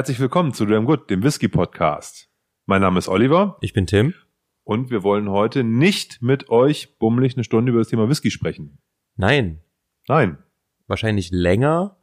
Herzlich 0.00 0.18
willkommen 0.18 0.54
zu 0.54 0.64
Damn 0.64 0.86
Good, 0.86 1.10
dem 1.10 1.22
Whisky 1.22 1.46
Podcast. 1.46 2.30
Mein 2.64 2.80
Name 2.80 2.98
ist 2.98 3.06
Oliver 3.06 3.58
Ich 3.60 3.74
bin 3.74 3.86
Tim. 3.86 4.14
und 4.64 4.88
wir 4.90 5.02
wollen 5.02 5.28
heute 5.28 5.62
nicht 5.62 6.22
mit 6.22 6.48
euch 6.48 6.96
bummelig 6.98 7.34
eine 7.34 7.44
Stunde 7.44 7.68
über 7.70 7.82
das 7.82 7.88
Thema 7.88 8.08
Whisky 8.08 8.30
sprechen. 8.30 8.78
Nein, 9.16 9.60
Nein. 10.08 10.38
wahrscheinlich 10.86 11.32
länger. 11.32 11.98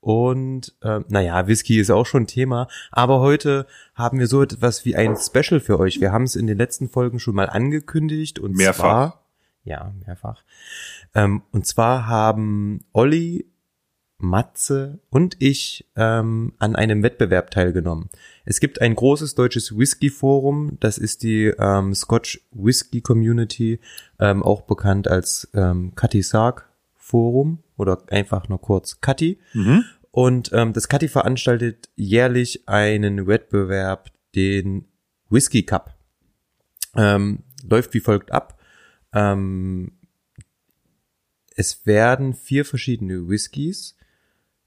Und 0.00 0.76
äh, 0.82 1.00
naja, 1.08 1.46
Whisky 1.46 1.80
ist 1.80 1.90
auch 1.90 2.04
schon 2.04 2.26
Thema. 2.26 2.68
Aber 2.90 3.20
heute 3.20 3.66
haben 3.94 4.18
wir 4.18 4.26
so 4.26 4.42
etwas 4.42 4.84
wie 4.84 4.94
ein 4.94 5.16
Special 5.16 5.58
für 5.58 5.80
euch. 5.80 6.02
Wir 6.02 6.12
haben 6.12 6.24
es 6.24 6.36
in 6.36 6.46
den 6.46 6.58
letzten 6.58 6.90
Folgen 6.90 7.18
schon 7.18 7.34
mal 7.34 7.48
angekündigt. 7.48 8.38
Und 8.38 8.56
Mehrfach. 8.56 8.82
Zwar, 8.82 9.24
ja, 9.64 9.94
mehrfach. 10.06 10.44
Ähm, 11.14 11.40
und 11.52 11.66
zwar 11.66 12.08
haben 12.08 12.84
Olli, 12.92 13.50
Matze 14.18 14.98
und 15.10 15.36
ich 15.38 15.86
ähm, 15.96 16.52
an 16.58 16.74
einem 16.74 17.02
Wettbewerb 17.02 17.50
teilgenommen. 17.50 18.10
Es 18.44 18.60
gibt 18.60 18.80
ein 18.80 18.94
großes 18.94 19.34
deutsches 19.34 19.76
Whisky-Forum, 19.76 20.76
das 20.80 20.98
ist 20.98 21.22
die 21.22 21.46
ähm, 21.58 21.94
Scotch 21.94 22.40
Whisky 22.50 23.00
Community, 23.00 23.80
ähm, 24.18 24.42
auch 24.42 24.62
bekannt 24.62 25.08
als 25.08 25.48
ähm, 25.54 25.92
Cutty 25.94 26.22
Sark 26.22 26.68
Forum 26.94 27.62
oder 27.76 28.02
einfach 28.10 28.48
nur 28.48 28.60
kurz 28.60 29.00
Cutty. 29.00 29.38
Mhm. 29.54 29.84
Und 30.10 30.50
ähm, 30.52 30.72
das 30.72 30.88
Cutty 30.88 31.08
veranstaltet 31.08 31.88
jährlich 31.94 32.68
einen 32.68 33.26
Wettbewerb, 33.26 34.10
den 34.34 34.86
Whisky 35.30 35.62
Cup. 35.62 35.96
Ähm, 36.96 37.44
läuft 37.68 37.94
wie 37.94 38.00
folgt 38.00 38.32
ab. 38.32 38.58
Ähm, 39.12 39.92
es 41.54 41.86
werden 41.86 42.34
vier 42.34 42.64
verschiedene 42.64 43.28
Whiskys 43.28 43.97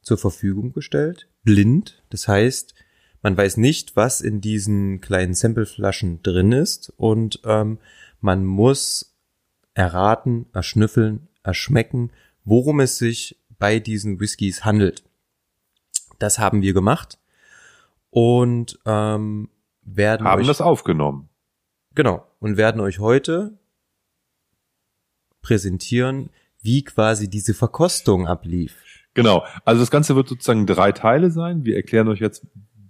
zur 0.01 0.17
Verfügung 0.17 0.73
gestellt, 0.73 1.27
blind. 1.43 2.03
Das 2.09 2.27
heißt, 2.27 2.73
man 3.21 3.37
weiß 3.37 3.57
nicht, 3.57 3.95
was 3.95 4.21
in 4.21 4.41
diesen 4.41 4.99
kleinen 5.01 5.33
Sampleflaschen 5.33 6.23
drin 6.23 6.51
ist 6.51 6.91
und 6.97 7.39
ähm, 7.45 7.77
man 8.19 8.45
muss 8.45 9.15
erraten, 9.73 10.47
erschnüffeln, 10.53 11.27
erschmecken, 11.43 12.11
worum 12.43 12.79
es 12.79 12.97
sich 12.97 13.37
bei 13.59 13.79
diesen 13.79 14.19
Whiskys 14.19 14.65
handelt. 14.65 15.03
Das 16.19 16.39
haben 16.39 16.61
wir 16.61 16.73
gemacht 16.73 17.19
und 18.09 18.79
ähm, 18.85 19.49
werden 19.81 20.27
Haben 20.27 20.41
euch, 20.41 20.47
das 20.47 20.61
aufgenommen. 20.61 21.29
genau 21.95 22.27
und 22.39 22.57
werden 22.57 22.81
euch 22.81 22.99
heute 22.99 23.57
präsentieren, 25.41 26.29
wie 26.61 26.83
quasi 26.83 27.29
diese 27.29 27.53
Verkostung 27.53 28.27
ablief. 28.27 28.75
Genau. 29.13 29.43
Also 29.65 29.81
das 29.81 29.91
Ganze 29.91 30.15
wird 30.15 30.27
sozusagen 30.27 30.65
drei 30.65 30.91
Teile 30.91 31.31
sein. 31.31 31.65
Wir 31.65 31.75
erklären 31.75 32.07
euch 32.07 32.19
jetzt, 32.19 32.45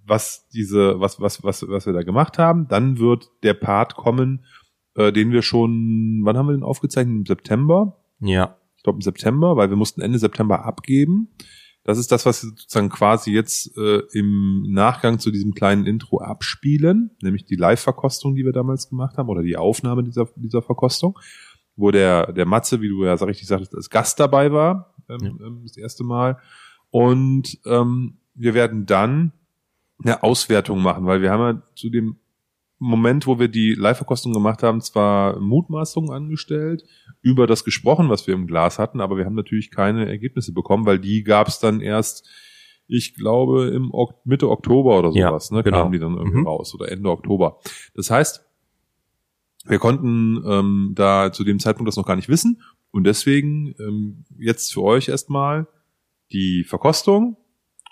was 0.06 0.48
diese, 0.50 1.00
was, 1.00 1.20
was, 1.20 1.44
was, 1.44 1.68
was 1.68 1.86
wir 1.86 1.94
da 1.94 2.04
gemacht 2.04 2.38
haben. 2.38 2.68
Dann 2.68 3.00
wird 3.00 3.30
der 3.44 3.54
Part 3.54 3.96
kommen, 3.96 4.46
äh, 4.96 5.12
den 5.12 5.32
wir 5.32 5.42
schon, 5.42 6.22
wann 6.24 6.38
haben 6.38 6.48
wir 6.48 6.54
den 6.54 6.64
aufgezeichnet? 6.64 7.16
Im 7.16 7.26
September. 7.26 7.98
Ja, 8.20 8.58
ich 8.78 8.84
glaube 8.84 8.98
im 8.98 9.02
September, 9.02 9.56
weil 9.58 9.70
wir 9.70 9.78
mussten 9.78 10.02
Ende 10.02 10.20
September 10.20 10.66
abgeben. 10.66 11.30
Das 11.84 11.98
ist 11.98 12.12
das, 12.12 12.28
was 12.28 12.44
wir 12.44 12.50
sozusagen 12.50 12.90
quasi 12.90 13.32
jetzt 13.32 13.76
äh, 13.76 14.02
im 14.14 14.68
Nachgang 14.70 15.18
zu 15.18 15.32
diesem 15.32 15.54
kleinen 15.54 15.88
Intro 15.88 16.20
abspielen, 16.20 17.12
nämlich 17.24 17.46
die 17.46 17.56
Live-Verkostung, 17.56 18.36
die 18.36 18.46
wir 18.46 18.52
damals 18.52 18.90
gemacht 18.90 19.18
haben, 19.18 19.30
oder 19.30 19.42
die 19.42 19.58
Aufnahme 19.58 20.04
dieser, 20.04 20.28
dieser 20.36 20.62
Verkostung, 20.62 21.18
wo 21.82 21.92
der, 21.92 22.32
der 22.32 22.46
Matze, 22.46 22.82
wie 22.82 22.90
du 22.90 23.04
ja 23.04 23.18
so 23.18 23.26
richtig 23.26 23.48
sagtest, 23.48 23.76
als 23.76 23.90
Gast 23.90 24.20
dabei 24.20 24.52
war, 24.52 24.94
ähm, 25.10 25.40
ähm, 25.44 25.60
das 25.64 25.76
erste 25.78 26.04
Mal. 26.04 26.38
Und 26.90 27.58
ähm, 27.66 28.18
wir 28.36 28.54
werden 28.54 28.86
dann 28.86 29.34
eine 30.04 30.24
Auswertung 30.24 30.82
machen, 30.82 31.06
weil 31.06 31.22
wir 31.22 31.32
haben 31.32 31.42
ja 31.58 31.62
zu 31.76 31.90
dem 31.90 32.18
Moment, 32.80 33.28
wo 33.28 33.38
wir 33.40 33.48
die 33.48 33.76
Live-Verkostung 33.76 34.34
gemacht 34.34 34.64
haben, 34.64 34.82
zwar 34.82 35.40
Mutmaßungen 35.40 36.10
angestellt, 36.12 36.84
über 37.22 37.46
das 37.46 37.64
gesprochen, 37.64 38.10
was 38.10 38.26
wir 38.26 38.34
im 38.34 38.48
Glas 38.48 38.80
hatten, 38.80 39.02
aber 39.02 39.18
wir 39.18 39.26
haben 39.26 39.36
natürlich 39.36 39.70
keine 39.70 40.08
Ergebnisse 40.10 40.52
bekommen, 40.54 40.88
weil 40.88 40.98
die 40.98 41.24
gab 41.24 41.48
es 41.48 41.60
dann 41.60 41.80
erst, 41.82 42.28
ich 42.88 43.14
glaube, 43.14 43.68
im 43.68 43.92
Mitte 44.24 44.50
Oktober 44.50 44.98
oder 44.98 45.12
Ja, 45.12 45.28
sowas, 45.30 45.52
ne, 45.52 45.62
genau. 45.62 45.82
kamen 45.82 45.92
die 45.92 46.00
dann 46.00 46.18
irgendwie 46.18 46.40
Mhm. 46.40 46.48
raus 46.48 46.74
oder 46.74 46.92
Ende 46.92 47.12
Oktober. 47.12 47.60
Das 47.94 48.10
heißt, 48.10 48.44
wir 49.66 49.80
konnten 49.80 50.44
ähm, 50.46 50.92
da 50.96 51.32
zu 51.32 51.44
dem 51.44 51.60
Zeitpunkt 51.60 51.88
das 51.88 51.98
noch 51.98 52.06
gar 52.06 52.16
nicht 52.16 52.30
wissen 52.30 52.62
und 52.92 53.06
deswegen 53.06 53.74
ähm, 53.80 54.26
jetzt 54.38 54.74
für 54.74 54.82
euch 54.84 55.08
erstmal 55.10 55.68
die 56.32 56.64
Verkostung 56.64 57.38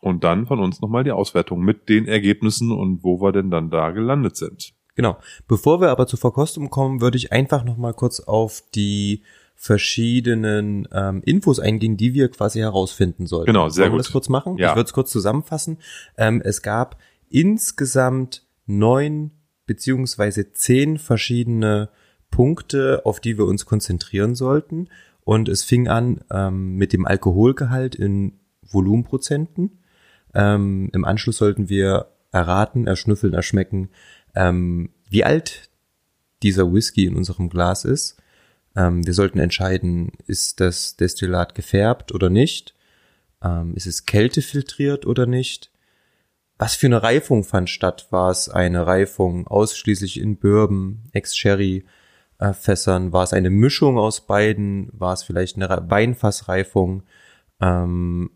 und 0.02 0.24
dann 0.24 0.48
von 0.48 0.60
uns 0.60 0.82
nochmal 0.82 1.04
die 1.04 1.12
Auswertung 1.12 1.62
mit 1.62 1.90
den 1.90 2.08
Ergebnissen 2.08 2.72
und 2.72 3.04
wo 3.04 3.22
wir 3.22 3.32
denn 3.32 3.52
dann 3.52 3.70
da 3.70 3.92
gelandet 3.92 4.38
sind. 4.38 4.74
genau. 4.96 5.18
Bevor 5.48 5.82
wir 5.82 5.90
aber 5.90 6.08
zur 6.08 6.20
Verkostung 6.20 6.70
kommen, 6.70 7.02
würde 7.02 7.18
ich 7.18 7.32
einfach 7.32 7.64
noch 7.64 7.78
mal 7.78 7.94
kurz 7.94 8.20
auf 8.20 8.64
die 8.74 9.24
verschiedenen 9.56 10.88
ähm, 10.94 11.22
Infos 11.26 11.60
eingehen, 11.60 11.98
die 11.98 12.14
wir 12.14 12.30
quasi 12.30 12.60
herausfinden 12.60 13.28
sollten. 13.28 13.48
Genau, 13.48 13.68
sehr 13.68 13.84
Wollen 13.84 13.92
wir 13.92 13.98
gut. 13.98 14.06
das 14.06 14.12
kurz 14.14 14.30
machen? 14.30 14.58
Ja. 14.58 14.70
Ich 14.70 14.76
würde 14.76 14.88
es 14.88 14.94
kurz 14.94 15.12
zusammenfassen. 15.12 15.80
Ähm, 16.18 16.42
es 16.44 16.62
gab 16.62 16.98
insgesamt 17.30 18.44
neun 18.66 19.32
beziehungsweise 19.70 20.52
zehn 20.52 20.98
verschiedene 20.98 21.90
Punkte, 22.32 23.06
auf 23.06 23.20
die 23.20 23.38
wir 23.38 23.46
uns 23.46 23.68
konzentrieren 23.68 24.34
sollten. 24.34 24.90
Und 25.24 25.48
es 25.48 25.64
fing 25.64 25.88
an 25.88 26.22
ähm, 26.32 26.76
mit 26.76 26.92
dem 26.92 27.06
Alkoholgehalt 27.06 27.94
in 27.94 28.40
Volumenprozenten. 28.64 29.78
Ähm, 30.34 30.90
Im 30.92 31.06
Anschluss 31.06 31.38
sollten 31.38 31.70
wir 31.70 32.08
erraten, 32.32 32.88
erschnüffeln, 32.88 33.36
erschmecken, 33.36 33.90
ähm, 34.34 34.90
wie 35.08 35.24
alt 35.24 35.70
dieser 36.42 36.74
Whisky 36.74 37.06
in 37.06 37.16
unserem 37.16 37.50
Glas 37.50 37.86
ist. 37.86 38.18
Ähm, 38.76 39.06
wir 39.06 39.14
sollten 39.14 39.38
entscheiden, 39.38 40.14
ist 40.26 40.62
das 40.62 40.96
Destillat 40.96 41.54
gefärbt 41.54 42.12
oder 42.12 42.32
nicht? 42.32 42.74
Ähm, 43.44 43.76
ist 43.76 43.86
es 43.86 44.08
kältefiltriert 44.08 45.06
oder 45.06 45.28
nicht? 45.28 45.69
Was 46.60 46.76
für 46.76 46.88
eine 46.88 47.02
Reifung 47.02 47.46
fand 47.46 47.70
statt? 47.70 48.08
War 48.12 48.30
es 48.30 48.50
eine 48.50 48.86
Reifung 48.86 49.48
ausschließlich 49.48 50.20
in 50.20 50.38
Bourbon, 50.38 51.04
Ex-Sherry, 51.14 51.86
äh, 52.38 52.52
Fässern? 52.52 53.14
War 53.14 53.24
es 53.24 53.32
eine 53.32 53.50
Mischung 53.50 53.98
aus 53.98 54.28
beiden? 54.28 54.90
War 54.92 55.14
es 55.14 55.24
vielleicht 55.24 55.56
eine 55.56 55.70
Re- 55.70 55.90
Weinfassreifung? 55.90 57.04
Ähm, 57.62 58.30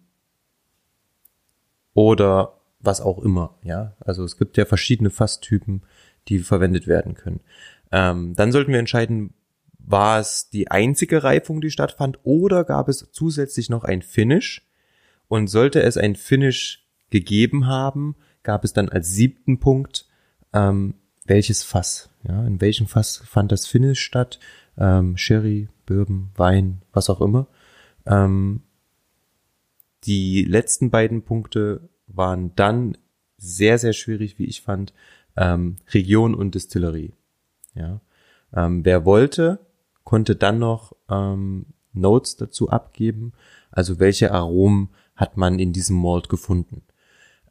oder 1.93 2.61
was 2.79 3.01
auch 3.01 3.19
immer, 3.19 3.59
ja. 3.61 3.95
Also 3.99 4.23
es 4.23 4.37
gibt 4.37 4.55
ja 4.55 4.63
verschiedene 4.63 5.09
Fasstypen, 5.09 5.83
die 6.29 6.39
verwendet 6.39 6.87
werden 6.87 7.15
können. 7.15 7.41
Ähm, 7.91 8.35
dann 8.35 8.53
sollten 8.53 8.71
wir 8.71 8.79
entscheiden, 8.79 9.33
war 9.77 10.19
es 10.19 10.49
die 10.49 10.71
einzige 10.71 11.25
Reifung, 11.25 11.59
die 11.59 11.71
stattfand, 11.71 12.19
oder 12.23 12.63
gab 12.63 12.87
es 12.87 13.09
zusätzlich 13.11 13.69
noch 13.69 13.83
ein 13.83 14.01
Finish? 14.01 14.65
Und 15.27 15.47
sollte 15.47 15.81
es 15.81 15.97
ein 15.97 16.15
Finish 16.15 16.82
gegeben 17.13 17.67
haben, 17.67 18.15
gab 18.41 18.65
es 18.65 18.73
dann 18.73 18.89
als 18.89 19.09
siebten 19.09 19.59
Punkt, 19.59 20.07
ähm, 20.51 20.95
welches 21.25 21.61
Fass, 21.61 22.09
ja, 22.27 22.43
in 22.45 22.59
welchem 22.59 22.87
Fass 22.87 23.17
fand 23.17 23.51
das 23.51 23.67
Finish 23.67 24.01
statt? 24.01 24.39
Ähm, 24.77 25.15
Sherry, 25.15 25.69
Bourbon, 25.85 26.31
Wein, 26.35 26.81
was 26.91 27.11
auch 27.11 27.21
immer. 27.21 27.47
Ähm, 28.07 28.63
die 30.05 30.43
letzten 30.43 30.89
beiden 30.89 31.21
Punkte 31.21 31.87
waren 32.07 32.55
dann 32.55 32.97
sehr, 33.37 33.77
sehr 33.77 33.93
schwierig, 33.93 34.39
wie 34.39 34.45
ich 34.45 34.61
fand, 34.61 34.91
ähm, 35.37 35.77
Region 35.93 36.33
und 36.33 36.55
Distillerie. 36.55 37.13
Ja. 37.75 38.01
Ähm, 38.55 38.83
wer 38.83 39.05
wollte, 39.05 39.59
konnte 40.03 40.35
dann 40.35 40.57
noch 40.57 40.93
ähm, 41.09 41.67
Notes 41.93 42.37
dazu 42.37 42.69
abgeben, 42.69 43.33
also 43.69 43.99
welche 43.99 44.31
Aromen 44.31 44.89
hat 45.15 45.37
man 45.37 45.59
in 45.59 45.73
diesem 45.73 46.01
Malt 46.01 46.27
gefunden. 46.27 46.81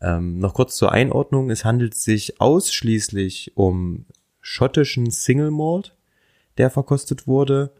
Ähm, 0.02 0.40
noch 0.40 0.54
kurz 0.54 0.76
zur 0.76 0.90
Einordnung, 0.90 1.49
es 1.50 1.64
handelt 1.64 1.94
sich 1.94 2.40
ausschließlich 2.40 3.52
um 3.54 4.04
schottischen 4.40 5.10
Single 5.10 5.52
Malt, 5.52 5.94
der 6.58 6.70
verkostet 6.70 7.28
wurde 7.28 7.72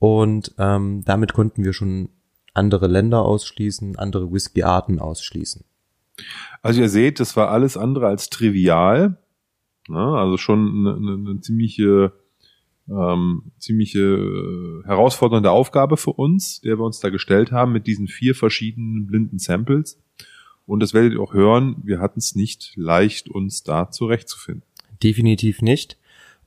und 0.00 0.52
ähm, 0.58 1.04
damit 1.04 1.32
konnten 1.32 1.62
wir 1.62 1.72
schon 1.72 2.08
andere 2.54 2.88
Länder 2.88 3.22
ausschließen, 3.22 3.96
andere 3.96 4.32
Whisky-Arten 4.32 4.98
ausschließen. 4.98 5.64
Also 6.60 6.80
ihr 6.80 6.88
seht, 6.88 7.20
das 7.20 7.36
war 7.36 7.50
alles 7.50 7.76
andere 7.76 8.08
als 8.08 8.28
trivial. 8.28 9.18
Ja, 9.88 10.14
also 10.14 10.36
schon 10.36 10.86
eine, 10.86 10.96
eine, 10.96 11.30
eine 11.30 11.40
ziemliche, 11.40 12.12
ähm, 12.88 13.52
ziemliche 13.58 14.00
äh, 14.00 14.84
herausfordernde 14.84 15.50
Aufgabe 15.50 15.96
für 15.96 16.12
uns, 16.12 16.60
der 16.60 16.78
wir 16.78 16.84
uns 16.84 17.00
da 17.00 17.10
gestellt 17.10 17.52
haben 17.52 17.72
mit 17.72 17.86
diesen 17.86 18.08
vier 18.08 18.34
verschiedenen 18.34 19.06
blinden 19.06 19.38
Samples. 19.38 20.02
Und 20.66 20.80
das 20.80 20.94
werdet 20.94 21.12
ihr 21.12 21.20
auch 21.20 21.34
hören, 21.34 21.76
wir 21.84 22.00
hatten 22.00 22.18
es 22.18 22.34
nicht 22.34 22.72
leicht, 22.76 23.28
uns 23.28 23.62
da 23.62 23.90
zurechtzufinden. 23.90 24.62
Definitiv 25.02 25.62
nicht. 25.62 25.98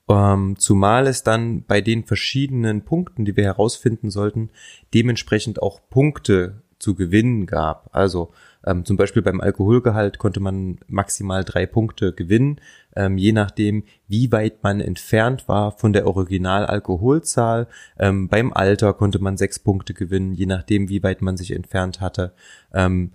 Ähm, 0.08 0.56
zumal 0.58 1.08
es 1.08 1.24
dann 1.24 1.64
bei 1.64 1.82
den 1.82 2.04
verschiedenen 2.04 2.86
Punkten, 2.86 3.26
die 3.26 3.36
wir 3.36 3.44
herausfinden 3.44 4.12
sollten, 4.12 4.50
dementsprechend 4.94 5.62
auch 5.62 5.82
Punkte 5.90 6.62
zu 6.78 6.94
gewinnen 6.94 7.46
gab. 7.48 7.90
Also 7.94 8.32
ähm, 8.66 8.86
zum 8.86 8.98
Beispiel 8.98 9.22
beim 9.22 9.42
Alkoholgehalt 9.42 10.20
konnte 10.20 10.40
man 10.40 10.80
maximal 10.88 11.44
drei 11.44 11.66
Punkte 11.66 12.14
gewinnen, 12.14 12.60
ähm, 12.96 13.18
je 13.18 13.32
nachdem, 13.32 13.84
wie 14.08 14.32
weit 14.32 14.62
man 14.64 14.82
entfernt 14.82 15.48
war 15.48 15.72
von 15.72 15.94
der 15.94 16.06
Originalalkoholzahl. 16.06 17.68
Ähm, 17.98 18.28
beim 18.28 18.54
Alter 18.54 18.94
konnte 18.94 19.20
man 19.20 19.38
sechs 19.38 19.60
Punkte 19.60 19.94
gewinnen, 19.94 20.34
je 20.34 20.46
nachdem, 20.46 20.90
wie 20.90 21.02
weit 21.02 21.22
man 21.22 21.38
sich 21.38 21.52
entfernt 21.52 22.02
hatte. 22.02 22.34
Ähm, 22.74 23.12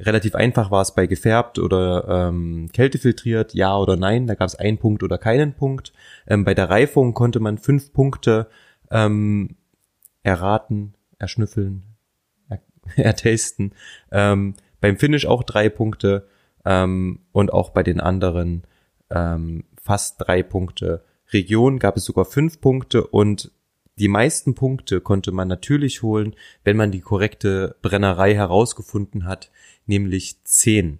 relativ 0.00 0.34
einfach 0.34 0.70
war 0.70 0.82
es 0.82 0.94
bei 0.94 1.06
gefärbt 1.06 1.58
oder 1.58 2.28
ähm, 2.28 2.68
kältefiltriert, 2.72 3.54
ja 3.54 3.76
oder 3.76 3.96
nein. 3.96 4.26
Da 4.26 4.34
gab 4.34 4.48
es 4.48 4.54
einen 4.54 4.78
Punkt 4.78 5.02
oder 5.02 5.18
keinen 5.18 5.54
Punkt. 5.54 5.92
Ähm, 6.26 6.44
bei 6.44 6.54
der 6.54 6.70
Reifung 6.70 7.14
konnte 7.14 7.40
man 7.40 7.58
fünf 7.58 7.92
Punkte 7.92 8.48
ähm, 8.90 9.56
erraten, 10.22 10.94
erschnüffeln, 11.18 11.82
er 12.48 12.60
ertasten. 12.96 13.74
Ähm, 14.10 14.54
beim 14.80 14.98
Finish 14.98 15.26
auch 15.26 15.42
drei 15.42 15.68
Punkte 15.68 16.26
ähm, 16.64 17.20
und 17.32 17.52
auch 17.52 17.70
bei 17.70 17.82
den 17.82 18.00
anderen 18.00 18.64
ähm, 19.10 19.64
fast 19.80 20.16
drei 20.18 20.42
Punkte. 20.42 21.04
Region 21.32 21.78
gab 21.78 21.96
es 21.96 22.04
sogar 22.04 22.24
fünf 22.24 22.60
Punkte 22.60 23.06
und 23.06 23.50
die 23.96 24.08
meisten 24.08 24.54
Punkte 24.54 25.00
konnte 25.00 25.30
man 25.30 25.46
natürlich 25.46 26.02
holen, 26.02 26.34
wenn 26.64 26.76
man 26.76 26.90
die 26.90 27.00
korrekte 27.00 27.76
Brennerei 27.80 28.34
herausgefunden 28.34 29.24
hat, 29.24 29.50
nämlich 29.86 30.42
zehn. 30.44 30.98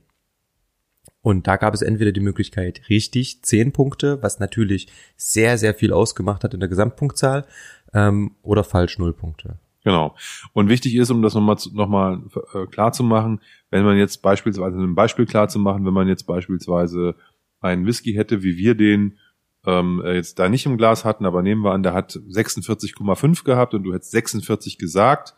Und 1.22 1.46
da 1.46 1.56
gab 1.56 1.72
es 1.72 1.82
entweder 1.82 2.12
die 2.12 2.20
Möglichkeit 2.20 2.82
richtig 2.90 3.42
zehn 3.42 3.72
Punkte, 3.72 4.22
was 4.22 4.40
natürlich 4.40 4.88
sehr, 5.16 5.56
sehr 5.56 5.74
viel 5.74 5.92
ausgemacht 5.92 6.44
hat 6.44 6.52
in 6.52 6.60
der 6.60 6.68
Gesamtpunktzahl, 6.68 7.46
ähm, 7.94 8.32
oder 8.42 8.64
falsch 8.64 8.98
null 8.98 9.14
Punkte. 9.14 9.58
Genau. 9.84 10.16
Und 10.52 10.68
wichtig 10.68 10.94
ist, 10.96 11.10
um 11.10 11.22
das 11.22 11.34
nochmal 11.34 11.56
noch 11.72 11.88
mal, 11.88 12.22
äh, 12.54 12.66
klar 12.66 12.92
zu 12.92 13.04
machen, 13.04 13.40
wenn 13.70 13.84
man 13.84 13.96
jetzt 13.96 14.22
beispielsweise, 14.22 14.76
ein 14.76 14.94
Beispiel 14.94 15.26
klar 15.26 15.48
zu 15.48 15.58
machen, 15.58 15.84
wenn 15.86 15.92
man 15.92 16.08
jetzt 16.08 16.24
beispielsweise 16.24 17.14
einen 17.60 17.86
Whisky 17.86 18.14
hätte, 18.14 18.42
wie 18.42 18.56
wir 18.56 18.74
den 18.74 19.18
ähm, 19.66 20.02
äh, 20.04 20.14
jetzt 20.14 20.38
da 20.38 20.48
nicht 20.48 20.66
im 20.66 20.76
Glas 20.76 21.04
hatten, 21.04 21.26
aber 21.26 21.42
nehmen 21.42 21.62
wir 21.62 21.72
an, 21.72 21.82
der 21.82 21.94
hat 21.94 22.12
46,5 22.12 23.44
gehabt 23.44 23.74
und 23.74 23.82
du 23.82 23.94
hättest 23.94 24.10
46 24.10 24.78
gesagt, 24.78 25.34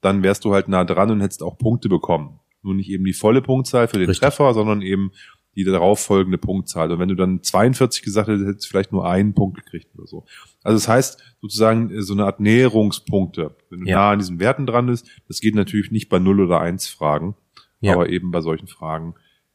dann 0.00 0.22
wärst 0.22 0.44
du 0.44 0.52
halt 0.52 0.68
nah 0.68 0.84
dran 0.84 1.10
und 1.10 1.20
hättest 1.20 1.42
auch 1.42 1.58
Punkte 1.58 1.88
bekommen. 1.88 2.40
Nur 2.64 2.74
nicht 2.74 2.88
eben 2.88 3.04
die 3.04 3.12
volle 3.12 3.42
Punktzahl 3.42 3.88
für 3.88 3.98
den 3.98 4.08
Richtig. 4.08 4.26
Treffer, 4.26 4.54
sondern 4.54 4.82
eben 4.82 5.12
die 5.54 5.64
darauf 5.64 6.00
folgende 6.00 6.38
Punktzahl. 6.38 6.90
Und 6.90 6.98
wenn 6.98 7.08
du 7.08 7.14
dann 7.14 7.42
42 7.42 8.02
gesagt 8.02 8.28
hättest, 8.28 8.46
hättest 8.46 8.66
du 8.66 8.70
vielleicht 8.70 8.92
nur 8.92 9.06
einen 9.06 9.34
Punkt 9.34 9.56
gekriegt 9.56 9.88
oder 9.96 10.06
so. 10.06 10.24
Also 10.62 10.76
das 10.76 10.88
heißt 10.88 11.22
sozusagen 11.40 11.90
äh, 11.90 12.02
so 12.02 12.14
eine 12.14 12.24
Art 12.24 12.40
Näherungspunkte. 12.40 13.54
Wenn 13.70 13.80
du 13.80 13.86
ja. 13.86 13.96
nah 13.96 14.10
an 14.12 14.18
diesen 14.18 14.40
Werten 14.40 14.66
dran 14.66 14.86
bist, 14.86 15.08
das 15.28 15.40
geht 15.40 15.54
natürlich 15.54 15.90
nicht 15.90 16.08
bei 16.08 16.18
0 16.18 16.40
oder 16.40 16.60
1 16.60 16.88
Fragen, 16.88 17.36
ja. 17.80 17.92
aber 17.92 18.08
eben 18.08 18.30
bei 18.30 18.40
solchen 18.40 18.66
Fragen, 18.66 19.14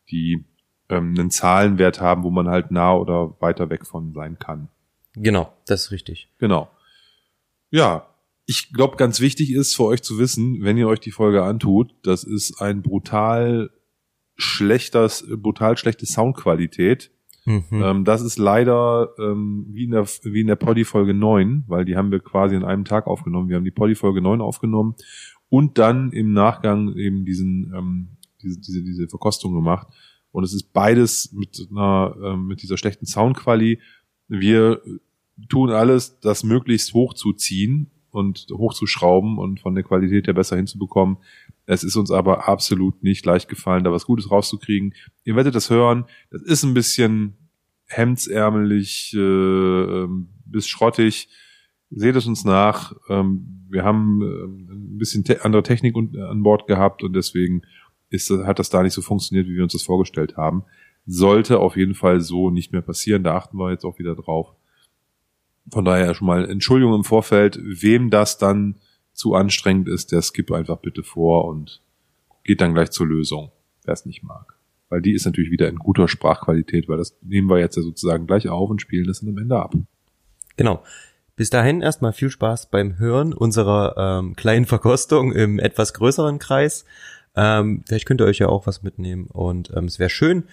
die 0.09 0.45
ähm, 0.89 1.15
einen 1.17 1.31
Zahlenwert 1.31 2.00
haben, 2.00 2.23
wo 2.23 2.29
man 2.29 2.47
halt 2.47 2.71
nah 2.71 2.94
oder 2.94 3.35
weiter 3.39 3.69
weg 3.69 3.85
von 3.85 4.13
sein 4.13 4.39
kann. 4.39 4.69
Genau, 5.13 5.51
das 5.65 5.85
ist 5.85 5.91
richtig. 5.91 6.29
Genau. 6.38 6.69
Ja, 7.71 8.08
ich 8.50 8.74
glaube, 8.74 8.98
ganz 8.98 9.19
wichtig 9.22 9.54
ist 9.54 9.75
für 9.75 9.84
euch 9.84 10.01
zu 10.01 10.18
wissen, 10.18 10.63
wenn 10.63 10.75
ihr 10.75 10.88
euch 10.88 11.00
die 11.00 11.12
Folge 11.12 11.44
antut, 11.44 11.94
das 12.01 12.24
ist 12.24 12.60
ein 12.60 12.81
brutal 12.81 13.69
schlechter, 14.38 15.07
brutal 15.38 15.78
schlechte 15.78 16.07
Soundqualität. 16.07 17.12
Mhm. 17.46 17.63
Ähm, 17.72 18.06
das 18.06 18.24
ist 18.24 18.40
leider 18.40 19.10
ähm, 19.19 19.68
wie 19.69 19.84
in 19.84 19.92
der, 19.92 20.07
wie 20.24 20.42
in 20.42 20.48
der 20.48 20.56
Poddy-Folge 20.56 21.13
9, 21.13 21.66
weil 21.68 21.86
die 21.86 21.96
haben 21.96 22.10
wir 22.10 22.22
quasi 22.22 22.56
in 22.56 22.63
einem 22.63 22.86
Tag 22.86 23.06
aufgenommen. 23.06 23.50
Wir 23.50 23.56
haben 23.56 23.66
die 23.66 23.69
Poddy-Folge 23.69 24.19
9 24.19 24.42
aufgenommen 24.42 24.95
und 25.50 25.78
dann 25.78 26.12
im 26.12 26.34
Nachgang 26.34 26.95
eben 26.95 27.25
diesen, 27.25 27.72
ähm, 27.75 28.18
diese, 28.42 28.60
diese, 28.60 28.81
diese 28.84 29.07
Verkostung 29.10 29.54
gemacht. 29.54 29.90
Und 30.31 30.44
es 30.44 30.56
ist 30.56 30.74
beides 30.74 31.34
mit 31.34 31.68
einer, 31.69 32.16
ähm, 32.24 32.48
mit 32.48 32.63
dieser 32.63 32.78
schlechten 32.78 33.06
Soundqualität. 33.06 33.80
Wir 34.28 34.81
tun 35.50 35.69
alles, 35.69 36.19
das 36.19 36.44
möglichst 36.44 36.95
hochzuziehen 36.95 37.92
und 38.11 38.47
hochzuschrauben 38.51 39.38
und 39.38 39.59
von 39.59 39.75
der 39.75 39.83
Qualität 39.83 40.27
her 40.27 40.33
besser 40.33 40.56
hinzubekommen. 40.56 41.17
Es 41.65 41.83
ist 41.83 41.95
uns 41.95 42.11
aber 42.11 42.47
absolut 42.47 43.03
nicht 43.03 43.25
leicht 43.25 43.50
gefallen, 43.50 43.83
da 43.83 43.91
was 43.91 44.06
Gutes 44.06 44.31
rauszukriegen. 44.31 44.94
Ihr 45.23 45.35
werdet 45.35 45.56
das 45.56 45.69
hören. 45.69 46.06
Das 46.31 46.41
ist 46.41 46.63
ein 46.63 46.73
bisschen 46.73 47.35
hemdsärmelig 47.85 49.13
äh, 49.15 49.19
ähm, 49.19 50.29
bis 50.45 50.67
schrottig. 50.67 51.29
Seht 51.91 52.15
es 52.15 52.27
uns 52.27 52.45
nach. 52.45 52.94
Ähm, 53.09 53.65
wir 53.69 53.83
haben 53.83 54.21
äh, 54.21 54.73
ein 54.73 54.97
bisschen 54.97 55.23
te 55.23 55.44
andere 55.44 55.63
Technik 55.63 55.95
an 55.95 56.44
Bord 56.44 56.67
gehabt 56.67 57.03
und 57.03 57.13
deswegen 57.13 57.63
ist, 58.09 58.29
hat 58.31 58.59
das 58.59 58.69
da 58.69 58.83
nicht 58.83 58.94
so 58.94 59.01
funktioniert, 59.01 59.47
wie 59.47 59.56
wir 59.56 59.63
uns 59.63 59.73
das 59.73 59.83
vorgestellt 59.83 60.38
haben. 60.38 60.63
Sollte 61.06 61.59
auf 61.59 61.75
jeden 61.75 61.95
Fall 61.95 62.21
so 62.21 62.50
nicht 62.50 62.71
mehr 62.71 62.81
passieren. 62.81 63.23
Da 63.23 63.35
achten 63.35 63.57
wir 63.57 63.71
jetzt 63.71 63.85
auch 63.85 64.00
wieder 64.00 64.15
drauf. 64.15 64.56
Von 65.71 65.86
daher 65.86 66.13
schon 66.13 66.27
mal 66.27 66.50
Entschuldigung 66.50 66.95
im 66.95 67.04
Vorfeld, 67.04 67.60
wem 67.62 68.10
das 68.10 68.38
dann 68.38 68.75
zu 69.13 69.36
anstrengend 69.36 69.88
ist, 69.89 70.12
der 70.12 70.21
skippt 70.21 70.51
einfach 70.51 70.77
bitte 70.77 71.04
vor 71.04 71.45
und 71.45 71.81
geht 72.44 72.62
dann 72.62 72.74
gleich 72.74 72.92
zur 72.92 73.07
Lösung, 73.07 73.51
wer 73.83 73.94
es 73.94 74.06
nicht 74.06 74.24
mag. 74.24 74.56
Weil 74.89 75.01
die 75.01 75.13
ist 75.13 75.25
natürlich 75.25 75.51
wieder 75.51 75.68
in 75.68 75.75
guter 75.75 76.07
Sprachqualität, 76.07 76.89
weil 76.89 76.98
das 76.98 77.16
nehmen 77.21 77.50
wir 77.50 77.60
jetzt 77.60 77.75
ja 77.75 77.83
sozusagen 77.83 78.25
gleich 78.27 78.48
auf 78.48 78.69
und 78.69 78.81
spielen 78.81 79.07
das 79.07 79.19
dann 79.19 79.30
am 79.30 79.38
Ende 79.38 79.60
ab. 79.60 79.75
Genau. 80.57 80.83
Bis 81.36 81.50
dahin 81.50 81.81
erstmal 81.81 82.12
viel 82.12 82.30
Spaß 82.30 82.69
beim 82.69 82.98
Hören 82.98 83.33
unserer 83.33 83.95
ähm, 83.98 84.36
kleinen 84.36 84.66
Verkostung 84.66 85.31
im 85.31 85.60
etwas 85.60 85.94
größeren 85.94 86.38
Kreis. 86.39 86.86
Ähm, 87.36 87.83
vielleicht 87.88 88.06
könnt 88.06 88.19
ihr 88.19 88.25
euch 88.25 88.39
ja 88.39 88.50
auch 88.50 88.68
was 88.68 88.83
mitnehmen 88.83 89.27
und 89.27 89.71
ähm, 89.75 89.86
es 89.86 90.00
wäre 90.00 90.10
schön. 90.10 90.44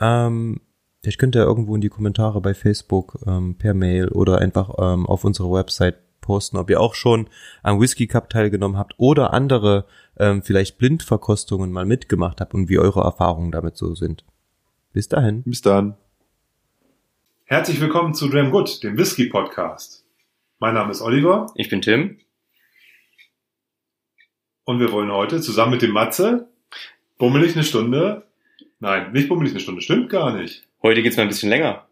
Ähm, 0.00 0.60
vielleicht 1.02 1.18
könnt 1.18 1.34
ihr 1.34 1.42
irgendwo 1.42 1.74
in 1.74 1.80
die 1.80 1.88
Kommentare 1.88 2.40
bei 2.40 2.54
Facebook 2.54 3.18
ähm, 3.26 3.56
per 3.56 3.74
Mail 3.74 4.08
oder 4.08 4.38
einfach 4.38 4.70
ähm, 4.78 5.06
auf 5.06 5.24
unserer 5.24 5.52
Website 5.52 5.98
posten, 6.20 6.56
ob 6.56 6.70
ihr 6.70 6.80
auch 6.80 6.94
schon 6.94 7.28
am 7.64 7.80
Whisky 7.80 8.06
Cup 8.06 8.30
teilgenommen 8.30 8.78
habt 8.78 8.94
oder 8.98 9.32
andere 9.32 9.86
ähm, 10.16 10.42
vielleicht 10.42 10.78
Blindverkostungen 10.78 11.72
mal 11.72 11.84
mitgemacht 11.84 12.40
habt 12.40 12.54
und 12.54 12.68
wie 12.68 12.78
eure 12.78 13.00
Erfahrungen 13.00 13.50
damit 13.50 13.76
so 13.76 13.94
sind. 13.94 14.24
Bis 14.92 15.08
dahin. 15.08 15.42
Bis 15.42 15.62
dann. 15.62 15.96
Herzlich 17.44 17.80
willkommen 17.80 18.14
zu 18.14 18.28
Dram 18.28 18.52
Good, 18.52 18.84
dem 18.84 18.96
Whisky 18.96 19.26
Podcast. 19.26 20.04
Mein 20.60 20.74
Name 20.74 20.92
ist 20.92 21.02
Oliver. 21.02 21.46
Ich 21.56 21.68
bin 21.68 21.82
Tim. 21.82 22.18
Und 24.64 24.78
wir 24.78 24.92
wollen 24.92 25.10
heute 25.10 25.40
zusammen 25.40 25.72
mit 25.72 25.82
dem 25.82 25.90
Matze 25.90 26.48
bummelig 27.18 27.54
eine 27.54 27.64
Stunde. 27.64 28.28
Nein, 28.78 29.10
nicht 29.12 29.28
bummelig 29.28 29.52
eine 29.52 29.60
Stunde, 29.60 29.80
stimmt 29.80 30.08
gar 30.08 30.32
nicht. 30.32 30.68
Heute 30.82 31.00
geht's 31.04 31.16
mal 31.16 31.22
ein 31.22 31.28
bisschen 31.28 31.48
länger. 31.48 31.86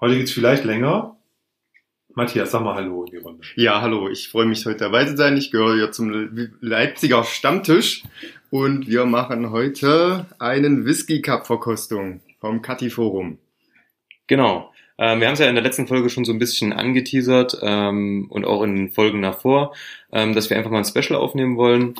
Heute 0.00 0.16
geht's 0.16 0.30
vielleicht 0.30 0.64
länger. 0.64 1.16
Matthias, 2.14 2.52
sag 2.52 2.62
mal 2.62 2.76
Hallo 2.76 3.02
in 3.04 3.10
die 3.10 3.16
Runde. 3.16 3.44
Ja, 3.56 3.80
hallo. 3.80 4.08
Ich 4.08 4.28
freue 4.28 4.46
mich 4.46 4.64
heute 4.64 4.78
dabei 4.78 5.06
zu 5.06 5.16
sein. 5.16 5.36
Ich 5.36 5.50
gehöre 5.50 5.74
hier 5.74 5.90
zum 5.90 6.30
Leipziger 6.60 7.24
Stammtisch 7.24 8.04
und 8.50 8.86
wir 8.86 9.06
machen 9.06 9.50
heute 9.50 10.26
einen 10.38 10.84
Whisky 10.84 11.20
Cup 11.20 11.48
Verkostung 11.48 12.20
vom 12.40 12.62
Cati 12.62 12.90
Forum. 12.90 13.38
Genau. 14.28 14.72
Ähm, 14.98 15.18
wir 15.18 15.26
haben 15.26 15.34
es 15.34 15.40
ja 15.40 15.48
in 15.48 15.56
der 15.56 15.64
letzten 15.64 15.88
Folge 15.88 16.08
schon 16.08 16.24
so 16.24 16.32
ein 16.32 16.38
bisschen 16.38 16.72
angeteasert 16.72 17.58
ähm, 17.60 18.28
und 18.30 18.44
auch 18.44 18.62
in 18.62 18.76
den 18.76 18.90
Folgen 18.90 19.20
davor, 19.20 19.74
ähm, 20.12 20.32
dass 20.36 20.48
wir 20.48 20.56
einfach 20.56 20.70
mal 20.70 20.78
ein 20.78 20.84
Special 20.84 21.18
aufnehmen 21.18 21.56
wollen, 21.56 21.96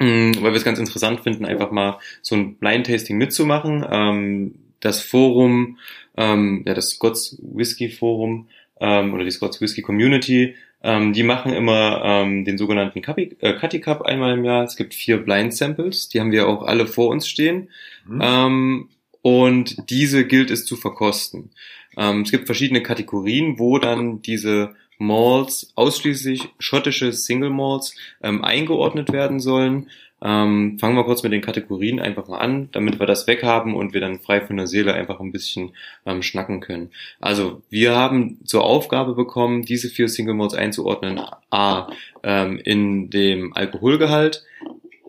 ähm, 0.00 0.34
weil 0.40 0.50
wir 0.50 0.58
es 0.58 0.64
ganz 0.64 0.80
interessant 0.80 1.20
finden, 1.20 1.44
einfach 1.44 1.70
mal 1.70 2.00
so 2.22 2.34
ein 2.34 2.56
Blind 2.56 2.86
Tasting 2.86 3.18
mitzumachen. 3.18 4.63
Das 4.84 5.02
Forum, 5.02 5.78
ähm, 6.16 6.62
ja, 6.66 6.74
das 6.74 6.90
Scots 6.90 7.38
Whisky 7.42 7.88
Forum 7.88 8.48
ähm, 8.80 9.14
oder 9.14 9.24
die 9.24 9.30
Scots 9.30 9.60
Whisky 9.60 9.82
Community, 9.82 10.54
ähm, 10.82 11.14
die 11.14 11.22
machen 11.22 11.54
immer 11.54 12.02
ähm, 12.04 12.44
den 12.44 12.58
sogenannten 12.58 13.00
Cutty 13.00 13.36
äh, 13.40 13.78
Cup 13.80 14.02
einmal 14.02 14.34
im 14.34 14.44
Jahr. 14.44 14.64
Es 14.64 14.76
gibt 14.76 14.92
vier 14.94 15.16
Blind 15.16 15.54
Samples, 15.54 16.10
die 16.10 16.20
haben 16.20 16.30
wir 16.30 16.46
auch 16.46 16.62
alle 16.62 16.86
vor 16.86 17.08
uns 17.08 17.26
stehen. 17.26 17.70
Mhm. 18.06 18.20
Ähm, 18.22 18.88
und 19.22 19.88
diese 19.88 20.26
gilt 20.26 20.50
es 20.50 20.66
zu 20.66 20.76
verkosten. 20.76 21.50
Ähm, 21.96 22.20
es 22.20 22.30
gibt 22.30 22.44
verschiedene 22.44 22.82
Kategorien, 22.82 23.58
wo 23.58 23.78
dann 23.78 24.20
diese 24.20 24.74
Malls, 24.98 25.72
ausschließlich 25.74 26.50
schottische 26.58 27.12
Single 27.14 27.50
Malls, 27.50 27.96
ähm, 28.22 28.44
eingeordnet 28.44 29.10
werden 29.12 29.40
sollen. 29.40 29.88
Ähm, 30.24 30.78
fangen 30.78 30.96
wir 30.96 31.04
kurz 31.04 31.22
mit 31.22 31.32
den 31.32 31.42
Kategorien 31.42 32.00
einfach 32.00 32.26
mal 32.28 32.38
an, 32.38 32.70
damit 32.72 32.98
wir 32.98 33.06
das 33.06 33.26
weghaben 33.26 33.74
und 33.74 33.92
wir 33.92 34.00
dann 34.00 34.20
frei 34.20 34.40
von 34.40 34.56
der 34.56 34.66
Seele 34.66 34.94
einfach 34.94 35.20
ein 35.20 35.32
bisschen 35.32 35.72
ähm, 36.06 36.22
schnacken 36.22 36.60
können. 36.60 36.90
Also 37.20 37.62
wir 37.68 37.94
haben 37.94 38.38
zur 38.46 38.64
Aufgabe 38.64 39.14
bekommen, 39.14 39.66
diese 39.66 39.90
vier 39.90 40.08
Single 40.08 40.32
Modes 40.32 40.54
einzuordnen. 40.54 41.20
A. 41.50 41.88
Ähm, 42.22 42.58
in 42.58 43.10
dem 43.10 43.54
Alkoholgehalt, 43.54 44.44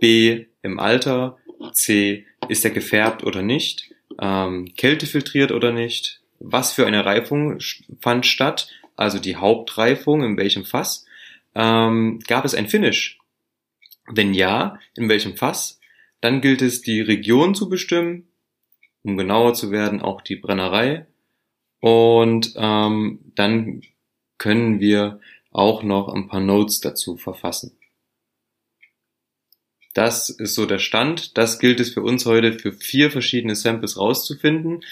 B. 0.01 0.47
im 0.61 0.79
Alter, 0.79 1.37
C. 1.71 2.25
ist 2.49 2.65
er 2.65 2.71
gefärbt 2.71 3.23
oder 3.23 3.41
nicht, 3.41 3.91
ähm, 4.21 4.73
kältefiltriert 4.75 5.53
oder 5.53 5.71
nicht, 5.71 6.19
was 6.39 6.73
für 6.73 6.85
eine 6.85 7.05
Reifung 7.05 7.59
fand 8.01 8.25
statt, 8.25 8.67
also 8.97 9.17
die 9.19 9.37
Hauptreifung, 9.37 10.23
in 10.23 10.35
welchem 10.35 10.65
Fass, 10.65 11.05
ähm, 11.55 12.19
gab 12.27 12.43
es 12.43 12.53
ein 12.53 12.67
Finish 12.67 13.17
Wenn 14.07 14.33
ja, 14.33 14.79
in 14.95 15.09
welchem 15.09 15.35
Fass? 15.35 15.79
Dann 16.21 16.41
gilt 16.41 16.61
es, 16.61 16.81
die 16.81 17.01
Region 17.01 17.55
zu 17.55 17.69
bestimmen, 17.69 18.27
um 19.03 19.17
genauer 19.17 19.53
zu 19.53 19.71
werden, 19.71 20.01
auch 20.01 20.21
die 20.21 20.35
Brennerei. 20.35 21.05
Und 21.79 22.53
ähm, 22.55 23.19
dann 23.35 23.81
können 24.37 24.79
wir 24.79 25.19
auch 25.51 25.83
noch 25.83 26.09
ein 26.09 26.27
paar 26.27 26.39
Notes 26.39 26.81
dazu 26.81 27.17
verfassen. 27.17 27.77
Das 29.93 30.29
ist 30.29 30.55
so 30.55 30.65
der 30.65 30.79
Stand. 30.79 31.37
Das 31.37 31.59
gilt 31.59 31.79
es 31.79 31.93
für 31.93 32.01
uns 32.01 32.25
heute 32.25 32.59
für 32.59 32.73
vier 32.73 33.11
verschiedene 33.11 33.55
Samples 33.55 33.97
rauszufinden. 33.97 34.83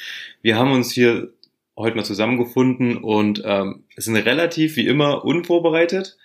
Wir 0.41 0.57
haben 0.57 0.71
uns 0.71 0.91
hier 0.91 1.33
heute 1.75 1.97
mal 1.97 2.05
zusammengefunden 2.05 2.97
und 2.97 3.41
ähm, 3.43 3.83
sind 3.97 4.15
relativ 4.15 4.77
wie 4.77 4.87
immer 4.87 5.25
unvorbereitet 5.25 6.17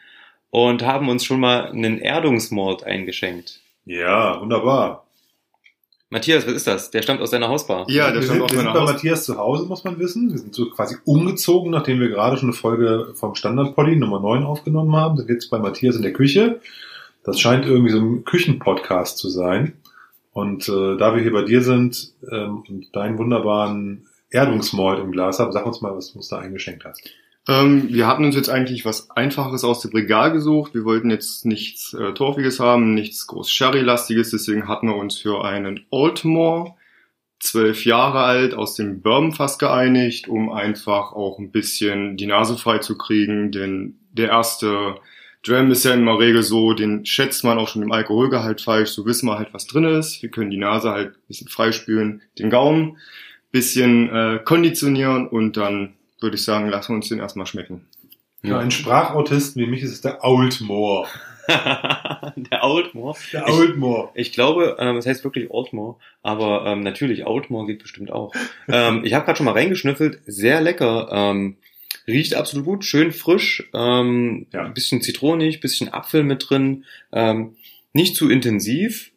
und 0.51 0.85
haben 0.85 1.09
uns 1.09 1.25
schon 1.25 1.41
mal 1.41 1.67
einen 1.67 1.99
Erdungsmord 1.99 2.85
eingeschenkt. 2.85 3.61
Ja, 3.85 4.41
wunderbar. 4.41 5.05
Matthias, 6.11 6.47
was 6.47 6.55
ist 6.55 6.67
das? 6.67 6.91
Der 6.91 7.03
stammt 7.03 7.21
aus 7.21 7.31
deiner 7.31 7.49
Hausbar. 7.49 7.85
Ja, 7.89 8.11
der 8.11 8.21
wir 8.21 8.23
stammt 8.23 8.39
sind, 8.39 8.43
aus 8.43 8.51
wir 8.51 8.57
sind 8.57 8.67
meiner 8.67 8.79
bei 8.79 8.81
Haus. 8.81 8.93
Matthias 8.93 9.25
zu 9.25 9.37
Hause, 9.37 9.67
muss 9.67 9.85
man 9.85 9.99
wissen. 9.99 10.31
Wir 10.31 10.39
sind 10.39 10.55
so 10.55 10.71
quasi 10.71 10.97
umgezogen, 11.05 11.71
nachdem 11.71 12.01
wir 12.01 12.09
gerade 12.09 12.39
schon 12.39 12.49
eine 12.49 12.57
Folge 12.57 13.13
vom 13.15 13.35
Standard-Poddy 13.35 13.97
Nummer 13.97 14.21
9 14.21 14.43
aufgenommen 14.45 14.97
haben. 14.97 15.19
Sind 15.19 15.29
jetzt 15.29 15.51
bei 15.51 15.59
Matthias 15.59 15.97
in 15.97 16.03
der 16.03 16.15
Küche. 16.15 16.61
Das 17.25 17.39
scheint 17.39 17.67
irgendwie 17.67 17.91
so 17.91 17.99
ein 17.99 18.25
Küchenpodcast 18.25 19.19
zu 19.19 19.29
sein. 19.29 19.75
Und 20.33 20.67
äh, 20.69 20.97
da 20.97 21.15
wir 21.15 21.21
hier 21.21 21.33
bei 21.33 21.43
dir 21.43 21.63
sind 21.63 22.13
ähm, 22.31 22.65
und 22.67 22.95
deinen 22.97 23.19
wunderbaren 23.19 24.07
Erdungsmalt 24.31 25.01
im 25.01 25.13
Glas 25.13 25.39
haben, 25.41 25.53
sag 25.53 25.67
uns 25.67 25.83
mal, 25.83 25.95
was 25.95 26.13
du 26.13 26.19
uns 26.19 26.29
da 26.29 26.39
eingeschenkt 26.39 26.87
hast. 26.87 27.03
Ähm, 27.49 27.89
wir 27.89 28.07
hatten 28.07 28.25
uns 28.25 28.37
jetzt 28.37 28.51
eigentlich 28.51 28.85
was 28.85 29.11
Einfaches 29.11 29.65
aus 29.65 29.81
dem 29.81 29.93
Regal 29.93 30.33
gesucht. 30.33 30.75
Wir 30.75 30.85
wollten 30.85 31.11
jetzt 31.11 31.47
nichts 31.47 31.95
äh, 31.95 32.13
Torfiges 32.13 32.61
haben, 32.61 32.93
nichts 32.93 33.27
groß 33.27 33.51
Sherry-lastiges. 33.51 34.31
Deswegen 34.31 34.69
hatten 34.69 34.89
wir 34.89 34.97
uns 34.97 35.17
für 35.17 35.45
einen 35.45 35.87
Oldmore, 35.91 36.75
zwölf 37.41 37.87
Jahre 37.87 38.21
alt, 38.21 38.53
aus 38.53 38.75
dem 38.75 39.01
Bourbonfass 39.01 39.59
geeinigt, 39.59 40.29
um 40.29 40.51
einfach 40.51 41.13
auch 41.13 41.39
ein 41.39 41.51
bisschen 41.51 42.19
die 42.19 42.27
Nase 42.27 42.59
frei 42.59 42.79
zu 42.79 42.99
kriegen. 42.99 43.51
Denn 43.51 43.99
der 44.13 44.29
erste 44.29 44.97
Dram 45.43 45.71
ist 45.71 45.85
ja 45.85 45.95
in 45.95 46.05
der 46.05 46.19
Regel 46.19 46.43
so, 46.43 46.75
den 46.75 47.07
schätzt 47.07 47.45
man 47.45 47.59
auch 47.59 47.69
schon 47.69 47.83
im 47.83 47.93
Alkoholgehalt 47.93 48.61
falsch. 48.61 48.91
So 48.91 49.07
wissen 49.07 49.27
wir 49.27 49.39
halt, 49.39 49.55
was 49.55 49.67
drin 49.67 49.85
ist. 49.85 50.21
Wir 50.23 50.31
können 50.31 50.51
die 50.51 50.59
Nase 50.59 50.91
halt 50.91 51.15
ein 51.15 51.27
bisschen 51.29 51.49
freispülen, 51.49 52.21
den 52.39 52.51
Gaumen 52.51 52.99
bisschen 53.51 54.11
äh, 54.11 54.41
konditionieren 54.45 55.27
und 55.27 55.57
dann 55.57 55.95
würde 56.21 56.37
ich 56.37 56.45
sagen, 56.45 56.69
lassen 56.69 56.93
wir 56.93 56.97
uns 56.97 57.09
den 57.09 57.19
erstmal 57.19 57.47
schmecken. 57.47 57.87
Für 58.45 58.59
einen 58.59 58.71
Sprachautisten 58.71 59.61
wie 59.63 59.67
mich 59.67 59.83
ist 59.83 59.93
es 59.93 60.01
der 60.01 60.23
Oldmore. 60.25 61.07
der 62.37 62.63
Oldmore. 62.63 63.17
Der 63.33 63.47
Ich- 63.49 63.53
Oldmore. 63.55 64.11
Ich 64.15 64.33
glaube, 64.33 64.77
ähm, 64.79 64.97
es 64.97 65.07
heißt 65.07 65.25
wirklich 65.25 65.51
Oldmore, 65.51 65.97
aber 66.23 66.65
ähm, 66.67 66.81
natürlich 66.83 67.27
Oldmore 67.27 67.67
geht 67.67 67.81
bestimmt 67.83 68.11
auch. 68.13 68.33
ähm, 68.69 69.03
ich 69.05 69.15
habe 69.15 69.25
gerade 69.25 69.37
schon 69.37 69.47
mal 69.47 69.53
reingeschnüffelt, 69.53 70.21
sehr 70.27 70.61
lecker, 70.61 71.09
ähm, 71.11 71.57
riecht 72.07 72.35
absolut 72.35 72.65
gut, 72.67 72.85
schön 72.85 73.13
frisch, 73.13 73.69
ähm, 73.75 74.47
Ja. 74.53 74.65
ein 74.65 74.75
bisschen 74.75 75.03
zitronig, 75.03 75.61
bisschen 75.61 75.93
Apfel 75.93 76.23
mit 76.23 76.49
drin, 76.49 76.85
ähm, 77.13 77.57
nicht 77.93 78.15
zu 78.17 78.29
intensiv, 78.31 79.11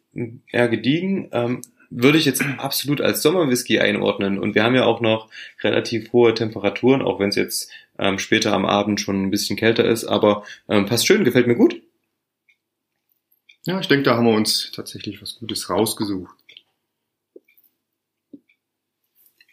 eher 0.50 0.68
gediegen. 0.68 1.28
Ähm, 1.32 1.62
würde 1.94 2.18
ich 2.18 2.24
jetzt 2.24 2.42
absolut 2.58 3.00
als 3.00 3.22
Sommerwhisky 3.22 3.80
einordnen. 3.80 4.38
Und 4.38 4.54
wir 4.54 4.64
haben 4.64 4.74
ja 4.74 4.84
auch 4.84 5.00
noch 5.00 5.28
relativ 5.62 6.12
hohe 6.12 6.34
Temperaturen, 6.34 7.02
auch 7.02 7.20
wenn 7.20 7.28
es 7.28 7.36
jetzt 7.36 7.70
ähm, 7.98 8.18
später 8.18 8.52
am 8.52 8.64
Abend 8.64 9.00
schon 9.00 9.22
ein 9.22 9.30
bisschen 9.30 9.56
kälter 9.56 9.84
ist. 9.84 10.04
Aber 10.04 10.44
ähm, 10.68 10.86
passt 10.86 11.06
schön, 11.06 11.24
gefällt 11.24 11.46
mir 11.46 11.56
gut. 11.56 11.80
Ja, 13.64 13.78
ich 13.78 13.88
denke, 13.88 14.04
da 14.04 14.16
haben 14.16 14.26
wir 14.26 14.34
uns 14.34 14.72
tatsächlich 14.72 15.22
was 15.22 15.38
Gutes 15.38 15.70
rausgesucht. 15.70 16.34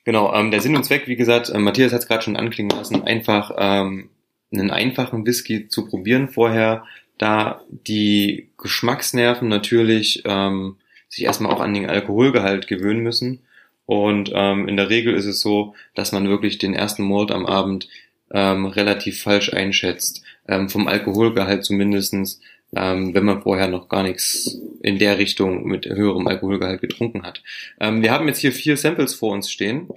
Genau, 0.03 0.33
ähm, 0.33 0.49
der 0.49 0.61
Sinn 0.61 0.75
und 0.75 0.83
Zweck, 0.83 1.07
wie 1.07 1.15
gesagt, 1.15 1.49
äh, 1.49 1.59
Matthias 1.59 1.93
hat 1.93 1.99
es 1.99 2.07
gerade 2.07 2.23
schon 2.23 2.37
anklingen 2.37 2.75
lassen, 2.75 3.03
einfach 3.03 3.51
ähm, 3.57 4.09
einen 4.51 4.71
einfachen 4.71 5.25
Whisky 5.27 5.67
zu 5.67 5.85
probieren 5.85 6.29
vorher, 6.29 6.85
da 7.19 7.61
die 7.69 8.49
Geschmacksnerven 8.57 9.47
natürlich 9.47 10.23
ähm, 10.25 10.77
sich 11.09 11.25
erstmal 11.25 11.51
auch 11.51 11.59
an 11.59 11.73
den 11.73 11.89
Alkoholgehalt 11.89 12.67
gewöhnen 12.67 13.01
müssen. 13.01 13.41
Und 13.85 14.31
ähm, 14.33 14.67
in 14.67 14.77
der 14.77 14.89
Regel 14.89 15.15
ist 15.15 15.25
es 15.25 15.41
so, 15.41 15.73
dass 15.95 16.11
man 16.11 16.29
wirklich 16.29 16.59
den 16.59 16.75
ersten 16.75 17.07
Malt 17.07 17.31
am 17.31 17.45
Abend 17.45 17.89
ähm, 18.31 18.67
relativ 18.67 19.21
falsch 19.21 19.51
einschätzt. 19.51 20.23
Ähm, 20.47 20.69
vom 20.69 20.87
Alkoholgehalt 20.87 21.65
zumindestens, 21.65 22.39
ähm, 22.75 23.13
wenn 23.13 23.25
man 23.25 23.41
vorher 23.41 23.67
noch 23.67 23.89
gar 23.89 24.03
nichts 24.03 24.59
in 24.81 24.99
der 24.99 25.17
Richtung 25.17 25.65
mit 25.65 25.85
höherem 25.87 26.27
Alkoholgehalt 26.27 26.81
getrunken 26.81 27.23
hat. 27.23 27.43
Ähm, 27.79 28.03
wir 28.03 28.11
haben 28.11 28.27
jetzt 28.27 28.39
hier 28.39 28.51
vier 28.51 28.77
Samples 28.77 29.15
vor 29.15 29.33
uns 29.33 29.51
stehen. 29.51 29.89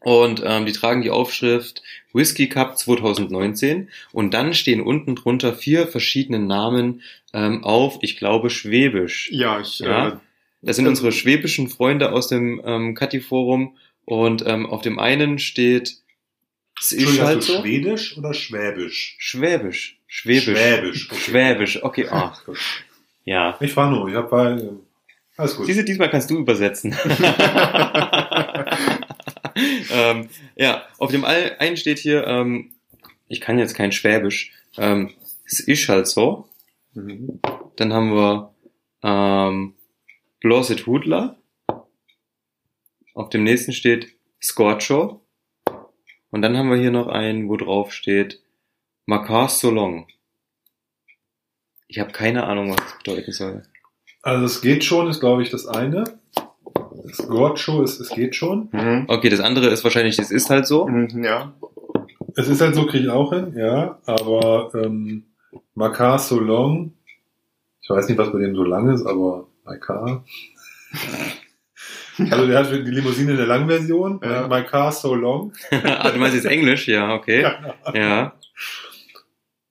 Und 0.00 0.42
ähm, 0.44 0.64
die 0.66 0.72
tragen 0.72 1.02
die 1.02 1.10
Aufschrift 1.10 1.82
Whisky 2.12 2.48
Cup 2.48 2.78
2019 2.78 3.88
und 4.12 4.34
dann 4.34 4.54
stehen 4.54 4.80
unten 4.80 5.16
drunter 5.16 5.54
vier 5.54 5.86
verschiedene 5.86 6.38
Namen 6.38 7.02
ähm, 7.32 7.64
auf, 7.64 7.98
ich 8.02 8.16
glaube, 8.16 8.50
Schwäbisch. 8.50 9.30
Ja, 9.32 9.60
ich, 9.60 9.80
Ja. 9.80 10.08
Äh, 10.08 10.16
Das 10.62 10.76
sind 10.76 10.86
unsere 10.86 11.12
schwäbischen 11.12 11.68
Freunde 11.68 12.12
aus 12.12 12.28
dem 12.28 12.60
ähm, 12.64 12.94
Kati-Forum 12.94 13.76
und 14.04 14.44
ähm, 14.46 14.66
auf 14.66 14.82
dem 14.82 14.98
einen 14.98 15.38
steht 15.38 15.96
es 16.80 16.92
ist 16.92 17.20
halt 17.20 17.42
so. 17.42 17.60
Schwedisch 17.60 18.16
oder 18.18 18.34
Schwäbisch? 18.34 19.16
Schwäbisch. 19.18 19.98
Schwäbisch. 20.08 20.56
Schwäbisch. 20.56 21.08
okay. 21.10 21.20
Schwäbisch. 21.20 21.82
Okay, 21.82 22.06
ach, 22.10 22.42
ja. 23.24 23.56
Ich 23.60 23.76
war 23.76 23.90
nur, 23.90 24.08
ich 24.08 24.14
hab 24.14 24.30
bei, 24.30 24.52
äh, 24.52 24.68
alles 25.36 25.56
gut. 25.56 25.68
Diese, 25.68 25.84
diesmal 25.84 26.10
kannst 26.10 26.30
du 26.30 26.38
übersetzen. 26.38 26.94
ähm, 29.90 30.28
ja, 30.56 30.86
auf 30.98 31.10
dem 31.10 31.24
einen 31.24 31.76
steht 31.76 31.98
hier, 31.98 32.26
ähm, 32.26 32.72
ich 33.28 33.40
kann 33.40 33.58
jetzt 33.58 33.74
kein 33.74 33.92
Schwäbisch, 33.92 34.52
ähm, 34.76 35.12
es 35.44 35.60
ist 35.60 35.88
halt 35.88 36.06
so. 36.06 36.48
mhm. 36.94 37.40
Dann 37.76 37.92
haben 37.92 38.14
wir 38.14 38.54
ähm, 39.02 39.74
Bloset 40.40 40.86
Hudler. 40.86 41.36
Auf 43.14 43.28
dem 43.28 43.44
nächsten 43.44 43.72
steht 43.72 44.14
Scorcho. 44.40 45.20
Und 46.30 46.42
dann 46.42 46.56
haben 46.56 46.70
wir 46.70 46.78
hier 46.78 46.90
noch 46.90 47.08
einen, 47.08 47.48
wo 47.48 47.56
drauf 47.56 47.92
steht 47.92 48.42
Makar 49.06 49.48
Solong. 49.48 50.06
Ich 51.88 51.98
habe 51.98 52.12
keine 52.12 52.44
Ahnung, 52.44 52.70
was 52.70 52.76
das 52.76 52.98
bedeuten 52.98 53.32
soll. 53.32 53.62
Also 54.22 54.46
es 54.46 54.62
geht 54.62 54.84
schon, 54.84 55.08
ist 55.08 55.20
glaube 55.20 55.42
ich 55.42 55.50
das 55.50 55.66
eine. 55.66 56.04
Das 57.06 57.26
Gorcho 57.28 57.82
ist, 57.82 58.00
es 58.00 58.10
geht 58.10 58.34
schon. 58.36 58.68
Mhm. 58.72 59.04
Okay, 59.08 59.28
das 59.28 59.40
andere 59.40 59.68
ist 59.68 59.84
wahrscheinlich, 59.84 60.18
es 60.18 60.30
ist 60.30 60.50
halt 60.50 60.66
so. 60.66 60.86
Mhm, 60.86 61.22
Ja. 61.24 61.52
Es 62.34 62.48
ist 62.48 62.60
halt 62.62 62.74
so, 62.74 62.86
kriege 62.86 63.04
ich 63.04 63.10
auch 63.10 63.32
hin, 63.32 63.52
ja. 63.56 63.98
Aber 64.06 64.70
ähm, 64.74 65.24
Makar 65.74 66.18
so 66.18 66.40
long. 66.40 66.94
Ich 67.82 67.90
weiß 67.90 68.08
nicht, 68.08 68.16
was 68.16 68.32
bei 68.32 68.38
dem 68.38 68.54
so 68.54 68.64
lang 68.64 68.88
ist, 68.94 69.04
aber 69.04 69.48
Makar. 69.64 70.24
Also 72.18 72.46
der 72.46 72.58
hat 72.58 72.70
die 72.70 72.76
Limousine 72.90 73.30
in 73.32 73.36
der 73.38 73.46
Langversion. 73.46 74.20
Ja. 74.22 74.42
Ja. 74.42 74.46
My 74.48 74.62
car 74.62 74.92
so 74.92 75.14
long. 75.14 75.52
ah, 75.70 76.10
du 76.10 76.18
meinst 76.18 76.34
jetzt 76.34 76.44
Englisch? 76.44 76.86
Ja, 76.86 77.14
okay. 77.14 77.40
Ja. 77.94 78.34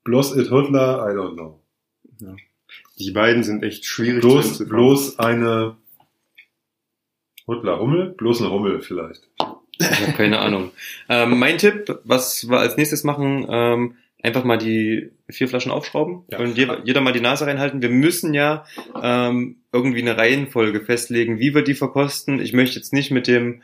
Bloß 0.04 0.36
it 0.38 0.50
Hudler, 0.50 1.08
I 1.08 1.16
don't 1.16 1.36
know. 1.36 1.62
Die 2.98 3.12
beiden 3.12 3.44
sind 3.44 3.64
echt 3.64 3.86
schwierig 3.86 4.22
Bloß, 4.22 4.46
entziffern. 4.48 4.70
bloß 4.76 5.20
eine 5.20 5.78
Hudler 7.52 7.80
Hummel? 7.80 8.14
Bloß 8.18 8.42
eine 8.42 8.52
Hummel 8.52 8.82
vielleicht. 8.82 9.28
Keine 10.16 10.40
Ahnung. 10.40 10.72
Ähm, 11.10 11.38
mein 11.40 11.58
Tipp, 11.58 12.00
was 12.04 12.48
wir 12.50 12.60
als 12.60 12.78
nächstes 12.78 13.04
machen, 13.04 13.46
ähm, 13.50 13.96
einfach 14.24 14.44
mal 14.44 14.58
die 14.58 15.12
vier 15.30 15.48
Flaschen 15.48 15.72
aufschrauben 15.72 16.24
Ja. 16.30 16.40
und 16.40 16.56
jeder, 16.58 16.82
jeder 16.86 17.02
mal 17.02 17.14
die 17.14 17.22
Nase 17.22 17.48
reinhalten. 17.48 17.82
Wir 17.82 17.90
müssen 17.90 18.34
ja 18.34 18.66
ähm, 19.02 19.58
irgendwie 19.74 20.02
eine 20.02 20.18
Reihenfolge 20.18 20.82
festlegen, 20.82 21.40
wie 21.40 21.56
wir 21.56 21.64
die 21.64 21.74
verkosten. 21.74 22.40
Ich 22.40 22.54
möchte 22.54 22.76
jetzt 22.78 22.94
nicht 22.94 23.10
mit 23.12 23.28
dem 23.28 23.64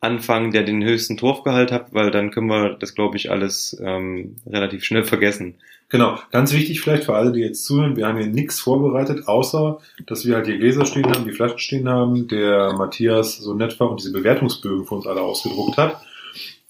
anfangen, 0.00 0.50
der 0.50 0.62
den 0.62 0.82
höchsten 0.82 1.18
Torfgehalt 1.18 1.70
hat, 1.72 1.92
weil 1.92 2.10
dann 2.10 2.30
können 2.30 2.46
wir 2.48 2.70
das, 2.70 2.94
glaube 2.94 3.18
ich, 3.18 3.30
alles 3.30 3.78
ähm, 3.84 4.36
relativ 4.46 4.82
schnell 4.84 5.04
vergessen. 5.04 5.56
Genau, 5.90 6.18
ganz 6.30 6.52
wichtig 6.52 6.80
vielleicht 6.80 7.04
für 7.04 7.16
alle, 7.16 7.32
die 7.32 7.40
jetzt 7.40 7.64
zuhören, 7.64 7.96
wir 7.96 8.06
haben 8.06 8.16
hier 8.16 8.28
nichts 8.28 8.60
vorbereitet, 8.60 9.26
außer, 9.26 9.80
dass 10.06 10.24
wir 10.24 10.36
halt 10.36 10.46
die 10.46 10.56
Gläser 10.56 10.86
stehen 10.86 11.06
haben, 11.06 11.24
die 11.24 11.32
Flaschen 11.32 11.58
stehen 11.58 11.88
haben, 11.88 12.28
der 12.28 12.74
Matthias 12.74 13.38
so 13.38 13.54
nett 13.54 13.78
war 13.80 13.90
und 13.90 14.00
diese 14.00 14.12
Bewertungsbögen 14.12 14.86
für 14.86 14.94
uns 14.94 15.08
alle 15.08 15.20
ausgedruckt 15.20 15.76
hat 15.76 16.00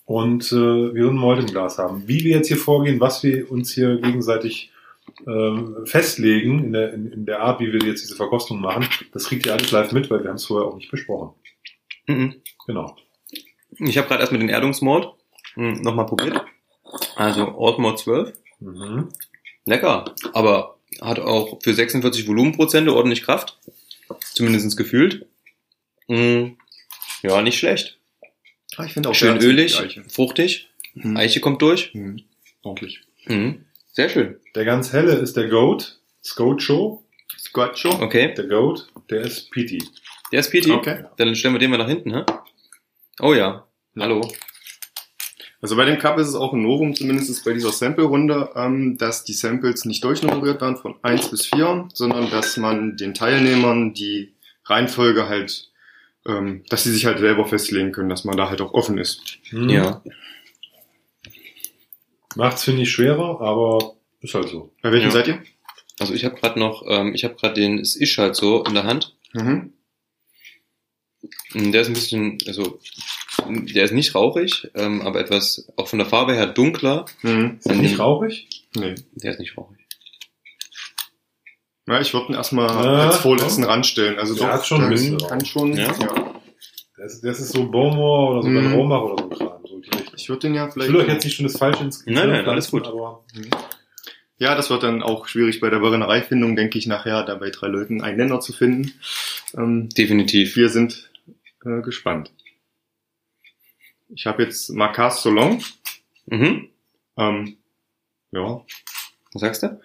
und 0.07 0.51
äh, 0.53 0.95
wir 0.95 1.05
so 1.05 1.11
ein 1.11 1.17
Malt 1.17 1.41
im 1.41 1.47
Glas 1.47 1.77
haben. 1.77 2.09
Wie 2.09 2.25
wir 2.25 2.37
jetzt 2.37 2.49
hier 2.49 2.57
vorgehen, 2.57 2.99
was 2.99 3.23
wir 3.23 3.51
uns 3.51 3.75
hier 3.75 4.01
gegenseitig 4.01 4.73
ähm, 5.27 5.77
festlegen 5.85 6.65
in 6.65 6.73
der, 6.73 6.95
in, 6.95 7.13
in 7.13 7.27
der 7.27 7.43
Art, 7.43 7.61
wie 7.61 7.73
wir 7.73 7.81
jetzt 7.87 8.03
diese 8.03 8.17
Verkostung 8.17 8.61
machen, 8.61 8.89
das 9.13 9.27
kriegt 9.27 9.45
ihr 9.45 9.53
alles 9.53 9.71
live 9.71 9.93
mit, 9.93 10.11
weil 10.11 10.23
wir 10.23 10.31
haben 10.31 10.37
es 10.37 10.47
vorher 10.47 10.67
auch 10.67 10.77
nicht 10.77 10.91
besprochen. 10.91 11.35
Mhm. 12.07 12.37
Genau. 12.67 12.97
Ich 13.79 13.99
habe 13.99 14.09
gerade 14.09 14.21
erstmal 14.21 14.41
den 14.41 14.49
Erdungsmord 14.49 15.15
hm, 15.55 15.83
nochmal 15.83 16.07
probiert. 16.07 16.43
Also 17.17 17.49
Altmord 17.59 17.99
12. 17.99 18.33
Mhm. 18.61 19.09
Lecker, 19.65 20.15
aber 20.33 20.77
Hat 21.01 21.19
auch 21.19 21.61
für 21.63 21.73
46 21.73 22.27
Volumenprozente 22.27 22.95
ordentlich 22.95 23.23
Kraft. 23.23 23.59
Zumindest 24.35 24.77
gefühlt. 24.77 25.27
Mm, 26.09 26.57
ja, 27.23 27.43
nicht 27.43 27.59
schlecht. 27.59 27.99
Ah, 28.77 28.85
ich 28.85 28.93
finde 28.93 29.09
auch 29.09 29.15
Schön 29.15 29.39
ölig, 29.39 30.01
fruchtig. 30.09 30.69
Mhm. 30.95 31.17
Eiche 31.17 31.41
kommt 31.41 31.63
durch. 31.63 31.95
Mhm. 31.95 32.23
Ordentlich. 32.63 33.03
Mhm. 33.27 33.65
Sehr 33.93 34.09
schön. 34.09 34.41
Der 34.55 34.65
ganz 34.65 34.93
helle 34.93 35.15
ist 35.15 35.37
der 35.37 35.49
Goat, 35.49 36.01
Scocho. 36.25 37.05
Scotcho. 37.39 37.91
Okay. 38.03 38.35
Der 38.35 38.47
Goat, 38.47 38.89
der 39.09 39.23
ist 39.23 39.51
Peaty. 39.51 39.83
Der 40.33 40.41
ist 40.41 40.51
Piti. 40.51 40.71
Okay. 40.71 41.05
Dann 41.17 41.35
stellen 41.35 41.55
wir 41.55 41.59
den 41.59 41.71
mal 41.71 41.79
nach 41.79 41.89
hinten, 41.89 42.15
hä? 42.15 42.23
Oh 43.21 43.35
ja. 43.35 43.67
Hallo. 43.99 44.21
Also 45.63 45.77
bei 45.77 45.85
dem 45.85 45.99
Cup 45.99 46.19
ist 46.19 46.29
es 46.29 46.35
auch 46.35 46.53
ein 46.55 46.63
Novum, 46.63 46.95
zumindest 46.95 47.45
bei 47.45 47.53
dieser 47.53 47.71
Sample-Runde, 47.71 48.51
ähm, 48.57 48.97
dass 48.97 49.25
die 49.25 49.35
Samples 49.35 49.85
nicht 49.85 50.03
durchnummeriert 50.05 50.61
werden 50.63 50.77
von 50.79 50.95
1 51.03 51.31
bis 51.31 51.47
4, 51.47 51.89
sondern 51.93 52.31
dass 52.31 52.57
man 52.57 52.97
den 52.97 53.13
Teilnehmern 53.13 53.93
die 53.93 54.33
Reihenfolge 54.65 55.29
halt, 55.29 55.71
ähm, 56.27 56.65
dass 56.71 56.85
sie 56.85 56.93
sich 56.93 57.05
halt 57.05 57.19
selber 57.19 57.47
festlegen 57.47 57.93
können, 57.93 58.09
dass 58.09 58.25
man 58.25 58.37
da 58.39 58.49
halt 58.49 58.63
auch 58.63 58.73
offen 58.73 58.97
ist. 58.97 59.39
Hm. 59.51 59.69
Ja. 59.69 60.03
Macht's, 62.37 62.65
finde 62.65 62.83
ich, 62.83 62.91
schwerer, 62.91 63.41
aber 63.41 63.95
ist 64.21 64.35
halt 64.35 64.49
so. 64.49 64.73
Bei 64.83 64.93
welchem 64.93 65.07
Ja. 65.09 65.11
seid 65.13 65.29
ihr? 65.29 65.43
Also 65.99 66.15
ich 66.15 66.25
habe 66.25 66.37
gerade 66.37 66.59
noch, 66.59 66.85
ähm, 66.87 67.15
ich 67.15 67.25
habe 67.25 67.35
gerade 67.35 67.55
den, 67.55 67.79
es 67.79 67.97
ist 67.97 68.17
halt 68.17 68.35
so 68.37 68.65
in 68.65 68.75
der 68.75 68.85
Hand. 68.85 69.15
Mhm. 69.35 69.73
Mm, 71.53 71.73
Der 71.73 71.83
ist 71.83 71.89
ein 71.89 71.93
bisschen, 71.95 72.39
also 72.47 72.79
der 73.51 73.85
ist 73.85 73.93
nicht 73.93 74.15
rauchig, 74.15 74.71
ähm, 74.75 75.03
aber 75.03 75.21
etwas 75.21 75.69
auch 75.77 75.89
von 75.89 75.99
der 75.99 76.07
Farbe 76.09 76.35
her 76.35 76.47
dunkler. 76.47 77.05
Mhm. 77.23 77.57
Ist 77.59 77.69
der 77.69 77.77
nicht 77.77 77.99
rauchig? 77.99 78.49
Nee. 78.77 78.95
Der 79.15 79.33
ist 79.33 79.41
nicht 79.41 79.57
rauchig. 79.57 79.79
Ja, 81.87 82.01
ich 82.01 82.13
würde 82.15 82.29
ihn 82.29 82.35
erstmal 82.35 82.69
Ja, 82.69 83.07
als 83.09 83.17
Vorletzten 83.19 83.65
ranstellen. 83.65 84.19
Also 84.19 84.35
Der 84.35 84.47
doch, 84.47 84.55
hat 84.55 84.67
schon 84.67 84.79
ein 84.83 84.91
der 84.91 84.97
bisschen 84.97 85.19
kann 85.19 85.45
schon, 85.45 85.73
Ja? 85.77 85.93
ja. 85.99 86.35
Das, 86.97 87.21
das 87.21 87.41
ist 87.41 87.53
so 87.53 87.69
Beaumont 87.71 88.31
oder 88.33 88.43
so 88.43 88.49
Mhm. 88.49 88.57
ein 88.59 88.73
Romach 88.75 89.01
oder 89.03 89.17
so 89.23 89.31
ein 89.31 89.39
Kram. 89.39 89.63
So. 89.67 89.81
Ich 90.17 90.29
würde 90.29 90.41
den 90.41 90.55
ja 90.55 90.67
Ich 90.67 90.73
vielleicht. 90.75 90.93
will 90.93 91.01
euch 91.01 91.09
jetzt 91.09 91.25
nicht 91.25 91.35
schon 91.35 91.47
das 91.47 91.57
Falsche 91.57 91.83
ins 91.85 92.05
Nein, 92.07 92.15
nein, 92.15 92.29
pflanzen, 92.29 92.49
alles 92.51 92.71
gut. 92.71 92.87
Aber 92.87 93.25
Ja, 94.39 94.55
das 94.55 94.71
wird 94.71 94.83
dann 94.83 95.03
auch 95.03 95.27
schwierig 95.27 95.61
bei 95.61 95.71
der 95.71 95.79
Brennereifindung, 95.81 96.55
denke 96.57 96.79
ich, 96.79 96.87
nachher 96.87 97.25
da 97.25 97.35
bei 97.35 97.51
drei 97.51 97.67
Leuten 97.69 98.03
einen 98.03 98.19
Nenner 98.19 98.41
zu 98.41 98.53
finden. 98.53 98.93
Ähm, 99.57 99.89
Definitiv. 99.89 100.57
wir 100.57 100.69
sind 100.69 101.11
äh, 101.65 101.81
gespannt. 101.83 102.31
Ich 104.15 104.27
habe 104.27 104.43
jetzt 104.43 104.71
Marcas 104.71 105.23
Solon. 105.23 105.63
Mhm. 106.27 106.69
Ähm, 107.17 107.57
ja, 108.33 108.65
Was 109.33 109.41
sagst 109.41 109.63
du? 109.63 109.81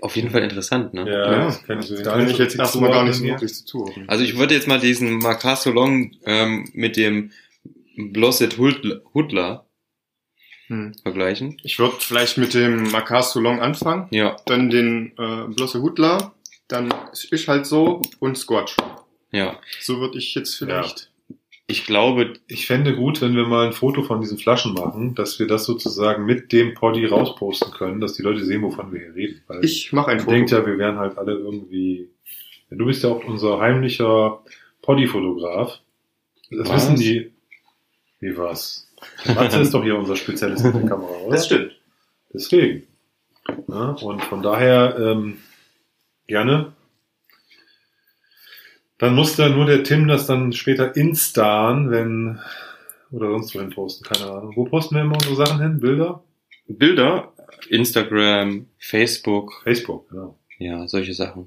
Auf 0.00 0.16
jeden 0.16 0.30
Fall 0.30 0.42
interessant, 0.42 0.94
ne? 0.94 1.08
ja, 1.08 1.32
Ja, 1.32 1.44
das 1.46 1.62
kann 1.62 1.78
ich, 1.80 1.86
so- 1.86 2.02
da 2.02 2.12
kann 2.12 2.28
ich 2.28 2.36
so 2.36 2.42
jetzt 2.42 2.58
erstmal 2.58 2.90
gar 2.90 3.04
nicht 3.04 3.16
so 3.16 3.24
wirklich 3.24 3.54
zu 3.54 3.64
zuordnen. 3.66 4.08
Also 4.08 4.24
ich 4.24 4.36
würde 4.36 4.54
jetzt 4.54 4.66
mal 4.66 4.80
diesen 4.80 5.18
Marcas 5.18 5.62
Solong 5.62 6.12
ähm, 6.24 6.68
mit 6.72 6.96
dem 6.96 7.30
Blosset 7.96 8.58
Hudler, 8.58 9.62
Hm. 10.68 10.92
vergleichen. 11.02 11.60
Ich 11.62 11.78
würde 11.78 11.96
vielleicht 12.00 12.38
mit 12.38 12.52
dem 12.52 12.90
Marcas 12.90 13.32
Solon 13.32 13.60
anfangen, 13.60 14.08
Ja, 14.10 14.36
dann 14.46 14.68
den 14.70 15.12
äh, 15.18 15.46
Blosse 15.54 15.80
Hudler, 15.80 16.34
dann 16.66 16.92
ist 17.12 17.46
halt 17.46 17.66
so 17.66 18.02
und 18.18 18.36
Squatch. 18.36 18.76
Ja. 19.32 19.58
So 19.80 20.00
würde 20.00 20.18
ich 20.18 20.34
jetzt 20.34 20.54
vielleicht. 20.54 21.10
Ich 21.68 21.84
glaube, 21.84 22.34
Ich 22.46 22.66
fände 22.66 22.94
gut, 22.94 23.20
wenn 23.20 23.34
wir 23.34 23.44
mal 23.46 23.66
ein 23.66 23.72
Foto 23.72 24.02
von 24.04 24.20
diesen 24.20 24.38
Flaschen 24.38 24.74
machen, 24.74 25.16
dass 25.16 25.40
wir 25.40 25.48
das 25.48 25.64
sozusagen 25.64 26.24
mit 26.24 26.52
dem 26.52 26.74
Poddy 26.74 27.06
rausposten 27.06 27.72
können, 27.72 28.00
dass 28.00 28.12
die 28.12 28.22
Leute 28.22 28.44
sehen, 28.44 28.62
wovon 28.62 28.92
wir 28.92 29.00
hier 29.00 29.14
reden. 29.14 29.42
Weil 29.48 29.64
Ich 29.64 29.92
mache 29.92 30.12
ein 30.12 30.20
Foto. 30.20 30.30
denkt 30.30 30.52
ja, 30.52 30.64
wir 30.64 30.78
wären 30.78 30.96
halt 30.98 31.18
alle 31.18 31.32
irgendwie. 31.32 32.08
Ja, 32.70 32.76
du 32.76 32.86
bist 32.86 33.02
ja 33.02 33.10
auch 33.10 33.24
unser 33.24 33.58
heimlicher 33.58 34.42
Poddy-Fotograf. 34.82 35.80
Das 36.50 36.68
Was? 36.68 36.74
wissen 36.90 36.96
die. 37.00 37.32
Wie 38.20 38.36
was? 38.38 38.88
Matze 39.34 39.60
ist 39.60 39.74
doch 39.74 39.82
hier 39.82 39.98
unser 39.98 40.14
Spezialist 40.16 40.64
mit 40.64 40.74
der 40.74 40.86
Kamera, 40.86 41.10
oder? 41.26 41.36
stimmt. 41.38 41.72
Deswegen. 42.32 42.86
Ja, 43.68 43.90
und 43.90 44.22
von 44.22 44.40
daher 44.42 44.96
ähm, 44.98 45.38
gerne. 46.28 46.72
Dann 48.98 49.14
muss 49.14 49.36
da 49.36 49.48
nur 49.48 49.66
der 49.66 49.84
Tim 49.84 50.08
das 50.08 50.26
dann 50.26 50.52
später 50.52 50.96
instan, 50.96 51.90
wenn 51.90 52.40
oder 53.10 53.30
sonst 53.30 53.54
wohin 53.54 53.70
posten, 53.70 54.04
keine 54.04 54.30
Ahnung. 54.30 54.52
Wo 54.56 54.64
posten 54.64 54.96
wir 54.96 55.02
immer 55.02 55.14
unsere 55.14 55.36
Sachen 55.36 55.60
hin? 55.60 55.78
Bilder? 55.80 56.22
Bilder, 56.66 57.32
Instagram, 57.68 58.66
Facebook, 58.78 59.60
Facebook, 59.62 60.08
genau. 60.10 60.36
ja, 60.58 60.88
solche 60.88 61.14
Sachen. 61.14 61.46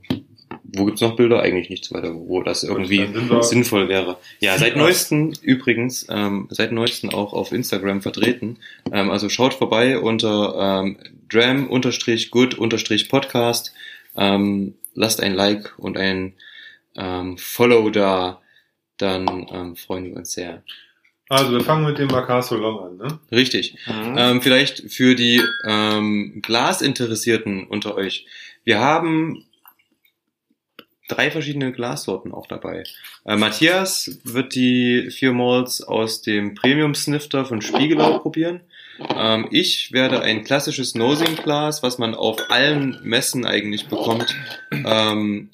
Wo 0.64 0.86
gibt's 0.86 1.02
noch 1.02 1.16
Bilder? 1.16 1.42
Eigentlich 1.42 1.70
nichts 1.70 1.92
weiter, 1.92 2.14
wo 2.14 2.42
das 2.44 2.64
irgendwie 2.64 3.08
sinnvoll 3.42 3.90
wäre. 3.90 4.18
Ja, 4.40 4.58
seit 4.58 4.78
neuesten 4.78 5.34
übrigens, 5.42 6.08
ähm, 6.10 6.48
seit 6.52 6.72
neuesten 6.72 7.10
auch 7.10 7.34
auf 7.34 7.52
Instagram 7.52 8.02
vertreten. 8.02 8.58
Ähm, 8.92 9.10
also 9.10 9.28
schaut 9.30 9.56
vorbei 9.56 10.00
unter 10.00 10.84
ähm, 10.84 10.98
dram-good-podcast. 11.30 13.74
Ähm, 14.16 14.76
lasst 14.94 15.22
ein 15.22 15.34
Like 15.34 15.74
und 15.78 15.98
ein 15.98 16.34
ähm, 16.96 17.38
Follow 17.38 17.90
da, 17.90 18.42
dann 18.98 19.48
ähm, 19.52 19.76
freuen 19.76 20.06
wir 20.06 20.16
uns 20.16 20.32
sehr. 20.32 20.64
Also 21.30 21.52
wir 21.52 21.62
fangen 21.62 21.86
mit 21.86 22.00
dem 22.00 22.08
Macasso 22.08 22.56
Long 22.56 22.80
an, 22.80 22.98
ne? 22.98 23.20
Richtig. 23.32 23.76
Mhm. 23.86 24.16
Ähm, 24.18 24.42
vielleicht 24.42 24.92
für 24.92 25.14
die 25.14 25.42
ähm, 25.68 26.42
Glasinteressierten 26.42 27.68
unter 27.68 27.96
euch. 27.96 28.26
Wir 28.64 28.80
haben 28.80 29.46
drei 31.08 31.30
verschiedene 31.30 31.72
Glassorten 31.72 32.34
auch 32.34 32.48
dabei. 32.48 32.84
Äh, 33.26 33.36
Matthias 33.36 34.20
wird 34.24 34.56
die 34.56 35.12
vier 35.12 35.34
Malls 35.34 35.82
aus 35.82 36.22
dem 36.22 36.56
Premium 36.56 36.96
Snifter 36.96 37.46
von 37.46 37.62
Spiegelau 37.62 38.20
probieren. 38.20 38.62
Ähm, 39.16 39.48
ich 39.52 39.92
werde 39.92 40.22
ein 40.22 40.44
klassisches 40.44 40.96
Nosing 40.96 41.36
Glas, 41.36 41.84
was 41.84 42.00
man 42.00 42.16
auf 42.16 42.38
allen 42.50 43.00
Messen 43.04 43.46
eigentlich 43.46 43.88
bekommt, 43.88 44.36
ähm, 44.72 45.52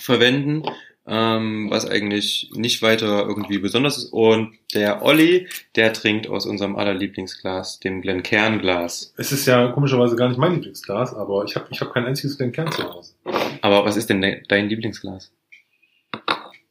verwenden, 0.00 0.62
ähm, 1.06 1.68
was 1.70 1.86
eigentlich 1.88 2.50
nicht 2.54 2.82
weiter 2.82 3.26
irgendwie 3.26 3.58
besonders 3.58 3.96
ist. 3.96 4.12
Und 4.12 4.54
der 4.74 5.02
Olli, 5.02 5.48
der 5.74 5.92
trinkt 5.92 6.28
aus 6.28 6.44
unserem 6.44 6.76
allerlieblingsglas, 6.76 7.80
dem 7.80 8.02
Glencairn 8.02 8.60
Glas. 8.60 9.14
Es 9.16 9.32
ist 9.32 9.46
ja 9.46 9.68
komischerweise 9.68 10.16
gar 10.16 10.28
nicht 10.28 10.38
mein 10.38 10.54
Lieblingsglas, 10.54 11.14
aber 11.14 11.44
ich 11.44 11.56
habe 11.56 11.66
ich 11.70 11.80
hab 11.80 11.92
kein 11.92 12.04
einziges 12.04 12.36
Kern 12.38 12.70
zu 12.70 12.82
Hause. 12.84 13.14
Aber 13.62 13.84
was 13.84 13.96
ist 13.96 14.10
denn 14.10 14.20
de 14.20 14.42
dein 14.48 14.68
Lieblingsglas? 14.68 15.32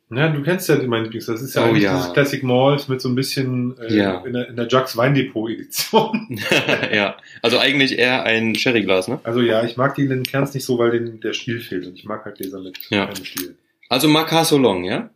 Ja, 0.10 0.30
du 0.30 0.42
kennst 0.42 0.70
ja 0.70 0.78
mein 0.88 1.04
Lieblingsglas. 1.04 1.42
Das 1.42 1.50
ist 1.50 1.56
ja 1.56 1.64
Oh 1.64 1.66
eigentlich 1.66 1.84
ja. 1.84 1.98
dieses 1.98 2.14
Classic 2.14 2.42
Malt 2.42 2.88
mit 2.88 3.02
so 3.02 3.10
ein 3.10 3.16
bisschen 3.16 3.78
äh, 3.78 3.94
Ja. 3.94 4.24
in 4.26 4.34
der, 4.34 4.48
in 4.48 4.56
der 4.56 4.68
Jux 4.68 4.96
Weindepot 4.96 5.50
Edition. 5.52 6.40
ja, 6.94 7.18
also 7.42 7.58
eigentlich 7.60 7.98
eher 8.00 8.24
ein 8.24 8.56
Sherryglas, 8.56 9.10
ne? 9.10 9.20
Also 9.24 9.42
ja, 9.42 9.66
ich 9.66 9.76
mag 9.76 9.96
die 9.96 10.08
Kerns 10.24 10.54
nicht 10.54 10.64
so, 10.64 10.78
weil 10.80 10.92
den, 10.92 11.20
der 11.20 11.34
Stiel 11.34 11.60
fehlt 11.60 11.86
und 11.88 11.96
ich 11.96 12.06
mag 12.06 12.24
halt 12.24 12.38
Gläser 12.38 12.62
mit 12.62 12.80
Ja. 12.90 13.08
keinem 13.08 13.26
Stiel. 13.26 13.58
Also 13.90 14.08
Macar 14.08 14.46
Solong, 14.46 14.86
ja? 14.86 15.10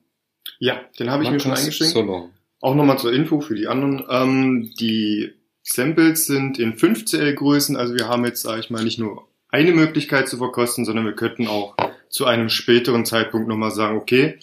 Ja, 0.59 0.81
den 0.99 1.09
habe 1.09 1.23
ich 1.23 1.31
mir 1.31 1.39
schon 1.39 1.53
eingeschenkt. 1.53 1.93
Solong. 1.93 2.29
Auch 2.59 2.75
nochmal 2.75 2.99
zur 2.99 3.13
Info 3.13 3.39
für 3.39 3.55
die 3.55 3.67
anderen. 3.67 4.03
Ähm, 4.09 4.71
die 4.79 5.31
Samples 5.63 6.25
sind 6.25 6.59
in 6.59 6.73
5CL 6.75 7.33
Größen, 7.33 7.77
also 7.77 7.95
wir 7.95 8.07
haben 8.09 8.25
jetzt, 8.25 8.41
sage 8.41 8.59
ich 8.59 8.69
mal, 8.69 8.83
nicht 8.83 8.99
nur 8.99 9.27
eine 9.49 9.71
Möglichkeit 9.71 10.27
zu 10.27 10.37
verkosten, 10.37 10.85
sondern 10.85 11.05
wir 11.05 11.13
könnten 11.13 11.47
auch 11.47 11.75
zu 12.09 12.25
einem 12.25 12.49
späteren 12.49 13.05
Zeitpunkt 13.05 13.47
nochmal 13.47 13.71
sagen, 13.71 13.97
okay, 13.97 14.37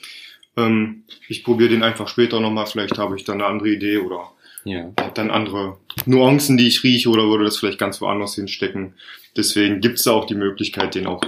ähm, 0.59 1.05
ich 1.29 1.45
probiere 1.45 1.71
den 1.71 1.83
einfach 1.83 2.09
später 2.09 2.41
nochmal, 2.41 2.67
vielleicht 2.67 2.99
habe 2.99 3.17
ich 3.17 3.25
dann 3.25 3.41
eine 3.41 3.47
andere 3.51 3.69
Idee 3.71 3.99
oder 3.99 4.33
Ja. 4.65 4.93
habe 4.99 5.13
dann 5.15 5.31
andere 5.31 5.79
Nuancen, 6.07 6.57
die 6.57 6.67
ich 6.67 6.83
rieche 6.83 7.09
oder 7.09 7.25
würde 7.29 7.45
das 7.45 7.59
vielleicht 7.59 7.79
ganz 7.79 8.01
woanders 8.01 8.35
hinstecken. 8.35 8.95
Deswegen 9.37 9.81
gibt 9.81 9.99
es 9.99 10.05
da 10.05 10.13
auch 10.13 10.27
die 10.27 10.35
Möglichkeit, 10.35 10.95
den 10.95 11.07
auch 11.07 11.23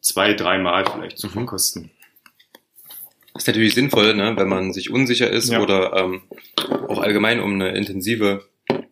zwei, 0.00 0.34
dreimal 0.34 0.84
vielleicht 0.86 1.18
zu 1.18 1.28
Mhm. 1.28 1.32
verkosten. 1.32 1.90
Ist 3.36 3.46
natürlich 3.48 3.74
sinnvoll, 3.74 4.14
ne, 4.14 4.34
wenn 4.36 4.48
man 4.48 4.72
sich 4.72 4.90
unsicher 4.90 5.28
ist 5.30 5.50
Ja. 5.50 5.60
oder 5.60 5.92
ähm, 5.96 6.22
auch 6.88 6.98
allgemein 7.00 7.40
um 7.40 7.54
eine 7.54 7.70
intensive 7.76 8.44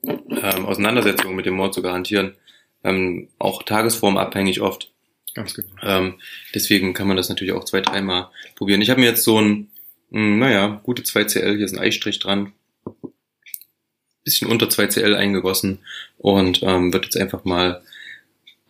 ähm, 0.05 0.67
Auseinandersetzung 0.67 1.37
mit 1.37 1.47
dem 1.47 1.55
Mord 1.55 1.75
zu 1.75 1.83
garantieren. 1.83 2.35
Ähm, 2.83 3.29
auch 3.39 3.63
tagesformabhängig 3.63 4.61
oft. 4.61 4.91
Ganz 5.35 5.55
genau. 5.55 5.69
Ähm, 5.83 6.15
deswegen 6.55 6.93
kann 6.93 7.07
man 7.07 7.17
das 7.17 7.29
natürlich 7.29 7.53
auch 7.55 7.65
zwei, 7.65 7.81
dreimal 7.81 8.29
probieren. 8.57 8.83
Ich 8.83 8.91
habe 8.91 9.01
mir 9.01 9.07
jetzt 9.07 9.23
so 9.23 9.41
ein, 9.41 9.69
naja, 10.13 10.81
gute 10.83 11.03
2CL, 11.03 11.57
hier 11.57 11.65
ist 11.65 11.73
ein 11.73 11.79
Eistrich 11.79 12.19
dran. 12.19 12.53
Bisschen 14.25 14.51
unter 14.51 14.67
2CL 14.67 15.15
eingegossen 15.15 15.79
und 16.19 16.63
ähm, 16.63 16.93
wird 16.93 17.07
jetzt 17.07 17.17
einfach 17.17 17.45
mal 17.45 17.83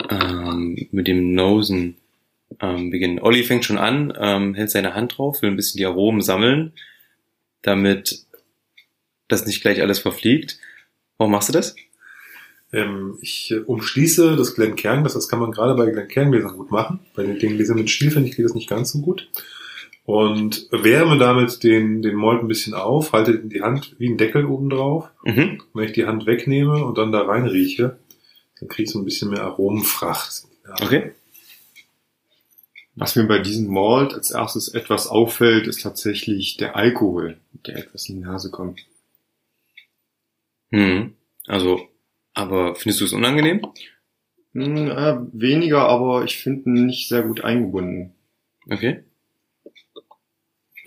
ähm, 0.09 0.89
mit 0.93 1.09
dem 1.09 1.35
Nosen 1.35 1.97
ähm, 2.61 2.91
beginnen. 2.91 3.19
Olli 3.19 3.43
fängt 3.43 3.65
schon 3.65 3.77
an, 3.77 4.13
ähm, 4.19 4.55
hält 4.55 4.71
seine 4.71 4.95
Hand 4.95 5.19
drauf, 5.19 5.43
will 5.43 5.51
ein 5.51 5.57
bisschen 5.57 5.79
die 5.79 5.87
Aromen 5.87 6.23
sammeln, 6.23 6.73
damit 7.63 8.25
das 9.29 9.45
nicht 9.45 9.63
gleich 9.63 9.83
alles 9.83 9.99
verfliegt. 9.99 10.59
Warum 11.19 11.33
machst 11.33 11.49
du 11.49 11.53
das? 11.53 11.75
Ähm, 12.73 13.19
ich 13.21 13.51
äh, 13.51 13.59
umschließe 13.59 14.37
das 14.37 14.55
Glencairn, 14.55 15.03
das, 15.03 15.15
das 15.15 15.29
kann 15.29 15.41
man 15.41 15.51
gerade 15.51 15.75
bei 15.75 15.91
Glencairn-Gläsern 15.91 16.57
gut 16.57 16.71
machen. 16.71 17.01
Bei 17.15 17.25
den, 17.25 17.39
den 17.39 17.57
Gläsern 17.57 17.77
mit 17.77 17.91
Stiel, 17.91 18.13
finde 18.13 18.29
ich, 18.29 18.37
geht 18.37 18.45
das 18.45 18.55
nicht 18.55 18.69
ganz 18.69 18.93
so 18.93 19.01
gut. 19.01 19.29
Und 20.05 20.67
wärme 20.73 21.17
damit 21.17 21.63
den, 21.63 22.03
den 22.03 22.17
Mold 22.17 22.41
ein 22.41 22.49
bisschen 22.49 22.75
auf, 22.75 23.13
halte 23.13 23.39
die 23.39 23.63
Hand 23.63 23.95
wie 23.99 24.09
ein 24.09 24.19
Deckel 24.19 24.47
oben 24.47 24.69
drauf. 24.69 25.09
Mhm. 25.25 25.63
Wenn 25.75 25.85
ich 25.85 25.93
die 25.93 26.07
Hand 26.07 26.27
wegnehme 26.27 26.85
und 26.85 26.99
dann 26.99 27.13
da 27.13 27.23
rein 27.23 27.47
rieche, 27.47 27.99
dann 28.59 28.69
kriege 28.69 28.85
ich 28.85 28.91
so 28.91 28.99
ein 28.99 29.05
bisschen 29.05 29.31
mehr 29.31 29.45
Aromenfracht. 29.45 30.45
Ja. 30.67 30.75
Okay. 30.85 31.13
Was 32.95 33.17
mir 33.17 33.25
bei 33.25 33.39
diesem 33.39 33.73
Malt 33.73 34.13
als 34.13 34.33
erstes 34.33 34.69
etwas 34.69 35.07
auffällt, 35.07 35.67
ist 35.67 35.83
tatsächlich 35.83 36.57
der 36.59 36.77
Alkohol, 36.77 37.39
der 37.67 37.77
etwas 37.77 38.09
in 38.09 38.17
die 38.17 38.23
Nase 38.23 38.51
kommt. 38.51 38.85
Hm. 40.71 41.15
Also, 41.47 41.89
aber 42.35 42.75
findest 42.75 43.01
du 43.01 43.05
es 43.07 43.13
unangenehm? 43.13 43.63
Hm, 44.53 44.91
äh, 44.91 45.17
weniger, 45.33 45.89
aber 45.89 46.25
ich 46.25 46.37
finde 46.37 46.69
ihn 46.69 46.87
nicht 46.87 47.09
sehr 47.09 47.23
gut 47.23 47.43
eingebunden. 47.43 48.13
Okay. 48.71 49.05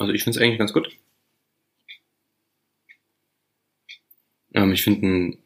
Also 0.05 0.13
ich 0.13 0.23
finde 0.23 0.37
es 0.37 0.43
eigentlich 0.43 0.59
ganz 0.59 0.71
gut. 0.71 0.87
Ähm, 4.53 4.71
ich 4.71 4.83
finde 4.83 5.07
ihn 5.07 5.37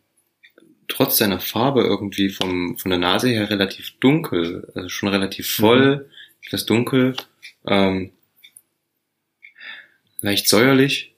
trotz 0.89 1.17
seiner 1.17 1.39
Farbe 1.39 1.81
irgendwie 1.83 2.29
vom, 2.29 2.77
von 2.77 2.89
der 2.91 2.99
Nase 2.99 3.29
her 3.29 3.49
relativ 3.49 3.97
dunkel, 3.99 4.69
also 4.75 4.89
schon 4.89 5.07
relativ 5.07 5.49
voll, 5.49 6.09
etwas 6.45 6.65
dunkel, 6.65 7.15
ähm, 7.65 8.11
leicht 10.19 10.49
säuerlich. 10.49 11.15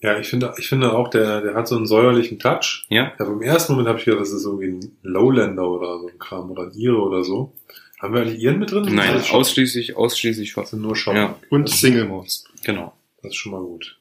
Ja, 0.00 0.18
ich 0.18 0.28
finde, 0.28 0.54
ich 0.56 0.66
finde 0.66 0.94
auch, 0.94 1.08
der, 1.08 1.42
der 1.42 1.54
hat 1.54 1.68
so 1.68 1.76
einen 1.76 1.86
säuerlichen 1.86 2.38
Touch. 2.38 2.86
Ja, 2.88 3.12
Ja, 3.18 3.26
im 3.26 3.42
ersten 3.42 3.72
Moment 3.74 3.88
habe 3.88 3.98
ich 3.98 4.06
gedacht, 4.06 4.22
das 4.22 4.32
ist 4.32 4.46
irgendwie 4.46 4.68
ein 4.68 4.96
Lowlander 5.02 5.68
oder 5.68 5.98
so 5.98 6.08
ein 6.08 6.18
Kram 6.18 6.50
oder 6.50 6.62
ein 6.62 6.72
Ire 6.72 7.02
oder 7.02 7.22
so. 7.22 7.52
Haben 8.00 8.14
wir 8.14 8.24
Iren 8.24 8.58
mit 8.58 8.70
drin? 8.72 8.94
nein, 8.94 9.22
schon, 9.22 9.36
ausschließlich, 9.40 9.96
ausschließlich 9.96 10.48
das 10.48 10.54
von, 10.54 10.66
sind 10.66 10.82
nur 10.82 10.96
Schotten. 10.96 11.20
Ja. 11.20 11.38
Und 11.50 11.68
Single 11.68 12.06
Malts. 12.06 12.44
genau. 12.64 12.94
Das 13.22 13.30
ist 13.32 13.36
schon 13.36 13.52
mal 13.52 13.60
gut. 13.60 13.98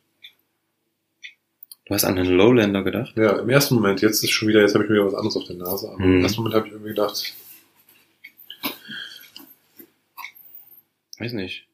Du 1.85 1.93
hast 1.95 2.05
an 2.05 2.17
einen 2.17 2.29
Lowlander 2.33 2.83
gedacht? 2.83 3.13
Ja, 3.17 3.37
im 3.39 3.49
ersten 3.49 3.75
Moment, 3.75 4.01
jetzt 4.01 4.23
ist 4.23 4.29
schon 4.31 4.47
wieder, 4.47 4.61
jetzt 4.61 4.75
habe 4.75 4.83
ich 4.85 4.89
mir 4.89 4.97
wieder 4.97 5.07
was 5.07 5.15
anderes 5.15 5.35
auf 5.35 5.43
der 5.45 5.55
Nase, 5.57 5.89
aber 5.89 5.99
Mhm. 6.05 6.17
im 6.17 6.21
ersten 6.21 6.37
Moment 6.41 6.55
habe 6.55 6.67
ich 6.67 6.71
irgendwie 6.73 6.89
gedacht, 6.89 7.33
Weiß 11.17 11.33
nicht. 11.33 11.65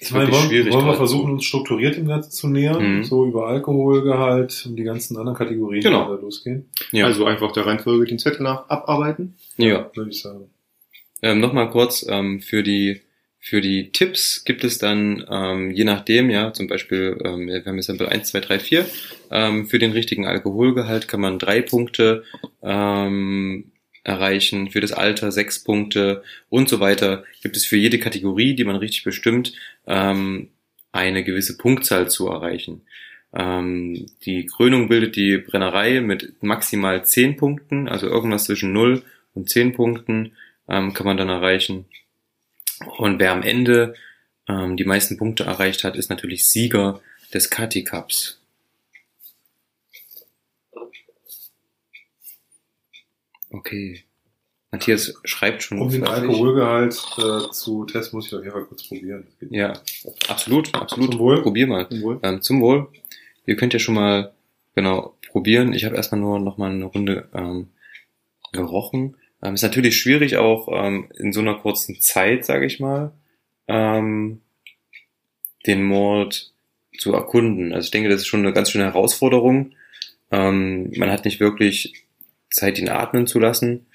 ich 0.00 0.10
meine, 0.10 0.32
wollen, 0.32 0.48
schwierig 0.48 0.72
wollen 0.72 0.86
wir 0.86 0.94
versuchen, 0.94 1.30
uns 1.32 1.44
strukturiert 1.44 1.96
dem 1.96 2.08
Ganzen 2.08 2.32
zu 2.32 2.48
nähern, 2.48 2.98
Mhm. 2.98 3.04
so 3.04 3.24
über 3.26 3.46
Alkoholgehalt 3.48 4.64
und 4.66 4.74
die 4.76 4.82
ganzen 4.82 5.16
anderen 5.16 5.36
Kategorien, 5.38 5.82
Genau. 5.82 6.06
die 6.10 6.16
da 6.16 6.20
losgehen, 6.22 6.68
Ja, 6.90 7.06
Also 7.06 7.24
einfach 7.26 7.52
der 7.52 7.66
Reihenfolge 7.66 8.06
den 8.06 8.18
Zettel 8.18 8.42
nach 8.42 8.68
abarbeiten. 8.68 9.36
ja. 9.58 9.90
würde 9.94 10.10
ich 10.10 10.20
sagen. 10.20 10.50
Ähm, 11.22 11.40
Nochmal 11.40 11.70
kurz, 11.70 12.04
ähm, 12.08 12.40
für 12.40 12.62
die 12.62 13.02
für 13.42 13.62
die 13.62 13.90
Tipps 13.90 14.44
gibt 14.44 14.64
es 14.64 14.76
dann, 14.76 15.24
ähm, 15.30 15.70
je 15.70 15.84
nachdem, 15.84 16.28
ja, 16.28 16.52
zum 16.52 16.66
Beispiel, 16.66 17.18
ähm, 17.24 17.46
wir 17.46 17.64
haben 17.64 17.76
jetzt 17.76 17.86
Sample 17.86 18.08
1, 18.08 18.28
2, 18.28 18.40
3, 18.40 18.58
4, 18.58 18.86
ähm, 19.30 19.66
für 19.66 19.78
den 19.78 19.92
richtigen 19.92 20.26
Alkoholgehalt 20.26 21.08
kann 21.08 21.20
man 21.20 21.38
drei 21.38 21.62
Punkte 21.62 22.22
ähm, 22.62 23.72
erreichen, 24.04 24.70
für 24.70 24.80
das 24.80 24.92
Alter 24.92 25.32
sechs 25.32 25.64
Punkte 25.64 26.22
und 26.50 26.68
so 26.68 26.80
weiter. 26.80 27.24
Gibt 27.42 27.56
es 27.56 27.64
für 27.64 27.76
jede 27.76 27.98
Kategorie, 27.98 28.54
die 28.54 28.64
man 28.64 28.76
richtig 28.76 29.04
bestimmt, 29.04 29.54
ähm, 29.86 30.50
eine 30.92 31.24
gewisse 31.24 31.56
Punktzahl 31.56 32.10
zu 32.10 32.28
erreichen. 32.28 32.82
Ähm, 33.32 34.06
die 34.26 34.46
Krönung 34.46 34.88
bildet 34.88 35.16
die 35.16 35.38
Brennerei 35.38 36.00
mit 36.00 36.42
maximal 36.42 37.06
zehn 37.06 37.36
Punkten, 37.36 37.88
also 37.88 38.06
irgendwas 38.06 38.44
zwischen 38.44 38.72
0 38.72 39.02
und 39.34 39.48
10 39.48 39.72
Punkten 39.72 40.32
ähm, 40.70 40.94
kann 40.94 41.06
man 41.06 41.16
dann 41.16 41.28
erreichen. 41.28 41.86
Und 42.96 43.18
wer 43.18 43.32
am 43.32 43.42
Ende 43.42 43.94
ähm, 44.48 44.76
die 44.76 44.84
meisten 44.84 45.18
Punkte 45.18 45.44
erreicht 45.44 45.84
hat, 45.84 45.96
ist 45.96 46.08
natürlich 46.08 46.48
Sieger 46.48 47.00
des 47.34 47.50
Kati 47.50 47.84
Cups. 47.84 48.40
Okay. 53.50 54.04
Matthias 54.70 55.14
schreibt 55.24 55.64
schon. 55.64 55.80
Um 55.80 55.90
den. 55.90 56.04
Alkoholgehalt 56.04 56.94
äh, 57.18 57.50
zu 57.50 57.84
testen, 57.84 58.16
muss 58.16 58.28
ich 58.28 58.34
auf 58.34 58.42
jeden 58.42 58.52
Fall 58.52 58.64
kurz 58.64 58.86
probieren. 58.86 59.26
Ja, 59.50 59.72
absolut, 60.28 60.72
absolut. 60.74 61.12
Zum 61.12 61.18
Wohl. 61.18 61.42
Probier 61.42 61.66
mal. 61.66 61.88
Wohl. 62.00 62.20
Ähm, 62.22 62.40
zum 62.40 62.60
Wohl. 62.60 62.86
Ihr 63.46 63.56
könnt 63.56 63.72
ja 63.72 63.80
schon 63.80 63.96
mal 63.96 64.32
genau 64.76 65.16
probieren. 65.28 65.72
Ich 65.72 65.84
habe 65.84 65.96
erstmal 65.96 66.20
nur 66.20 66.38
noch 66.38 66.56
mal 66.56 66.70
eine 66.70 66.84
Runde 66.84 67.28
ähm, 67.34 67.68
gerochen. 68.52 69.16
Ähm, 69.42 69.54
ist 69.54 69.62
natürlich 69.62 69.96
schwierig 69.96 70.36
auch 70.36 70.68
ähm, 70.72 71.08
in 71.18 71.32
so 71.32 71.40
einer 71.40 71.54
kurzen 71.54 72.00
Zeit, 72.00 72.44
sage 72.44 72.66
ich 72.66 72.80
mal, 72.80 73.12
ähm, 73.68 74.40
den 75.66 75.84
Mord 75.84 76.52
zu 76.98 77.12
erkunden. 77.14 77.72
Also 77.72 77.86
ich 77.86 77.90
denke, 77.90 78.08
das 78.08 78.22
ist 78.22 78.26
schon 78.26 78.40
eine 78.40 78.52
ganz 78.52 78.70
schöne 78.70 78.84
Herausforderung. 78.84 79.72
Ähm, 80.30 80.92
man 80.96 81.10
hat 81.10 81.24
nicht 81.24 81.40
wirklich 81.40 82.04
Zeit, 82.50 82.78
ihn 82.78 82.88
atmen 82.88 83.26
zu 83.26 83.38
lassen. 83.38 83.86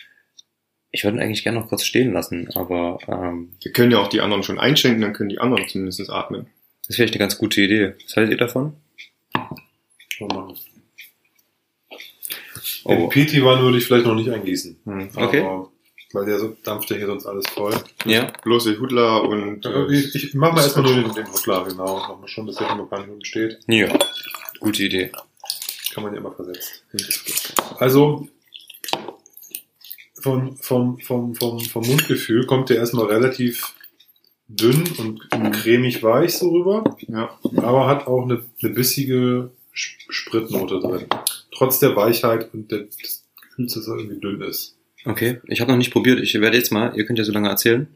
Ich 0.92 1.04
würde 1.04 1.18
ihn 1.18 1.24
eigentlich 1.24 1.44
gerne 1.44 1.60
noch 1.60 1.68
kurz 1.68 1.84
stehen 1.84 2.14
lassen, 2.14 2.50
aber 2.56 3.00
ähm, 3.08 3.52
Wir 3.62 3.74
können 3.74 3.92
ja 3.92 4.00
auch 4.00 4.08
die 4.08 4.22
anderen 4.22 4.44
schon 4.44 4.60
einschenken, 4.60 5.02
dann 5.02 5.14
können 5.14 5.30
die 5.30 5.40
anderen 5.40 5.68
zumindest 5.68 6.10
atmen. 6.10 6.48
das 6.82 6.90
ist 6.92 6.96
vielleicht 6.96 7.14
eine 7.14 7.20
ganz 7.20 7.38
gute 7.38 7.62
Idee. 7.62 7.94
Was 8.06 8.16
haltet 8.16 8.32
ihr 8.32 8.38
davon? 8.38 8.74
mal 10.22 10.28
machen. 10.28 10.75
Oh. 12.84 13.10
Den 13.14 13.44
One 13.44 13.62
würde 13.62 13.78
ich 13.78 13.86
vielleicht 13.86 14.06
noch 14.06 14.16
nicht 14.16 14.30
eingießen. 14.30 14.78
Hm. 14.86 15.10
Okay. 15.16 15.42
Aber, 15.42 15.72
weil 16.14 16.26
der 16.26 16.40
so 16.40 16.56
dampft 16.64 16.90
ja 16.90 16.98
hier 16.98 17.08
sonst 17.08 17.26
alles 17.26 17.46
voll. 17.50 17.74
Ja, 18.06 18.32
Bloß 18.44 18.66
die 18.66 18.78
Hudler 18.80 19.24
und 19.24 19.66
äh, 19.66 19.86
Ich, 19.92 20.16
ich 20.16 20.34
mach 20.34 20.54
mal 20.54 20.62
erstmal 20.62 20.86
nur 20.86 21.04
den, 21.04 21.14
den 21.14 21.32
Hotler, 21.32 21.66
genau. 21.66 21.98
Mach 21.98 22.20
mal 22.20 22.28
schon, 22.28 22.48
dass 22.48 22.56
der 22.56 22.68
schon 22.70 22.80
ein 22.80 22.90
paar 22.90 23.02
Minuten 23.02 23.26
steht. 23.26 23.60
ja, 23.68 23.88
gute 24.60 24.84
Idee. 24.84 25.12
Kann 25.94 26.04
man 26.04 26.14
ja 26.14 26.20
immer 26.20 26.32
versetzt. 26.32 26.84
Also, 27.80 28.28
vom, 30.22 30.58
vom, 30.58 31.00
vom, 31.00 31.36
vom, 31.36 31.60
vom 31.60 31.86
Mundgefühl 31.88 32.46
kommt 32.46 32.70
der 32.70 32.78
erstmal 32.78 33.06
relativ 33.06 33.74
dünn 34.48 34.84
und 34.98 35.30
cremig 35.54 36.04
weich 36.04 36.38
so 36.38 36.50
rüber, 36.50 36.96
ja, 37.08 37.38
aber 37.58 37.88
hat 37.88 38.08
auch 38.08 38.24
eine, 38.24 38.44
eine 38.62 38.72
bissige 38.74 39.52
Spritnote 39.76 40.80
drin. 40.80 41.06
Trotz 41.54 41.80
der 41.80 41.96
Weichheit 41.96 42.54
und 42.54 42.72
der, 42.72 42.80
des 42.86 43.26
Gefühls, 43.50 43.74
dass 43.74 43.88
er 43.88 43.98
irgendwie 43.98 44.20
dünn 44.20 44.42
ist. 44.42 44.78
Okay, 45.06 45.40
ich 45.48 45.62
habe 45.62 45.70
noch 45.72 45.78
nicht 45.78 45.92
probiert. 45.92 46.20
Ich 46.20 46.34
werde 46.40 46.58
jetzt 46.58 46.72
mal, 46.72 46.98
ihr 46.98 47.06
könnt 47.06 47.20
ja 47.20 47.26
so 47.26 47.32
lange 47.32 47.50
erzählen. 47.50 47.88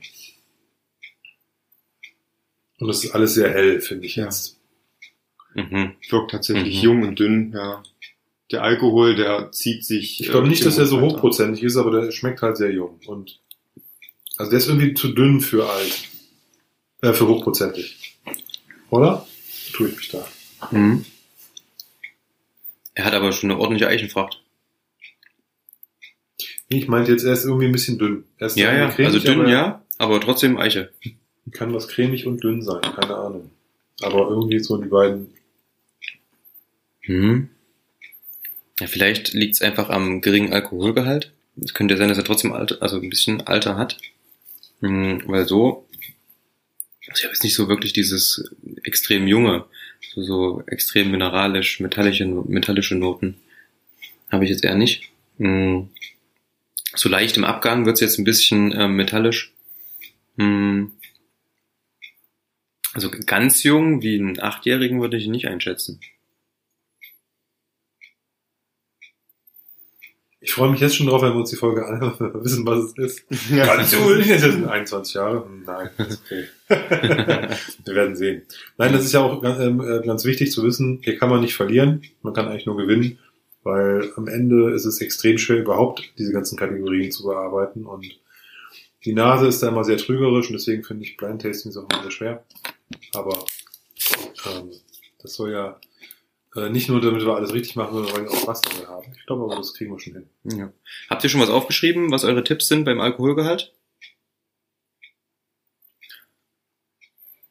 Und 2.79 2.87
das 2.87 3.03
ist 3.03 3.11
alles 3.11 3.33
sehr 3.33 3.49
hell, 3.49 3.81
finde 3.81 4.05
ich 4.05 4.15
Ja. 4.15 4.25
jetzt. 4.25 4.57
Mhm. 5.55 5.95
wirkt 6.09 6.31
tatsächlich 6.31 6.77
Mhm. 6.77 6.81
jung 6.83 7.03
und 7.03 7.19
dünn, 7.19 7.51
ja. 7.53 7.83
Der 8.51 8.63
Alkohol, 8.63 9.15
der 9.15 9.51
zieht 9.51 9.83
sich. 9.83 10.21
Ich 10.21 10.29
glaube 10.29 10.45
äh, 10.45 10.49
nicht, 10.49 10.65
dass 10.65 10.77
er 10.77 10.85
so 10.85 11.01
hochprozentig 11.01 11.63
ist, 11.63 11.75
aber 11.75 11.91
der 11.91 12.11
schmeckt 12.11 12.41
halt 12.41 12.55
sehr 12.57 12.71
jung. 12.71 12.99
Und 13.07 13.39
also 14.37 14.49
der 14.51 14.57
ist 14.59 14.67
irgendwie 14.67 14.93
zu 14.93 15.09
dünn 15.09 15.41
für 15.41 15.67
alt. 15.69 16.07
Äh, 17.01 17.13
für 17.13 17.27
hochprozentig. 17.27 18.17
Oder? 18.89 19.27
Tue 19.73 19.89
ich 19.89 19.97
mich 19.97 20.09
da. 20.09 20.27
Mhm. 20.71 21.03
Er 22.99 23.05
hat 23.05 23.13
aber 23.13 23.31
schon 23.31 23.49
eine 23.49 23.57
ordentliche 23.57 23.87
Eichenfracht. 23.87 24.43
Ich 26.67 26.89
meinte 26.89 27.13
jetzt, 27.13 27.23
er 27.23 27.31
ist 27.31 27.45
irgendwie 27.45 27.67
ein 27.67 27.71
bisschen 27.71 27.97
dünn. 27.97 28.25
Er 28.37 28.47
ist 28.47 28.57
Ja, 28.57 28.73
ja, 28.73 28.79
irgendwie 28.87 29.05
also 29.05 29.19
dünn, 29.19 29.39
aber 29.39 29.49
ja, 29.49 29.85
aber 29.97 30.19
trotzdem 30.19 30.57
Eiche. 30.57 30.91
Kann 31.53 31.73
was 31.73 31.87
cremig 31.87 32.27
und 32.27 32.43
dünn 32.43 32.61
sein, 32.61 32.81
keine 32.81 33.15
Ahnung. 33.15 33.51
Aber 34.01 34.27
irgendwie 34.27 34.59
so 34.59 34.75
die 34.75 34.89
beiden. 34.89 35.33
Mhm. 37.07 37.51
Ja, 38.81 38.87
vielleicht 38.87 39.31
liegt 39.31 39.55
es 39.55 39.61
einfach 39.61 39.89
am 39.89 40.19
geringen 40.19 40.51
Alkoholgehalt. 40.51 41.31
Es 41.55 41.73
könnte 41.73 41.93
ja 41.93 41.99
sein, 41.99 42.09
dass 42.09 42.17
er 42.17 42.25
trotzdem 42.25 42.51
Alter, 42.51 42.81
also 42.81 42.99
ein 42.99 43.09
bisschen 43.09 43.47
Alter 43.47 43.77
hat. 43.77 43.97
Mhm, 44.81 45.23
weil 45.25 45.47
so, 45.47 45.87
also 47.07 47.19
ich 47.19 47.23
habe 47.23 47.33
jetzt 47.33 47.45
nicht 47.45 47.55
so 47.55 47.69
wirklich 47.69 47.93
dieses 47.93 48.51
extrem 48.83 49.25
junge, 49.25 49.67
so, 50.01 50.21
so 50.23 50.63
extrem 50.67 51.11
mineralisch, 51.11 51.79
metallische, 51.79 52.25
metallische 52.25 52.95
Noten. 52.95 53.35
Habe 54.31 54.43
ich 54.43 54.49
jetzt 54.49 54.63
eher 54.63 54.75
nicht. 54.75 55.09
Mhm. 55.37 55.89
So 56.95 57.09
leicht 57.09 57.37
im 57.37 57.43
Abgang 57.43 57.85
wird's 57.85 58.01
jetzt 58.01 58.17
ein 58.17 58.23
bisschen 58.23 58.73
ähm, 58.77 58.95
metallisch. 58.95 59.53
Mhm. 60.35 60.93
Also 62.93 63.11
ganz 63.11 63.63
jung, 63.63 64.01
wie 64.01 64.17
einen 64.17 64.39
Achtjährigen 64.39 64.99
würde 64.99 65.17
ich 65.17 65.27
nicht 65.27 65.47
einschätzen. 65.47 65.99
Ich 70.41 70.53
freue 70.53 70.71
mich 70.71 70.79
jetzt 70.79 70.95
schon 70.95 71.07
drauf, 71.07 71.21
wenn 71.21 71.33
wir 71.33 71.39
uns 71.39 71.49
die 71.49 71.57
Folge 71.57 71.85
anhören, 71.85 72.13
wenn 72.17 72.33
wir 72.33 72.43
wissen, 72.45 72.65
was 72.65 72.85
es 72.85 72.97
ist. 72.97 73.51
Ja. 73.51 73.65
Ganz 73.75 73.93
cool. 73.95 74.23
Das 74.23 74.41
sind 74.41 74.65
21 74.65 75.13
Jahre. 75.15 75.45
Nein, 75.65 75.89
okay. 75.97 76.45
wir 77.85 77.95
werden 77.95 78.15
sehen. 78.15 78.43
Nein, 78.77 78.93
das 78.93 79.03
ist 79.03 79.13
ja 79.13 79.21
auch 79.21 79.41
ganz, 79.41 79.59
ähm, 79.59 79.81
äh, 79.81 80.05
ganz 80.05 80.23
wichtig 80.23 80.51
zu 80.51 80.63
wissen. 80.63 80.99
Hier 81.03 81.17
kann 81.17 81.29
man 81.29 81.41
nicht 81.41 81.55
verlieren. 81.55 82.03
Man 82.21 82.33
kann 82.33 82.47
eigentlich 82.47 82.65
nur 82.65 82.77
gewinnen, 82.77 83.19
Weil 83.63 84.13
am 84.15 84.27
Ende 84.27 84.71
ist 84.71 84.85
es 84.85 85.01
extrem 85.01 85.37
schwer, 85.37 85.57
überhaupt 85.57 86.13
diese 86.17 86.31
ganzen 86.31 86.57
Kategorien 86.57 87.11
zu 87.11 87.23
bearbeiten 87.23 87.85
und 87.85 88.05
die 89.05 89.13
Nase 89.13 89.47
ist 89.47 89.63
da 89.63 89.69
immer 89.69 89.83
sehr 89.83 89.97
trügerisch 89.97 90.47
und 90.47 90.53
deswegen 90.53 90.83
finde 90.83 91.03
ich 91.03 91.15
Blind 91.15 91.41
Tastings 91.41 91.77
auch 91.77 91.87
immer 91.89 92.01
sehr 92.01 92.11
schwer. 92.11 92.45
Aber 93.13 93.45
ähm, 94.45 94.71
das 95.21 95.33
soll 95.33 95.51
ja 95.51 95.79
nicht 96.69 96.89
nur, 96.89 96.99
damit 96.99 97.25
wir 97.25 97.35
alles 97.35 97.53
richtig 97.53 97.75
machen, 97.75 97.93
sondern 97.93 98.13
weil 98.13 98.23
wir 98.23 98.31
auch 98.31 98.41
Spaß 98.41 98.61
dabei 98.61 98.87
haben. 98.87 99.13
Ich 99.15 99.25
glaube 99.25 99.43
aber, 99.43 99.55
das 99.55 99.73
kriegen 99.73 99.91
wir 99.91 99.99
schon 99.99 100.13
hin. 100.13 100.29
Ja. 100.43 100.73
Habt 101.09 101.23
ihr 101.23 101.29
schon 101.29 101.41
was 101.41 101.49
aufgeschrieben, 101.49 102.11
was 102.11 102.25
eure 102.25 102.43
Tipps 102.43 102.67
sind 102.67 102.83
beim 102.83 102.99
Alkoholgehalt? 102.99 103.73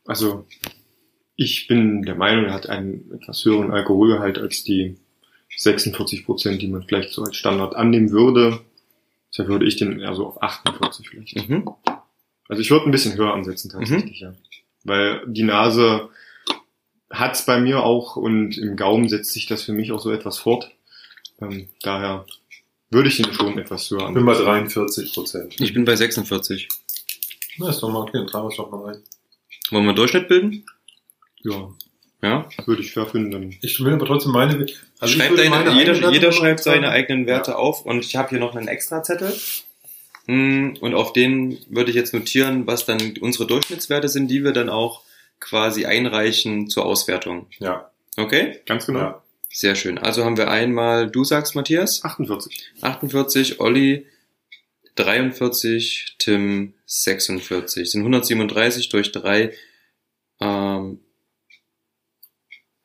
Also, 0.04 0.46
ich 1.36 1.66
bin 1.68 2.02
der 2.02 2.14
Meinung, 2.14 2.46
er 2.46 2.54
hat 2.54 2.68
einen 2.68 3.12
etwas 3.12 3.44
höheren 3.44 3.70
Alkoholgehalt 3.70 4.38
als 4.38 4.64
die 4.64 4.96
46 5.56 6.24
Prozent, 6.24 6.62
die 6.62 6.68
man 6.68 6.82
vielleicht 6.82 7.12
so 7.12 7.22
als 7.22 7.36
Standard 7.36 7.74
annehmen 7.74 8.10
würde. 8.10 8.60
Deshalb 9.30 9.48
würde 9.48 9.66
ich 9.66 9.76
den 9.76 10.00
eher 10.00 10.14
so 10.14 10.26
auf 10.26 10.42
48% 10.42 11.06
vielleicht. 11.08 11.48
Mhm. 11.48 11.68
Also 12.48 12.62
ich 12.62 12.70
würde 12.70 12.86
ein 12.86 12.90
bisschen 12.90 13.16
höher 13.16 13.34
ansetzen 13.34 13.70
tatsächlich, 13.70 14.20
ja. 14.20 14.34
Weil 14.84 15.22
die 15.26 15.42
Nase 15.42 16.08
hat's 17.10 17.46
bei 17.46 17.58
mir 17.60 17.82
auch 17.82 18.16
und 18.16 18.58
im 18.58 18.76
Gaumen 18.76 19.08
setzt 19.08 19.32
sich 19.32 19.46
das 19.46 19.62
für 19.62 19.72
mich 19.72 19.92
auch 19.92 20.00
so 20.00 20.10
etwas 20.12 20.38
fort. 20.38 20.70
Ähm, 21.40 21.68
daher 21.82 22.26
würde 22.90 23.08
ich 23.08 23.18
ihn 23.18 23.32
schon 23.32 23.58
etwas 23.58 23.90
höher 23.90 24.08
Ich 24.08 24.14
bin 24.14 24.24
bei 24.24 24.32
ansetzen. 24.32 24.44
43 24.46 25.14
Prozent. 25.14 25.60
Ich 25.60 25.72
bin 25.74 25.84
bei 25.84 25.96
46. 25.96 26.68
Na, 27.58 27.70
ist 27.70 27.80
doch 27.80 27.90
mal 27.90 28.00
okay, 28.02 28.12
dann 28.18 28.26
tragen 28.26 28.44
wir 28.46 28.50
es 28.50 28.56
doch 28.56 28.70
mal 28.70 28.82
rein. 28.82 29.02
Wollen 29.70 29.84
wir 29.84 29.88
einen 29.90 29.96
Durchschnitt 29.96 30.28
bilden? 30.28 30.64
Ja, 31.42 31.68
Ja. 32.22 32.48
würde 32.66 32.82
ich 32.82 32.92
fair 32.92 33.06
finden. 33.06 33.56
Ich 33.62 33.82
will 33.84 33.92
aber 33.94 34.06
trotzdem 34.06 34.32
meine, 34.32 34.54
also 34.54 34.66
ich 35.04 35.12
schreibt 35.12 35.30
würde 35.30 35.42
deine, 35.44 35.50
meine 35.64 35.78
jeder, 35.78 35.94
jeder 35.94 36.12
Werte 36.12 36.32
schreibt 36.32 36.60
sagen. 36.62 36.82
seine 36.82 36.90
eigenen 36.90 37.26
Werte 37.26 37.56
auf 37.56 37.84
und 37.86 38.04
ich 38.04 38.16
habe 38.16 38.30
hier 38.30 38.38
noch 38.40 38.54
einen 38.56 38.68
Extrazettel. 38.68 39.32
Mm, 40.26 40.74
Und 40.80 40.94
auf 40.94 41.12
den 41.12 41.58
würde 41.68 41.90
ich 41.90 41.96
jetzt 41.96 42.12
notieren, 42.14 42.66
was 42.66 42.84
dann 42.86 43.14
unsere 43.20 43.46
Durchschnittswerte 43.46 44.08
sind, 44.08 44.28
die 44.28 44.44
wir 44.44 44.52
dann 44.52 44.68
auch 44.68 45.02
quasi 45.40 45.86
einreichen 45.86 46.68
zur 46.68 46.86
Auswertung. 46.86 47.46
Ja, 47.58 47.90
Okay? 48.16 48.60
Ganz 48.66 48.86
genau. 48.86 48.98
ja. 49.00 49.22
Sehr 49.50 49.74
schön. 49.76 49.96
Also 49.98 50.24
haben 50.24 50.36
wir 50.36 50.50
einmal, 50.50 51.10
du 51.10 51.24
sagst 51.24 51.54
Matthias, 51.54 52.04
48. 52.04 52.72
48, 52.82 53.60
Olli 53.60 54.06
43, 54.96 56.16
Tim 56.18 56.74
46. 56.86 57.90
Sind 57.90 58.00
137 58.02 58.88
durch 58.88 59.12
3. 59.12 59.52
Ähm, 60.40 61.00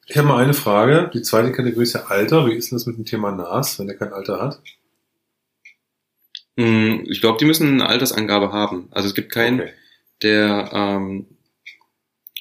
Ich 0.05 0.17
habe 0.17 0.27
mal 0.27 0.43
eine 0.43 0.53
Frage. 0.53 1.09
Die 1.13 1.21
zweite 1.21 1.51
Kategorie 1.51 1.83
ist 1.83 1.93
ja 1.93 2.05
Alter. 2.05 2.45
Wie 2.47 2.53
ist 2.53 2.71
denn 2.71 2.77
das 2.77 2.85
mit 2.85 2.97
dem 2.97 3.05
Thema 3.05 3.31
NAS, 3.31 3.79
wenn 3.79 3.89
er 3.89 3.95
kein 3.95 4.13
Alter 4.13 4.41
hat? 4.41 4.61
mh, 6.55 7.03
ich 7.07 7.19
glaube, 7.19 7.39
die 7.39 7.45
müssen 7.45 7.67
eine 7.81 7.87
Altersangabe 7.89 8.51
haben. 8.51 8.87
Also 8.91 9.07
es 9.07 9.15
gibt 9.15 9.31
keinen, 9.31 9.61
Okay. 9.61 9.73
der 10.21 10.69
ähm, 10.71 11.25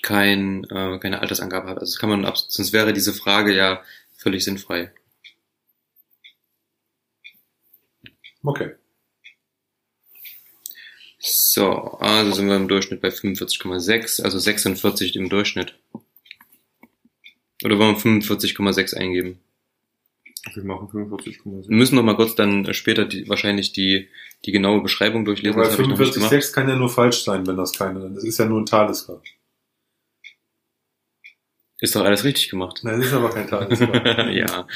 kein, 0.03 0.65
äh, 0.65 0.99
keine 0.99 1.21
Altersangabe 1.21 1.69
hat. 1.69 1.79
Also 1.79 1.93
das 1.93 1.99
kann 1.99 2.11
man, 2.11 2.31
sonst 2.35 2.73
wäre 2.73 2.93
diese 2.93 3.13
Frage 3.13 3.55
ja 3.55 3.83
völlig 4.17 4.45
sinnfrei. 4.45 4.93
Okay. 8.43 8.73
So, 11.19 11.71
also 12.01 12.33
sind 12.33 12.49
wir 12.49 12.57
im 12.57 12.67
Durchschnitt 12.67 13.01
bei 13.01 13.09
45,6, 13.09 14.23
also 14.23 14.39
46 14.41 15.15
im 15.15 15.29
Durchschnitt. 15.29 15.79
Oder 17.65 17.79
wollen 17.79 17.95
wir 17.95 18.25
45,6 18.25 18.97
eingeben? 18.97 19.39
Wir 20.55 20.65
machen 20.65 20.89
45,7. 20.89 21.69
Wir 21.69 21.77
müssen 21.77 21.95
noch 21.95 22.03
mal 22.03 22.17
kurz 22.17 22.35
dann 22.35 22.75
später 22.75 23.05
die, 23.05 23.29
wahrscheinlich 23.29 23.73
die, 23.73 24.09
die 24.45 24.51
genaue 24.51 24.83
Beschreibung 24.83 25.25
durchlesen. 25.25 25.61
Weil 25.61 25.69
nicht 25.69 26.15
gemacht. 26.15 26.33
45,6 26.33 26.53
kann 26.53 26.69
ja 26.69 26.75
nur 26.75 26.89
falsch 26.89 27.23
sein, 27.23 27.47
wenn 27.47 27.57
das 27.57 27.73
keine, 27.73 28.11
das 28.11 28.25
ist 28.25 28.39
ja 28.39 28.47
nur 28.47 28.61
ein 28.61 28.67
Talisker. 28.67 29.23
Ist 31.83 31.95
doch 31.97 32.05
alles 32.05 32.23
richtig 32.23 32.49
gemacht. 32.49 32.79
Nein, 32.85 33.01
das 33.01 33.09
ist 33.09 33.13
aber 33.13 33.31
kein 33.31 33.49
Talisker. 33.49 34.31
ja. 34.31 34.69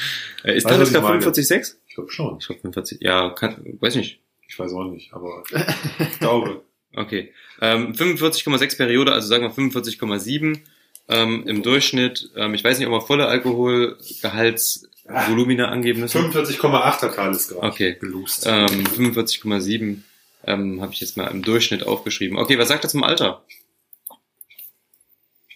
Äh, 0.43 0.57
Ist 0.57 0.65
Weißt 0.65 0.91
meine? 0.91 1.23
45,6? 1.23 1.75
Ich 1.87 1.95
glaube 1.95 2.11
schon. 2.11 2.37
Ich 2.37 2.47
glaube 2.47 2.59
45. 2.59 2.99
Ja, 2.99 3.29
kann, 3.29 3.77
weiß 3.79 3.95
nicht. 3.95 4.19
Ich 4.45 4.59
weiß 4.59 4.73
auch 4.73 4.83
nicht, 4.83 5.13
aber 5.13 5.41
ich 5.99 6.19
glaube. 6.19 6.63
Okay. 6.93 7.31
Ähm, 7.61 7.93
45,6 7.93 8.75
Periode, 8.75 9.13
also 9.13 9.25
sagen 9.25 9.43
wir 9.43 9.51
45,7 9.51 10.59
ähm, 11.07 11.45
im 11.47 11.63
Durchschnitt. 11.63 12.29
Ähm, 12.35 12.53
ich 12.53 12.65
weiß 12.65 12.77
nicht, 12.77 12.89
ob 12.89 12.93
wir 12.93 12.99
volle 12.99 13.27
Alkoholgehaltsvolumina 13.27 15.69
angeben 15.69 16.01
müssen. 16.01 16.29
45,8er 16.29 17.15
Talisker. 17.15 17.63
Okay. 17.63 17.95
Gelust. 18.01 18.45
Ähm, 18.45 18.67
45,7 18.67 19.99
ähm, 20.43 20.81
habe 20.81 20.91
ich 20.91 20.99
jetzt 20.99 21.15
mal 21.15 21.27
im 21.27 21.41
Durchschnitt 21.41 21.87
aufgeschrieben. 21.87 22.37
Okay, 22.37 22.59
was 22.59 22.67
sagt 22.67 22.83
er 22.83 22.89
zum 22.89 23.05
Alter? 23.05 23.45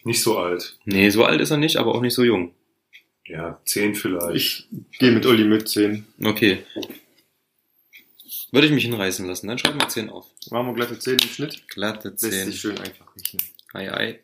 Nicht 0.03 0.21
so 0.21 0.37
alt. 0.37 0.77
Nee, 0.85 1.09
so 1.09 1.23
alt 1.23 1.41
ist 1.41 1.51
er 1.51 1.57
nicht, 1.57 1.77
aber 1.77 1.95
auch 1.95 2.01
nicht 2.01 2.13
so 2.13 2.23
jung. 2.23 2.53
Ja, 3.25 3.61
10 3.65 3.95
vielleicht. 3.95 4.35
Ich 4.35 4.67
gehe 4.99 5.11
mit 5.11 5.25
Uli 5.25 5.45
mit 5.45 5.69
10. 5.69 6.05
Okay. 6.23 6.63
Würde 8.51 8.67
ich 8.67 8.73
mich 8.73 8.83
hinreißen 8.83 9.25
lassen, 9.27 9.47
dann 9.47 9.57
schreiben 9.57 9.79
wir 9.79 9.87
10 9.87 10.09
auf. 10.09 10.27
Machen 10.49 10.67
wir 10.67 10.73
glatte 10.73 10.99
10 10.99 11.19
im 11.19 11.29
Schnitt. 11.29 11.67
Glatte 11.69 12.09
Lässt 12.09 12.19
sich 12.19 12.31
10. 12.31 12.53
schön 12.53 12.77
einfach 12.79 13.15
rechnen. 13.15 13.41
Ei, 13.73 13.93
ei. 13.93 14.19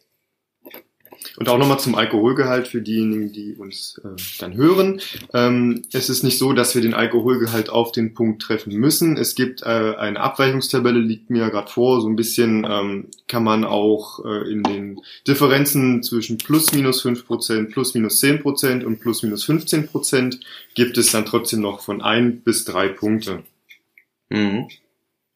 Und 1.38 1.50
auch 1.50 1.58
nochmal 1.58 1.80
zum 1.80 1.96
Alkoholgehalt 1.96 2.68
für 2.68 2.82
diejenigen, 2.82 3.32
die 3.32 3.54
uns 3.56 4.02
äh, 4.04 4.10
dann 4.40 4.56
hören. 4.56 5.02
Ähm, 5.34 5.84
es 5.94 6.10
ist 6.10 6.24
nicht 6.24 6.38
so, 6.38 6.54
dass 6.54 6.74
wir 6.74 6.82
den 6.82 6.94
Alkoholgehalt 6.94 7.70
auf 7.70 7.92
den 7.92 8.14
Punkt 8.14 8.42
treffen 8.42 8.74
müssen. 8.74 9.18
Es 9.18 9.36
gibt 9.36 9.62
äh, 9.62 9.66
eine 9.66 10.20
Abweichungstabelle, 10.20 11.00
liegt 11.00 11.30
mir 11.30 11.50
gerade 11.50 11.72
vor. 11.72 12.02
So 12.02 12.08
ein 12.08 12.16
bisschen 12.16 12.66
ähm, 12.70 13.08
kann 13.28 13.44
man 13.44 13.64
auch 13.64 14.26
äh, 14.26 14.52
in 14.52 14.64
den 14.64 15.02
Differenzen 15.28 16.02
zwischen 16.04 16.38
plus 16.38 16.74
minus 16.74 17.06
5%, 17.06 17.72
plus 17.72 17.94
minus 17.94 18.22
10% 18.24 18.84
und 18.84 19.00
plus 19.00 19.24
minus 19.24 19.48
15% 19.48 20.40
gibt 20.76 20.98
es 20.98 21.12
dann 21.12 21.26
trotzdem 21.26 21.62
noch 21.62 21.82
von 21.82 22.02
ein 22.02 22.42
bis 22.42 22.66
drei 22.66 22.88
Punkte. 22.88 23.44
Mhm. 24.30 24.68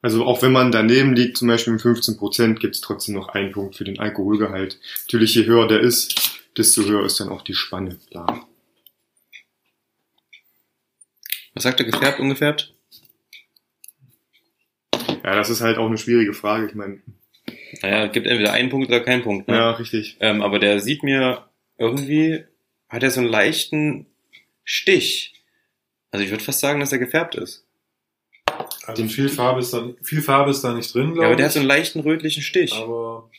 Also 0.01 0.25
auch 0.25 0.41
wenn 0.41 0.51
man 0.51 0.71
daneben 0.71 1.13
liegt, 1.13 1.37
zum 1.37 1.47
Beispiel 1.47 1.73
mit 1.73 1.81
15%, 1.83 2.55
gibt 2.55 2.75
es 2.75 2.81
trotzdem 2.81 3.15
noch 3.15 3.29
einen 3.29 3.51
Punkt 3.51 3.75
für 3.75 3.83
den 3.83 3.99
Alkoholgehalt. 3.99 4.79
Natürlich, 5.05 5.35
je 5.35 5.45
höher 5.45 5.67
der 5.67 5.79
ist, 5.79 6.41
desto 6.57 6.83
höher 6.83 7.05
ist 7.05 7.19
dann 7.19 7.29
auch 7.29 7.43
die 7.43 7.53
Spanne. 7.53 7.97
Klar. 8.09 8.47
Was 11.53 11.63
sagt 11.63 11.79
er, 11.79 11.85
gefärbt, 11.85 12.19
ungefärbt? 12.19 12.73
Ja, 15.23 15.35
das 15.35 15.49
ist 15.49 15.61
halt 15.61 15.77
auch 15.77 15.87
eine 15.87 15.97
schwierige 15.97 16.33
Frage. 16.33 16.67
Ich 16.67 16.73
meine, 16.73 17.01
Naja, 17.83 18.07
gibt 18.07 18.25
entweder 18.25 18.53
einen 18.53 18.69
Punkt 18.69 18.87
oder 18.87 19.01
keinen 19.01 19.21
Punkt. 19.21 19.47
Ne? 19.47 19.55
ja, 19.55 19.71
richtig. 19.71 20.17
Ähm, 20.19 20.41
aber 20.41 20.57
der 20.57 20.79
sieht 20.79 21.03
mir 21.03 21.45
irgendwie, 21.77 22.43
hat 22.89 23.03
er 23.03 23.11
so 23.11 23.19
einen 23.19 23.29
leichten 23.29 24.07
Stich. 24.63 25.33
Also 26.09 26.25
ich 26.25 26.31
würde 26.31 26.43
fast 26.43 26.59
sagen, 26.59 26.79
dass 26.79 26.91
er 26.91 26.99
gefärbt 26.99 27.35
ist. 27.35 27.65
Also 28.87 29.07
viel 29.07 29.29
Farbe 29.29 29.59
ist 29.59 29.73
da, 29.73 29.89
viel 30.01 30.21
Farbe 30.21 30.51
ist 30.51 30.61
da 30.61 30.73
nicht 30.73 30.93
drin, 30.93 31.09
Ja, 31.09 31.13
glaube 31.13 31.25
aber 31.27 31.35
der 31.35 31.45
hat 31.45 31.51
ich. 31.51 31.53
so 31.53 31.59
einen 31.59 31.67
leichten 31.67 31.99
rötlichen 32.01 32.41
Stich. 32.43 32.73
aber, 32.73 33.29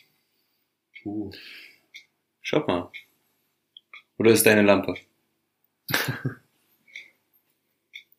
uh, 1.04 1.30
Schaut 2.42 2.68
mal. 2.68 2.90
Oder 4.18 4.30
ist 4.32 4.44
deine 4.46 4.62
Lampe? 4.62 4.94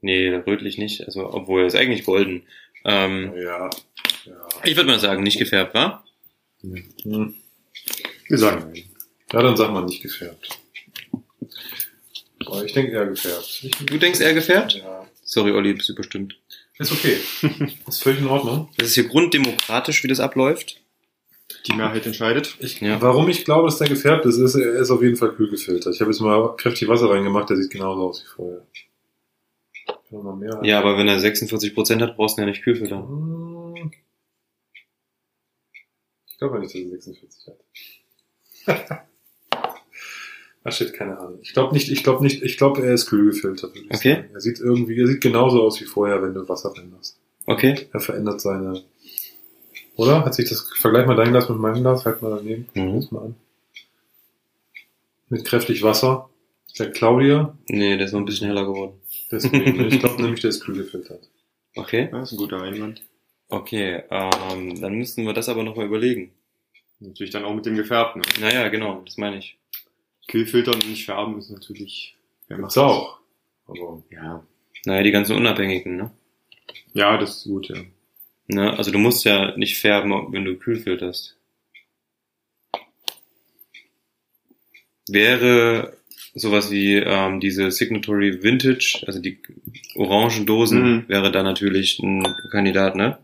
nee, 0.01 0.29
rötlich 0.35 0.77
nicht. 0.77 1.05
Also, 1.05 1.31
obwohl, 1.33 1.61
er 1.61 1.67
ist 1.67 1.75
eigentlich 1.75 2.03
golden. 2.05 2.43
Ähm, 2.85 3.33
ja, 3.37 3.69
ja. 4.25 4.47
ich 4.63 4.75
würde 4.75 4.89
mal 4.89 4.99
sagen, 4.99 5.23
nicht 5.23 5.39
gefärbt, 5.39 5.73
wa? 5.73 6.03
Hm. 6.61 7.35
Wir 8.27 8.37
sagen 8.37 8.71
nein. 8.73 8.83
Ja, 9.31 9.41
dann 9.41 9.57
sag 9.57 9.71
mal 9.71 9.83
nicht 9.85 10.01
gefärbt. 10.01 10.59
Aber 12.45 12.63
ich 12.65 12.73
denke 12.73 12.91
eher 12.91 13.05
gefärbt. 13.07 13.61
Ich, 13.63 13.71
Du 13.71 13.97
denkst 13.97 14.19
eher 14.19 14.33
gefärbt? 14.33 14.73
ja. 14.73 15.07
Sorry, 15.23 15.51
Olli, 15.51 15.73
bist 15.73 15.89
du 15.89 15.95
bestimmt. 15.95 16.37
Ist 16.79 16.91
okay. 16.91 17.17
ist 17.87 18.03
völlig 18.03 18.19
in 18.19 18.27
Ordnung. 18.27 18.69
Das 18.77 18.87
ist 18.87 18.95
hier 18.95 19.07
grunddemokratisch, 19.07 20.03
wie 20.03 20.07
das 20.07 20.19
abläuft. 20.19 20.81
Die 21.67 21.73
Mehrheit 21.73 22.05
entscheidet. 22.05 22.55
Ich, 22.59 22.81
Ja. 22.81 23.01
Warum 23.01 23.29
ich 23.29 23.45
glaube, 23.45 23.67
dass 23.67 23.77
der 23.77 23.87
gefärbt 23.87 24.25
ist, 24.25 24.37
ist, 24.37 24.55
er 24.55 24.73
ist 24.73 24.89
auf 24.89 25.01
jeden 25.01 25.15
Fall 25.15 25.33
kühl 25.33 25.49
gefiltert. 25.49 25.93
Ich 25.93 26.01
habe 26.01 26.11
jetzt 26.11 26.19
mal 26.19 26.55
kräftig 26.55 26.87
Wasser 26.87 27.09
reingemacht, 27.09 27.49
der 27.49 27.57
sieht 27.57 27.71
genauso 27.71 28.09
aus 28.09 28.23
wie 28.23 28.27
vorher. 28.27 28.65
Ja, 30.63 30.79
aber 30.79 30.97
wenn 30.97 31.07
er 31.07 31.17
46% 31.17 32.01
hat, 32.01 32.15
brauchst 32.15 32.37
du 32.37 32.41
ihn 32.41 32.47
ja 32.47 32.51
nicht 32.51 32.63
kühlfiltern. 32.63 33.07
Hm. 33.07 33.91
Ich 36.27 36.37
glaube 36.37 36.59
nicht, 36.59 36.73
dass 36.73 36.81
er 36.81 36.89
46 36.89 37.47
hat. 38.67 39.07
Ach 40.65 40.71
shit, 40.71 40.93
keine 40.93 41.17
Ahnung. 41.19 41.39
Ich 41.41 41.53
glaube 41.53 41.73
nicht, 41.73 41.89
ich 41.89 42.03
glaube 42.03 42.23
nicht, 42.23 42.41
ich 42.41 42.57
glaube, 42.57 42.81
er 42.81 42.93
ist 42.93 43.07
kühl 43.07 43.25
gefiltert. 43.25 43.73
Okay. 43.89 44.13
sagen. 44.15 44.29
Er 44.33 44.39
sieht 44.39 44.59
irgendwie, 44.59 44.99
er 44.99 45.07
sieht 45.07 45.21
genauso 45.21 45.61
aus 45.61 45.79
wie 45.81 45.85
vorher, 45.85 46.21
wenn 46.21 46.33
du 46.33 46.47
Wasser 46.47 46.73
reinmachst. 46.75 47.17
Okay. 47.45 47.87
Er 47.91 47.99
verändert 47.99 48.39
seine. 48.39 48.81
Oder? 49.95 50.23
Hat 50.23 50.33
sich 50.33 50.49
das, 50.49 50.69
vergleich 50.79 51.05
mal 51.05 51.15
dein 51.15 51.31
Glas 51.31 51.49
mit 51.49 51.59
meinem 51.59 51.81
Glas, 51.81 52.05
halt 52.05 52.21
mal 52.21 52.35
daneben. 52.37 52.67
Mhm. 52.73 52.89
Schau 52.89 52.95
das 52.95 53.11
mal 53.11 53.21
an. 53.25 53.35
Mit 55.29 55.45
kräftig 55.45 55.83
Wasser. 55.83 56.29
Der 56.79 56.91
Claudia, 56.91 57.55
Nee, 57.67 57.97
der 57.97 58.07
ist 58.07 58.13
noch 58.13 58.19
ein 58.19 58.25
bisschen 58.25 58.47
heller 58.47 58.65
geworden. 58.65 58.93
deswegen. 59.31 59.79
ich 59.89 59.99
glaube 59.99 60.21
nämlich, 60.21 60.41
der 60.41 60.49
ist 60.49 60.61
kühl 60.61 60.75
gefiltert. 60.75 61.29
Okay. 61.75 62.09
Das 62.11 62.31
ist 62.31 62.33
ein 62.33 62.37
guter 62.37 62.61
Einwand. 62.61 63.03
Okay, 63.49 64.03
ähm, 64.09 64.79
dann 64.81 64.93
müssten 64.95 65.25
wir 65.25 65.33
das 65.33 65.49
aber 65.49 65.63
nochmal 65.63 65.85
überlegen. 65.85 66.31
Natürlich 66.99 67.31
dann 67.31 67.43
auch 67.43 67.53
mit 67.53 67.65
dem 67.65 67.75
Gefärbten. 67.75 68.21
Naja, 68.39 68.67
genau, 68.69 69.01
das 69.05 69.17
meine 69.17 69.37
ich. 69.37 69.57
Kühlfiltern 70.27 70.75
und 70.75 70.87
nicht 70.89 71.05
färben 71.05 71.37
ist 71.37 71.49
natürlich. 71.49 72.15
Wer 72.47 72.57
Gibt's 72.57 72.75
macht 72.75 72.85
das? 72.89 72.91
auch. 72.95 73.19
Aber 73.67 74.03
Ja. 74.09 74.45
Naja, 74.85 75.03
die 75.03 75.11
ganzen 75.11 75.35
Unabhängigen, 75.35 75.95
ne? 75.95 76.11
Ja, 76.93 77.17
das 77.17 77.37
ist 77.37 77.43
gut, 77.45 77.69
ja. 77.69 77.77
ne? 78.47 78.77
Also 78.77 78.91
du 78.91 78.99
musst 78.99 79.23
ja 79.25 79.55
nicht 79.57 79.77
färben, 79.79 80.31
wenn 80.33 80.45
du 80.45 80.57
kühl 80.57 80.77
filterst. 80.79 81.37
Wäre 85.07 85.97
sowas 86.33 86.71
wie 86.71 86.95
ähm, 86.95 87.39
diese 87.39 87.69
Signatory 87.71 88.41
Vintage, 88.41 89.03
also 89.05 89.19
die 89.19 89.39
orangen 89.95 90.45
Dosen, 90.45 90.81
Mhm. 90.95 91.09
wäre 91.09 91.31
da 91.31 91.43
natürlich 91.43 91.99
ein 91.99 92.23
Kandidat, 92.51 92.95
ne? 92.95 93.19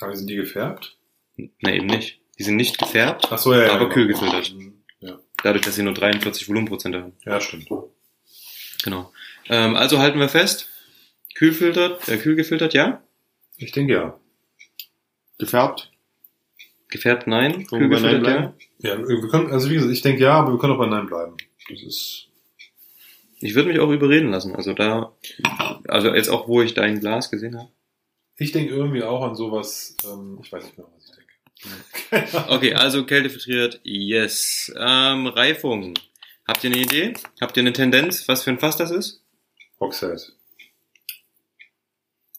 Aber 0.00 0.14
sind 0.16 0.28
die 0.30 0.36
gefärbt? 0.36 0.96
Na 1.60 1.72
eben 1.72 1.86
nicht. 1.86 2.20
Die 2.38 2.44
sind 2.44 2.56
nicht 2.56 2.78
gefärbt, 2.78 3.28
so, 3.36 3.52
ja, 3.52 3.64
ja. 3.64 3.70
Aber 3.70 3.84
genau. 3.84 3.94
kühl 3.94 4.06
gefiltert. 4.06 4.54
Ja, 5.00 5.18
dadurch, 5.42 5.64
dass 5.64 5.74
sie 5.74 5.82
nur 5.82 5.94
43 5.94 6.48
Volumenprozente 6.48 7.02
haben. 7.02 7.12
ja 7.24 7.40
stimmt. 7.40 7.68
Genau. 8.84 9.12
Ähm, 9.48 9.76
also 9.76 9.98
halten 9.98 10.20
wir 10.20 10.28
fest, 10.28 10.68
kühl 11.34 11.52
filtert, 11.52 12.08
äh, 12.08 12.16
kühl 12.16 12.36
gefiltert, 12.36 12.74
ja. 12.74 13.02
Ich 13.56 13.72
denke 13.72 13.92
ja. 13.92 14.20
Gefärbt? 15.38 15.90
Gefärbt, 16.88 17.26
nein. 17.26 17.66
Wir 17.70 17.88
bei 17.88 18.00
Nein 18.00 18.20
bleiben? 18.20 18.54
Ja, 18.78 18.98
wir 18.98 19.28
können, 19.28 19.50
also 19.50 19.68
wie 19.68 19.74
gesagt, 19.74 19.92
ich 19.92 20.02
denke 20.02 20.22
ja, 20.22 20.38
aber 20.38 20.52
wir 20.52 20.58
können 20.58 20.72
auch 20.72 20.78
bei 20.78 20.86
Nein 20.86 21.06
bleiben. 21.06 21.36
Das 21.68 21.82
ist, 21.82 22.28
Ich 23.40 23.54
würde 23.54 23.68
mich 23.68 23.78
auch 23.78 23.90
überreden 23.90 24.30
lassen. 24.30 24.56
Also 24.56 24.72
da, 24.72 25.12
also 25.86 26.14
jetzt 26.14 26.28
auch, 26.28 26.48
wo 26.48 26.62
ich 26.62 26.74
dein 26.74 27.00
Glas 27.00 27.30
gesehen 27.30 27.58
habe. 27.58 27.70
ich 28.38 28.52
denke 28.52 28.74
irgendwie 28.74 29.02
auch 29.02 29.22
an 29.22 29.34
sowas, 29.34 29.96
ähm, 30.04 30.38
ich 30.42 30.50
weiß 30.50 30.64
nicht 30.64 30.78
mehr, 30.78 30.86
was. 30.94 30.97
Okay, 32.48 32.74
also 32.74 33.04
kältefiltriert, 33.04 33.80
yes. 33.82 34.72
Ähm, 34.76 35.26
Reifung. 35.26 35.94
Habt 36.46 36.64
ihr 36.64 36.70
eine 36.70 36.80
Idee? 36.80 37.14
Habt 37.40 37.56
ihr 37.56 37.62
eine 37.62 37.72
Tendenz, 37.72 38.26
was 38.28 38.42
für 38.44 38.50
ein 38.50 38.58
Fass 38.58 38.76
das 38.76 38.90
ist? 38.90 39.22
Hogshead. 39.80 40.32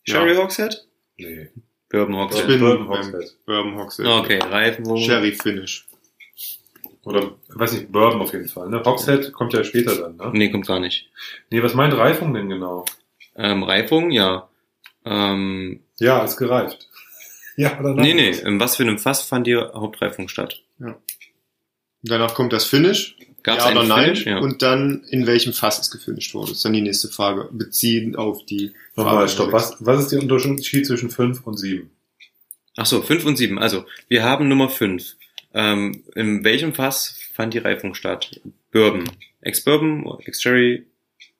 Sherry 0.07 0.35
Hogshead? 0.35 0.85
Nee. 1.17 1.49
Bourbon 1.89 2.15
Ich 2.15 2.21
Hogshead. 2.21 2.47
bin 2.47 2.59
Bourbon 2.59 2.87
Hogshead. 2.89 3.35
Bourbon 3.45 3.75
Hogshead. 3.77 4.07
Okay, 4.07 4.39
Reifung. 4.39 4.97
Sherry 4.97 5.33
Finish. 5.33 5.85
Oder, 7.03 7.31
weiß 7.49 7.73
nicht, 7.73 7.91
Bourbon 7.91 8.21
auf 8.21 8.33
jeden 8.33 8.47
Fall. 8.47 8.69
Ne? 8.69 8.83
Hogshead 8.83 9.31
kommt 9.33 9.53
ja 9.53 9.63
später 9.63 9.95
dann, 9.95 10.15
ne? 10.17 10.31
Nee, 10.33 10.49
kommt 10.51 10.67
gar 10.67 10.79
nicht. 10.79 11.09
Nee, 11.49 11.61
was 11.63 11.73
meint 11.73 11.93
Reifung 11.95 12.33
denn 12.33 12.49
genau? 12.49 12.85
Ähm, 13.35 13.63
Reifung, 13.63 14.11
ja. 14.11 14.49
Ähm, 15.05 15.81
Ja, 15.99 16.23
ist 16.23 16.37
gereift. 16.37 16.88
Ja, 17.59 17.79
oder 17.79 17.93
nein? 17.93 18.05
nee, 18.05 18.13
nee, 18.13 18.37
in 18.37 18.59
was 18.59 18.75
für 18.75 18.83
einem 18.83 18.97
Fass 18.97 19.23
fand 19.23 19.47
die 19.47 19.55
Hauptreifung 19.55 20.27
statt? 20.27 20.61
Danach 22.01 22.33
kommt 22.33 22.53
das 22.53 22.65
Finish. 22.65 23.17
Gab's 23.43 23.63
ja 23.63 23.69
einen 23.69 23.79
oder 23.79 23.87
nein? 23.87 24.03
Finish? 24.03 24.25
Ja. 24.25 24.39
Und 24.39 24.61
dann, 24.61 25.03
in 25.09 25.27
welchem 25.27 25.53
Fass 25.53 25.79
es 25.79 25.91
gefinisht 25.91 26.33
wurde. 26.33 26.51
ist 26.51 26.63
dann 26.63 26.73
die 26.73 26.81
nächste 26.81 27.09
Frage. 27.09 27.49
Beziehend 27.51 28.17
auf 28.17 28.45
die 28.45 28.73
Nochmal, 28.95 29.15
Farbe. 29.15 29.29
stopp. 29.29 29.51
Was, 29.51 29.75
was 29.79 30.03
ist 30.03 30.11
der 30.11 30.21
Unterschied 30.21 30.85
zwischen 30.85 31.09
5 31.09 31.45
und 31.45 31.57
7? 31.57 31.89
Ach 32.77 32.85
so, 32.85 33.01
5 33.01 33.25
und 33.25 33.37
7. 33.37 33.59
Also, 33.59 33.85
wir 34.07 34.23
haben 34.23 34.47
Nummer 34.47 34.69
5. 34.69 35.15
Ähm, 35.53 36.03
in 36.15 36.43
welchem 36.43 36.73
Fass 36.73 37.19
fand 37.33 37.53
die 37.53 37.57
Reifung 37.57 37.93
statt? 37.93 38.39
Bourbon. 38.71 39.09
Ex-Bourbon, 39.41 40.19
Ex-Sherry, 40.25 40.85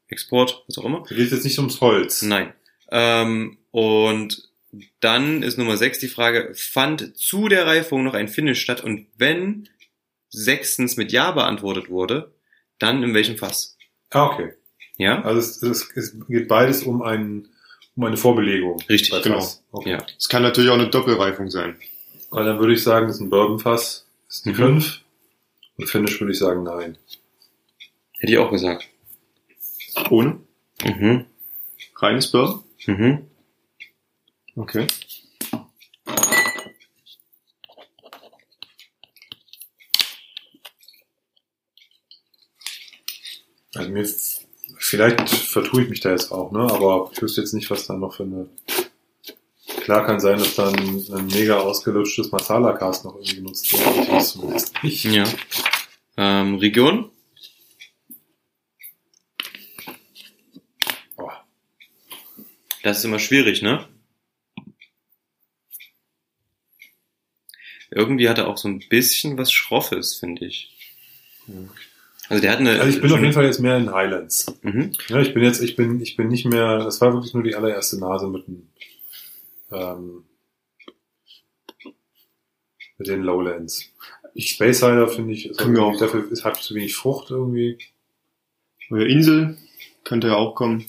Export, 0.08 0.64
was 0.68 0.78
auch 0.78 0.86
immer? 0.86 1.04
Da 1.08 1.16
geht 1.16 1.26
es 1.26 1.32
jetzt 1.32 1.44
nicht 1.44 1.60
ums 1.60 1.80
Holz. 1.82 2.24
Nein. 2.24 2.54
Ähm, 2.92 3.58
und 3.72 4.49
dann 5.00 5.44
ist 5.44 5.58
Nummer 5.58 5.78
6 5.78 6.00
die 6.00 6.08
Frage, 6.08 6.54
fand 6.56 7.18
zu 7.18 7.48
der 7.48 7.66
Reifung 7.66 8.04
noch 8.04 8.14
ein 8.14 8.28
Finish 8.28 8.62
statt? 8.62 8.84
Und 8.84 9.08
wenn 9.18 9.68
sechstens 10.30 10.98
mit 10.98 11.12
Ja 11.12 11.32
beantwortet 11.32 11.90
wurde, 11.90 12.32
dann 12.78 13.04
in 13.04 13.14
welchem 13.14 13.38
Fass? 13.38 13.78
Ah, 14.12 14.26
okay. 14.28 14.54
Ja? 14.98 15.22
Also 15.24 15.40
es, 15.40 15.64
es, 15.64 15.90
es 15.96 16.28
geht 16.28 16.48
beides 16.48 16.84
um, 16.84 17.02
ein, 17.02 17.48
um 17.96 18.04
eine 18.04 18.18
Vorbelegung. 18.18 18.82
Richtig, 18.90 19.24
genau. 19.24 19.40
Fass. 19.40 19.64
Okay. 19.72 19.92
Ja. 19.92 20.06
Es 20.18 20.30
kann 20.30 20.44
natürlich 20.44 20.70
auch 20.70 20.76
eine 20.76 20.90
Doppelreifung 20.90 21.50
sein. 21.50 21.78
Weil 22.30 22.46
dann 22.46 22.60
würde 22.60 22.74
ich 22.74 22.84
sagen, 22.84 23.08
das 23.08 23.16
ist 23.16 23.22
ein 23.22 23.30
Bourbonfass, 23.30 24.06
ist 24.28 24.46
die 24.46 24.50
Mhm. 24.52 24.56
5. 24.82 25.02
Und 25.78 25.90
Finish 25.90 26.20
würde 26.20 26.34
ich 26.34 26.40
sagen, 26.40 26.64
nein. 26.64 26.98
Hätte 28.20 28.34
ich 28.34 28.38
auch 28.38 28.52
gesagt. 28.52 28.88
Ohne? 30.10 30.40
Mhm. 30.84 31.26
Reines 31.96 32.32
Bourbon? 32.32 32.64
Mhm. 32.86 33.29
Okay. 34.60 34.86
Also 43.74 43.90
mir 43.90 44.02
ist, 44.02 44.46
vielleicht 44.78 45.30
vertue 45.30 45.84
ich 45.84 45.90
mich 45.90 46.02
da 46.02 46.12
jetzt 46.12 46.34
auch, 46.34 46.52
ne? 46.52 46.60
Aber 46.60 47.10
ich 47.14 47.22
wüsste 47.22 47.40
jetzt 47.40 47.54
nicht, 47.54 47.72
was 47.72 47.88
da 47.88 47.94
noch 47.94 48.16
für 48.16 48.24
eine. 48.24 48.50
Klar 49.84 50.06
kann 50.06 50.20
sein, 50.20 50.40
dass 50.40 50.56
dann 50.56 50.76
ein 50.76 51.28
mega 51.28 51.60
ausgelutschtes 51.60 52.34
Masala-Cast 52.34 53.06
noch 53.06 53.16
irgendwie 53.16 53.38
genutzt 53.38 53.72
wird. 53.72 53.82
Ich 53.96 54.12
weiß 54.12 54.34
zumindest 54.34 54.84
nicht. 54.84 55.06
Ja. 55.06 55.24
Ähm, 56.18 56.56
Region? 56.56 57.10
Boah. 61.16 61.46
Das 62.84 62.98
ist 62.98 63.06
immer 63.06 63.20
schwierig, 63.20 63.62
ne? 63.62 63.88
Irgendwie 67.92 68.30
hat 68.30 68.38
er 68.38 68.48
auch 68.48 68.58
so 68.58 68.68
ein 68.68 68.84
bisschen 68.90 69.38
was 69.38 69.52
Schroffes, 69.52 70.16
finde 70.16 70.46
ich. 70.46 70.72
Also 72.28 72.42
der 72.42 72.52
hat 72.52 72.60
eine. 72.60 72.80
Also 72.80 72.96
ich 72.96 73.02
bin 73.02 73.12
auf 73.12 73.20
jeden 73.20 73.34
Fall 73.34 73.46
jetzt 73.46 73.60
mehr 73.60 73.78
in 73.78 73.92
Highlands. 73.92 74.46
Mhm. 74.62 74.92
Ja, 75.08 75.20
ich 75.22 75.34
bin 75.34 75.44
jetzt, 75.44 75.62
ich 75.62 75.76
bin, 75.76 76.00
ich 76.02 76.16
bin 76.16 76.28
nicht 76.28 76.46
mehr, 76.46 76.78
das 76.80 77.02
war 77.02 77.14
wirklich 77.14 77.34
nur 77.34 77.42
die 77.44 77.56
allererste 77.56 78.00
Nase 78.00 78.28
mit 78.28 78.48
dem, 78.48 78.70
ähm, 79.72 80.24
mit 82.98 83.08
den 83.08 83.24
Lowlands. 83.24 83.86
Ich 84.36 84.52
Space 84.52 84.80
Cider 84.80 85.08
finde 85.08 85.34
ich, 85.34 85.48
ist 85.50 85.58
Können 85.58 85.74
wir 85.76 85.82
irgendwie- 85.82 85.98
auch. 85.98 86.00
dafür 86.02 86.32
ist, 86.32 86.46
hat 86.46 86.58
zu 86.58 86.76
wenig 86.76 86.96
Frucht 86.96 87.32
irgendwie. 87.32 87.78
Oder 88.92 89.06
Insel. 89.08 89.58
Könnte 90.04 90.28
ja 90.28 90.36
auch 90.36 90.56
kommen. 90.56 90.86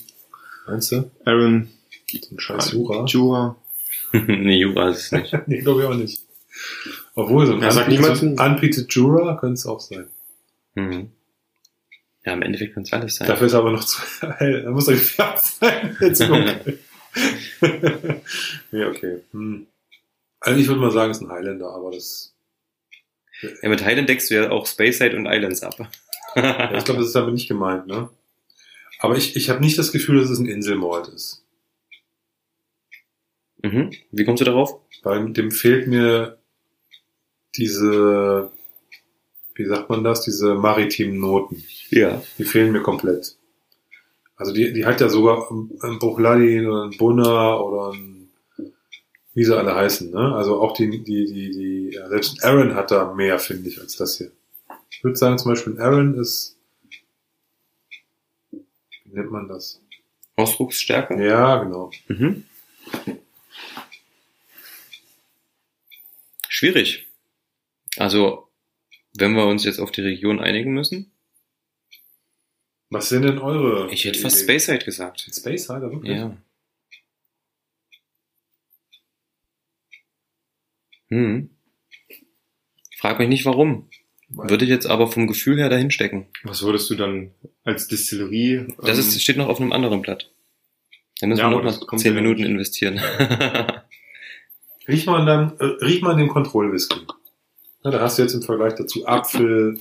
Meinst 0.67 0.91
du? 0.91 1.09
Aaron. 1.25 1.69
So 2.11 2.35
ein 2.35 2.39
scheiß 2.39 2.71
Jura. 2.73 3.05
Jura. 3.05 3.55
nee, 4.13 4.57
Jura 4.59 4.89
ist 4.89 5.05
es 5.05 5.11
nicht. 5.11 5.33
nee, 5.47 5.61
glaube 5.61 5.81
ich 5.81 5.87
auch 5.87 5.95
nicht. 5.95 6.21
Obwohl, 7.15 7.45
so 7.47 7.53
ein 7.53 7.61
Ja, 7.61 7.87
niemand- 7.87 8.17
so 8.17 8.25
ein 8.25 8.85
Jura 8.89 9.35
könnte 9.37 9.53
es 9.53 9.65
auch 9.65 9.79
sein. 9.79 10.07
Mhm. 10.75 11.11
Ja, 12.23 12.33
im 12.33 12.41
Endeffekt 12.43 12.73
kann 12.75 12.83
es 12.83 12.93
alles 12.93 13.15
sein. 13.15 13.27
Dafür 13.27 13.47
ist 13.47 13.53
er 13.53 13.59
aber 13.59 13.71
noch 13.71 13.83
zu 13.83 13.99
hell. 14.37 14.63
Da 14.63 14.71
muss 14.71 14.87
er 14.87 14.93
gefärbt 14.93 15.41
sein. 15.41 15.97
Jetzt 16.01 16.21
nee, 18.71 18.85
okay. 18.85 19.21
Hm. 19.31 19.67
Also 20.39 20.59
ich 20.59 20.67
würde 20.67 20.79
mal 20.81 20.91
sagen, 20.91 21.11
es 21.11 21.17
ist 21.17 21.23
ein 21.23 21.31
Highlander, 21.31 21.69
aber 21.69 21.91
das, 21.91 22.33
Ja, 23.61 23.69
mit 23.69 23.83
Highland 23.83 24.07
deckst 24.09 24.29
du 24.31 24.35
ja 24.35 24.49
auch 24.51 24.65
Spaceside 24.65 25.15
und 25.15 25.25
Islands 25.27 25.61
ab. 25.63 25.75
ja, 26.35 26.73
ich 26.77 26.83
glaube, 26.85 26.99
das 26.99 27.07
ist 27.07 27.15
damit 27.15 27.33
nicht 27.33 27.47
gemeint, 27.47 27.87
ne? 27.87 28.09
Aber 28.99 29.17
ich, 29.17 29.35
ich 29.35 29.49
habe 29.49 29.59
nicht 29.61 29.77
das 29.77 29.91
Gefühl, 29.91 30.19
dass 30.21 30.29
es 30.29 30.39
ein 30.39 30.45
Inselmord 30.47 31.09
ist. 31.09 31.43
mhm. 33.63 33.91
Wie 34.11 34.25
kommst 34.25 34.41
du 34.41 34.45
darauf? 34.45 34.79
Weil 35.03 35.31
dem 35.33 35.51
fehlt 35.51 35.87
mir 35.87 36.37
diese, 37.55 38.51
wie 39.55 39.65
sagt 39.65 39.89
man 39.89 40.03
das, 40.03 40.21
diese 40.21 40.55
maritimen 40.55 41.19
Noten. 41.19 41.63
Ja. 41.89 42.21
Die 42.37 42.43
fehlen 42.43 42.71
mir 42.71 42.81
komplett. 42.81 43.35
Also 44.35 44.53
die, 44.53 44.73
die 44.73 44.85
hat 44.85 45.01
ja 45.01 45.09
sogar 45.09 45.51
ein 45.51 45.99
Bruchladin 45.99 46.67
oder 46.67 46.85
ein 46.85 46.97
Bunna 46.97 47.59
oder 47.59 47.93
ein, 47.93 48.29
wie 49.33 49.43
sie 49.43 49.55
alle 49.55 49.75
heißen, 49.75 50.09
ne? 50.09 50.33
Also 50.35 50.59
auch 50.59 50.73
die, 50.73 50.89
die, 50.89 51.03
die, 51.03 51.51
die, 51.51 51.91
ja, 51.93 52.09
selbst 52.09 52.43
ein 52.43 52.49
Aaron 52.49 52.75
hat 52.75 52.89
da 52.91 53.13
mehr, 53.13 53.37
finde 53.37 53.69
ich, 53.69 53.79
als 53.79 53.95
das 53.97 54.17
hier. 54.17 54.31
Ich 54.89 55.03
würde 55.03 55.15
sagen, 55.15 55.37
zum 55.37 55.51
Beispiel 55.51 55.73
ein 55.73 55.79
Aaron 55.79 56.15
ist, 56.15 56.57
wie 58.51 58.63
nennt 59.13 59.31
man 59.31 59.47
das? 59.47 59.79
Ausdrucksstärke? 60.37 61.23
Ja, 61.23 61.63
genau. 61.63 61.91
Mhm. 62.07 62.45
Schwierig. 66.47 67.10
Also, 67.97 68.49
wenn 69.17 69.33
wir 69.33 69.45
uns 69.45 69.65
jetzt 69.65 69.79
auf 69.79 69.91
die 69.91 70.01
Region 70.01 70.39
einigen 70.39 70.73
müssen, 70.73 71.11
Was 72.89 73.09
sind 73.09 73.23
denn 73.23 73.39
eure? 73.39 73.91
ich 73.91 74.05
hätte 74.05 74.19
fast? 74.19 74.41
Spaceside 74.41 74.83
gesagt. 74.85 75.21
Space 75.33 75.67
Hider, 75.69 75.91
wirklich? 75.91 76.17
Ja. 76.17 76.37
Hm. 81.09 81.49
Frag 82.97 83.19
mich 83.19 83.29
nicht 83.29 83.45
warum. 83.45 83.89
Würde 84.29 84.63
ich 84.63 84.71
jetzt 84.71 84.85
aber 84.85 85.11
vom 85.11 85.27
Gefühl 85.27 85.57
her 85.57 85.67
dahin 85.67 85.91
stecken. 85.91 86.27
Was 86.43 86.61
würdest 86.63 86.89
du 86.89 86.95
dann 86.95 87.31
als 87.65 87.87
Distillerie? 87.89 88.65
Das 88.77 88.97
ähm, 88.97 88.99
ist, 88.99 89.21
steht 89.21 89.35
noch 89.35 89.49
auf 89.49 89.59
einem 89.59 89.73
anderen 89.73 90.01
Blatt. 90.01 90.31
Da 91.19 91.27
müssen 91.27 91.41
Ja, 91.41 91.49
wir 91.49 91.57
noch 91.57 91.63
das 91.65 91.81
mal 91.81 91.97
zehn 91.97 92.15
Minuten 92.15 92.43
investieren. 92.43 92.97
Riech 94.87 95.05
mal, 95.05 95.19
an 95.19 95.25
deinem, 95.27 95.53
äh, 95.59 95.85
riech 95.85 96.01
mal 96.01 96.11
an 96.11 96.17
dem 96.17 96.29
Kontrollwhisky. 96.29 96.95
Ja, 97.83 97.91
da 97.91 97.99
hast 98.01 98.17
du 98.17 98.21
jetzt 98.23 98.33
im 98.33 98.41
Vergleich 98.41 98.75
dazu 98.75 99.05
Apfel, 99.07 99.77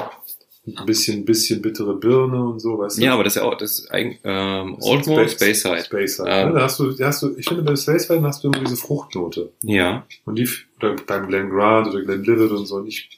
ein 0.67 0.87
bisschen, 0.87 1.25
bisschen 1.25 1.61
bittere 1.63 1.95
Birne 1.97 2.43
und 2.45 2.61
so, 2.61 2.79
weißt 2.79 2.99
du? 2.99 3.03
ja, 3.03 3.15
aber 3.15 3.25
das 3.25 3.35
ist 3.37 3.43
ja 3.43 3.49
auch, 3.49 3.57
das 3.57 3.79
ist 3.81 3.91
eigentlich, 3.91 4.21
ähm, 4.25 4.77
Oldmore 4.81 5.29
Space- 5.29 5.61
Speyside. 5.63 5.85
Speyside. 5.85 6.29
Ähm. 6.31 6.49
ne? 6.49 6.55
Da 6.55 6.61
hast 6.63 6.79
du, 6.79 6.93
da 6.93 7.07
hast 7.09 7.23
du, 7.23 7.35
ich 7.37 7.47
finde, 7.47 7.63
bei 7.63 7.75
Speyside 7.77 8.23
hast 8.23 8.45
du 8.45 8.49
immer 8.49 8.61
diese 8.61 8.77
Fruchtnote. 8.77 9.51
Ja. 9.63 10.07
Und 10.27 10.37
die, 10.39 10.49
oder 10.79 10.97
beim 11.07 11.29
Glen 11.29 11.51
Grant 11.51 11.89
oder 11.89 12.03
Glen 12.03 12.23
Livet 12.25 12.51
und 12.53 12.67
so. 12.67 12.77
Und 12.77 12.87
ich, 12.89 13.09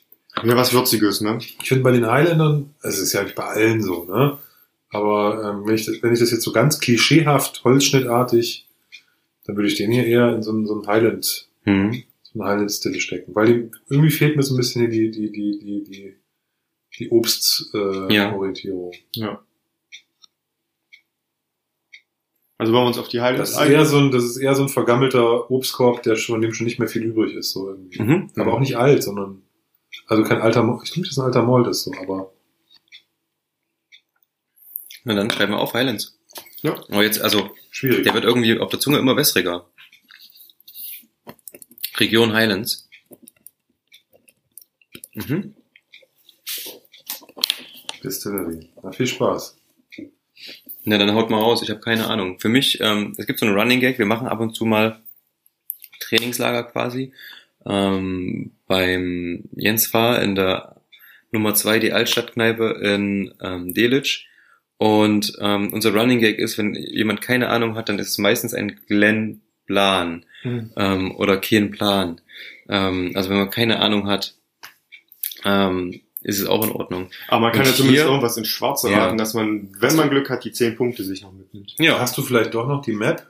Ja, 0.43 0.57
was 0.57 0.73
Würziges, 0.73 1.21
ne? 1.21 1.39
ich 1.41 1.69
finde 1.69 1.83
bei 1.85 1.93
den 1.93 2.07
Highlandern, 2.07 2.75
es 2.83 2.99
ist 2.99 3.13
ja 3.13 3.23
nicht 3.23 3.35
bei 3.35 3.45
allen 3.45 3.83
so, 3.83 4.05
ne? 4.05 4.39
Aber 4.91 5.43
ähm, 5.51 5.67
wenn, 5.67 5.75
ich, 5.75 5.85
das- 5.87 6.03
wenn 6.03 6.13
ich 6.13 6.21
das 6.21 6.31
jetzt 6.31 6.43
so 6.45 6.53
ganz 6.53 6.79
klischeehaft, 6.81 7.63
holzschnittartig, 7.65 8.67
dann 9.47 9.57
würde 9.57 9.69
ich 9.69 9.75
den 9.75 9.91
hier 9.91 10.07
eher 10.07 10.33
in 10.35 10.43
so 10.43 10.53
so 10.65 10.75
einen 10.75 10.87
Highland, 10.87 11.49
Hm. 11.65 12.03
Einen 12.35 12.45
Highland-Stille 12.45 13.01
stecken. 13.01 13.35
Weil 13.35 13.47
die, 13.47 13.71
irgendwie 13.91 14.11
fehlt 14.11 14.37
mir 14.37 14.43
so 14.43 14.55
ein 14.55 14.59
bisschen 14.59 14.91
die, 14.91 15.11
die, 15.11 15.31
die, 15.33 15.59
die, 15.59 15.83
die, 15.85 16.17
die 16.99 17.11
Obstorientierung. 17.11 18.11
Äh, 18.11 18.15
Ja. 18.15 18.35
Orientierung. 18.35 18.93
Ja. 19.15 19.43
Also 22.59 22.73
wollen 22.73 22.85
wir 22.85 22.89
uns 22.89 22.99
auf 22.99 23.09
die 23.09 23.21
Highlights 23.21 23.53
Das 23.55 23.63
ist 23.63 23.69
eher 23.71 23.85
so 23.87 23.99
ein, 23.99 24.11
das 24.13 24.25
ist 24.25 24.37
eher 24.37 24.55
so 24.55 24.63
ein 24.63 24.69
vergammelter 24.69 25.51
Obstkorb, 25.51 26.03
der 26.05 26.15
schon, 26.17 26.41
dem 26.41 26.55
schon 26.55 26.67
nicht 26.67 26.79
mehr 26.79 26.87
viel 26.89 27.03
übrig 27.03 27.35
ist, 27.35 27.51
so 27.51 27.69
irgendwie. 27.71 28.01
Mhm. 28.03 28.31
Aber 28.37 28.55
auch 28.55 28.61
nicht 28.61 28.77
alt, 28.77 29.03
sondern, 29.03 29.43
also 30.07 30.23
kein 30.23 30.41
alter, 30.41 30.63
Mo- 30.63 30.81
ich 30.85 30.91
denke, 30.93 31.09
das 31.09 31.17
ist 31.17 31.19
ein 31.19 31.25
alter 31.27 31.43
Mold 31.43 31.67
ist 31.67 31.83
so, 31.83 31.93
aber 32.01 32.33
Na 35.05 35.15
dann 35.15 35.31
schreiben 35.31 35.53
wir 35.53 35.59
auf 35.59 35.75
Highlands. 35.75 36.17
Ja. 36.61 36.75
Aber 36.89 37.03
jetzt, 37.03 37.21
also, 37.21 37.51
schwierig. 37.71 38.05
der 38.05 38.15
wird 38.15 38.23
irgendwie 38.25 38.57
auf 38.61 38.71
der 38.71 38.79
Zunge 38.79 38.99
immer 38.99 39.17
wässriger. 39.17 39.67
Region 42.03 42.33
Highlands. 42.33 42.89
Mhm. 45.15 45.55
Distillery. 48.03 48.69
Na, 48.83 48.91
viel 48.91 49.07
Spaß. 49.07 49.57
Na, 50.85 50.99
dann 50.99 51.15
haut 51.15 51.31
mal 51.31 51.39
raus. 51.39 51.63
Ich 51.63 51.71
habe 51.71 51.81
keine 51.81 52.09
Ahnung. 52.09 52.41
Für 52.41 52.49
mich, 52.49 52.81
ähm, 52.81 53.15
es 53.17 53.27
gibt 53.27 53.39
so 53.39 53.47
einen 53.47 53.57
Running 53.57 53.79
Gag. 53.79 53.99
Wir 53.99 54.07
machen 54.07 54.27
ab 54.27 54.41
und 54.41 54.57
zu 54.57 54.65
mal 54.65 55.01
Trainingslager 56.01 56.65
quasi. 56.65 57.13
Ähm, 57.65 58.51
beim 58.67 59.45
Jens 59.55 59.87
Fahr 59.87 60.21
in 60.21 60.35
der 60.35 60.83
Nummer 61.31 61.55
zwei 61.55 61.79
die 61.79 61.93
Altstadtkneipe 61.93 62.81
in 62.83 63.33
ähm, 63.41 63.75
Delitzsch. 63.75 64.27
Und 64.79 65.35
ähm, 65.39 65.73
unser 65.73 65.95
Running 65.95 66.19
Gag 66.19 66.41
ist, 66.41 66.59
wenn 66.59 66.75
jemand 66.75 67.21
keine 67.21 67.49
Ahnung 67.51 67.77
hat, 67.77 67.89
dann 67.89 68.01
ist 68.01 68.09
es 68.09 68.19
meistens 68.19 68.55
ein 68.55 68.81
Glenn 68.89 69.43
Plan 69.67 70.27
Mhm. 70.45 70.71
ähm, 70.77 71.15
oder 71.17 71.37
kein 71.39 71.71
Plan. 71.71 72.21
Ähm, 72.69 73.13
also 73.15 73.31
wenn 73.31 73.37
man 73.39 73.51
keine 73.51 73.79
Ahnung 73.81 74.07
hat, 74.09 74.35
ähm, 75.45 76.01
ist 76.23 76.39
es 76.39 76.47
auch 76.47 76.65
in 76.65 76.71
Ordnung. 76.73 77.11
Aber 77.29 77.41
man 77.41 77.53
kann 77.53 77.63
Und 77.63 77.67
ja 77.69 77.75
zumindest 77.75 78.03
hier- 78.05 78.11
irgendwas 78.11 78.37
ins 78.37 78.49
Schwarze 78.49 78.91
Ja. 78.91 79.05
raten, 79.07 79.19
dass 79.19 79.35
man, 79.35 79.69
wenn 79.81 79.97
man 79.97 80.09
Glück 80.11 80.31
hat, 80.31 80.45
die 80.45 80.53
zehn 80.53 80.77
Punkte 80.77 81.03
sich 81.03 81.23
noch 81.23 81.33
mitnimmt. 81.33 81.75
Ja, 81.79 81.99
Hast 81.99 82.17
du 82.17 82.23
vielleicht 82.23 82.55
doch 82.55 82.69
noch 82.69 82.83
die 82.83 82.93
Map? 82.93 83.27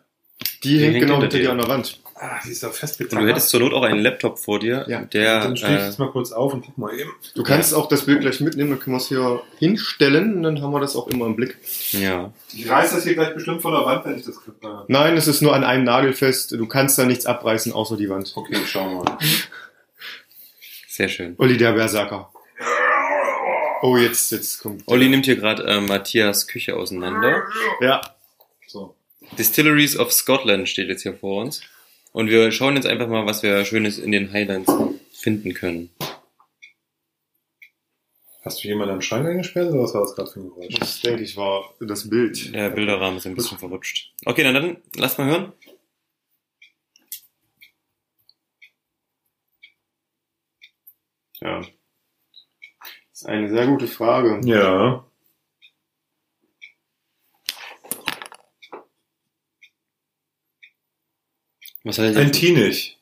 Die, 0.65 0.79
hängt 0.79 0.95
hängt 0.95 1.07
genau 1.07 1.21
hinter 1.21 1.39
dir 1.39 1.51
an 1.53 1.59
der 1.59 1.69
Wand. 1.69 2.01
Ah, 2.25 2.39
die 2.47 2.51
ist 2.51 2.63
da 2.63 2.69
und 2.69 2.77
festgetan. 2.77 3.21
du 3.21 3.29
hättest 3.29 3.49
zur 3.49 3.59
Not 3.59 3.73
auch 3.73 3.83
einen 3.83 3.99
Laptop 3.99 4.39
vor 4.39 4.61
dir, 4.61 4.85
Ja, 4.87 5.01
der 5.01 5.41
Dann 5.41 5.57
stehe 5.57 5.75
ich 5.75 5.83
äh, 5.83 5.87
jetzt 5.87 5.99
mal 5.99 6.09
kurz 6.09 6.31
auf 6.31 6.55
und 6.55 6.65
guck 6.65 6.79
mal 6.79 6.97
eben. 6.97 7.11
Du 7.35 7.43
kannst 7.43 7.75
auch 7.75 7.89
das 7.89 8.07
Bild 8.07 8.21
gleich 8.21 8.39
mitnehmen, 8.39 8.71
dann 8.71 8.79
können 8.79 8.95
wir 8.95 9.01
es 9.01 9.09
hier 9.09 9.43
hinstellen 9.59 10.37
und 10.37 10.45
dann 10.45 10.63
haben 10.63 10.71
wir 10.71 10.79
das 10.79 10.95
auch 10.95 11.09
immer 11.09 11.27
im 11.27 11.35
Blick. 11.35 11.59
ja. 11.91 12.33
Ich 12.55 12.71
reiß 12.71 12.93
das 12.93 13.03
hier 13.03 13.15
gleich 13.15 13.35
bestimmt 13.35 13.61
von 13.61 13.73
der 13.73 13.85
Wand, 13.85 14.05
wenn 14.05 14.17
ich 14.17 14.25
das 14.25 14.37
äh, 14.37 14.69
Nein, 14.87 15.17
es 15.17 15.27
ist 15.27 15.43
nur 15.43 15.53
an 15.53 15.65
einem 15.65 15.83
Nagel 15.83 16.13
fest. 16.13 16.53
Du 16.53 16.67
kannst 16.69 16.97
da 16.97 17.07
nichts 17.07 17.27
abreißen, 17.27 17.73
außer 17.73 17.97
die 17.97 18.09
Wand. 18.09 18.33
Okay, 18.37 18.57
schauen 18.67 18.99
wir 18.99 19.03
mal. 19.03 19.19
Sehr 20.87 21.09
schön. 21.09 21.35
Olli 21.39 21.57
der 21.57 21.73
Berserker. 21.73 22.31
Oh, 23.83 23.97
jetzt, 23.97 24.31
jetzt 24.31 24.61
kommt. 24.61 24.85
Olli 24.87 25.09
nimmt 25.09 25.25
hier 25.25 25.35
gerade 25.35 25.65
äh, 25.65 25.81
Matthias 25.81 26.47
Küche 26.47 26.77
auseinander. 26.77 27.43
Ja. 27.81 28.01
So. 28.69 28.95
Distilleries 29.37 29.99
of 29.99 30.13
Scotland 30.13 30.69
steht 30.69 30.89
jetzt 30.89 31.03
hier 31.03 31.15
vor 31.15 31.43
uns. 31.43 31.63
Und 32.13 32.29
wir 32.29 32.53
schauen 32.53 32.77
jetzt 32.77 32.87
einfach 32.87 33.09
mal, 33.09 33.27
was 33.27 33.43
wir 33.43 33.65
Schönes 33.65 33.99
in 33.99 34.13
den 34.13 34.33
Highlands 34.33 34.73
finden 35.13 35.55
können. 35.55 35.91
Hast 38.45 38.63
du 38.63 38.69
jemanden 38.69 38.95
am 38.95 39.01
Schrank 39.01 39.27
eingesperrt 39.27 39.73
oder 39.73 39.85
was 39.85 39.95
war 39.95 40.03
das 40.03 40.15
gerade 40.15 40.31
für 40.31 40.41
ein 40.41 40.49
Geräusch? 40.49 40.75
Das 40.79 41.01
denke 41.01 41.23
ich 41.23 41.37
war 41.37 41.75
das 41.81 42.11
Bild. 42.11 42.53
Der 42.55 42.71
Bilderrahmen 42.71 43.17
ist 43.19 43.27
ein 43.27 43.37
bisschen 43.37 43.59
verrutscht. 43.59 44.13
Okay, 44.27 44.43
dann, 44.43 44.55
dann 44.55 44.77
lass 44.97 45.17
mal 45.17 45.29
hören. 45.29 45.53
Ja. 51.41 51.61
Das 51.61 51.71
ist 53.13 53.27
eine 53.27 53.49
sehr 53.49 53.67
gute 53.67 53.87
Frage. 53.87 54.41
Ja. 54.45 55.05
Was 61.85 61.99
heißt 61.99 62.17
Ein 62.17 62.33
Tinich. 62.33 62.99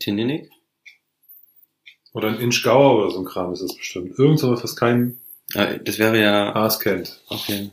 Tininik? 0.00 0.50
Oder 2.12 2.28
ein 2.28 2.40
Inchgauer 2.40 2.98
oder 2.98 3.10
so 3.10 3.18
ein 3.20 3.24
Kram 3.24 3.52
ist 3.52 3.62
das 3.62 3.76
bestimmt. 3.76 4.18
Irgend 4.18 4.38
sowas, 4.40 4.62
was 4.64 4.74
kein 4.76 5.18
Ah, 5.54 5.74
das 5.74 5.98
wäre 5.98 6.20
ja. 6.20 6.54
Haas 6.54 6.80
kennt. 6.80 7.22
Okay. 7.28 7.70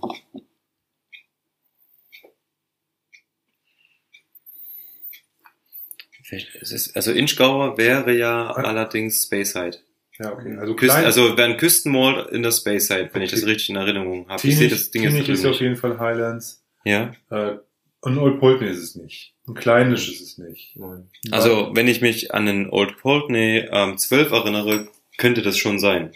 Ist 6.62 6.96
also 6.96 7.12
Inchgauer 7.12 7.78
wäre 7.78 8.14
ja 8.16 8.52
allerdings 8.52 9.24
Speyside. 9.24 9.78
Ja, 10.20 10.32
okay. 10.32 10.56
Also 10.58 10.76
Küsten, 10.76 10.96
klein, 10.96 11.06
also 11.06 11.38
wäre 11.38 11.50
ein 11.52 11.58
Küstenmall 11.58 12.30
in 12.32 12.44
der 12.44 12.52
Speyside, 12.52 13.10
wenn 13.14 13.22
ich 13.24 13.32
das 13.32 13.42
Okay. 13.42 13.52
richtig 13.52 13.70
in 13.70 13.76
Erinnerung 13.76 14.28
habe. 14.30 14.48
Ich 14.48 14.58
sehe 14.58 14.70
das 14.70 14.92
Ding 14.92 15.04
jetzt 15.04 15.28
ist 15.28 15.46
auf 15.46 15.60
jeden 15.60 15.76
Fall 15.76 16.00
Highlands. 16.00 16.64
Ja. 16.86 17.14
Äh, 17.30 17.58
und 18.04 18.18
Old 18.18 18.42
Polten 18.42 18.66
ist 18.66 18.80
es 18.80 18.96
nicht. 18.96 19.34
Ein 19.48 19.54
kleinisch 19.54 20.12
ist 20.12 20.22
es 20.22 20.38
nicht. 20.38 20.76
Nein. 20.76 21.10
Also, 21.32 21.72
wenn 21.74 21.88
ich 21.88 22.02
mich 22.02 22.34
an 22.34 22.46
den 22.46 22.70
Old 22.70 22.98
Pulteney 22.98 23.66
ähm, 23.72 23.98
12 23.98 24.32
erinnere, 24.32 24.90
könnte 25.18 25.42
das 25.42 25.58
schon 25.58 25.80
sein. 25.80 26.12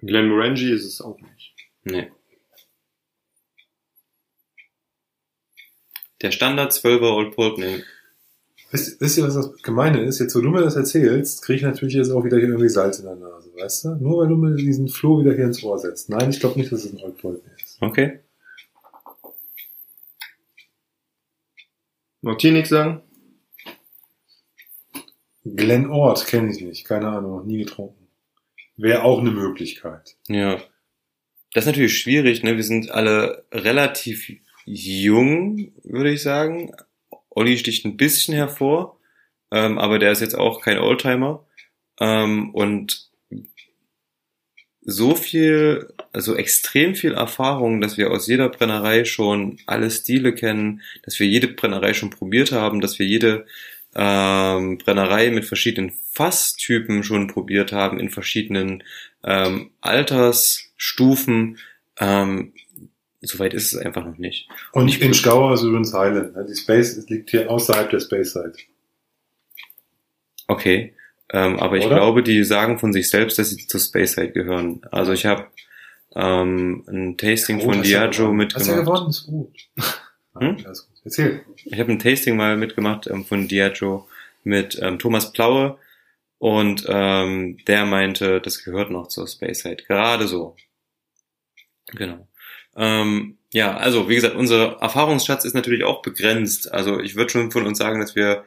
Glenmorangie 0.00 0.72
ist 0.72 0.86
es 0.86 1.02
auch 1.02 1.20
nicht. 1.20 1.54
Nee. 1.84 2.10
Der 6.22 6.30
Standard 6.30 6.72
12er 6.72 7.14
Old 7.14 7.36
Pulteney. 7.36 7.84
Wisst, 8.70 8.98
wisst 9.02 9.18
ihr, 9.18 9.24
was 9.24 9.34
das 9.34 9.52
Gemeine 9.62 10.02
ist? 10.02 10.18
Jetzt, 10.18 10.34
wo 10.34 10.40
du 10.40 10.48
mir 10.48 10.62
das 10.62 10.76
erzählst, 10.76 11.42
kriege 11.42 11.58
ich 11.58 11.62
natürlich 11.62 11.94
jetzt 11.94 12.10
auch 12.10 12.24
wieder 12.24 12.38
hier 12.38 12.48
irgendwie 12.48 12.70
Salz 12.70 13.00
in 13.00 13.04
der 13.04 13.16
Nase, 13.16 13.50
weißt 13.54 13.84
du? 13.84 13.88
Nur 13.96 14.22
weil 14.22 14.28
du 14.28 14.36
mir 14.36 14.54
diesen 14.54 14.88
Floh 14.88 15.20
wieder 15.20 15.34
hier 15.34 15.44
ins 15.44 15.62
Ohr 15.62 15.78
setzt. 15.78 16.08
Nein, 16.08 16.30
ich 16.30 16.40
glaube 16.40 16.58
nicht, 16.58 16.72
dass 16.72 16.86
es 16.86 16.92
ein 16.92 17.02
Old 17.02 17.18
Polten 17.18 17.50
ist. 17.58 17.76
Okay. 17.82 18.20
Noch 22.28 22.36
Tinik 22.36 22.66
sagen? 22.66 23.00
Glen 25.46 25.88
Ort 25.88 26.26
kenne 26.26 26.50
ich 26.50 26.60
nicht. 26.60 26.84
Keine 26.84 27.08
Ahnung, 27.08 27.38
noch 27.38 27.44
nie 27.44 27.56
getrunken. 27.56 28.06
Wäre 28.76 29.02
auch 29.02 29.20
eine 29.20 29.30
Möglichkeit. 29.30 30.14
Ja. 30.28 30.56
Das 31.54 31.64
ist 31.64 31.68
natürlich 31.68 31.98
schwierig, 31.98 32.42
ne? 32.42 32.56
Wir 32.56 32.64
sind 32.64 32.90
alle 32.90 33.46
relativ 33.50 34.30
jung, 34.66 35.72
würde 35.84 36.12
ich 36.12 36.22
sagen. 36.22 36.72
Olli 37.30 37.56
sticht 37.56 37.86
ein 37.86 37.96
bisschen 37.96 38.34
hervor, 38.34 39.00
ähm, 39.50 39.78
aber 39.78 39.98
der 39.98 40.12
ist 40.12 40.20
jetzt 40.20 40.36
auch 40.36 40.60
kein 40.60 40.76
Oldtimer. 40.76 41.46
Ähm, 41.98 42.54
und 42.54 43.07
so 44.90 45.14
viel, 45.14 45.92
also 46.14 46.34
extrem 46.34 46.94
viel 46.94 47.12
Erfahrung, 47.12 47.82
dass 47.82 47.98
wir 47.98 48.10
aus 48.10 48.26
jeder 48.26 48.48
Brennerei 48.48 49.04
schon 49.04 49.58
alle 49.66 49.90
Stile 49.90 50.34
kennen, 50.34 50.80
dass 51.02 51.20
wir 51.20 51.26
jede 51.26 51.48
Brennerei 51.48 51.92
schon 51.92 52.08
probiert 52.08 52.52
haben, 52.52 52.80
dass 52.80 52.98
wir 52.98 53.04
jede 53.06 53.44
ähm, 53.94 54.78
Brennerei 54.78 55.30
mit 55.30 55.44
verschiedenen 55.44 55.92
Fasstypen 56.12 57.02
schon 57.02 57.26
probiert 57.26 57.72
haben, 57.72 58.00
in 58.00 58.08
verschiedenen 58.08 58.82
ähm, 59.24 59.70
Altersstufen. 59.82 61.58
Ähm, 61.98 62.54
Soweit 63.20 63.52
ist 63.52 63.72
es 63.74 63.78
einfach 63.80 64.06
noch 64.06 64.16
nicht. 64.16 64.48
Und 64.72 64.88
Ich- 64.88 65.02
in 65.02 65.12
Schauer 65.12 65.52
ist 65.52 65.62
übrigens 65.62 65.92
Highland. 65.92 66.34
ne? 66.36 66.46
Die 66.48 66.54
Space 66.56 67.04
liegt 67.08 67.30
hier 67.30 67.50
außerhalb 67.50 67.90
der 67.90 68.00
Space 68.00 68.32
Side. 68.32 68.52
Okay. 70.46 70.94
Ähm, 71.32 71.58
aber 71.58 71.76
ich 71.76 71.86
Oder? 71.86 71.96
glaube, 71.96 72.22
die 72.22 72.42
sagen 72.44 72.78
von 72.78 72.92
sich 72.92 73.10
selbst, 73.10 73.38
dass 73.38 73.50
sie 73.50 73.66
zur 73.66 73.80
Space 73.80 74.14
Side 74.14 74.32
gehören. 74.32 74.80
Also 74.90 75.12
ich 75.12 75.26
habe 75.26 75.46
ähm, 76.14 76.84
ein 76.88 77.16
Tasting 77.16 77.60
von 77.60 77.82
du 77.82 77.88
ja 77.88 78.06
Diageo 78.06 78.30
gewonnen. 78.32 78.48
Hast 78.54 78.66
du 78.66 78.70
ja 78.72 78.76
mitgemacht. 78.78 78.96
gewonnen, 78.96 79.10
ist 79.10 79.26
gut. 79.26 79.68
Hm? 80.38 80.56
Erzähl. 81.04 81.44
Ich 81.64 81.80
habe 81.80 81.90
ein 81.90 81.98
Tasting 81.98 82.36
mal 82.36 82.56
mitgemacht 82.56 83.06
ähm, 83.08 83.24
von 83.24 83.48
Diageo 83.48 84.08
mit 84.44 84.78
ähm, 84.80 84.98
Thomas 84.98 85.32
Plaue 85.32 85.78
Und 86.38 86.86
ähm, 86.88 87.58
der 87.66 87.84
meinte, 87.84 88.40
das 88.40 88.62
gehört 88.62 88.90
noch 88.90 89.08
zur 89.08 89.26
Space 89.26 89.62
Side. 89.62 89.84
Gerade 89.86 90.28
so. 90.28 90.56
Genau. 91.88 92.28
Ähm, 92.76 93.38
ja, 93.52 93.76
also 93.76 94.08
wie 94.08 94.14
gesagt, 94.14 94.36
unser 94.36 94.78
Erfahrungsschatz 94.80 95.44
ist 95.44 95.54
natürlich 95.54 95.84
auch 95.84 96.02
begrenzt. 96.02 96.72
Also 96.72 97.00
ich 97.00 97.16
würde 97.16 97.30
schon 97.30 97.50
von 97.50 97.66
uns 97.66 97.78
sagen, 97.78 98.00
dass 98.00 98.14
wir 98.14 98.44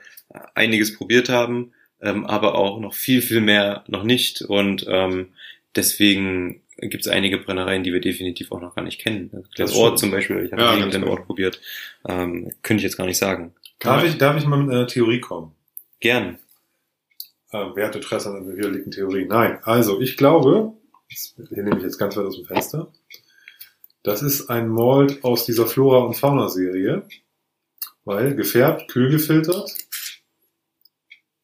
einiges 0.56 0.96
probiert 0.96 1.28
haben, 1.28 1.74
ähm, 2.02 2.26
aber 2.26 2.56
auch 2.56 2.80
noch 2.80 2.94
viel, 2.94 3.22
viel 3.22 3.42
mehr 3.42 3.84
noch 3.88 4.04
nicht. 4.04 4.42
Und 4.42 4.86
ähm, 4.88 5.30
deswegen 5.76 6.62
gibt 6.78 7.06
es 7.06 7.12
einige 7.12 7.38
Brennereien, 7.38 7.84
die 7.84 7.94
wir 7.94 8.02
definitiv 8.02 8.52
auch 8.52 8.62
noch 8.62 8.76
gar 8.76 8.84
nicht 8.84 9.00
kennen. 9.00 9.30
Der 9.32 9.44
Das 9.66 9.76
Ort 9.76 10.00
zum 10.00 10.12
Beispiel, 10.12 10.46
ich 10.46 10.52
habe 10.52 10.62
Ja, 10.62 10.76
den 10.76 10.90
genau. 10.90 11.12
Ort 11.12 11.26
probiert. 11.26 11.62
Ähm, 12.08 12.52
könnte 12.64 12.82
ich 12.82 12.84
jetzt 12.84 12.98
gar 12.98 13.06
nicht 13.06 13.18
sagen. 13.18 13.54
Darf 13.80 14.04
ich, 14.04 14.18
darf 14.18 14.38
ich 14.38 14.46
mal 14.46 14.58
mit 14.62 14.74
einer 14.74 14.88
Theorie 14.88 15.20
kommen? 15.20 15.54
Gern. 16.00 16.38
Äh, 17.52 17.66
wer 17.76 17.88
hat 17.88 17.96
Interesse 17.96 18.30
an 18.30 18.38
einer 18.38 18.56
widerlegten 18.56 18.92
Theorie? 18.92 19.26
Nein. 19.26 19.60
Also, 19.64 20.02
ich 20.02 20.18
glaube, 20.18 20.74
hier 21.50 21.64
nehme 21.64 21.78
ich 21.78 21.84
jetzt 21.84 21.98
ganz 21.98 22.16
weit 22.16 22.26
aus 22.26 22.38
dem 22.38 22.46
Fenster, 22.46 22.92
das 24.04 24.24
ist 24.24 24.50
ein 24.50 24.68
Malt 24.68 25.24
aus 25.24 25.46
dieser 25.46 25.68
Flora- 25.68 26.06
und 26.06 26.16
Fauna-Serie, 26.16 27.04
weil 28.06 28.36
gefärbt, 28.36 28.88
kühl 28.90 29.12
gefiltert. 29.12 29.72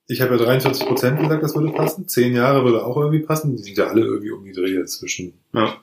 Ich 0.08 0.22
habe 0.22 0.38
ja 0.38 0.42
43% 0.44 1.18
gesagt, 1.22 1.44
das 1.44 1.56
würde 1.56 1.74
passen. 1.74 2.08
Zehn 2.08 2.34
Jahre 2.34 2.64
würde 2.64 2.86
auch 2.86 2.96
irgendwie 2.98 3.20
passen. 3.20 3.56
Die 3.58 3.62
sind 3.64 3.78
ja 3.78 3.88
alle 3.88 4.02
irgendwie 4.06 4.32
um 4.32 4.44
die 4.46 4.54
Dreh 4.54 4.84
zwischen 4.86 5.34
Ja. 5.54 5.82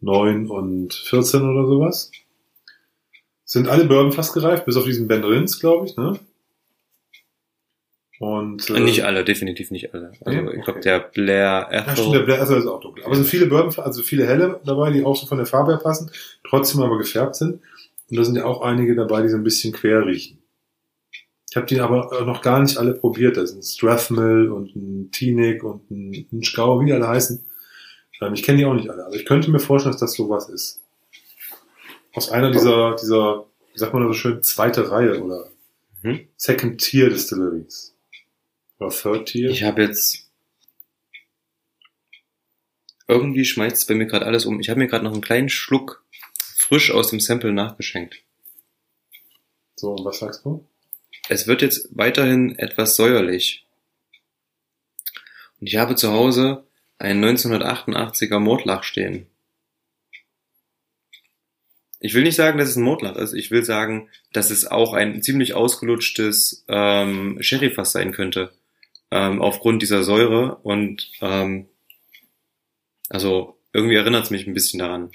9 0.00 0.48
und 0.50 0.92
14 0.92 1.42
oder 1.42 1.66
sowas. 1.66 2.10
Sind 3.44 3.68
alle 3.68 3.84
Bourbon 3.84 4.12
fast 4.12 4.34
gereift, 4.34 4.64
bis 4.66 4.76
auf 4.76 4.84
diesen 4.84 5.06
Ben 5.06 5.22
Rins, 5.22 5.60
glaube 5.60 5.86
ich, 5.86 5.96
ne? 5.96 6.18
Und, 8.20 8.70
äh, 8.70 8.80
nicht 8.80 9.04
alle, 9.04 9.24
definitiv 9.24 9.70
nicht 9.70 9.92
alle. 9.92 10.12
Also 10.24 10.40
Nee? 10.40 10.48
ich 10.56 10.64
glaube, 10.64 10.78
Okay. 10.78 10.80
der 10.82 10.98
Blair 11.00 11.68
Ja, 11.70 11.80
Ethel, 11.82 11.96
stimmt, 11.96 12.14
der 12.14 12.20
Blair 12.20 12.40
also 12.40 12.56
ist 12.56 12.66
auch 12.66 12.80
dunkel. 12.80 13.04
Aber 13.04 13.12
es 13.12 13.18
sind 13.18 13.26
viele 13.28 13.46
Bourbon, 13.46 13.84
also 13.84 14.02
viele 14.02 14.26
helle 14.26 14.60
dabei, 14.64 14.90
die 14.92 15.04
auch 15.04 15.16
so 15.16 15.26
von 15.26 15.38
der 15.38 15.46
Farbe 15.46 15.72
her 15.72 15.78
passen, 15.80 16.10
trotzdem 16.48 16.80
aber 16.82 16.96
gefärbt 16.98 17.34
sind. 17.36 17.60
Und 18.10 18.16
da 18.16 18.24
sind 18.24 18.36
ja 18.36 18.44
auch 18.44 18.62
einige 18.62 18.94
dabei, 18.94 19.22
die 19.22 19.28
so 19.28 19.36
ein 19.36 19.42
bisschen 19.44 19.72
quer 19.72 20.06
riechen. 20.06 20.38
Ich 21.54 21.56
habe 21.56 21.66
die 21.68 21.78
aber 21.78 22.24
noch 22.24 22.42
gar 22.42 22.60
nicht 22.60 22.78
alle 22.78 22.94
probiert. 22.94 23.36
Da 23.36 23.46
sind 23.46 23.64
Strathmill 23.64 24.50
und 24.50 24.74
ein 24.74 25.12
Teaneck 25.12 25.62
und 25.62 25.88
ein 25.88 26.26
Inchgau, 26.32 26.80
wie 26.80 26.86
die 26.86 26.92
alle 26.92 27.06
heißen. 27.06 27.44
Ähm, 28.20 28.34
ich 28.34 28.42
kenne 28.42 28.58
die 28.58 28.64
auch 28.64 28.74
nicht 28.74 28.90
alle, 28.90 29.06
aber 29.06 29.14
ich 29.14 29.24
könnte 29.24 29.52
mir 29.52 29.60
vorstellen, 29.60 29.92
dass 29.92 30.00
das 30.00 30.14
sowas 30.14 30.48
ist. 30.48 30.80
Aus 32.12 32.28
einer 32.28 32.50
dieser, 32.50 32.96
dieser, 32.96 33.46
wie 33.72 33.78
sagt 33.78 33.92
man 33.92 34.02
da 34.02 34.08
so 34.08 34.14
schön, 34.14 34.42
zweite 34.42 34.90
Reihe 34.90 35.22
oder 35.22 35.48
Mhm. 36.02 36.26
Second 36.36 36.80
Tier 36.80 37.08
Distilleries. 37.08 37.94
Oder 38.80 38.90
Third 38.90 39.26
Tier. 39.26 39.50
Ich 39.50 39.62
habe 39.62 39.82
jetzt 39.82 40.28
irgendwie 43.06 43.44
schmeißt 43.44 43.76
es 43.76 43.86
bei 43.86 43.94
mir 43.94 44.06
gerade 44.06 44.26
alles 44.26 44.44
um. 44.44 44.58
Ich 44.58 44.70
habe 44.70 44.80
mir 44.80 44.88
gerade 44.88 45.04
noch 45.04 45.12
einen 45.12 45.22
kleinen 45.22 45.48
Schluck 45.48 46.04
frisch 46.42 46.90
aus 46.90 47.10
dem 47.10 47.20
Sample 47.20 47.52
nachgeschenkt. 47.52 48.24
so, 49.76 49.92
und 49.92 50.04
was 50.04 50.18
sagst 50.18 50.44
du? 50.44 50.66
Es 51.28 51.46
wird 51.46 51.62
jetzt 51.62 51.88
weiterhin 51.92 52.58
etwas 52.58 52.96
säuerlich. 52.96 53.66
Und 55.60 55.68
ich 55.68 55.76
habe 55.76 55.94
zu 55.94 56.12
Hause 56.12 56.66
einen 56.98 57.24
1988er 57.24 58.38
Mordlach 58.38 58.82
stehen. 58.82 59.26
Ich 62.00 62.12
will 62.12 62.22
nicht 62.22 62.36
sagen, 62.36 62.58
dass 62.58 62.68
es 62.68 62.76
ein 62.76 62.82
Mordlach 62.82 63.16
ist. 63.16 63.32
Ich 63.32 63.50
will 63.50 63.64
sagen, 63.64 64.10
dass 64.32 64.50
es 64.50 64.66
auch 64.66 64.92
ein 64.92 65.22
ziemlich 65.22 65.54
ausgelutschtes 65.54 66.64
ähm, 66.68 67.38
Sherryfass 67.40 67.92
sein 67.92 68.12
könnte. 68.12 68.52
Ähm, 69.10 69.40
aufgrund 69.40 69.80
dieser 69.80 70.02
Säure. 70.02 70.56
Und 70.56 71.10
ähm, 71.22 71.66
also 73.08 73.56
irgendwie 73.72 73.96
erinnert 73.96 74.24
es 74.24 74.30
mich 74.30 74.46
ein 74.46 74.52
bisschen 74.52 74.80
daran. 74.80 75.10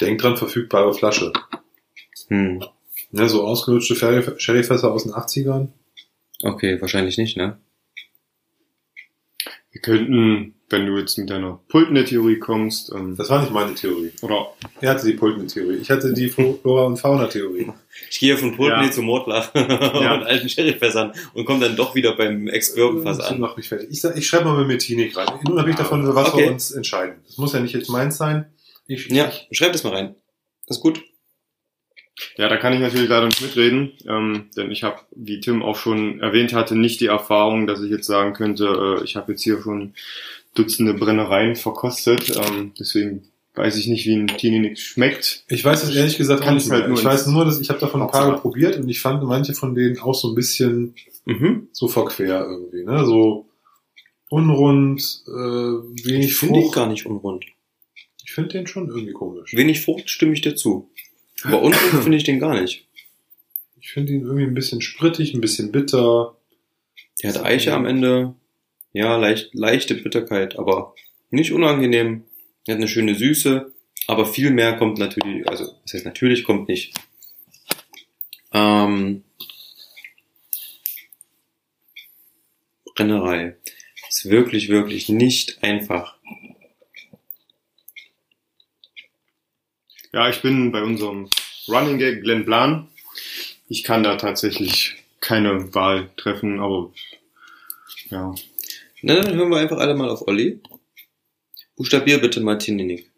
Denk 0.00 0.20
dran, 0.20 0.36
verfügbare 0.36 0.94
Flasche. 0.94 1.32
Hm. 2.28 2.62
Ne, 3.10 3.28
so 3.28 3.44
ausgelutschte 3.44 3.94
Sherry- 3.96 4.38
Sherryfässer 4.38 4.92
aus 4.92 5.04
den 5.04 5.12
80ern. 5.12 5.68
Okay, 6.42 6.80
wahrscheinlich 6.80 7.16
nicht, 7.18 7.36
ne? 7.36 7.58
Wir 9.70 9.80
könnten, 9.82 10.54
wenn 10.70 10.86
du 10.86 10.98
jetzt 10.98 11.18
mit 11.18 11.30
deiner 11.30 11.60
Pultner-Theorie 11.68 12.38
kommst, 12.38 12.90
ähm, 12.94 13.16
Das 13.16 13.28
war 13.30 13.40
nicht 13.42 13.52
meine 13.52 13.74
Theorie. 13.74 14.12
oder 14.22 14.48
Er 14.80 14.90
hatte 14.90 15.06
die 15.06 15.12
Pulten-Theorie. 15.12 15.76
Ich 15.76 15.90
hatte 15.90 16.12
die 16.14 16.28
Flora- 16.28 16.84
und 16.86 16.96
Fauna-Theorie. 16.96 17.70
Ich 18.10 18.18
gehe 18.18 18.36
von 18.36 18.56
Pulteney 18.56 18.86
Ja. 18.86 18.90
zu 18.90 19.02
Mordlach 19.02 19.54
und 19.54 19.62
alten 19.66 20.48
Sherryfässern 20.48 21.12
und 21.34 21.44
komme 21.44 21.60
dann 21.60 21.76
doch 21.76 21.94
wieder 21.94 22.16
beim 22.16 22.48
Ex-Bourbon-Fass 22.48 23.18
Das 23.18 23.26
an. 23.28 23.40
macht 23.40 23.56
mich 23.56 23.68
fertig. 23.68 23.88
Ich, 23.90 24.02
ich 24.04 24.26
schreibe 24.26 24.46
mal 24.46 24.64
mit 24.64 24.80
Tinik 24.80 25.16
rein. 25.16 25.28
Unabhängig 25.46 25.76
davon, 25.78 26.04
für 26.04 26.14
was 26.14 26.28
Okay. 26.32 26.44
wir 26.44 26.52
uns 26.52 26.70
entscheiden. 26.72 27.16
Das 27.26 27.36
muss 27.38 27.52
ja 27.52 27.60
nicht 27.60 27.74
jetzt 27.74 27.90
meins 27.90 28.16
sein. 28.16 28.46
Ich, 28.88 29.08
Ja, 29.10 29.30
schreib 29.52 29.72
das 29.72 29.84
mal 29.84 29.92
rein. 29.94 30.16
Das 30.66 30.78
ist 30.78 30.82
gut. 30.82 31.02
Ja, 32.36 32.48
da 32.48 32.56
kann 32.56 32.72
ich 32.72 32.80
natürlich 32.80 33.08
leider 33.08 33.26
nicht 33.26 33.40
mitreden, 33.40 33.92
ähm, 34.08 34.46
denn 34.56 34.72
ich 34.72 34.82
habe, 34.82 35.00
wie 35.14 35.38
Tim 35.38 35.62
auch 35.62 35.76
schon 35.76 36.18
erwähnt 36.20 36.52
hatte, 36.52 36.74
nicht 36.74 37.00
die 37.00 37.06
Erfahrung, 37.06 37.68
dass 37.68 37.80
ich 37.80 37.90
jetzt 37.92 38.08
sagen 38.08 38.32
könnte, 38.32 38.98
äh, 39.00 39.04
ich 39.04 39.14
habe 39.14 39.32
jetzt 39.32 39.42
hier 39.44 39.62
schon 39.62 39.94
Dutzende 40.54 40.94
Brennereien 40.94 41.54
verkostet. 41.54 42.36
Ähm, 42.36 42.72
deswegen 42.76 43.28
weiß 43.54 43.76
ich 43.76 43.86
nicht, 43.86 44.04
wie 44.06 44.14
ein 44.16 44.26
Tininik 44.26 44.78
schmeckt. 44.80 45.44
ich 45.48 45.64
weiß 45.64 45.84
es 45.84 45.94
ehrlich 45.94 46.16
gesagt 46.16 46.42
Kann 46.42 46.54
nicht 46.54 46.66
ich 46.66 46.72
halt 46.72 46.88
nur 46.88 46.98
Ich 46.98 47.04
weiß 47.04 47.28
nur, 47.28 47.44
dass 47.44 47.60
ich 47.60 47.68
habe 47.70 47.78
davon 47.78 48.02
ein 48.02 48.10
paar 48.10 48.40
probiert 48.40 48.76
und 48.76 48.88
ich 48.88 49.00
fand 49.00 49.22
manche 49.22 49.54
von 49.54 49.74
denen 49.76 50.00
auch 50.00 50.14
so 50.14 50.30
ein 50.30 50.34
bisschen 50.34 50.94
Mhm. 51.26 51.68
so 51.72 51.86
verquer 51.88 52.46
irgendwie. 52.48 52.82
Ne? 52.84 53.04
So 53.04 53.46
unrund, 54.30 55.22
äh, 55.26 55.30
wenig 55.30 56.26
Ich 56.30 56.36
finde 56.36 56.58
ihn 56.58 56.62
Frucht. 56.64 56.74
gar 56.74 56.86
nicht 56.88 57.06
unrund. 57.06 57.44
Ich 58.38 58.42
finde 58.42 58.56
den 58.56 58.68
schon 58.68 58.86
irgendwie 58.86 59.12
komisch. 59.12 59.52
Wenig 59.52 59.80
Frucht 59.80 60.08
stimme 60.08 60.32
ich 60.32 60.42
dir 60.42 60.54
zu. 60.54 60.88
Aber 61.42 61.60
unrund 61.60 61.74
finde 62.04 62.16
ich 62.16 62.22
den 62.22 62.38
gar 62.38 62.60
nicht. 62.60 62.86
Ich 63.80 63.90
finde 63.90 64.12
ihn 64.12 64.20
irgendwie 64.20 64.44
ein 64.44 64.54
bisschen 64.54 64.80
sprittig, 64.80 65.34
ein 65.34 65.40
bisschen 65.40 65.72
bitter. 65.72 66.36
Der 67.20 67.34
hat 67.34 67.44
Eiche 67.44 67.74
am 67.74 67.84
Ende. 67.84 68.36
Ja, 68.92 69.16
leicht, 69.16 69.50
leichte 69.54 69.96
Bitterkeit, 69.96 70.56
aber 70.56 70.94
nicht 71.30 71.50
unangenehm. 71.50 72.22
Er 72.64 72.74
hat 72.74 72.78
eine 72.78 72.86
schöne 72.86 73.16
Süße, 73.16 73.72
aber 74.06 74.24
viel 74.24 74.52
mehr 74.52 74.76
kommt 74.76 74.98
natürlich, 74.98 75.48
also, 75.48 75.74
das 75.82 75.94
heißt 75.94 76.04
natürlich 76.04 76.44
kommt 76.44 76.68
nicht. 76.68 76.94
Ähm, 78.52 79.24
Brennerei. 82.94 83.56
Ist 84.08 84.30
wirklich, 84.30 84.68
wirklich 84.68 85.08
nicht 85.08 85.60
einfach. 85.64 86.17
Ja, 90.12 90.28
ich 90.28 90.40
bin 90.40 90.72
bei 90.72 90.82
unserem 90.82 91.28
Running 91.68 91.98
Gag 91.98 92.22
Glenn 92.22 92.44
Blan. 92.44 92.88
Ich 93.68 93.84
kann 93.84 94.02
da 94.02 94.16
tatsächlich 94.16 94.96
keine 95.20 95.74
Wahl 95.74 96.10
treffen, 96.16 96.60
aber 96.60 96.92
ja. 98.10 98.34
Na, 99.02 99.20
dann 99.20 99.34
hören 99.34 99.50
wir 99.50 99.58
einfach 99.58 99.78
alle 99.78 99.94
mal 99.94 100.08
auf 100.08 100.26
Olli. 100.26 100.60
Buchstabier 101.76 102.18
bitte 102.18 102.40
mal 102.40 102.58
Tininik. 102.58 103.10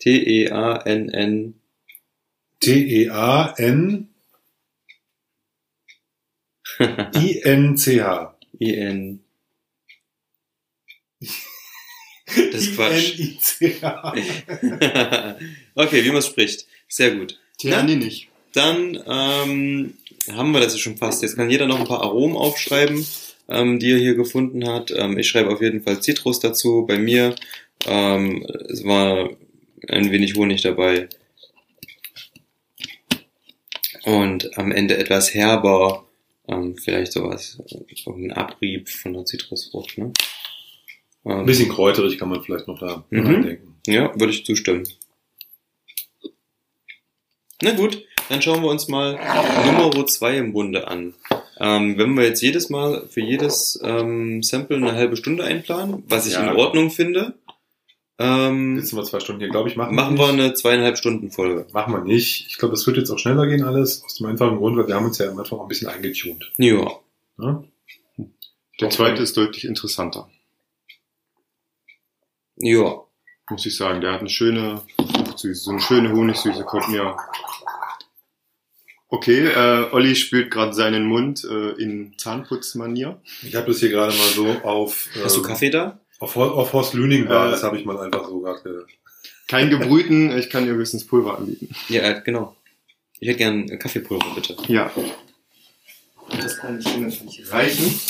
T-E-A-N-N. 0.00 1.54
T-E-A-N 2.60 4.10
I-N-C-H. 7.14 8.34
I-N. 8.60 9.20
Das 12.52 12.62
ist 12.62 12.76
Quatsch. 12.76 13.18
Okay, 15.74 16.04
wie 16.04 16.08
man 16.08 16.18
es 16.18 16.26
spricht. 16.26 16.66
Sehr 16.88 17.12
gut. 17.12 17.38
Tininik. 17.58 18.28
Dann 18.52 18.98
ähm, 19.06 19.94
haben 20.30 20.52
wir 20.52 20.60
das 20.60 20.72
ja 20.72 20.78
schon 20.78 20.96
fast. 20.96 21.22
Jetzt 21.22 21.36
kann 21.36 21.50
jeder 21.50 21.66
noch 21.66 21.78
ein 21.78 21.86
paar 21.86 22.02
Aromen 22.02 22.36
aufschreiben, 22.36 23.06
ähm, 23.48 23.78
die 23.78 23.92
er 23.92 23.98
hier 23.98 24.14
gefunden 24.14 24.68
hat. 24.68 24.90
Ähm, 24.90 25.18
ich 25.18 25.28
schreibe 25.28 25.50
auf 25.50 25.62
jeden 25.62 25.82
Fall 25.82 26.00
Zitrus 26.00 26.40
dazu. 26.40 26.84
Bei 26.86 26.98
mir 26.98 27.34
ähm, 27.86 28.46
es 28.68 28.84
war 28.84 29.30
ein 29.88 30.10
wenig 30.10 30.34
Honig 30.36 30.62
dabei. 30.62 31.08
Und 34.04 34.56
am 34.58 34.72
Ende 34.72 34.96
etwas 34.96 35.34
herber. 35.34 36.06
Ähm, 36.48 36.76
vielleicht 36.76 37.12
sowas, 37.12 37.58
so 37.94 38.12
ein 38.12 38.32
Abrieb 38.32 38.88
von 38.88 39.12
der 39.12 39.24
Zitrusfrucht. 39.24 39.98
Ne? 39.98 40.12
Ein 41.24 41.46
bisschen 41.46 41.68
kräuterig 41.68 42.18
kann 42.18 42.28
man 42.30 42.42
vielleicht 42.42 42.66
noch 42.66 42.78
da 42.78 43.04
Mhm. 43.10 43.26
reindenken. 43.26 43.74
Ja, 43.86 44.10
würde 44.18 44.32
ich 44.32 44.44
zustimmen. 44.46 44.84
Na 47.62 47.72
gut, 47.72 48.02
dann 48.28 48.40
schauen 48.40 48.62
wir 48.62 48.70
uns 48.70 48.88
mal 48.88 49.18
Nummer 49.66 50.06
2 50.06 50.36
im 50.38 50.52
Bunde 50.52 50.88
an. 50.88 51.14
Ähm, 51.58 51.98
wenn 51.98 52.14
wir 52.14 52.24
jetzt 52.24 52.40
jedes 52.40 52.70
Mal 52.70 53.06
für 53.10 53.20
jedes 53.20 53.78
ähm, 53.84 54.42
Sample 54.42 54.76
eine 54.78 54.92
halbe 54.94 55.16
Stunde 55.16 55.44
einplanen, 55.44 56.04
was 56.08 56.26
ich 56.26 56.34
Ja. 56.34 56.50
in 56.50 56.56
Ordnung 56.56 56.90
finde, 56.90 57.34
Ähm, 58.22 58.78
Sitzen 58.78 58.96
wir 58.98 59.04
zwei 59.04 59.18
Stunden 59.20 59.40
hier, 59.40 59.48
glaube 59.48 59.70
ich, 59.70 59.76
machen, 59.76 59.94
machen 59.94 60.18
wir 60.18 60.26
wir 60.26 60.28
eine 60.34 60.52
zweieinhalb 60.52 60.98
Stunden 60.98 61.30
Folge. 61.30 61.66
Machen 61.72 61.94
wir 61.94 62.04
nicht. 62.04 62.48
Ich 62.48 62.58
glaube, 62.58 62.72
das 62.74 62.86
wird 62.86 62.98
jetzt 62.98 63.08
auch 63.10 63.18
schneller 63.18 63.46
gehen 63.46 63.62
alles. 63.64 64.02
Aus 64.04 64.16
dem 64.16 64.26
einfachen 64.26 64.58
Grund, 64.58 64.76
weil 64.76 64.86
wir 64.86 64.94
haben 64.94 65.06
uns 65.06 65.16
ja 65.16 65.30
am 65.30 65.38
Anfang 65.38 65.58
auch 65.58 65.62
ein 65.62 65.68
bisschen 65.68 65.88
eingetunt. 65.88 66.52
Ja. 66.58 66.86
Ne? 67.38 67.64
Der 68.78 68.90
zweite 68.90 69.22
ist 69.22 69.38
deutlich 69.38 69.64
interessanter, 69.64 70.28
Ja. 72.60 73.02
muss 73.50 73.66
ich 73.66 73.76
sagen. 73.76 74.00
Der 74.00 74.12
hat 74.12 74.20
eine 74.20 74.28
schöne 74.30 74.82
Fruchtsüße, 74.96 75.62
so 75.62 75.70
eine 75.72 75.80
schöne 75.80 76.12
Honigsüße 76.12 76.64
kommt 76.64 76.88
mir. 76.88 77.16
Okay, 79.08 79.46
äh, 79.48 79.88
Olli 79.92 80.14
spült 80.14 80.52
gerade 80.52 80.72
seinen 80.72 81.04
Mund 81.06 81.44
äh, 81.44 81.70
in 81.82 82.14
Zahnputzmanier. 82.16 83.20
Ich 83.42 83.56
habe 83.56 83.66
das 83.66 83.80
hier 83.80 83.88
gerade 83.90 84.16
mal 84.16 84.28
so 84.28 84.46
auf, 84.62 85.08
Hast 85.24 85.36
du 85.36 85.40
ähm, 85.40 85.46
Kaffee 85.46 85.70
da? 85.70 85.98
auf, 86.20 86.36
auf 86.36 86.72
Horst 86.72 86.94
Lüning 86.94 87.28
war. 87.28 87.48
Äh, 87.48 87.50
das 87.50 87.62
habe 87.64 87.76
ich 87.78 87.84
mal 87.84 87.98
einfach 87.98 88.28
so 88.28 88.40
gerade. 88.40 88.86
Kein 89.48 89.68
gebrühten, 89.68 90.36
ich 90.38 90.48
kann 90.48 90.64
dir 90.64 90.74
höchstens 90.74 91.04
Pulver 91.04 91.38
anbieten. 91.38 91.74
Ja, 91.88 92.02
äh, 92.02 92.22
genau. 92.24 92.54
Ich 93.18 93.28
hätte 93.28 93.38
gern 93.38 93.78
Kaffeepulver, 93.80 94.32
bitte. 94.34 94.56
Ja. 94.68 94.92
Das 96.40 96.58
kann 96.58 96.78
ich 96.78 97.52
reichen. 97.52 98.00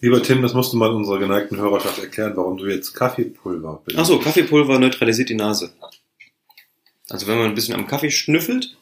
Lieber 0.00 0.22
Tim, 0.22 0.42
das 0.42 0.54
musst 0.54 0.72
du 0.72 0.76
mal 0.76 0.90
unserer 0.90 1.18
geneigten 1.18 1.58
Hörerschaft 1.58 1.98
erklären, 1.98 2.32
warum 2.34 2.58
du 2.58 2.66
jetzt 2.66 2.92
Kaffeepulver 2.92 3.82
benutzt. 3.84 3.98
Ach 3.98 4.04
so, 4.04 4.18
Kaffeepulver 4.18 4.78
neutralisiert 4.78 5.28
die 5.28 5.34
Nase. 5.34 5.72
Also 7.08 7.26
wenn 7.26 7.38
man 7.38 7.46
ein 7.46 7.54
bisschen 7.54 7.74
am 7.74 7.86
Kaffee 7.86 8.10
schnüffelt, 8.10 8.76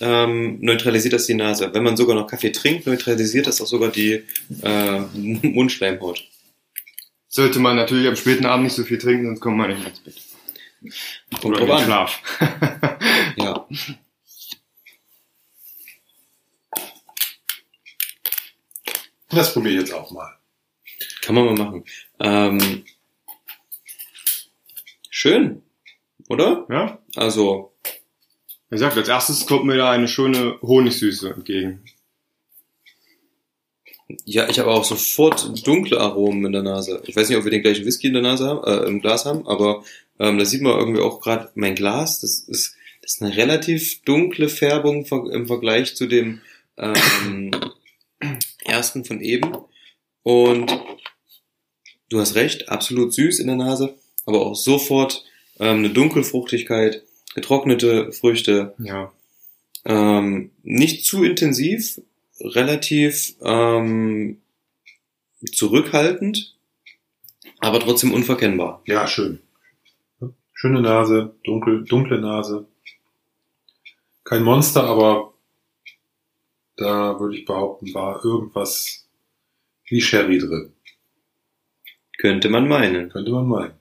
ähm, 0.00 0.58
neutralisiert 0.60 1.14
das 1.14 1.26
die 1.26 1.34
Nase. 1.34 1.70
Wenn 1.72 1.82
man 1.82 1.96
sogar 1.96 2.14
noch 2.14 2.26
Kaffee 2.26 2.52
trinkt, 2.52 2.86
neutralisiert 2.86 3.46
das 3.46 3.60
auch 3.60 3.66
sogar 3.66 3.90
die 3.90 4.24
äh, 4.62 5.00
Mundschleimhaut. 5.14 6.24
Sollte 7.28 7.58
man 7.58 7.76
natürlich 7.76 8.08
am 8.08 8.16
späten 8.16 8.46
Abend 8.46 8.64
nicht 8.64 8.74
so 8.74 8.84
viel 8.84 8.98
trinken, 8.98 9.26
sonst 9.26 9.40
kommt 9.40 9.56
man 9.56 9.70
nicht 9.70 9.86
ins 9.86 10.00
Bett. 10.00 10.20
Kommt 11.40 11.60
Oder 11.60 11.78
in. 11.78 11.84
Schlaf. 11.84 12.22
Ja. 13.36 13.66
Das 19.30 19.52
probiere 19.52 19.74
ich 19.74 19.80
jetzt 19.80 19.92
auch 19.92 20.10
mal. 20.10 20.38
Kann 21.22 21.34
man 21.34 21.44
mal 21.44 21.54
machen. 21.54 21.84
Ähm, 22.18 22.84
schön, 25.10 25.62
oder? 26.28 26.66
ja? 26.70 26.98
Also, 27.16 27.72
Wie 28.70 28.76
gesagt, 28.76 28.96
als 28.96 29.08
erstes 29.08 29.46
kommt 29.46 29.66
mir 29.66 29.76
da 29.76 29.90
eine 29.90 30.08
schöne 30.08 30.58
Honigsüße 30.62 31.30
entgegen. 31.30 31.84
ja, 34.24 34.48
ich 34.48 34.58
habe 34.58 34.70
auch 34.70 34.84
sofort 34.84 35.66
dunkle 35.66 36.00
Aromen 36.00 36.46
in 36.46 36.52
der 36.52 36.62
Nase. 36.62 37.02
Ich 37.06 37.14
weiß 37.14 37.28
nicht, 37.28 37.36
ob 37.38 37.44
wir 37.44 37.50
den 37.50 37.62
gleichen 37.62 37.84
Whisky 37.84 38.06
in 38.06 38.14
der 38.14 38.22
Nase 38.22 38.46
haben, 38.46 38.64
äh, 38.64 38.86
im 38.86 39.00
Glas 39.00 39.26
haben, 39.26 39.46
aber 39.46 39.84
ähm, 40.18 40.38
da 40.38 40.44
sieht 40.44 40.62
man 40.62 40.78
irgendwie 40.78 41.02
auch 41.02 41.20
gerade 41.20 41.50
mein 41.54 41.74
Glas. 41.74 42.20
Das 42.20 42.40
ist, 42.40 42.76
das 43.02 43.14
ist 43.14 43.22
eine 43.22 43.36
relativ 43.36 44.02
dunkle 44.04 44.48
Färbung 44.48 45.04
im 45.04 45.46
Vergleich 45.46 45.94
zu 45.94 46.06
dem 46.06 46.40
ähm, 46.78 47.50
ersten 48.68 49.04
von 49.04 49.20
eben. 49.20 49.56
Und 50.22 50.70
du 52.10 52.20
hast 52.20 52.34
recht, 52.34 52.68
absolut 52.68 53.12
süß 53.14 53.38
in 53.40 53.46
der 53.46 53.56
Nase, 53.56 53.94
aber 54.26 54.44
auch 54.46 54.54
sofort 54.54 55.24
ähm, 55.58 55.78
eine 55.78 55.90
Dunkelfruchtigkeit, 55.90 57.02
getrocknete 57.34 58.12
Früchte, 58.12 58.74
Ja. 58.78 59.12
ähm, 59.84 60.50
nicht 60.62 61.04
zu 61.04 61.24
intensiv, 61.24 62.00
relativ 62.40 63.34
ähm, 63.42 64.40
zurückhaltend, 65.52 66.56
aber 67.60 67.80
trotzdem 67.80 68.12
unverkennbar. 68.12 68.82
Ja, 68.86 69.06
schön. 69.06 69.40
Schöne 70.52 70.80
Nase, 70.80 71.34
dunkel, 71.44 71.84
dunkle 71.84 72.20
Nase. 72.20 72.66
Kein 74.24 74.42
Monster, 74.42 74.84
aber 74.84 75.27
da 76.78 77.18
würde 77.18 77.36
ich 77.36 77.44
behaupten, 77.44 77.92
war 77.92 78.24
irgendwas 78.24 79.06
wie 79.86 80.00
Sherry 80.00 80.38
drin. 80.38 80.72
Könnte 82.18 82.48
man 82.48 82.68
meinen. 82.68 83.10
Könnte 83.10 83.32
man 83.32 83.46
meinen. 83.46 83.74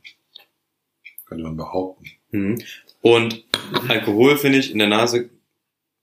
Könnte 1.25 1.43
man 1.43 1.57
behaupten. 1.57 2.05
Mhm. 2.31 2.61
Und 3.01 3.45
Alkohol 3.87 4.37
finde 4.37 4.59
ich 4.59 4.71
in 4.71 4.79
der 4.79 4.87
Nase 4.87 5.29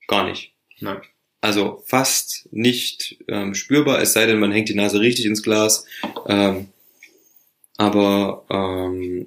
gar 0.07 0.25
nicht. 0.25 0.53
Nein. 0.81 1.01
Also 1.41 1.83
fast 1.85 2.49
nicht 2.53 3.19
ähm, 3.29 3.55
spürbar, 3.55 4.01
es 4.01 4.13
sei 4.13 4.27
denn, 4.27 4.39
man 4.39 4.53
hängt 4.53 4.69
die 4.69 4.75
Nase 4.75 5.01
richtig 5.01 5.27
ins 5.27 5.43
Glas. 5.43 5.87
Ähm, 6.27 6.69
aber 7.77 8.45
ähm, 8.51 9.27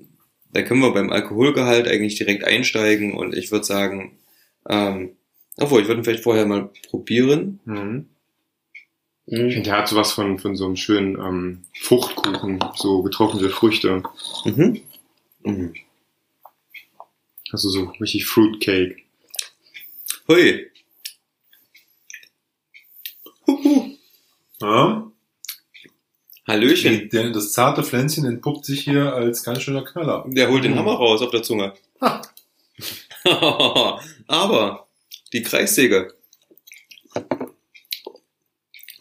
da 0.52 0.62
können 0.62 0.82
wir 0.82 0.94
beim 0.94 1.12
Alkoholgehalt 1.12 1.88
eigentlich 1.88 2.16
direkt 2.16 2.46
einsteigen 2.46 3.14
und 3.14 3.36
ich 3.36 3.52
würde 3.52 3.66
sagen, 3.66 4.18
ähm, 4.70 5.17
obwohl, 5.58 5.82
ich 5.82 5.88
würde 5.88 6.02
ihn 6.02 6.04
vielleicht 6.04 6.24
vorher 6.24 6.46
mal 6.46 6.70
probieren. 6.90 7.60
Mhm. 7.66 8.10
Ich 9.26 9.38
finde, 9.38 9.64
der 9.64 9.78
hat 9.78 9.90
sowas 9.90 10.14
von, 10.14 10.40
von 10.40 10.56
so 10.56 10.66
einem 10.66 10.78
schönen 10.78 11.20
ähm, 11.20 11.64
Fruchtkuchen, 11.82 12.64
so 12.76 13.02
getrocknete 13.02 13.50
Früchte. 13.50 14.04
Mhm. 14.46 14.82
Mhm. 15.44 15.74
Also 17.52 17.70
so 17.70 17.92
richtig 18.00 18.26
Fruitcake. 18.26 18.98
Hui. 20.28 20.72
Huhu. 23.46 23.98
Ja? 24.62 25.12
Hallöchen. 26.48 27.10
Der, 27.10 27.32
das 27.32 27.52
zarte 27.52 27.84
Pflänzchen 27.84 28.26
entpuppt 28.26 28.64
sich 28.64 28.86
hier 28.86 29.14
als 29.14 29.44
ganz 29.44 29.62
schöner 29.62 29.84
Knaller. 29.84 30.24
Der 30.28 30.50
holt 30.50 30.64
den 30.64 30.78
Hammer 30.78 30.94
raus 30.94 31.22
auf 31.22 31.32
der 31.32 31.44
Zunge. 31.44 31.74
Ha. 32.00 32.22
Aber 34.28 34.87
die 35.34 35.44
Kreissäge. 35.44 36.14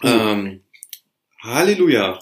Ähm, 0.03 0.63
Halleluja. 1.41 2.19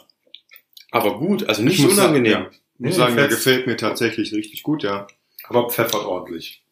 Aber 0.91 1.19
gut, 1.19 1.49
also 1.49 1.63
nicht 1.63 1.79
Ich 1.79 1.85
muss 1.85 1.97
sagen, 1.97 2.13
unangenehm. 2.13 2.33
ja. 2.33 2.51
Ich 2.79 2.87
muss 2.87 2.97
sagen, 2.97 3.17
der 3.17 3.29
gefällt 3.29 3.67
mir 3.67 3.77
tatsächlich 3.77 4.33
richtig 4.33 4.63
gut, 4.63 4.83
ja. 4.83 5.07
Aber 5.45 5.69
pfeffert 5.71 6.05
ordentlich. 6.05 6.63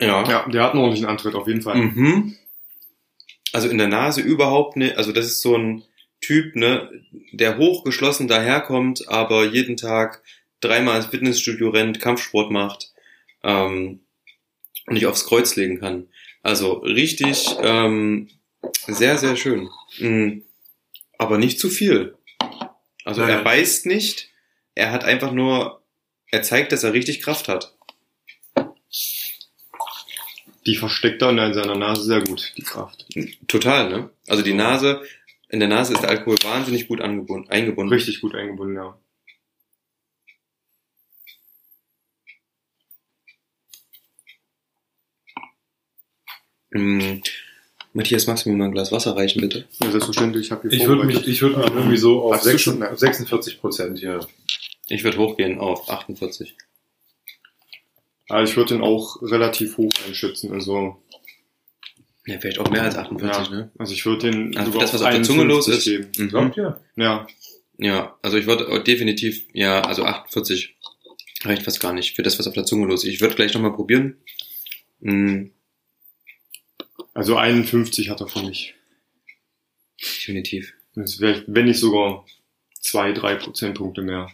Ja. 0.00 0.24
Ja, 0.28 0.48
der 0.48 0.62
hat 0.62 0.72
einen 0.72 0.80
ordentlichen 0.80 1.08
Antritt, 1.08 1.34
auf 1.34 1.46
jeden 1.46 1.62
Fall. 1.62 1.76
Mhm. 1.76 2.36
Also 3.52 3.68
in 3.68 3.78
der 3.78 3.88
Nase 3.88 4.20
überhaupt 4.20 4.76
nicht. 4.76 4.96
Also 4.96 5.12
das 5.12 5.26
ist 5.26 5.40
so 5.42 5.56
ein 5.56 5.82
Typ, 6.20 6.54
ne, 6.54 6.90
der 7.32 7.56
hochgeschlossen 7.58 8.28
daherkommt, 8.28 9.08
aber 9.08 9.44
jeden 9.44 9.76
Tag 9.76 10.22
dreimal 10.60 10.96
ins 10.96 11.06
Fitnessstudio 11.06 11.70
rennt, 11.70 12.00
Kampfsport 12.00 12.50
macht 12.50 12.92
ähm, 13.42 14.00
und 14.86 14.94
nicht 14.94 15.06
aufs 15.06 15.24
Kreuz 15.24 15.56
legen 15.56 15.80
kann. 15.80 16.08
Also 16.42 16.74
richtig 16.74 17.46
ähm, 17.60 18.28
sehr, 18.86 19.18
sehr 19.18 19.36
schön. 19.36 19.68
Mhm. 19.98 20.44
Aber 21.18 21.38
nicht 21.38 21.58
zu 21.58 21.68
viel. 21.68 22.16
Also 23.04 23.20
Nein. 23.20 23.30
er 23.30 23.44
beißt 23.44 23.86
nicht. 23.86 24.28
Er 24.74 24.92
hat 24.92 25.04
einfach 25.04 25.32
nur, 25.32 25.82
er 26.30 26.42
zeigt, 26.42 26.72
dass 26.72 26.84
er 26.84 26.92
richtig 26.92 27.22
Kraft 27.22 27.48
hat. 27.48 27.74
Die 30.66 30.76
versteckt 30.76 31.22
er 31.22 31.30
in 31.30 31.54
seiner 31.54 31.76
Nase 31.76 32.02
sehr 32.02 32.22
gut, 32.22 32.52
die 32.56 32.62
Kraft. 32.62 33.06
Total, 33.48 33.88
ne? 33.88 34.10
Also 34.28 34.42
die 34.42 34.54
Nase, 34.54 35.02
in 35.48 35.58
der 35.58 35.68
Nase 35.68 35.94
ist 35.94 36.02
der 36.02 36.10
Alkohol 36.10 36.36
wahnsinnig 36.42 36.86
gut 36.86 37.00
angebunden, 37.00 37.50
eingebunden. 37.50 37.92
Richtig 37.92 38.20
gut 38.20 38.34
eingebunden, 38.34 38.76
ja. 38.76 38.98
Mm. 46.70 47.20
Matthias, 47.92 48.26
magst 48.28 48.44
du 48.46 48.50
mir 48.50 48.56
mal 48.56 48.66
ein 48.66 48.72
Glas 48.72 48.92
Wasser 48.92 49.16
reichen, 49.16 49.40
bitte? 49.40 49.66
ja 49.82 49.90
selbstverständlich, 49.90 50.46
ich 50.46 50.52
habe 50.52 50.68
hier 50.68 50.80
Ich 50.80 50.86
würde 50.86 51.04
mich, 51.04 51.26
ich 51.26 51.42
würde 51.42 51.56
mich 51.58 51.70
irgendwie 51.70 51.96
so 51.96 52.22
auf 52.22 52.34
Hast 52.34 52.46
du 52.46 52.50
6, 52.50 52.62
schon, 52.62 52.78
ne? 52.78 52.96
46 52.96 53.60
Prozent 53.60 53.98
hier. 53.98 54.20
Ich 54.88 55.02
würde 55.02 55.18
hochgehen 55.18 55.58
auf 55.58 55.90
48. 55.90 56.54
Ja, 58.28 58.42
ich 58.44 58.56
würde 58.56 58.74
den 58.74 58.82
auch 58.82 59.20
relativ 59.22 59.76
hoch 59.76 59.90
einschätzen. 60.06 60.52
Also, 60.52 61.02
Ja, 62.26 62.38
vielleicht 62.38 62.60
auch 62.60 62.70
mehr 62.70 62.82
als 62.84 62.96
48, 62.96 63.48
ja, 63.48 63.50
ne? 63.56 63.70
also 63.76 63.92
ich 63.92 64.06
würde 64.06 64.30
den 64.30 64.56
Also 64.56 64.70
sogar 64.70 64.86
das, 64.86 64.94
was 64.94 65.02
auf 65.02 65.10
der 65.10 65.22
Zunge 65.24 65.44
los 65.44 65.66
ist. 65.66 65.88
51 65.88 66.12
geben. 66.12 66.24
Mhm. 66.24 66.28
Glaubt 66.28 66.56
ihr? 66.56 66.80
Ja, 66.96 67.26
Ja, 67.78 68.16
also 68.22 68.36
ich 68.36 68.46
würde 68.46 68.82
definitiv, 68.84 69.46
ja, 69.52 69.80
also 69.82 70.04
48 70.04 70.76
reicht 71.42 71.62
fast 71.62 71.80
gar 71.80 71.92
nicht 71.92 72.14
für 72.14 72.22
das, 72.22 72.38
was 72.38 72.46
auf 72.46 72.54
der 72.54 72.64
Zunge 72.66 72.86
los 72.86 73.02
ist. 73.02 73.10
Ich 73.10 73.20
würde 73.20 73.34
gleich 73.34 73.52
nochmal 73.54 73.72
probieren. 73.72 74.18
Mm, 75.00 75.46
also 77.14 77.36
51 77.36 78.10
hat 78.10 78.20
er 78.20 78.28
für 78.28 78.42
mich. 78.42 78.74
definitiv. 79.98 80.74
Das 80.94 81.20
wenn 81.20 81.64
nicht 81.66 81.78
sogar 81.78 82.24
zwei, 82.80 83.12
drei 83.12 83.34
Prozentpunkte 83.34 84.02
mehr. 84.02 84.28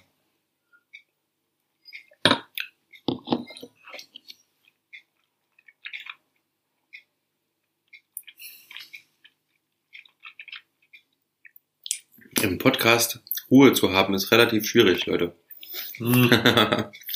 Im 12.42 12.58
Podcast 12.58 13.20
Ruhe 13.50 13.72
zu 13.72 13.92
haben 13.92 14.14
ist 14.14 14.30
relativ 14.30 14.66
schwierig, 14.66 15.06
Leute. 15.06 15.34
Hm. 15.96 16.30
ähm, 16.32 16.84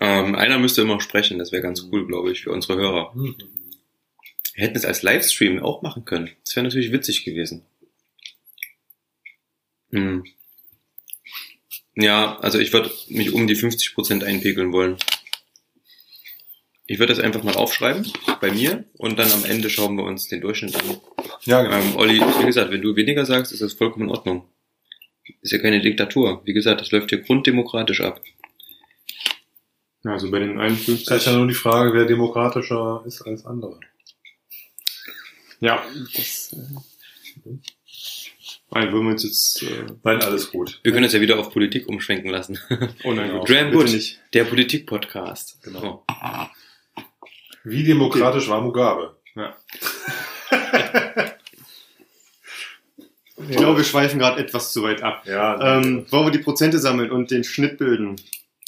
Ähm, 0.00 0.34
einer 0.34 0.58
müsste 0.58 0.82
immer 0.82 1.00
sprechen, 1.00 1.38
das 1.38 1.52
wäre 1.52 1.62
ganz 1.62 1.86
cool, 1.90 2.06
glaube 2.06 2.30
ich, 2.30 2.42
für 2.42 2.52
unsere 2.52 2.76
Hörer. 2.76 3.12
Mhm. 3.14 3.34
Wir 4.58 4.66
hätten 4.66 4.76
es 4.76 4.84
als 4.84 5.02
Livestream 5.02 5.62
auch 5.62 5.82
machen 5.82 6.04
können. 6.04 6.30
Das 6.44 6.56
wäre 6.56 6.64
natürlich 6.64 6.90
witzig 6.90 7.24
gewesen. 7.24 7.64
Hm. 9.92 10.24
Ja, 11.94 12.36
also 12.40 12.58
ich 12.58 12.72
würde 12.72 12.90
mich 13.06 13.32
um 13.32 13.46
die 13.46 13.54
50% 13.54 14.24
einpegeln 14.24 14.72
wollen. 14.72 14.96
Ich 16.86 16.98
würde 16.98 17.14
das 17.14 17.22
einfach 17.22 17.44
mal 17.44 17.54
aufschreiben 17.54 18.12
bei 18.40 18.50
mir 18.50 18.84
und 18.94 19.16
dann 19.20 19.30
am 19.30 19.44
Ende 19.44 19.70
schauen 19.70 19.94
wir 19.94 20.02
uns 20.02 20.26
den 20.26 20.40
Durchschnitt 20.40 20.74
an. 20.74 21.00
Ja, 21.44 21.62
genau. 21.62 21.76
Ähm, 21.76 21.96
Olli, 21.96 22.20
wie 22.20 22.46
gesagt, 22.46 22.72
wenn 22.72 22.82
du 22.82 22.96
weniger 22.96 23.24
sagst, 23.24 23.52
ist 23.52 23.62
das 23.62 23.74
vollkommen 23.74 24.06
in 24.06 24.10
Ordnung. 24.10 24.48
Ist 25.40 25.52
ja 25.52 25.58
keine 25.58 25.80
Diktatur. 25.80 26.42
Wie 26.46 26.52
gesagt, 26.52 26.80
das 26.80 26.90
läuft 26.90 27.10
hier 27.10 27.20
grunddemokratisch 27.20 28.00
ab. 28.00 28.20
Ja, 30.02 30.14
also 30.14 30.32
bei 30.32 30.40
den 30.40 30.56
Das 30.56 30.72
ist 30.72 30.88
51. 30.88 31.26
ja 31.26 31.32
nur 31.38 31.46
die 31.46 31.54
Frage, 31.54 31.94
wer 31.94 32.06
demokratischer 32.06 33.04
ist 33.06 33.22
als 33.22 33.46
andere. 33.46 33.78
Ja, 35.60 35.82
das. 36.14 36.52
Äh, 36.52 37.58
Nein, 38.70 38.92
wollen 38.92 39.04
wir 39.04 39.10
uns 39.12 39.24
jetzt. 39.24 39.62
Äh, 39.62 39.86
Nein, 40.04 40.20
alles 40.22 40.50
gut. 40.50 40.78
Wir 40.82 40.92
können 40.92 41.04
es 41.06 41.12
ja 41.14 41.20
wieder 41.22 41.38
auf 41.38 41.50
Politik 41.50 41.88
umschwenken 41.88 42.30
lassen. 42.30 42.58
oh 43.04 43.12
nein, 43.12 43.28
Genau. 43.28 43.38
gut, 43.40 43.48
Graham 43.48 43.70
bitte 43.70 43.76
Wood, 43.84 43.92
nicht. 43.92 44.20
der 44.34 44.44
Politik-Podcast. 44.44 45.62
Genau. 45.62 46.04
Oh. 46.10 46.46
Wie 47.64 47.82
demokratisch 47.84 48.48
war 48.48 48.60
Mugabe? 48.60 49.16
Ja. 49.34 49.56
Ich 53.50 53.56
glaube, 53.56 53.76
wir 53.78 53.84
schweifen 53.84 54.18
gerade 54.18 54.40
etwas 54.42 54.72
zu 54.72 54.82
weit 54.82 55.00
ab. 55.02 55.22
Ja, 55.24 55.78
Ähm, 55.78 56.04
wollen 56.10 56.26
wir 56.26 56.30
die 56.32 56.40
Prozente 56.40 56.78
sammeln 56.80 57.12
und 57.12 57.30
den 57.30 57.44
Schnitt 57.44 57.78
bilden? 57.78 58.16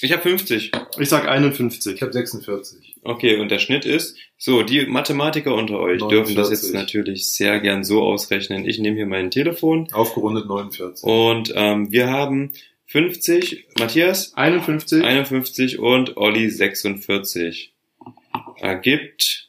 Ich 0.03 0.13
habe 0.13 0.23
50. 0.23 0.73
Ich 0.99 1.09
sag 1.09 1.29
51. 1.29 1.95
ich 1.95 2.03
habe 2.03 2.13
46. 2.13 2.97
Okay, 3.03 3.39
und 3.39 3.51
der 3.51 3.59
Schnitt 3.59 3.85
ist, 3.85 4.17
so, 4.39 4.63
die 4.63 4.87
Mathematiker 4.87 5.55
unter 5.55 5.79
euch 5.79 6.01
49. 6.01 6.09
dürfen 6.09 6.35
das 6.37 6.51
jetzt 6.51 6.73
natürlich 6.73 7.29
sehr 7.29 7.61
gern 7.61 7.85
so 7.85 8.03
ausrechnen. 8.03 8.67
Ich 8.67 8.79
nehme 8.79 8.97
hier 8.97 9.07
mein 9.07 9.31
Telefon 9.31 9.89
Aufgerundet 9.93 10.47
49. 10.47 11.05
und 11.05 11.53
ähm, 11.55 11.93
wir 11.93 12.09
haben 12.09 12.53
50, 12.87 13.67
Matthias 13.79 14.33
51. 14.35 15.05
51 15.05 15.79
und 15.79 16.17
Olli 16.17 16.49
46. 16.49 17.73
Ergibt 18.57 19.49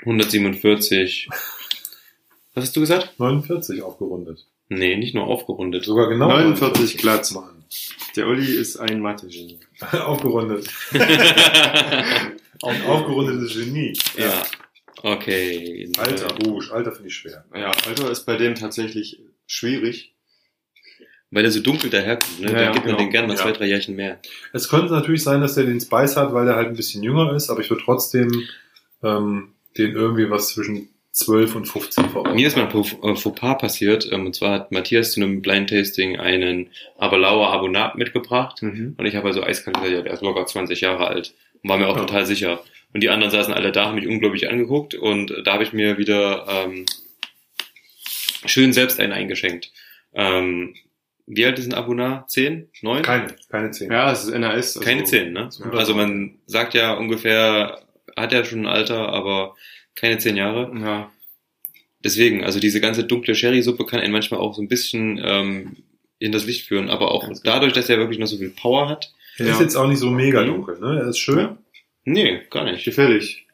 147. 0.00 1.28
Was 2.54 2.64
hast 2.64 2.76
du 2.76 2.80
gesagt? 2.80 3.18
49 3.18 3.82
aufgerundet. 3.82 4.46
Nee, 4.68 4.96
nicht 4.96 5.14
nur 5.14 5.26
aufgerundet. 5.26 5.84
Sogar 5.84 6.08
genau 6.08 6.28
49 6.28 6.98
glatt. 6.98 7.30
Mann. 7.32 7.57
Der 8.16 8.26
Olli 8.26 8.46
ist 8.54 8.76
ein 8.76 9.00
Mathe-Genie. 9.00 9.60
aufgerundet. 9.92 10.68
Ein 12.62 12.82
aufgerundetes 12.86 13.54
Genie. 13.54 13.96
ja. 14.16 14.42
Okay. 15.02 15.92
Alter, 15.96 16.34
Rouge. 16.44 16.72
Alter 16.72 16.90
finde 16.90 17.08
ich 17.08 17.14
schwer. 17.14 17.44
Ja, 17.54 17.70
Alter 17.86 18.10
ist 18.10 18.26
bei 18.26 18.36
dem 18.36 18.56
tatsächlich 18.56 19.20
schwierig. 19.46 20.16
Weil 21.30 21.44
er 21.44 21.52
so 21.52 21.60
dunkel 21.60 21.88
daherkommt, 21.88 22.40
ne? 22.40 22.46
Ja, 22.48 22.52
da 22.52 22.62
ja, 22.62 22.72
gibt 22.72 22.86
man 22.86 22.96
genau. 22.96 23.04
den 23.06 23.10
gern 23.10 23.26
mal 23.28 23.36
Ja. 23.36 23.42
zwei, 23.42 23.52
drei 23.52 23.66
Jährchen 23.66 23.94
mehr. 23.94 24.18
Es 24.52 24.68
könnte 24.68 24.92
natürlich 24.92 25.22
sein, 25.22 25.40
dass 25.40 25.54
der 25.54 25.66
den 25.66 25.78
Spice 25.80 26.16
hat, 26.16 26.32
weil 26.32 26.48
er 26.48 26.56
halt 26.56 26.68
ein 26.68 26.74
bisschen 26.74 27.02
jünger 27.04 27.32
ist, 27.34 27.48
aber 27.48 27.60
ich 27.60 27.70
würde 27.70 27.82
trotzdem 27.84 28.44
ähm, 29.04 29.54
den 29.76 29.92
irgendwie 29.92 30.30
was 30.30 30.48
zwischen 30.48 30.88
12 31.18 31.54
und 31.56 31.66
15 31.66 32.10
verordnen. 32.10 32.34
Mir 32.36 32.46
ist 32.46 32.56
mal 32.56 32.64
ein 32.64 32.70
Faux 32.70 32.94
äh, 33.02 33.14
Fauxpas 33.16 33.54
passiert, 33.58 34.08
ähm, 34.12 34.26
und 34.26 34.34
zwar 34.34 34.52
hat 34.52 34.72
Matthias 34.72 35.12
zu 35.12 35.20
einem 35.20 35.42
Blind 35.42 35.70
Tasting 35.70 36.18
einen 36.18 36.70
Aberlauer 36.98 37.48
Abonat 37.52 37.96
mitgebracht 37.96 38.62
Mhm. 38.62 38.94
und 38.98 39.06
ich 39.06 39.14
habe 39.16 39.28
also 39.28 39.42
eiskalt 39.42 39.76
gesagt, 39.76 39.92
ja, 39.92 40.02
der 40.02 40.12
ist 40.14 40.22
locker 40.22 40.46
20 40.46 40.80
Jahre 40.80 41.06
alt 41.08 41.34
und 41.62 41.70
war 41.70 41.78
mir 41.78 41.88
auch 41.88 41.96
Ja. 41.96 42.02
total 42.04 42.26
sicher. 42.26 42.60
Und 42.94 43.02
die 43.02 43.10
anderen 43.10 43.30
saßen 43.30 43.52
alle 43.52 43.70
da, 43.72 43.86
haben 43.86 43.96
mich 43.96 44.06
unglaublich 44.08 44.48
angeguckt 44.48 44.94
und 44.94 45.32
da 45.44 45.52
habe 45.54 45.62
ich 45.64 45.72
mir 45.72 45.98
wieder 45.98 46.46
ähm, 46.48 46.86
schön 48.46 48.72
selbst 48.72 49.00
einen 49.00 49.12
eingeschenkt. 49.12 49.72
Ähm, 50.14 50.74
wie 51.26 51.44
alt 51.44 51.58
ist 51.58 51.66
ein 51.66 51.74
Abonat? 51.74 52.30
10? 52.30 52.70
9? 52.80 53.02
Keine, 53.02 53.26
keine 53.50 53.70
10. 53.70 53.92
Ja, 53.92 54.10
es 54.10 54.24
ist 54.24 54.30
NAS. 54.34 54.76
Also 54.76 54.80
Keine 54.80 55.04
10, 55.04 55.32
ne? 55.32 55.50
Also 55.72 55.94
man 55.94 56.38
sagt 56.46 56.72
ja 56.74 56.94
ungefähr, 56.94 57.82
hat 58.16 58.32
ja 58.32 58.44
schon 58.44 58.60
ein 58.60 58.66
Alter, 58.66 59.10
aber 59.10 59.54
keine 60.00 60.18
10 60.18 60.36
Jahre. 60.36 60.72
Ja, 60.80 61.10
Deswegen, 62.04 62.44
also 62.44 62.60
diese 62.60 62.80
ganze 62.80 63.02
dunkle 63.02 63.34
Sherry-Suppe 63.34 63.84
kann 63.84 63.98
einen 63.98 64.12
manchmal 64.12 64.38
auch 64.38 64.54
so 64.54 64.62
ein 64.62 64.68
bisschen 64.68 65.20
ähm, 65.22 65.76
in 66.20 66.30
das 66.30 66.46
Licht 66.46 66.66
führen, 66.66 66.90
aber 66.90 67.10
auch 67.10 67.26
Ganz 67.26 67.42
dadurch, 67.42 67.72
dass 67.72 67.88
er 67.88 67.98
wirklich 67.98 68.20
noch 68.20 68.28
so 68.28 68.38
viel 68.38 68.50
Power 68.50 68.88
hat. 68.88 69.12
Er 69.36 69.46
Ja. 69.46 69.52
ist 69.54 69.60
jetzt 69.60 69.74
auch 69.76 69.88
nicht 69.88 69.98
so 69.98 70.08
mega 70.10 70.42
Mhm. 70.42 70.46
dunkel, 70.46 70.78
ne? 70.78 71.00
Er 71.00 71.08
ist 71.08 71.18
schön. 71.18 71.38
Ja. 71.38 71.58
Nee, 72.04 72.40
gar 72.50 72.64
nicht. 72.64 72.84
gefällig. 72.84 73.46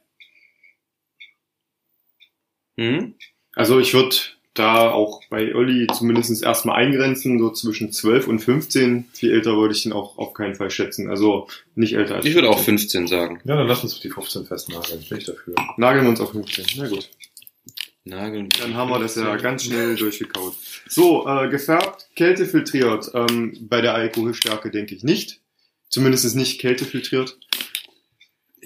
Hm? 2.78 3.14
Also 3.54 3.78
ich 3.80 3.94
würde 3.94 4.14
da 4.54 4.92
auch 4.92 5.20
bei 5.28 5.54
Olli 5.54 5.88
zumindest 5.92 6.42
erstmal 6.42 6.76
eingrenzen, 6.76 7.38
so 7.40 7.50
zwischen 7.50 7.92
12 7.92 8.28
und 8.28 8.38
15. 8.38 9.06
Viel 9.12 9.32
älter 9.32 9.56
würde 9.56 9.74
ich 9.74 9.84
ihn 9.84 9.92
auch 9.92 10.16
auf 10.16 10.32
keinen 10.32 10.54
Fall 10.54 10.70
schätzen. 10.70 11.10
Also 11.10 11.48
nicht 11.74 11.94
älter 11.94 12.16
als 12.16 12.24
Ich 12.24 12.34
würde 12.34 12.48
auch 12.48 12.60
15 12.60 13.08
sagen. 13.08 13.40
Ja, 13.44 13.56
dann 13.56 13.66
lass 13.66 13.82
uns 13.82 13.98
die 13.98 14.10
15 14.10 14.46
festnageln. 14.46 15.04
Bin 15.08 15.18
ich 15.18 15.24
dafür. 15.24 15.54
Nageln 15.76 16.04
wir 16.04 16.10
uns 16.10 16.20
auf 16.20 16.30
15. 16.30 16.66
Na 16.76 16.88
gut. 16.88 17.10
Nageln. 18.04 18.48
Dann 18.60 18.74
haben 18.74 18.90
wir 18.90 18.98
das 19.00 19.16
ja 19.16 19.34
ganz 19.36 19.64
schnell 19.64 19.96
durchgekaut. 19.96 20.54
So, 20.88 21.26
äh, 21.26 21.48
gefärbt, 21.48 22.08
Kälte 22.14 22.46
filtriert. 22.46 23.10
Ähm, 23.14 23.56
bei 23.62 23.80
der 23.80 23.94
Alkoholstärke 23.94 24.70
denke 24.70 24.94
ich 24.94 25.02
nicht. 25.02 25.40
Zumindest 25.88 26.36
nicht 26.36 26.60
Kälte 26.60 26.84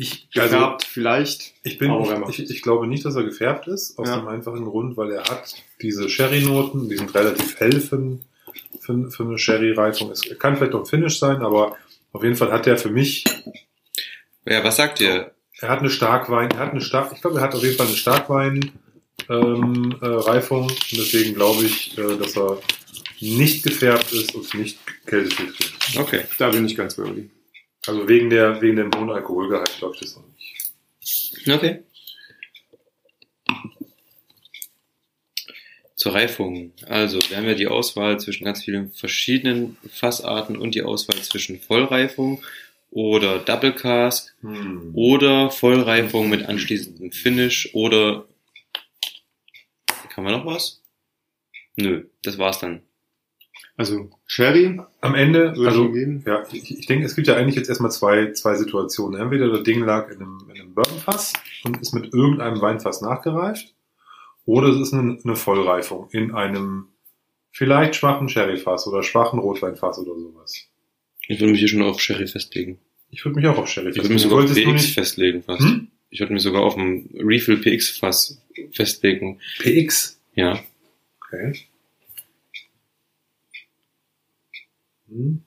Ich, 0.01 0.29
also, 0.37 0.55
Gefärbt 0.57 0.85
vielleicht. 0.85 1.55
ich, 1.65 1.77
bin, 1.79 1.91
man- 1.91 2.31
ich, 2.31 2.39
ich 2.39 2.63
glaube 2.63 2.87
nicht, 2.87 3.05
dass 3.05 3.17
er 3.17 3.25
gefärbt 3.25 3.67
ist, 3.67 3.99
aus 3.99 4.09
Ja. 4.09 4.17
dem 4.19 4.29
einfachen 4.29 4.65
Grund, 4.65 4.97
weil 4.97 5.11
er 5.11 5.25
hat 5.25 5.55
diese 5.83 6.09
Sherry-Noten, 6.09 6.89
die 6.89 6.97
sind 6.97 7.13
relativ 7.15 7.59
hell 7.59 7.81
für, 7.81 8.19
für, 8.81 9.11
für 9.11 9.23
eine 9.25 9.39
Sherry-Reifung. 9.39 10.11
Es 10.13 10.23
kann 10.39 10.57
vielleicht 10.57 10.75
auch 10.75 10.81
ein 10.81 10.87
Finish 10.87 11.19
sein, 11.19 11.43
aber 11.43 11.77
auf 12.13 12.23
jeden 12.23 12.37
Fall 12.37 12.53
hat 12.53 12.67
er 12.69 12.77
für 12.79 12.91
mich, 12.91 13.25
Ja, 14.47 14.63
was 14.63 14.77
sagt 14.77 15.01
ihr? 15.01 15.33
er 15.61 15.69
hat 15.69 15.81
eine 15.81 15.91
Starkwein, 15.91 16.51
er 16.53 16.59
hat 16.59 16.71
eine 16.71 16.81
Stark, 16.81 17.11
ich 17.13 17.21
glaube, 17.21 17.39
er 17.39 17.43
hat 17.43 17.55
auf 17.57 17.63
jeden 17.65 17.77
Fall 17.77 17.89
eine 17.89 17.97
Starkwein, 17.97 18.71
ähm, 19.29 19.97
äh, 20.01 20.07
Reifung 20.07 20.63
und 20.63 20.93
deswegen 20.93 21.35
glaube 21.35 21.65
ich, 21.65 21.99
äh, 21.99 22.17
dass 22.17 22.37
er 22.37 22.61
nicht 23.21 23.65
gefärbt 23.65 24.13
ist 24.13 24.33
und 24.37 24.55
nicht 24.55 24.79
kältefiltriert. 25.07 25.73
Okay. 25.99 26.21
Da 26.39 26.51
bin 26.51 26.65
ich 26.67 26.77
ganz 26.77 26.95
bei 26.95 27.03
Olli. 27.03 27.29
Also 27.89 28.07
wegen 28.09 28.29
der, 28.29 28.61
wegen 28.61 28.77
dem 28.77 28.91
hohen 28.95 29.11
Alkoholgehalt 29.11 29.77
glaube 29.79 29.95
ich 29.95 30.01
das 30.01 30.17
noch 30.17 30.25
nicht. 30.27 31.49
Okay. 31.49 31.83
Zur 35.97 36.15
Reifung. 36.15 36.73
Also, 36.87 37.19
wir 37.29 37.37
haben 37.37 37.47
ja 37.47 37.55
die 37.55 37.67
Auswahl 37.67 38.21
zwischen 38.21 38.45
ganz 38.45 38.63
vielen 38.63 38.93
verschiedenen 38.93 39.77
Fassarten 39.91 40.57
und 40.57 40.75
die 40.75 40.83
Auswahl 40.83 41.21
zwischen 41.23 41.61
Vollreifung 41.61 42.45
oder 42.91 43.39
Double 43.41 43.75
Cask 43.75 44.35
Hm. 44.43 44.93
oder 44.95 45.51
Vollreifung 45.51 46.29
mit 46.29 46.47
anschließendem 46.47 47.11
Finish 47.11 47.75
oder 47.75 48.27
kann 50.11 50.25
man 50.25 50.35
noch 50.35 50.47
was? 50.47 50.83
Nö, 51.77 52.07
das 52.23 52.39
war's 52.39 52.61
dann. 52.61 52.83
Also 53.79 54.11
Sherry 54.27 54.81
Am 55.01 55.15
Ende, 55.15 55.57
würde 55.57 55.69
also 55.69 55.83
ich 55.85 55.89
ihm 55.89 55.95
geben. 55.95 56.25
Ja, 56.27 56.43
ich, 56.53 56.79
ich 56.81 56.87
denke, 56.87 57.07
es 57.07 57.15
gibt 57.15 57.29
ja 57.29 57.37
eigentlich 57.37 57.55
jetzt 57.55 57.69
erstmal 57.69 57.93
zwei, 57.93 58.33
zwei 58.33 58.57
Situationen. 58.57 59.21
Entweder 59.21 59.49
das 59.49 59.63
Ding 59.63 59.85
lag 59.85 60.11
in 60.11 60.21
einem, 60.21 60.39
in 60.53 60.61
einem 60.61 60.75
Bourbonfass 60.75 61.33
und 61.63 61.81
ist 61.81 61.95
mit 61.95 62.13
irgendeinem 62.13 62.61
Weinfass 62.61 63.03
nachgereift, 63.03 63.73
oder 64.45 64.71
es 64.71 64.81
ist 64.81 64.93
eine, 64.93 65.17
eine 65.23 65.37
Vollreifung 65.37 66.09
in 66.11 66.35
einem 66.35 66.87
vielleicht 67.53 67.95
schwachen 67.95 68.29
Sherryfass 68.29 68.89
oder 68.89 69.05
schwachen 69.05 69.39
Rotweinfass 69.39 69.99
oder 70.01 70.19
sowas. 70.19 70.67
Ich 71.29 71.39
würde 71.39 71.53
mich 71.53 71.61
hier 71.61 71.69
schon 71.69 71.83
auf 71.83 72.01
Sherry 72.01 72.27
festlegen. 72.27 72.81
Ich 73.11 73.25
würde 73.25 73.37
mich 73.37 73.47
auch 73.47 73.59
auf 73.59 73.69
Sherry 73.69 73.91
Ich 73.91 73.97
würde 73.97 74.09
mich 74.09 74.23
festlegen. 74.23 74.57
sogar 74.57 74.73
auf 74.73 74.77
PX 74.77 74.91
festlegen 74.91 75.43
fast. 75.45 75.63
Hm? 75.63 75.89
Ich 76.11 76.19
würde 76.19 76.33
mich 76.33 76.43
sogar 76.43 76.63
auf 76.63 76.77
ein 76.77 77.11
Refill 77.15 77.59
PX 77.59 77.91
Fass 77.91 78.43
festlegen. 78.73 79.39
PX? 79.61 80.21
Ja. 80.35 80.59
Okay. 81.23 81.53
Hm. 85.09 85.43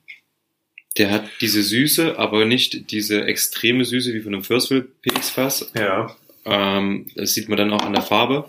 Der 0.98 1.10
hat 1.10 1.24
diese 1.40 1.62
Süße, 1.62 2.18
aber 2.18 2.44
nicht 2.44 2.90
diese 2.90 3.24
extreme 3.24 3.84
Süße 3.84 4.12
wie 4.12 4.20
von 4.20 4.34
einem 4.34 4.44
Firstville 4.44 4.82
PX 4.82 5.30
Fass. 5.30 5.72
Ja. 5.74 6.14
Ähm, 6.44 7.06
das 7.14 7.34
sieht 7.34 7.48
man 7.48 7.56
dann 7.56 7.72
auch 7.72 7.82
an 7.82 7.94
der 7.94 8.02
Farbe. 8.02 8.48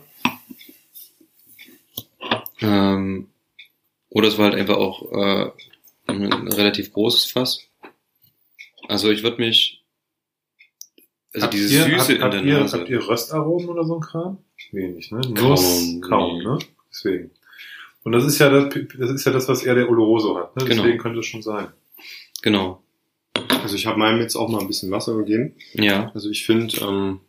Ähm, 2.61 3.27
oder 4.09 4.27
es 4.27 4.37
war 4.37 4.45
halt 4.45 4.55
einfach 4.55 4.77
auch 4.77 5.11
äh, 5.11 5.51
ein, 6.07 6.47
relativ 6.49 6.91
großes 6.91 7.25
Fass. 7.25 7.67
Also 8.87 9.09
ich 9.09 9.23
würde 9.23 9.41
mich, 9.41 9.83
also 11.33 11.45
Habt 11.45 11.53
diese 11.53 11.73
ihr, 11.75 11.83
Süße 11.83 11.97
habt, 11.97 12.09
in 12.09 12.21
habt 12.21 12.33
der 12.33 12.43
ihr, 12.43 12.59
Nase. 12.59 12.79
Habt 12.79 12.89
ihr 12.89 13.07
Röstaromen 13.07 13.69
oder 13.69 13.85
so 13.85 13.95
ein 13.95 14.01
Kram? 14.01 14.37
Wenig, 14.71 15.11
ne? 15.11 15.21
Kaum, 15.21 15.33
Nuss, 15.33 16.01
kaum, 16.01 16.37
nee. 16.37 16.43
ne? 16.43 16.59
Deswegen. 16.89 17.31
Und 18.03 18.11
das 18.11 18.25
ist 18.25 18.39
ja 18.39 18.49
das, 18.49 18.73
das 18.97 19.09
ist 19.11 19.25
ja 19.25 19.31
das, 19.31 19.47
was 19.47 19.63
eher 19.63 19.75
der 19.75 19.89
Oloroso 19.89 20.37
hat, 20.37 20.55
ne? 20.55 20.65
Genau. 20.65 20.83
Deswegen 20.83 20.97
könnte 20.99 21.19
es 21.19 21.25
schon 21.25 21.41
sein. 21.41 21.67
Genau. 22.41 22.83
Also 23.61 23.75
ich 23.75 23.85
habe 23.85 23.97
meinem 23.97 24.19
jetzt 24.19 24.35
auch 24.35 24.49
mal 24.49 24.59
ein 24.59 24.67
bisschen 24.67 24.91
Wasser 24.91 25.15
gegeben. 25.15 25.55
Ja. 25.73 26.11
Also 26.13 26.29
ich 26.29 26.45
finde, 26.45 26.75
ähm, 26.81 27.19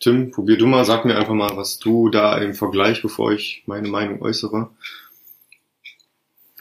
Tim, 0.00 0.30
probier 0.30 0.58
du 0.58 0.66
mal, 0.66 0.84
sag 0.84 1.04
mir 1.04 1.16
einfach 1.16 1.32
mal, 1.34 1.56
was 1.56 1.78
du 1.78 2.08
da 2.10 2.36
im 2.38 2.54
Vergleich, 2.54 3.00
bevor 3.02 3.32
ich 3.32 3.62
meine 3.66 3.88
Meinung 3.88 4.20
äußere. 4.22 4.70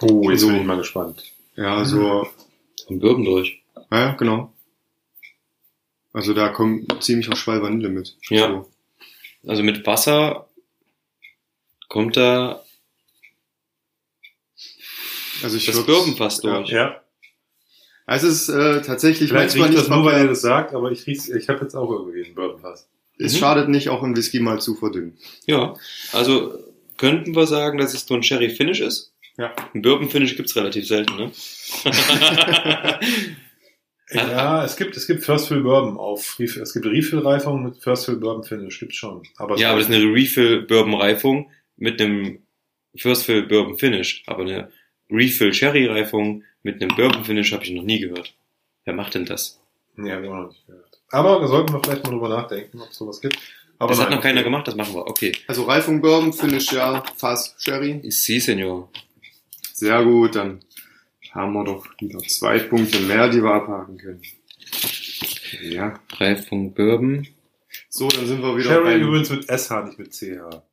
Oh, 0.02 0.30
jetzt 0.32 0.42
So. 0.42 0.48
bin 0.48 0.58
ich 0.58 0.64
mal 0.66 0.78
gespannt. 0.78 1.24
Ja, 1.56 1.84
so, 1.84 2.28
Ein 2.90 3.00
Bourbon 3.00 3.26
durch. 3.26 3.62
ja, 3.92 4.14
genau. 4.14 4.54
Also 6.14 6.34
da 6.34 6.50
kommt 6.50 7.04
ziemlich 7.04 7.30
auch 7.32 7.36
Schwall 7.36 7.62
Vanille 7.62 7.90
mit. 7.90 8.16
Ja. 8.30 8.48
So. 8.48 8.70
Also 9.50 9.62
mit 9.64 9.86
Wasser 9.86 10.48
kommt 11.90 12.18
da 12.18 12.64
Also 15.44 15.58
ich 15.58 15.66
das 15.66 15.86
Bourbon 15.86 16.16
fast 16.16 16.44
durch. 16.44 16.70
Ja, 16.70 17.02
Also 18.06 18.28
es 18.28 18.44
ist 18.44 18.50
äh, 18.50 18.82
tatsächlich 18.82 19.30
vielleicht 19.30 19.56
manchmal 19.56 19.68
riecht 19.70 19.80
das 19.80 19.90
nicht 19.90 19.96
nur, 19.98 20.06
weil 20.06 20.22
er 20.22 20.28
das 20.28 20.42
sagt, 20.42 20.74
aber 20.74 20.92
ich 20.92 21.06
riech's, 21.08 21.30
ich 21.30 21.50
habe 21.50 21.62
jetzt 21.62 21.76
auch 21.76 21.92
irgendwie 21.92 22.24
einen 22.26 22.36
Bourbonfass. 22.36 22.88
Es 23.20 23.34
Mhm. 23.34 23.38
schadet 23.40 23.70
nicht, 23.70 23.90
auch 23.90 24.04
im 24.04 24.16
Whisky 24.16 24.40
mal 24.40 24.60
zu 24.62 24.76
verdünnen. 24.76 25.18
Ja, 25.46 25.76
also 26.14 26.54
könnten 26.98 27.36
wir 27.36 27.48
sagen, 27.48 27.78
dass 27.80 27.94
es 27.94 28.06
so 28.06 28.14
ein 28.14 28.24
Sherry 28.24 28.50
Finish 28.50 28.80
ist. 28.80 29.14
Ja. 29.38 29.54
Ein 29.74 29.82
Bourbon 29.82 30.10
Finish 30.10 30.36
gibt's 30.36 30.56
relativ 30.56 30.88
selten, 30.88 31.16
ne? 31.16 31.32
Ja, 34.10 34.64
es 34.64 34.78
gibt, 34.78 34.96
es 34.96 35.06
gibt 35.06 35.26
First 35.26 35.50
Fill 35.50 35.62
Bourbon 35.62 35.98
auf, 35.98 36.38
Refill- 36.40 36.62
es 36.62 36.74
gibt 36.74 36.86
Refill-Reifung 36.86 37.62
mit 37.64 37.78
First 37.84 38.06
Fill 38.06 38.16
Bourbon 38.16 38.44
Finish, 38.46 38.80
gibt's 38.80 38.96
schon. 38.96 39.22
Aber 39.36 39.58
ja, 39.58 39.70
aber 39.72 39.80
das 39.80 39.90
ist 39.90 39.94
eine 39.94 40.06
Refill 40.06 40.62
Bourbon 40.62 40.94
Reifung 40.94 41.52
mit 41.76 42.02
einem 42.02 42.40
First 42.96 43.26
Fill 43.26 43.44
Bourbon 43.48 43.78
Finish, 43.78 44.24
aber 44.26 44.44
eine 44.44 44.72
Refill 45.10 45.54
Sherry 45.54 45.88
Reifung 45.88 46.44
mit 46.64 46.82
einem 46.82 46.96
Bourbon 46.96 47.24
Finish 47.24 47.54
habe 47.54 47.64
ich 47.64 47.72
noch 47.72 47.84
nie 47.84 48.00
gehört. 48.00 48.34
Wer 48.86 48.94
macht 48.94 49.16
denn 49.16 49.26
das? 49.26 49.60
Nee, 49.96 50.12
hab 50.12 50.22
ich 50.22 50.30
auch 50.30 50.36
noch 50.36 50.48
nicht 50.50 50.66
gehört. 50.66 51.02
Aber 51.12 51.40
da 51.40 51.48
sollten 51.48 51.74
wir 51.74 51.82
vielleicht 51.82 52.04
mal 52.04 52.12
drüber 52.12 52.30
nachdenken, 52.30 52.82
ob 52.82 52.90
es 52.90 52.98
sowas 52.98 53.22
gibt. 53.22 53.38
Aber 53.80 53.90
das 53.90 54.00
hat 54.00 54.10
nein, 54.10 54.18
noch 54.18 54.24
keiner 54.24 54.40
okay. 54.40 54.50
gemacht, 54.50 54.68
das 54.68 54.76
machen 54.76 54.94
wir. 54.96 55.08
Okay. 55.08 55.32
Also 55.48 55.64
Reifung 55.64 56.02
Bourbon, 56.02 56.34
Finish 56.34 56.72
ja, 56.72 57.04
Fass 57.16 57.56
Sherry. 57.60 58.02
Si, 58.10 58.40
Senor. 58.40 58.90
Sehr 59.74 60.04
gut, 60.04 60.36
dann 60.36 60.62
haben 61.32 61.54
wir 61.54 61.64
doch 61.64 61.86
wieder 62.00 62.20
zwei 62.20 62.60
Punkte 62.60 63.00
mehr, 63.02 63.30
die 63.30 63.42
wir 63.42 63.52
abhaken 63.52 63.98
können. 63.98 64.22
Ja. 65.62 66.00
Reifung 66.18 66.74
Bourbon. 66.74 67.28
So, 67.90 68.08
dann 68.10 68.26
sind 68.26 68.42
wir 68.42 68.58
wieder 68.58 68.70
Sherry 68.70 68.98
beim... 68.98 69.02
übrigens 69.02 69.30
mit 69.30 69.46
SH, 69.46 69.72
nicht 69.86 70.00
mit 70.00 70.14
CH. 70.14 70.64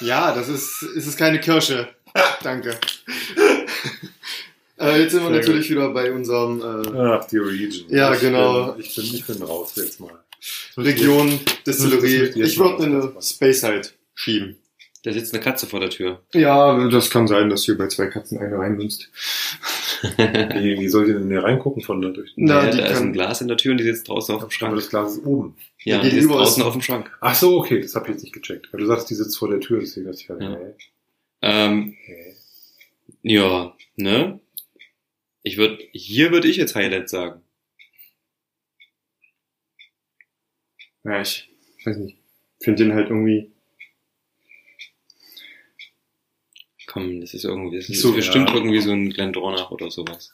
Ja, 0.00 0.34
das 0.34 0.48
ist, 0.48 0.82
ist 0.82 1.06
es 1.06 1.16
keine 1.16 1.40
Kirsche. 1.40 1.88
Danke. 2.42 2.78
Äh, 4.78 5.00
jetzt 5.02 5.12
sind 5.12 5.22
wir 5.22 5.30
Sehr 5.30 5.40
natürlich 5.40 5.70
wieder 5.70 5.90
bei 5.90 6.12
unserem 6.12 6.60
äh, 6.60 6.98
Ach, 6.98 7.24
die 7.26 7.38
Region. 7.38 7.86
Ja, 7.90 8.14
ich 8.14 8.20
genau. 8.20 8.72
Bin, 8.72 8.80
ich, 8.84 8.94
bin, 8.94 9.04
ich 9.04 9.26
bin 9.26 9.42
raus 9.42 9.72
jetzt 9.76 10.00
mal. 10.00 10.12
Region 10.76 11.38
Distillerie. 11.66 12.40
Ich 12.42 12.58
würde 12.58 12.84
eine. 12.84 13.12
Space 13.20 13.60
Side 13.60 13.88
schieben. 14.14 14.56
Da 15.04 15.12
sitzt 15.12 15.34
eine 15.34 15.42
Katze 15.42 15.66
vor 15.66 15.80
der 15.80 15.90
Tür. 15.90 16.22
Ja, 16.32 16.88
das 16.88 17.10
kann 17.10 17.26
sein, 17.26 17.50
dass 17.50 17.64
hier 17.64 17.76
bei 17.76 17.88
zwei 17.88 18.06
Katzen 18.06 18.38
eine 18.38 18.56
reinwünsst. 18.56 19.10
Wie, 20.18 20.78
wie 20.80 20.88
soll 20.88 21.08
ich 21.08 21.14
denn 21.16 21.28
hier 21.28 21.42
reingucken 21.42 21.82
von 21.82 22.00
da 22.02 22.08
durch? 22.08 22.32
Na, 22.36 22.64
ja, 22.64 22.70
die 22.70 22.78
da 22.78 22.86
ist 22.86 23.00
ein 23.00 23.12
Glas 23.14 23.40
in 23.40 23.48
der 23.48 23.56
Tür 23.56 23.72
und 23.72 23.78
die 23.78 23.84
sitzt 23.84 24.08
draußen 24.08 24.34
auf 24.34 24.40
dem 24.42 24.44
Aber 24.46 24.52
Schrank. 24.52 24.76
das 24.76 24.88
Glas 24.90 25.16
ist 25.16 25.24
oben. 25.24 25.56
Ja, 25.82 25.96
Ja, 25.96 26.02
die 26.02 26.10
sitzt 26.10 26.30
draußen 26.30 26.62
auf 26.62 26.72
dem 26.72 26.82
Schrank. 26.82 27.10
Ach 27.20 27.34
so, 27.34 27.58
okay, 27.58 27.80
das 27.80 27.94
habe 27.94 28.06
ich 28.06 28.12
jetzt 28.14 28.22
nicht 28.22 28.34
gecheckt. 28.34 28.68
Weil 28.72 28.80
du 28.80 28.86
sagst, 28.86 29.08
die 29.08 29.14
sitzt 29.14 29.38
vor 29.38 29.48
der 29.48 29.60
Tür, 29.60 29.80
deswegen 29.80 30.06
dachte 30.06 30.18
ich, 30.20 30.28
ja, 30.28 30.36
Ja. 30.38 30.58
Ähm, 31.42 31.94
nee. 33.22 33.34
ja, 33.34 33.74
ne? 33.96 34.40
Ich 35.44 35.58
würde, 35.58 35.86
hier 35.92 36.32
würde 36.32 36.48
ich 36.48 36.56
jetzt 36.56 36.74
Highlight 36.74 37.08
sagen. 37.10 37.42
Ja, 41.04 41.20
ich 41.20 41.50
weiß 41.84 41.98
nicht. 41.98 42.16
Finde 42.60 42.84
den 42.84 42.94
halt 42.94 43.10
irgendwie. 43.10 43.52
Komm, 46.86 47.20
das 47.20 47.34
ist 47.34 47.44
irgendwie, 47.44 47.76
das 47.76 47.90
ist 47.90 48.00
So, 48.00 48.14
bestimmt 48.14 48.48
ja. 48.48 48.56
irgendwie 48.56 48.80
so 48.80 48.92
ein 48.92 49.10
Glendronach 49.10 49.70
oder 49.70 49.90
sowas. 49.90 50.32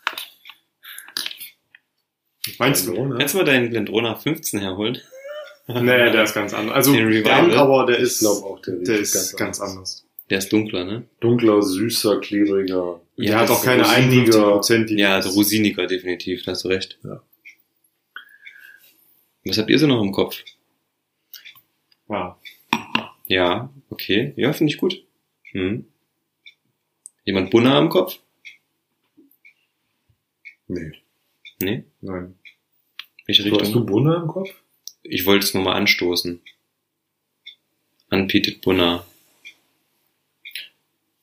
Meinst 2.58 2.86
du? 2.86 2.92
ne? 2.92 3.16
Kannst 3.18 3.34
du 3.34 3.38
mal 3.38 3.44
deinen 3.44 3.70
Glendronach 3.70 4.22
15 4.22 4.60
herholen? 4.60 5.00
Nee, 5.66 5.82
der 5.82 6.24
ist 6.24 6.34
ganz 6.34 6.54
anders. 6.54 6.74
Also, 6.74 6.92
aber 6.92 7.86
der 7.86 7.98
Ich 7.98 8.04
ist, 8.04 8.20
glaube 8.20 8.46
auch, 8.46 8.60
der, 8.60 8.76
der 8.76 8.98
riecht 9.00 9.14
ist 9.14 9.36
ganz, 9.36 9.60
anders. 9.60 10.06
Der 10.30 10.38
ist 10.38 10.52
dunkler, 10.52 10.84
ne? 10.84 11.06
Dunkler, 11.20 11.60
süßer, 11.60 12.20
klebriger. 12.20 13.00
Der 13.18 13.24
Ja, 13.24 13.38
hat 13.40 13.48
das 13.50 13.58
auch 13.58 13.64
keine 13.64 13.82
rosiniger- 13.82 13.96
51 13.96 14.42
Prozent. 14.42 14.90
Ja, 14.92 15.14
also 15.16 15.30
rosiniger 15.30 15.86
definitiv, 15.86 16.44
da 16.44 16.52
hast 16.52 16.64
du 16.64 16.68
recht. 16.68 16.98
Ja. 17.02 17.22
Was 19.44 19.58
habt 19.58 19.70
ihr 19.70 19.78
so 19.78 19.86
noch 19.86 20.02
im 20.02 20.12
Kopf? 20.12 20.42
Ja. 22.08 22.38
Ja, 23.26 23.72
okay. 23.90 24.32
Ja, 24.36 24.52
finde 24.52 24.72
ich 24.72 24.78
gut. 24.78 25.04
Hm. 25.52 25.86
Jemand 27.24 27.50
Bunner 27.50 27.74
am 27.74 27.88
Kopf? 27.88 28.18
Nee. 30.68 30.92
Nee? 31.60 31.84
Nein. 32.00 32.38
Welche 33.26 33.42
Du, 33.44 33.50
hast 33.50 33.58
du 33.60 33.64
Richtung? 33.64 33.86
Bunne 33.86 34.16
im 34.16 34.28
Kopf? 34.28 34.50
Ich 35.02 35.26
wollte 35.26 35.44
es 35.44 35.54
nur 35.54 35.62
mal 35.64 35.74
anstoßen. 35.74 36.40
An 38.08 38.28
Petit 38.28 38.60
Bunner. 38.60 39.04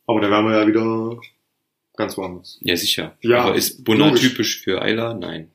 Aber 0.07 0.21
da 0.21 0.29
wären 0.31 0.45
wir 0.45 0.57
ja 0.59 0.65
wieder 0.67 1.19
ganz 1.95 2.17
woanders. 2.17 2.57
Ja, 2.61 2.75
sicher. 2.75 3.17
Ja, 3.21 3.43
Aber 3.43 3.55
ist 3.55 3.83
Bunner 3.83 4.07
logisch. 4.07 4.21
typisch 4.21 4.61
für 4.61 4.81
Eiler? 4.81 5.13
Nein. 5.13 5.51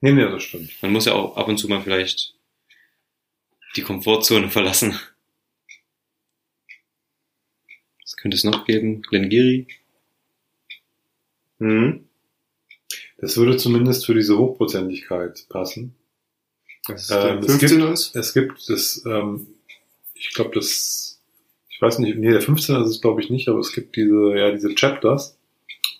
Nee, 0.00 0.12
nee, 0.12 0.22
das 0.22 0.42
stimmt. 0.42 0.70
Man 0.82 0.92
muss 0.92 1.06
ja 1.06 1.14
auch 1.14 1.36
ab 1.36 1.48
und 1.48 1.56
zu 1.56 1.68
mal 1.68 1.80
vielleicht 1.80 2.34
die 3.76 3.82
Komfortzone 3.82 4.50
verlassen. 4.50 4.98
Was 8.02 8.16
könnte 8.16 8.36
es 8.36 8.44
noch 8.44 8.64
geben? 8.64 9.02
Glengiri? 9.02 9.66
Mhm. 11.58 12.08
Das 13.18 13.36
würde 13.36 13.56
zumindest 13.56 14.04
für 14.06 14.14
diese 14.14 14.36
Hochprozentigkeit 14.36 15.46
passen. 15.48 15.94
Das 16.86 17.04
ist 17.04 17.10
Ähm, 17.10 17.40
der 17.40 17.50
es 17.50 17.58
gibt- 17.58 17.72
15er 17.72 17.92
ist. 17.92 18.16
Es 18.16 18.34
gibt 18.34 18.68
das, 18.68 19.02
ähm, 19.06 19.46
ich 20.14 20.34
glaube, 20.34 20.50
das, 20.54 21.13
ich 21.74 21.82
weiß 21.82 21.98
nicht, 21.98 22.16
nee, 22.16 22.30
der 22.30 22.40
15er 22.40 22.82
ist 22.84 22.90
es 22.90 23.00
glaube 23.00 23.20
ich 23.20 23.30
nicht, 23.30 23.48
aber 23.48 23.58
es 23.58 23.72
gibt 23.72 23.96
diese, 23.96 24.34
ja, 24.36 24.52
diese 24.52 24.74
Chapters 24.74 25.36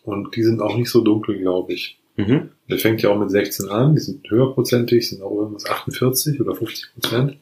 und 0.05 0.35
die 0.37 0.43
sind 0.45 0.63
auch 0.63 0.77
nicht 0.77 0.89
so 0.89 1.01
dunkel, 1.01 1.39
glaube 1.39 1.73
ich. 1.73 1.99
Mhm. 2.17 2.51
Der 2.71 2.79
fängt 2.79 3.03
ja 3.03 3.11
auch 3.11 3.19
mit 3.19 3.31
16 3.31 3.69
an, 3.69 3.95
die 3.95 4.01
sind 4.01 4.31
höherprozentig, 4.31 5.09
sind 5.09 5.23
auch 5.23 5.33
irgendwas 5.37 5.67
48 5.67 6.41
oder 6.41 6.55
50 6.55 6.95
Prozent. 6.95 7.39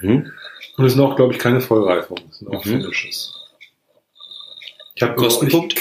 Mhm. 0.00 0.30
Und 0.76 0.84
es 0.84 0.92
sind 0.92 1.02
auch, 1.02 1.16
glaube 1.16 1.32
ich, 1.32 1.40
keine 1.40 1.60
Vollreifung, 1.60 2.18
es 2.30 2.38
sind 2.38 2.48
auch 2.48 2.64
Mhm. 2.64 2.70
Finishes. 2.70 3.32
Ich 4.94 5.02
habe 5.02 5.14
Kostenpunkt? 5.16 5.74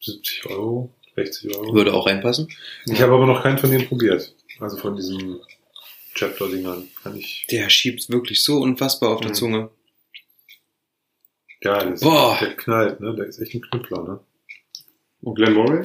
70 0.00 0.46
Euro, 0.50 0.92
60 1.14 1.56
Euro. 1.56 1.74
Würde 1.74 1.94
auch 1.94 2.06
reinpassen. 2.06 2.48
Ich 2.86 3.00
habe 3.00 3.14
aber 3.14 3.26
noch 3.26 3.42
keinen 3.42 3.58
von 3.58 3.70
denen 3.70 3.86
probiert. 3.86 4.34
Also 4.60 4.76
von 4.76 4.96
diesen 4.96 5.40
Chapter-Dingern. 6.14 6.88
Kann 7.02 7.16
ich. 7.16 7.46
Der 7.50 7.68
schiebt 7.68 8.08
wirklich 8.10 8.42
so 8.42 8.58
unfassbar 8.60 9.10
auf 9.10 9.20
der 9.20 9.30
Mhm. 9.30 9.34
Zunge. 9.34 9.70
Ja, 11.62 11.82
der, 11.82 11.94
ist, 11.94 12.00
Boah. 12.02 12.36
der 12.40 12.56
knallt, 12.56 13.00
ne? 13.00 13.14
Der 13.14 13.26
ist 13.26 13.38
echt 13.40 13.54
ein 13.54 13.62
Knüppler, 13.62 14.02
ne? 14.02 14.20
Und 15.22 15.34
Glen 15.34 15.54
Moray? 15.54 15.82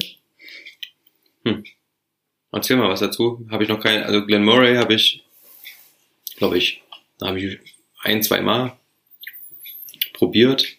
Erzähl 2.52 2.76
mal 2.76 2.90
was 2.90 3.00
dazu. 3.00 3.46
Habe 3.50 3.62
ich 3.62 3.68
noch 3.68 3.80
keine, 3.80 4.04
also 4.04 4.26
Glen 4.26 4.44
Murray 4.44 4.76
habe 4.76 4.94
ich, 4.94 5.24
glaube 6.36 6.58
ich, 6.58 6.82
da 7.18 7.28
habe 7.28 7.40
ich 7.40 7.58
ein, 8.02 8.22
zwei 8.22 8.40
Mal 8.40 8.76
probiert. 10.12 10.76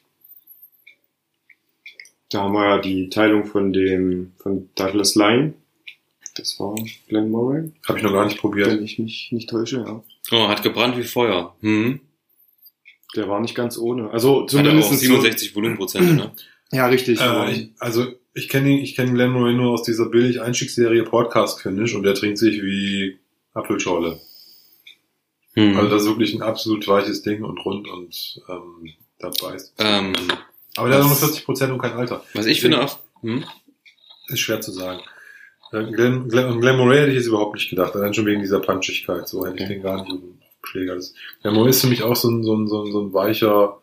Da 2.30 2.42
haben 2.44 2.54
wir 2.54 2.66
ja 2.66 2.78
die 2.78 3.10
Teilung 3.10 3.46
von 3.46 3.74
dem, 3.74 4.34
von 4.38 4.70
Douglas 4.76 5.16
Line. 5.16 5.54
Das 6.42 6.60
war 6.60 6.74
Glen 7.08 7.30
Moray, 7.30 7.72
Habe 7.88 8.00
ich 8.00 8.04
noch 8.04 8.14
gar 8.14 8.26
nicht 8.26 8.40
probiert. 8.40 8.68
wenn 8.70 8.84
ich 8.84 8.98
mich 8.98 9.28
nicht 9.32 9.48
täusche, 9.48 9.78
ja. 9.86 10.04
Oh, 10.32 10.48
hat 10.48 10.64
gebrannt 10.64 10.98
wie 10.98 11.04
Feuer. 11.04 11.56
Hm. 11.62 12.00
Der 13.16 13.30
war 13.30 13.40
nicht 13.42 13.54
ganz 13.54 13.78
ohne. 13.78 14.10
Also 14.10 14.42
Hat 14.42 14.50
zumindest 14.50 14.90
auch 14.92 14.94
67 14.96 15.56
Volumenprozente, 15.56 16.14
ne? 16.14 16.32
Ja, 16.72 16.88
richtig. 16.88 17.20
Äh, 17.22 17.52
ich, 17.52 17.70
also 17.80 18.08
ich 18.34 18.48
kenne 18.50 18.80
ich 18.82 18.96
kenn 18.96 19.14
Glenn 19.14 19.32
Murray 19.32 19.54
nur 19.54 19.72
aus 19.72 19.84
dieser 19.84 20.06
billig 20.08 20.42
Einstiegsserie 20.42 21.04
Podcast 21.04 21.62
Finish 21.62 21.94
und 21.94 22.04
der 22.04 22.16
trinkt 22.16 22.38
sich 22.40 22.64
wie 22.64 23.20
Apfelschorle. 23.54 24.20
Hm. 25.54 25.76
Also 25.78 25.90
das 25.90 26.04
ist 26.04 26.08
wirklich 26.08 26.34
ein 26.34 26.42
absolut 26.42 26.88
weiches 26.88 27.22
Ding 27.22 27.44
und 27.44 27.58
rund 27.66 27.88
und 27.88 28.42
ähm, 28.50 28.94
dabei 29.20 29.56
ist. 29.56 29.74
ähm, 29.80 30.14
Aber 30.78 30.88
der 30.88 30.98
hat 31.00 31.04
nur 31.04 31.12
was- 31.12 31.20
40 31.20 31.44
Prozent 31.46 31.72
und 31.74 31.80
kein 31.80 31.92
Alter. 31.94 32.24
was 32.34 32.46
ich 32.48 32.62
finde 32.62 32.82
auch, 32.84 32.98
hm? 33.22 33.44
Ist 34.30 34.40
schwer 34.40 34.62
zu 34.62 34.72
sagen. 34.72 35.02
Äh, 35.72 35.86
Glenn, 35.92 36.28
Glenn, 36.28 36.60
Glenn 36.60 36.78
Murray 36.78 36.98
hätte 36.98 37.12
ich 37.12 37.18
jetzt 37.18 37.28
überhaupt 37.28 37.56
nicht 37.56 37.70
gedacht, 37.70 37.96
allein 37.96 38.14
schon 38.14 38.26
wegen 38.26 38.42
dieser 38.42 38.60
Punchigkeit. 38.60 39.28
So 39.28 39.46
hätte 39.46 39.58
ich 39.58 39.64
Okay. 39.64 39.74
den 39.76 39.84
gar 39.84 40.04
nicht 40.04 40.22
Schläger. 40.64 40.96
Das, 40.96 41.14
Glenn 41.42 41.54
Murray 41.56 41.70
ist 41.70 41.82
für 41.82 41.88
mich 41.88 42.04
auch 42.04 42.16
so 42.16 42.30
ein, 42.30 42.44
so 42.44 42.56
ein, 42.56 42.68
so 42.68 42.84
ein, 42.84 42.92
so 42.92 43.02
ein 43.02 43.14
weicher 43.14 43.82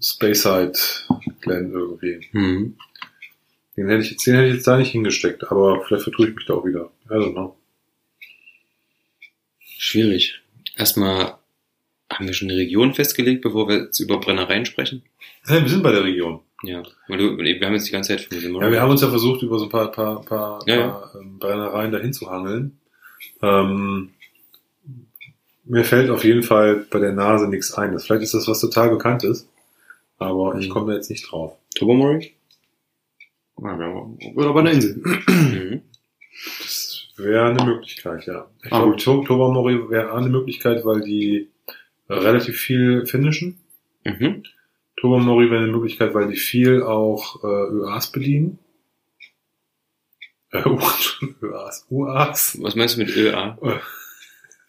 Space-Side 0.00 0.72
Glenn 1.40 1.72
irgendwie. 1.72 2.20
Hm. 2.30 2.76
Den 3.76 3.88
hätte 3.88 4.02
ich 4.04 4.12
jetzt, 4.12 4.26
den 4.26 4.34
hätte 4.36 4.48
ich 4.48 4.54
jetzt 4.54 4.66
da 4.66 4.78
nicht 4.78 4.92
hingesteckt, 4.92 5.44
aber 5.50 5.84
vielleicht 5.84 6.04
vertue 6.04 6.28
ich 6.28 6.34
mich 6.34 6.46
da 6.46 6.54
auch 6.54 6.64
wieder. 6.64 6.90
I 7.10 7.14
don't 7.14 7.32
know. 7.32 7.56
Schwierig. 9.60 10.40
Erstmal 10.76 11.36
haben 12.10 12.26
wir 12.26 12.32
schon 12.32 12.48
eine 12.48 12.58
Region 12.58 12.94
festgelegt, 12.94 13.42
bevor 13.42 13.68
wir 13.68 13.84
jetzt 13.84 14.00
über 14.00 14.18
Brennereien 14.18 14.64
sprechen. 14.64 15.02
Ja, 15.46 15.60
wir 15.60 15.68
sind 15.68 15.82
bei 15.82 15.92
der 15.92 16.04
Region. 16.04 16.40
Ja, 16.62 16.82
weil 17.08 17.18
du, 17.18 17.36
wir 17.38 17.60
haben 17.66 17.74
jetzt 17.74 17.86
die 17.88 17.92
ganze 17.92 18.16
Zeit 18.16 18.22
von 18.22 18.62
Ja, 18.62 18.70
wir 18.70 18.80
haben 18.80 18.90
uns 18.90 19.02
ja 19.02 19.08
versucht, 19.08 19.42
über 19.42 19.58
so 19.58 19.64
ein 19.66 19.70
paar, 19.70 19.90
paar, 19.92 20.22
paar, 20.22 20.60
Ja, 20.66 20.88
paar 20.88 21.14
ähm, 21.20 21.38
Brennereien 21.38 21.92
dahin 21.92 22.12
zu 22.12 22.30
hangeln. 22.30 22.78
Ähm, 23.42 24.10
mir 25.64 25.84
fällt 25.84 26.10
auf 26.10 26.24
jeden 26.24 26.42
Fall 26.42 26.86
bei 26.90 26.98
der 26.98 27.12
Nase 27.12 27.48
nichts 27.48 27.74
ein. 27.74 27.92
Das, 27.92 28.04
vielleicht 28.06 28.22
ist 28.22 28.34
das 28.34 28.48
was 28.48 28.60
total 28.60 28.90
Bekanntes, 28.90 29.48
aber 30.18 30.56
ich 30.58 30.68
Mhm. 30.68 30.72
komme 30.72 30.90
da 30.92 30.96
jetzt 30.96 31.10
nicht 31.10 31.30
drauf. 31.30 31.56
Ja, 33.58 33.68
haben- 33.68 34.18
Oder 34.34 34.52
bei 34.52 34.60
einer 34.60 34.72
Insel. 34.72 34.96
Mhm. 34.96 35.82
Das 36.58 37.08
wäre 37.16 37.46
eine 37.50 37.64
Möglichkeit, 37.64 38.26
ja. 38.26 38.48
Ich 38.64 38.72
Aber 38.72 38.84
glaube, 38.84 38.92
gut. 38.92 39.02
to 39.02 39.24
Tobermory 39.24 39.90
wäre 39.90 40.14
eine 40.14 40.28
Möglichkeit, 40.28 40.84
weil 40.84 41.00
die 41.00 41.48
relativ 42.08 42.56
viel 42.58 43.06
finishen. 43.06 43.58
Mhm. 44.04 44.42
Tobermory 44.96 45.50
wäre 45.50 45.62
eine 45.62 45.72
Möglichkeit, 45.72 46.14
weil 46.14 46.28
die 46.28 46.36
viel 46.36 46.82
auch 46.82 47.42
äh, 47.44 47.46
ÖAs 47.46 48.12
bedienen. 48.12 48.58
Äh, 50.52 50.62
ÖAs, 51.42 51.86
UAs. 51.90 52.58
Was 52.62 52.76
meinst 52.76 52.96
du 52.96 53.00
mit 53.00 53.14
ÖA? 53.14 53.58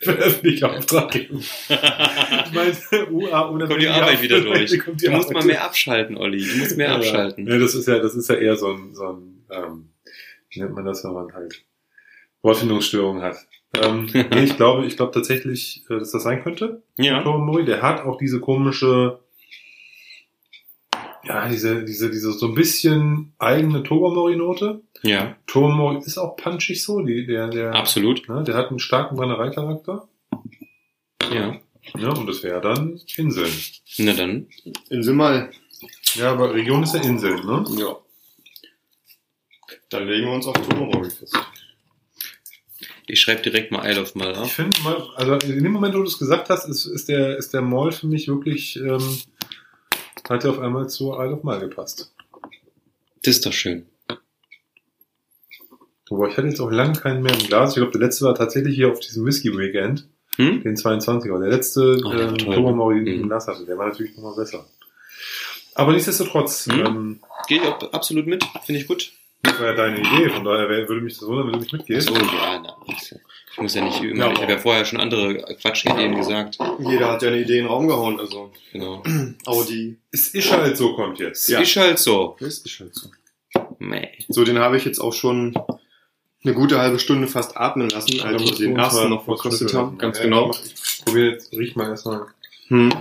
Öffentlicher 0.01 0.71
Auftrag 0.77 1.11
geben. 1.11 1.39
Ich 1.39 2.53
meine, 2.53 3.09
UA 3.09 3.49
ohne 3.49 3.67
Kommt 3.67 3.81
die 3.81 3.87
Arbeit 3.87 4.21
wieder 4.21 4.41
durch. 4.41 4.71
Du 4.85 5.11
musst 5.11 5.31
mal 5.33 5.45
mehr 5.45 5.63
abschalten, 5.63 6.17
Olli. 6.17 6.45
Du 6.45 6.57
musst 6.57 6.77
mehr 6.77 6.89
Ja, 6.89 6.95
abschalten. 6.97 7.47
Ja, 7.47 7.57
das 7.57 7.73
ist 7.73 7.87
ja, 7.87 7.99
das 7.99 8.15
ist 8.15 8.29
ja 8.29 8.35
eher 8.35 8.57
so 8.57 8.73
ein, 8.73 8.93
so 8.93 9.13
ein 9.13 9.45
ähm, 9.49 9.89
wie 10.49 10.59
nennt 10.61 10.75
man 10.75 10.85
das, 10.85 11.03
wenn 11.03 11.13
man 11.13 11.33
halt 11.33 11.63
Wortfindungsstörungen 12.41 13.23
hat. 13.23 13.37
Ähm, 13.73 14.07
nee, 14.13 14.43
ich 14.43 14.55
glaube, 14.55 14.85
ich 14.85 14.97
glaube 14.97 15.13
tatsächlich, 15.13 15.83
äh, 15.89 15.99
dass 15.99 16.11
das 16.11 16.23
sein 16.23 16.43
könnte. 16.43 16.83
Ja. 16.97 17.21
Tobermory, 17.23 17.65
der 17.65 17.81
hat 17.81 18.01
auch 18.01 18.17
diese 18.17 18.39
komische, 18.39 19.19
ja, 21.27 21.49
diese, 21.49 21.83
diese, 21.83 22.09
diese 22.09 22.31
so 22.31 22.47
ein 22.47 22.55
bisschen 22.55 23.33
eigene 23.37 23.83
Tobermory-Note. 23.83 24.81
Ja, 25.03 25.35
Tobermory 25.45 25.99
ist 26.05 26.17
auch 26.17 26.35
punchig 26.35 26.83
so, 26.83 27.01
die, 27.01 27.25
der, 27.25 27.49
der, 27.49 27.75
absolut. 27.75 28.27
ne, 28.29 28.43
der 28.43 28.55
hat 28.55 28.69
einen 28.69 28.79
starken 28.79 29.15
Brennereicharakter. 29.15 30.07
Ja. 31.31 31.59
Ne, 31.95 32.13
und 32.13 32.27
das 32.27 32.43
wäre 32.43 32.61
dann 32.61 32.99
Inseln. 33.15 33.51
Na 33.97 34.13
dann. 34.13 34.47
Insel 34.89 35.13
mal. 35.13 35.51
Ja, 36.15 36.31
aber 36.31 36.53
Region 36.53 36.83
ist 36.83 36.93
ja 36.93 37.01
Inseln, 37.01 37.45
ne? 37.45 37.65
Ja. 37.79 37.95
Dann 39.89 40.07
legen 40.07 40.25
wir 40.27 40.33
uns 40.33 40.47
auf 40.47 40.55
Tobermory 40.55 41.09
fest. 41.09 41.37
Ich 43.09 43.21
schreibe 43.21 43.41
direkt 43.41 43.71
mal 43.71 43.89
Isle 43.89 44.01
of 44.01 44.15
Mull 44.15 44.31
Ich 44.31 44.37
auf. 44.37 44.51
finde 44.51 44.81
mal, 44.81 45.01
also 45.15 45.35
in 45.35 45.63
dem 45.63 45.71
Moment, 45.71 45.95
wo 45.95 45.99
du 45.99 46.05
es 46.05 46.19
gesagt 46.19 46.49
hast, 46.49 46.67
ist, 46.67 46.85
ist 46.85 47.07
der, 47.07 47.37
ist 47.37 47.53
der 47.53 47.61
Mall 47.61 47.93
für 47.93 48.07
mich 48.07 48.27
wirklich, 48.27 48.75
ähm, 48.77 49.19
hat 50.29 50.43
er 50.43 50.51
auf 50.51 50.59
einmal 50.59 50.89
zu 50.89 51.13
Isle 51.13 51.33
of 51.33 51.43
Mal 51.43 51.59
gepasst. 51.59 52.13
Das 53.23 53.35
ist 53.35 53.45
doch 53.45 53.53
schön. 53.53 53.85
Wobei 56.09 56.29
ich 56.29 56.37
hatte 56.37 56.47
jetzt 56.47 56.61
auch 56.61 56.71
lange 56.71 56.93
keinen 56.97 57.21
mehr 57.21 57.33
im 57.33 57.45
Glas. 57.47 57.71
Ich 57.71 57.75
glaube, 57.77 57.91
der 57.91 58.01
letzte 58.01 58.25
war 58.25 58.35
tatsächlich 58.35 58.75
hier 58.75 58.89
auf 58.91 58.99
diesem 58.99 59.25
Whisky 59.25 59.55
Weekend, 59.57 60.07
Hm? 60.37 60.61
den 60.63 60.75
22er. 60.77 61.39
Der 61.39 61.49
letzte, 61.49 61.99
Oh, 62.05 62.11
der 62.11 62.29
ähm. 62.29 62.37
Tobermory, 62.37 63.03
den 63.03 63.07
ich 63.15 63.21
im 63.21 63.27
Glas 63.27 63.47
hatte, 63.47 63.65
der 63.65 63.77
war 63.77 63.87
natürlich 63.87 64.15
nochmal 64.15 64.35
besser. 64.35 64.65
Aber 65.75 65.91
nichtsdestotrotz, 65.91 66.67
Mhm. 66.67 66.85
ähm, 66.85 67.19
Gehe 67.47 67.61
ich 67.61 67.67
auch 67.67 67.93
absolut 67.93 68.27
mit. 68.27 68.43
Finde 68.65 68.81
ich 68.81 68.87
gut. 68.87 69.11
das 69.43 69.59
war 69.59 69.67
ja 69.67 69.73
deine 69.73 69.99
Idee, 69.99 70.29
von 70.29 70.43
daher 70.43 70.67
würde 70.69 71.01
mich 71.01 71.17
das 71.17 71.27
wundern, 71.27 71.47
wenn 71.47 71.53
du 71.53 71.59
nicht 71.59 71.71
mitgehst. 71.73 72.07
So, 72.07 72.13
ja, 72.15 72.59
na, 72.61 72.75
ich 73.57 73.63
muss 73.63 73.73
ja 73.73 73.83
nicht 73.83 74.03
immer. 74.03 74.27
Ja, 74.27 74.31
ich 74.33 74.39
habe 74.39 74.51
ja 74.51 74.57
vorher 74.59 74.85
schon 74.85 74.99
andere 74.99 75.35
Quatschideen 75.59 76.15
gesagt. 76.15 76.59
Jeder 76.79 77.11
hat 77.11 77.23
ja 77.23 77.29
eine 77.29 77.39
Idee 77.41 77.57
in 77.57 77.63
den 77.63 77.67
Raum 77.67 77.87
gehauen, 77.87 78.19
also. 78.19 78.51
Genau. 78.71 79.01
Aber 79.45 79.65
die. 79.65 79.97
Es 80.11 80.27
ist 80.27 80.51
halt 80.51 80.77
so, 80.77 80.93
kommt 80.93 81.17
jetzt. 81.17 81.49
Ja. 81.49 81.59
Ist 81.59 81.75
halt 81.75 81.97
so. 81.97 82.35
Das 82.39 82.59
ist 82.59 82.79
halt 82.79 82.93
so. 82.93 83.09
Meh. 83.79 84.09
So, 84.29 84.43
den 84.43 84.59
habe 84.59 84.77
ich 84.77 84.85
jetzt 84.85 84.99
auch 84.99 85.13
schon 85.13 85.57
eine 86.43 86.53
gute 86.53 86.77
halbe 86.79 86.99
Stunde 86.99 87.27
fast 87.27 87.57
atmen 87.57 87.89
lassen, 87.89 88.21
als 88.21 88.43
wir 88.43 88.55
den 88.67 88.77
ersten 88.77 88.99
mal 89.01 89.09
noch 89.09 89.25
verkostet 89.25 89.73
haben. 89.73 89.97
Ganz 89.97 90.17
Ja, 90.19 90.25
genau. 90.25 90.51
Ich 90.51 91.03
probiere 91.03 91.31
jetzt, 91.31 91.51
riech 91.51 91.75
mal 91.75 91.89
erstmal 91.89 92.27
Hm. 92.67 92.93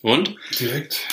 Und? 0.00 0.34
direkt. 0.58 1.06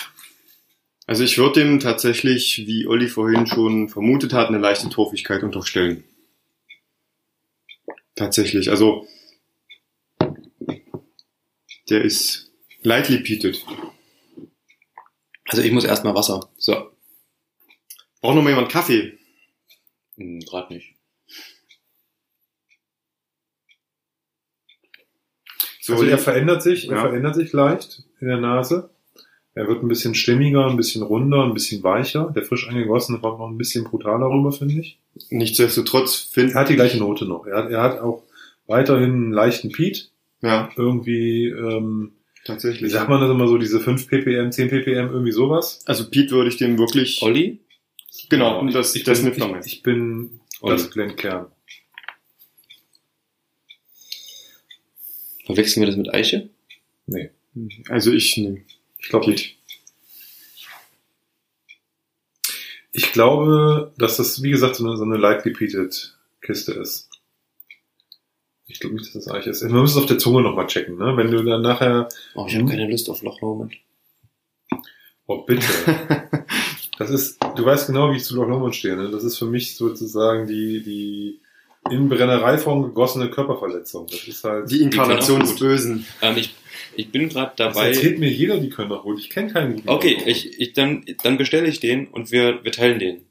Also 1.07 1.25
ich 1.25 1.37
würde 1.37 1.59
dem 1.59 1.81
tatsächlich, 1.81 2.63
wie 2.67 2.87
Olli 2.87 3.09
vorhin 3.09 3.45
schon 3.47 3.89
vermutet 3.89 4.31
hat, 4.31 4.47
eine 4.47 4.59
leichte 4.59 4.89
Torfigkeit 4.89 5.43
unterstellen. 5.43 6.05
Tatsächlich, 8.15 8.69
also 8.69 9.07
der 11.89 12.01
ist 12.01 12.51
lightly 12.81 13.19
peated. 13.19 13.63
Also 15.47 15.61
ich 15.61 15.71
muss 15.71 15.83
erstmal 15.83 16.15
Wasser. 16.15 16.49
So. 16.57 16.91
Braucht 18.21 18.35
noch 18.35 18.41
mal 18.43 18.49
jemand 18.49 18.71
Kaffee? 18.71 19.17
Hm, 20.15 20.39
Gerade 20.39 20.73
nicht. 20.73 20.95
So, 25.81 25.93
Also 25.93 26.05
er 26.05 26.17
verändert 26.17 26.63
sich, 26.63 26.87
er 26.89 26.95
Ja. 26.95 27.01
verändert 27.01 27.35
sich 27.35 27.53
leicht 27.53 28.03
in 28.19 28.27
der 28.27 28.37
Nase. 28.37 28.89
Er 29.57 29.67
wird 29.69 29.81
ein 29.81 29.87
bisschen 29.87 30.13
stimmiger, 30.15 30.67
ein 30.67 30.75
bisschen 30.77 31.01
runder, 31.01 31.43
ein 31.43 31.53
bisschen 31.53 31.81
weicher. 31.81 32.31
Der 32.35 32.43
frisch 32.43 32.67
eingegossene 32.67 33.19
kommt 33.19 33.39
noch 33.39 33.47
ein 33.49 33.57
bisschen 33.57 33.85
brutaler 33.85 34.27
rüber, 34.27 34.51
finde 34.51 34.79
ich. 34.81 34.99
nichtsdestotrotz 35.29 36.27
Er 36.29 36.33
finden, 36.33 36.55
hat 36.55 36.69
die 36.69 36.75
gleiche 36.75 36.97
Note 36.97 37.25
noch. 37.25 37.45
Er 37.47 37.57
hat, 37.57 37.71
er 37.71 37.81
hat 37.81 37.99
auch 37.99 38.23
weiterhin 38.67 39.11
einen 39.11 39.31
leichten 39.31 39.71
Peat. 39.71 40.11
ja, 40.41 40.69
Irgendwie, 40.75 41.45
ähm, 41.47 42.11
wie 42.41 42.47
tatsächlich. 42.47 42.91
sagt 42.91 43.09
man 43.09 43.21
das 43.21 43.31
immer 43.31 43.47
so, 43.47 43.57
diese 43.57 43.79
5 43.79 44.07
ppm, 44.09 44.51
10 44.51 44.69
ppm, 44.69 45.07
irgendwie 45.11 45.31
sowas. 45.31 45.81
Also 45.85 46.09
Pete 46.09 46.31
würde 46.31 46.49
ich 46.49 46.57
dem 46.57 46.77
wirklich, 46.77 47.21
Olli? 47.21 47.59
genau, 48.29 48.59
und 48.59 48.73
das, 48.75 48.93
ich 48.95 49.03
das 49.05 49.23
bin, 49.23 49.33
nimmt 49.39 49.65
ich, 49.65 49.73
ich 49.73 49.83
bin 49.83 50.41
Olli. 50.59 50.75
das 50.75 50.91
Glenkern. 50.91 51.45
Verwechseln 55.45 55.81
wir 55.81 55.87
das 55.87 55.95
mit 55.95 56.13
Eiche? 56.13 56.49
Nee, 57.07 57.29
Also 57.89 58.11
ich 58.11 58.35
nehme 58.37 58.61
ich 59.05 59.09
glaube 59.09 59.29
nicht. 59.29 59.55
Ich 62.91 63.11
glaube, 63.13 63.93
dass 63.99 64.17
das, 64.17 64.41
wie 64.41 64.49
gesagt, 64.49 64.77
so 64.77 64.87
eine, 64.87 64.97
so 64.97 65.03
eine 65.03 65.17
lightly 65.17 65.51
peated 65.53 66.17
Kiste 66.41 66.71
ist. 66.73 67.07
Ich 68.65 68.79
glaube 68.79 68.95
nicht, 68.95 69.05
dass 69.13 69.25
das 69.25 69.31
Eich 69.33 69.45
ist. 69.45 69.61
Man 69.61 69.73
muss 69.81 69.91
es 69.91 69.97
auf 69.97 70.07
der 70.07 70.17
Zunge 70.17 70.41
nochmal 70.41 70.65
checken, 70.65 70.97
ne? 70.97 71.15
Wenn 71.15 71.29
du 71.29 71.43
dann 71.43 71.61
nachher, 71.61 72.09
Oh, 72.33 72.47
ich 72.47 72.55
habe 72.55 72.65
keine 72.65 72.89
Lust 72.89 73.07
auf 73.11 73.21
Loch 73.21 73.39
Lomond. 73.41 73.75
oh 75.27 75.41
bitte. 75.43 75.65
Das 76.97 77.09
ist, 77.09 77.43
du 77.57 77.65
weißt 77.65 77.87
genau, 77.87 78.09
wie 78.09 78.15
ich 78.15 78.23
zu 78.23 78.35
Loch 78.37 78.47
Lomond 78.47 78.73
stehe, 78.73 78.95
ne? 78.95 79.11
Das 79.11 79.25
ist 79.25 79.37
für 79.37 79.45
mich 79.45 79.75
sozusagen 79.75 80.47
die, 80.47 80.81
die 80.81 81.41
in 81.91 82.09
Brennereiform 82.09 82.83
gegossene 82.83 83.29
Körperverletzung. 83.29 84.07
Das 84.07 84.27
ist 84.27 84.43
halt, 84.43 84.71
Die 84.71 84.81
Inkarnation 84.81 85.39
des 85.41 85.55
können 85.55 85.59
Bösen. 85.71 86.05
Ähm, 86.21 86.37
ich, 86.37 86.53
ich 86.95 87.11
bin 87.11 87.29
gerade 87.29 87.53
das 87.55 87.73
dabei. 87.75 87.89
erzählt 87.89 88.19
mir 88.19 88.29
jeder, 88.29 88.57
die 88.57 88.69
können 88.69 88.89
doch 88.89 89.03
gut. 89.03 89.19
Ich 89.19 89.29
kenne 89.29 89.51
keinen 89.51 89.75
guten 89.75 89.89
Okay, 89.89 90.17
ich, 90.25 90.59
ich, 90.59 90.73
dann, 90.73 91.05
dann 91.23 91.37
bestelle 91.37 91.67
ich 91.67 91.79
den 91.79 92.07
und 92.07 92.31
wir, 92.31 92.63
wir 92.63 92.71
teilen 92.71 92.99
den. 92.99 93.25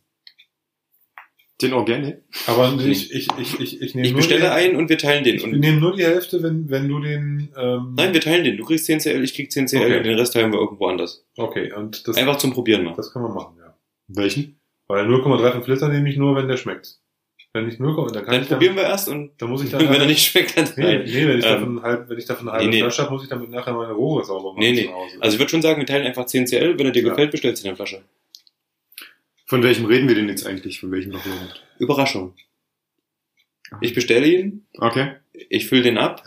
Den 1.63 1.73
Organic? 1.73 2.23
Aber 2.49 2.75
ich, 2.85 3.13
ich, 3.13 3.29
ich, 3.39 3.61
ich, 3.61 3.81
ich 3.81 3.95
nehme 3.95 4.07
Ich 4.07 4.13
nur 4.13 4.21
bestelle 4.21 4.41
die, 4.43 4.47
einen 4.49 4.77
und 4.77 4.89
wir 4.89 4.99
teilen 4.99 5.23
den. 5.23 5.37
Ich 5.37 5.45
Und, 5.45 5.59
nehme 5.61 5.79
nur 5.79 5.95
die 5.95 6.03
Hälfte, 6.05 6.43
wenn, 6.43 6.69
wenn 6.69 6.89
du 6.89 6.99
den, 6.99 7.49
ähm, 7.57 7.95
nein, 7.97 8.13
wir 8.13 8.21
teilen 8.21 8.43
den. 8.45 8.57
Du 8.57 8.65
kriegst 8.65 8.87
10 8.87 8.99
CL, 8.99 9.23
ich 9.23 9.35
krieg 9.35 9.53
10 9.53 9.67
CL 9.67 9.79
Okay. 9.83 9.97
und 9.99 10.03
den 10.05 10.19
Rest 10.19 10.33
teilen 10.33 10.53
wir 10.53 10.59
irgendwo 10.59 10.87
anders. 10.87 11.25
okay, 11.37 11.73
und 11.73 12.07
das, 12.09 12.17
Einfach 12.17 12.39
zum 12.39 12.53
Probieren 12.53 12.85
mal. 12.85 12.95
das 12.97 13.13
kann 13.13 13.23
man 13.23 13.33
machen, 13.35 13.55
ja. 13.59 13.73
Welchen? 14.09 14.59
Weil 14.89 15.07
0,35 15.07 15.71
Liter 15.71 15.89
nehme 15.89 16.11
ich 16.11 16.17
nur, 16.17 16.35
wenn 16.37 16.49
der 16.49 16.57
schmeckt. 16.57 16.99
Wenn 17.57 17.67
nicht 17.67 17.79
0, 17.79 17.95
dann 18.13 18.25
kann 18.25 18.35
Dann 18.35 18.43
ich 18.43 18.49
probieren 18.49 18.75
wir 18.75 18.83
erst 18.83 19.09
und 19.09 19.31
dann 19.39 19.49
muss 19.49 19.63
ich 19.63 19.71
dann, 19.71 19.81
wenn 19.89 20.01
er 20.01 20.07
nicht 20.07 20.27
schmeckt, 20.27 20.57
dann 20.59 20.69
nee, 20.77 20.83
nein. 20.99 21.05
nee, 21.05 21.27
wenn 21.29 21.39
ich 21.39 21.45
Ähm, 21.47 21.53
davon 21.53 21.83
halb, 21.83 22.09
wenn 22.09 22.19
ich 22.19 22.25
davon 22.25 22.49
eine 22.49 22.59
halbe 22.59 22.71
nee. 22.71 22.81
Flasche 22.81 23.03
habe, 23.03 23.13
muss 23.13 23.23
ich 23.23 23.29
damit 23.29 23.49
nachher 23.51 23.73
meine 23.75 23.93
Rohre 23.93 24.25
sauber 24.25 24.51
machen 24.53 24.59
Nee, 24.61 24.73
nee. 24.73 24.85
zu 24.87 24.93
Hause. 24.93 25.17
Also 25.21 25.35
ich 25.35 25.41
würde 25.41 25.51
schon 25.51 25.63
sagen, 25.63 25.79
wir 25.79 25.87
teilen 25.87 26.05
einfach 26.05 26.27
10 26.27 26.47
CL. 26.47 26.77
Wenn 26.79 26.87
er 26.87 26.93
dir 26.93 27.03
Ja. 27.05 27.11
gefällt, 27.11 27.31
bestellst 27.31 27.63
du 27.65 27.69
eine 27.69 27.77
Flasche. 27.77 28.03
Von 29.47 29.63
welchem 29.63 29.85
reden 29.87 30.09
wir 30.09 30.17
denn 30.17 30.29
jetzt 30.29 30.47
eigentlich? 30.47 30.81
Von 30.81 30.91
welchem 30.91 31.13
noch 31.13 31.25
Lomond? 31.25 31.63
Überraschung. 31.79 32.35
Ich 33.81 33.95
bestelle 33.95 34.27
ihn, 34.27 34.67
Okay. 34.79 35.13
ich 35.33 35.69
fülle 35.69 35.83
den 35.83 35.97
ab. 35.99 36.23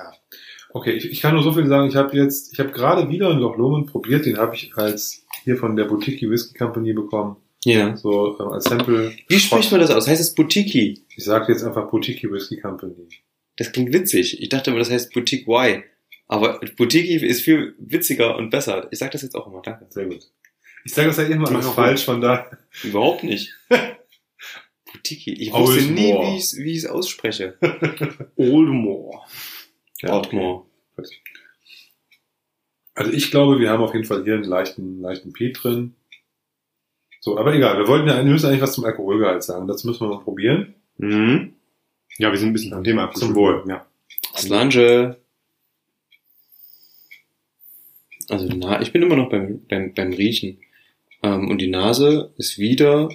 okay, 0.69 0.91
ich, 0.93 1.11
ich 1.11 1.21
kann 1.21 1.34
nur 1.34 1.43
so 1.43 1.51
viel 1.51 1.67
sagen, 1.67 1.88
ich 1.89 1.95
habe 1.97 2.15
jetzt, 2.15 2.53
ich 2.53 2.59
habe 2.59 2.71
gerade 2.71 3.09
wieder 3.09 3.30
einen 3.30 3.39
Loch 3.39 3.57
Lomond 3.57 3.88
probiert, 3.91 4.25
den 4.25 4.38
habe 4.38 4.55
ich 4.55 4.75
als 4.78 5.25
hier 5.43 5.57
von 5.57 5.75
der 5.75 5.86
Boutique 5.86 6.21
Whisky 6.30 6.57
Company 6.57 6.93
bekommen, 6.93 7.36
Ja. 7.68 7.97
so 7.97 8.38
äh, 8.39 8.43
als 8.43 8.65
Sample. 8.65 9.13
Wie 9.28 9.39
spricht 9.39 9.72
man 9.72 9.82
das 9.82 9.91
aus? 9.91 10.07
Heißt 10.07 10.22
es 10.22 10.34
Boutique? 10.34 11.03
Ich 11.15 11.24
sage 11.24 11.51
jetzt 11.51 11.63
einfach 11.63 11.89
Boutique 11.89 12.24
Whisky 12.32 12.57
Company. 12.61 13.09
Das 13.57 13.72
klingt 13.72 13.91
witzig. 13.93 14.41
Ich 14.41 14.49
dachte 14.49 14.70
immer, 14.70 14.80
das 14.80 14.89
heißt 14.89 15.13
Boutique 15.13 15.47
Y. 15.47 15.84
Aber 16.28 16.59
Boutique 16.78 17.22
ist 17.22 17.41
viel 17.41 17.76
witziger 17.80 18.38
und 18.38 18.49
besser. 18.49 18.88
Ich 18.91 18.99
sag 18.99 19.11
das 19.11 19.22
jetzt 19.22 19.36
auch 19.36 19.47
immer. 19.47 19.61
Danke. 19.61 19.86
Sehr 19.89 20.05
gut. 20.05 20.30
Ich 20.86 20.93
sage 20.93 21.07
das 21.07 21.18
ja 21.18 21.26
immer 21.26 21.51
Mach 21.51 21.74
falsch, 21.74 22.05
von 22.05 22.22
da. 22.22 22.49
Überhaupt 22.84 23.24
nicht. 23.24 23.53
Butiki. 24.91 25.34
Ich 25.34 25.51
wusste 25.51 25.84
nie, 25.91 26.13
wie 26.13 26.38
ich 26.38 26.43
es 26.43 26.57
wie 26.57 26.72
ich 26.72 26.78
es 26.78 26.86
ausspreche. 26.86 27.57
Oldmore. 28.38 29.20
Oldmore. 30.03 30.65
Also 32.93 33.11
ich 33.11 33.30
glaube, 33.30 33.59
wir 33.59 33.70
haben 33.70 33.84
auf 33.84 33.93
jeden 33.93 34.05
Fall 34.05 34.24
hier 34.24 34.36
einen 34.36 34.45
leichten, 34.45 35.01
leichten 35.01 35.34
Peat 35.34 35.59
drin. 35.61 35.96
So, 37.28 37.38
aber 37.38 37.53
egal, 37.53 37.78
wir 37.78 37.89
wollten 37.89 38.07
ja, 38.07 38.15
wir 38.15 38.23
müssen 38.23 38.45
eigentlich 38.45 38.61
was 38.61 38.71
zum 38.71 38.86
Alkoholgehalt 38.86 39.43
sagen. 39.43 39.67
Das 39.67 39.84
müssen 39.84 39.99
wir 39.99 40.15
mal 40.15 40.23
probieren. 40.23 40.75
Mhm. 40.97 41.55
Ja, 42.19 42.32
wir 42.32 42.39
sind 42.39 42.51
ein 42.51 42.53
bisschen 42.53 42.71
vom 42.71 42.86
Thema 42.86 43.11
Zum. 43.11 43.36
Wohl. 43.36 43.65
Ja. 43.67 43.86
Slange. 44.34 45.17
Also 48.30 48.47
na, 48.55 48.82
ich 48.82 48.93
bin 48.93 49.01
immer 49.01 49.17
noch 49.17 49.30
beim, 49.30 49.61
beim, 49.67 49.93
beim 49.93 50.13
Riechen. 50.13 50.59
Ähm, 51.21 51.49
und 51.49 51.57
die 51.57 51.67
Nase 51.67 52.32
ist 52.38 52.59
wieder 52.59 53.09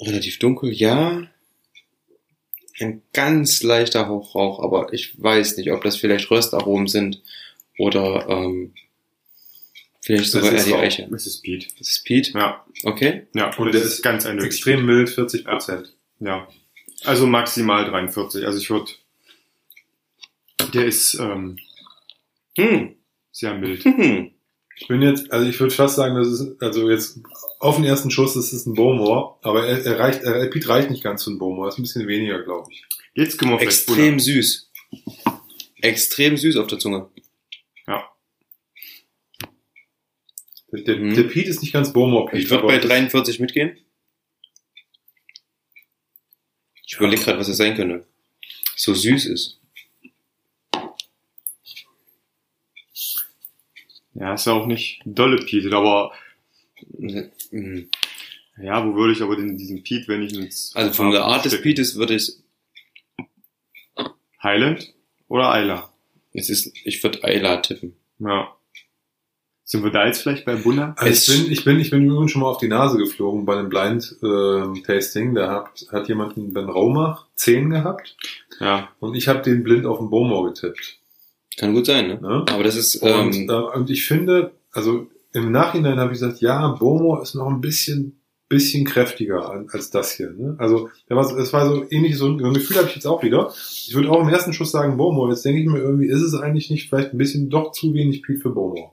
relativ 0.00 0.38
dunkel. 0.38 0.72
Ja, 0.72 1.28
ein 2.80 3.02
ganz 3.12 3.62
leichter 3.62 4.08
Hauch 4.08 4.34
Rauch, 4.34 4.62
aber 4.62 4.94
ich 4.94 5.22
weiß 5.22 5.58
nicht, 5.58 5.70
ob 5.70 5.82
das 5.84 5.96
vielleicht 5.96 6.30
Röstaromen 6.30 6.86
sind 6.86 7.20
oder 7.76 8.30
ähm, 8.30 8.72
vielleicht 10.02 10.30
sogar 10.30 10.50
eher 10.52 10.58
ist 10.58 10.66
die 10.66 10.74
Eiche. 10.74 11.08
Es 11.14 11.26
ist 11.26 11.42
Pete. 11.42 11.66
Das 11.78 11.88
ist 11.88 12.04
Pete. 12.04 12.32
Ja, 12.38 12.64
Okay. 12.84 13.26
ja. 13.34 13.54
Und 13.56 13.74
das 13.74 13.84
ist 13.84 14.02
ganz 14.02 14.26
eindeutig. 14.26 14.46
Extrem 14.54 14.84
mild, 14.84 15.08
40 15.10 15.44
Prozent. 15.44 15.94
Ja. 16.20 16.48
Also 17.04 17.26
maximal 17.26 17.84
43. 17.84 18.44
Also 18.46 18.58
ich 18.58 18.68
würde. 18.70 18.90
Der 20.74 20.86
ist 20.86 21.14
ähm, 21.14 21.58
Hm. 22.56 22.94
sehr 23.30 23.54
mild. 23.54 23.84
Hm. 23.84 24.30
Ich 24.76 24.88
bin 24.88 25.02
jetzt, 25.02 25.30
also 25.32 25.48
ich 25.48 25.58
würde 25.60 25.74
fast 25.74 25.96
sagen, 25.96 26.16
das 26.16 26.28
ist, 26.28 26.60
also 26.62 26.90
jetzt 26.90 27.18
auf 27.60 27.76
den 27.76 27.84
ersten 27.84 28.10
Schuss, 28.10 28.34
das 28.34 28.52
ist 28.52 28.66
ein 28.66 28.74
Bowmore, 28.74 29.36
aber 29.42 29.66
er, 29.66 29.84
er 29.84 29.98
reicht, 29.98 30.22
er, 30.22 30.46
Pete 30.48 30.68
reicht 30.68 30.90
nicht 30.90 31.04
ganz 31.04 31.22
für 31.24 31.30
ein 31.30 31.38
Bowmore, 31.38 31.68
ist 31.68 31.78
ein 31.78 31.82
bisschen 31.82 32.08
weniger, 32.08 32.42
glaube 32.42 32.68
ich. 32.72 32.84
Jetzt 33.14 33.38
können 33.38 33.52
wir 33.52 33.60
Extrem 33.60 34.18
süß. 34.18 34.70
Extrem 35.80 36.36
süß 36.36 36.56
auf 36.56 36.66
der 36.66 36.78
Zunge. 36.78 37.08
Der, 40.72 40.96
Mhm. 40.96 41.14
der 41.14 41.24
Pete 41.24 41.50
ist 41.50 41.60
nicht 41.60 41.72
ganz 41.72 41.92
Bowmore 41.92 42.30
Pete. 42.30 42.42
Ich 42.42 42.50
würde 42.50 42.66
bei 42.66 42.78
das- 42.78 42.86
43 42.86 43.40
mitgehen. 43.40 43.76
Ich 46.86 46.94
überlege 46.96 47.22
gerade, 47.22 47.38
was 47.38 47.48
es 47.48 47.56
sein 47.58 47.74
könnte. 47.76 48.06
So 48.76 48.94
süß 48.94 49.26
ist. 49.26 49.58
Ja, 54.14 54.34
ist 54.34 54.46
ja 54.46 54.52
auch 54.52 54.66
nicht 54.66 55.00
dolle 55.04 55.36
Pete, 55.44 55.74
aber 55.74 56.12
Mhm. 56.98 57.88
ja, 58.58 58.86
wo 58.86 58.94
würde 58.94 59.12
ich 59.14 59.22
aber 59.22 59.36
den, 59.36 59.56
diesen 59.56 59.82
Pete, 59.82 60.08
wenn 60.08 60.22
ich 60.22 60.34
ins 60.34 60.74
Also 60.76 60.92
von 60.92 61.10
der 61.10 61.24
Art 61.24 61.44
des 61.44 61.60
Pietes 61.60 61.96
würde 61.96 62.14
ich, 62.16 62.32
Highland 64.42 64.92
oder 65.28 65.58
Isla? 65.60 65.92
es 66.34 66.48
ist, 66.50 66.72
ich 66.84 67.02
würde 67.02 67.22
Ayla 67.24 67.58
tippen. 67.58 67.94
Ja. 68.18 68.56
Sind 69.64 69.84
wir 69.84 69.90
da 69.90 70.06
jetzt 70.06 70.22
vielleicht 70.22 70.44
bei? 70.44 70.52
Also 70.54 70.92
Es- 71.00 71.28
ich 71.28 71.42
bin, 71.44 71.52
ich 71.52 71.64
bin, 71.64 71.80
ich 71.80 71.90
bin 71.90 72.04
übrigens 72.04 72.32
schon 72.32 72.42
mal 72.42 72.48
auf 72.48 72.58
die 72.58 72.68
Nase 72.68 72.98
geflogen 72.98 73.44
bei 73.46 73.56
einem 73.56 73.68
Blind 73.68 74.16
ähm, 74.22 74.82
Tasting. 74.84 75.34
Da 75.34 75.50
hat, 75.50 75.86
hat 75.92 76.08
jemand 76.08 76.36
einen 76.36 76.52
Ben 76.52 76.68
Raumach 76.68 77.26
10 77.36 77.70
gehabt 77.70 78.16
Ja. 78.60 78.88
und 79.00 79.14
ich 79.14 79.28
habe 79.28 79.40
den 79.42 79.62
blind 79.62 79.86
auf 79.86 79.98
den 79.98 80.10
Bowmore 80.10 80.48
getippt. 80.52 80.98
Kann 81.56 81.74
gut 81.74 81.86
sein, 81.86 82.08
ne? 82.08 82.18
Ne? 82.20 82.44
Aber 82.50 82.62
das 82.64 82.76
ist, 82.76 82.96
Und, 82.96 83.34
ähm, 83.36 83.48
äh, 83.48 83.52
und 83.76 83.88
ich 83.90 84.04
finde, 84.04 84.52
also 84.72 85.06
im 85.32 85.52
Nachhinein 85.52 85.98
habe 85.98 86.12
ich 86.12 86.18
gesagt, 86.20 86.40
ja, 86.40 86.66
Bowmore 86.68 87.22
ist 87.22 87.34
noch 87.34 87.46
ein 87.48 87.60
bisschen, 87.60 88.20
bisschen 88.48 88.84
kräftiger 88.84 89.64
als 89.72 89.90
das 89.90 90.12
hier. 90.12 90.30
Ne? 90.32 90.56
Also 90.58 90.90
der 91.08 91.16
war, 91.16 91.24
so- 91.24 91.36
es 91.36 91.52
war 91.52 91.66
so 91.66 91.84
ähnlich, 91.88 92.16
so 92.18 92.26
ein, 92.26 92.38
so 92.38 92.46
ein 92.46 92.54
Gefühl 92.54 92.76
habe 92.78 92.88
ich 92.88 92.94
jetzt 92.96 93.06
auch 93.06 93.22
wieder. 93.22 93.52
Ich 93.86 93.94
würde 93.94 94.10
auch 94.10 94.20
im 94.22 94.28
ersten 94.28 94.52
Schuss 94.52 94.72
sagen 94.72 94.96
Bowmore. 94.96 95.30
Jetzt 95.30 95.44
denke 95.44 95.60
ich 95.60 95.66
mir 95.68 95.78
irgendwie, 95.78 96.08
ist 96.08 96.20
es 96.22 96.34
eigentlich 96.34 96.68
nicht 96.70 96.88
vielleicht 96.88 97.14
ein 97.14 97.18
bisschen 97.18 97.48
doch 97.48 97.72
zu 97.72 97.94
wenig 97.94 98.22
Pete 98.22 98.40
für 98.40 98.50
Bowmore. 98.50 98.90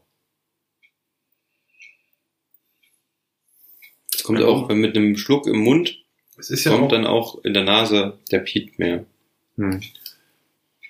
Kommt 4.37 4.43
auch 4.43 4.69
mit 4.69 4.95
einem 4.95 5.17
Schluck 5.17 5.47
im 5.47 5.59
Mund, 5.59 5.97
Es 6.37 6.49
ist 6.49 6.63
ja 6.63 6.71
kommt 6.71 6.85
auch, 6.85 6.89
dann 6.89 7.05
auch 7.05 7.43
in 7.43 7.53
der 7.53 7.63
Nase 7.63 8.17
der 8.31 8.39
Piet 8.39 8.79
mehr. 8.79 9.05
Hm. 9.57 9.81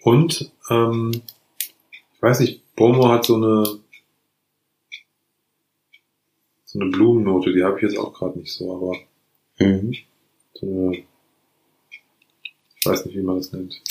Und 0.02 0.52
ähm, 0.70 1.12
ich 2.16 2.22
weiß 2.22 2.40
nicht, 2.42 2.62
Bomo 2.76 3.10
hat 3.10 3.26
so 3.26 3.36
eine 3.36 3.80
so 6.66 6.80
eine 6.80 6.90
Blumennote, 6.92 7.52
die 7.52 7.64
habe 7.64 7.78
ich 7.78 7.84
jetzt 7.84 7.98
auch 7.98 8.14
gerade 8.14 8.38
nicht 8.40 8.54
so, 8.54 8.76
aber 8.76 9.00
Mhm. 9.62 9.94
so 10.54 10.66
eine, 10.66 10.98
ich 10.98 12.86
weiß 12.86 13.06
nicht, 13.06 13.18
wie 13.18 13.22
man 13.22 13.38
das 13.38 13.52
nennt. 13.52 13.82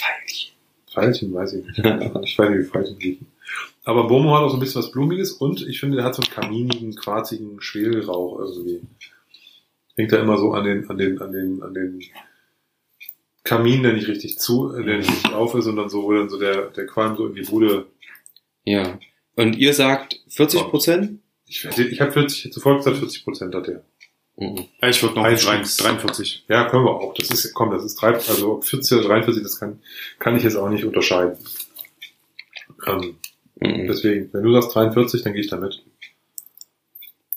Veilchen, 0.95 1.35
weiß 1.35 1.53
ich 1.55 1.65
nicht. 1.67 1.79
ich 2.25 2.39
weiß 2.39 2.51
nicht, 2.51 2.59
wie 2.59 2.65
Veilchen 2.71 2.97
riechen. 2.97 3.27
Aber 3.85 4.07
Bomo 4.07 4.35
hat 4.35 4.45
auch 4.45 4.51
so 4.51 4.57
ein 4.57 4.61
bisschen 4.61 4.83
was 4.83 4.91
Blumiges 4.93 5.33
und 5.33 5.67
ich 5.67 5.81
finde, 5.81 5.97
der 5.97 6.07
hat 6.07 6.15
so 6.15 6.23
einen 6.23 6.31
kaminigen, 6.31 6.95
quarzigen 6.95 7.61
Schwelrauch 7.61 8.39
irgendwie. 8.39 8.81
Hängt 9.99 10.13
da 10.13 10.21
immer 10.21 10.39
so 10.39 10.53
an 10.53 10.65
den, 10.65 10.89
an 10.89 10.97
den, 10.97 11.21
an 11.21 11.33
den, 11.33 11.63
an 11.63 11.75
den 11.75 12.01
Kamin, 13.43 13.83
der 13.83 13.95
nicht 13.95 14.07
richtig 14.09 14.39
zu, 14.39 14.73
äh, 14.75 14.85
der 14.85 14.99
nicht 14.99 15.11
richtig 15.11 15.33
auf 15.33 15.55
ist, 15.55 15.65
sondern 15.65 15.89
so, 15.89 16.05
wo 16.05 16.13
dann 16.13 16.29
so 16.29 16.39
der, 16.39 16.69
der 16.71 16.87
Qualm 16.87 17.17
so 17.17 17.27
in 17.27 17.35
die 17.35 17.43
Bude. 17.43 17.87
Ja. 18.65 18.99
Und 19.35 19.57
ihr 19.59 19.75
sagt 19.75 20.21
40 20.29 20.61
Prozent? 20.69 21.21
Ich, 21.47 21.65
ich 21.65 22.01
habe 22.01 22.13
40, 22.13 22.53
zuvor 22.53 22.77
gesagt 22.77 22.99
40 22.99 23.25
Prozent 23.25 23.55
hat 23.55 23.67
der. 23.67 23.85
Mhm. 24.37 24.67
Ja, 24.81 24.89
Ich 24.89 25.03
würde 25.03 25.17
noch 25.17 25.25
Ein 25.25 25.37
drei- 25.37 25.65
Stück. 25.65 25.87
43. 25.87 26.45
Ja, 26.49 26.69
können 26.69 26.85
wir 26.85 26.93
auch. 26.93 27.15
Das 27.15 27.29
ist, 27.31 27.53
komm, 27.55 27.71
das 27.73 27.85
ist 27.85 27.97
drei, 27.97 28.09
also 28.15 28.53
ob 28.53 28.65
40 28.65 28.99
oder 28.99 29.09
43, 29.09 29.43
das 29.43 29.59
kann, 29.59 29.81
kann 30.21 30.37
ich 30.37 30.45
jetzt 30.45 30.57
auch 30.57 30.69
nicht 30.69 30.85
unterscheiden. 30.85 31.37
Ähm, 32.87 33.17
Mhm. 33.61 33.89
deswegen, 33.89 34.33
wenn 34.33 34.45
du 34.45 34.53
sagst 34.53 34.77
43, 34.77 35.23
dann 35.23 35.33
gehe 35.33 35.43
ich 35.43 35.51
damit. 35.51 35.83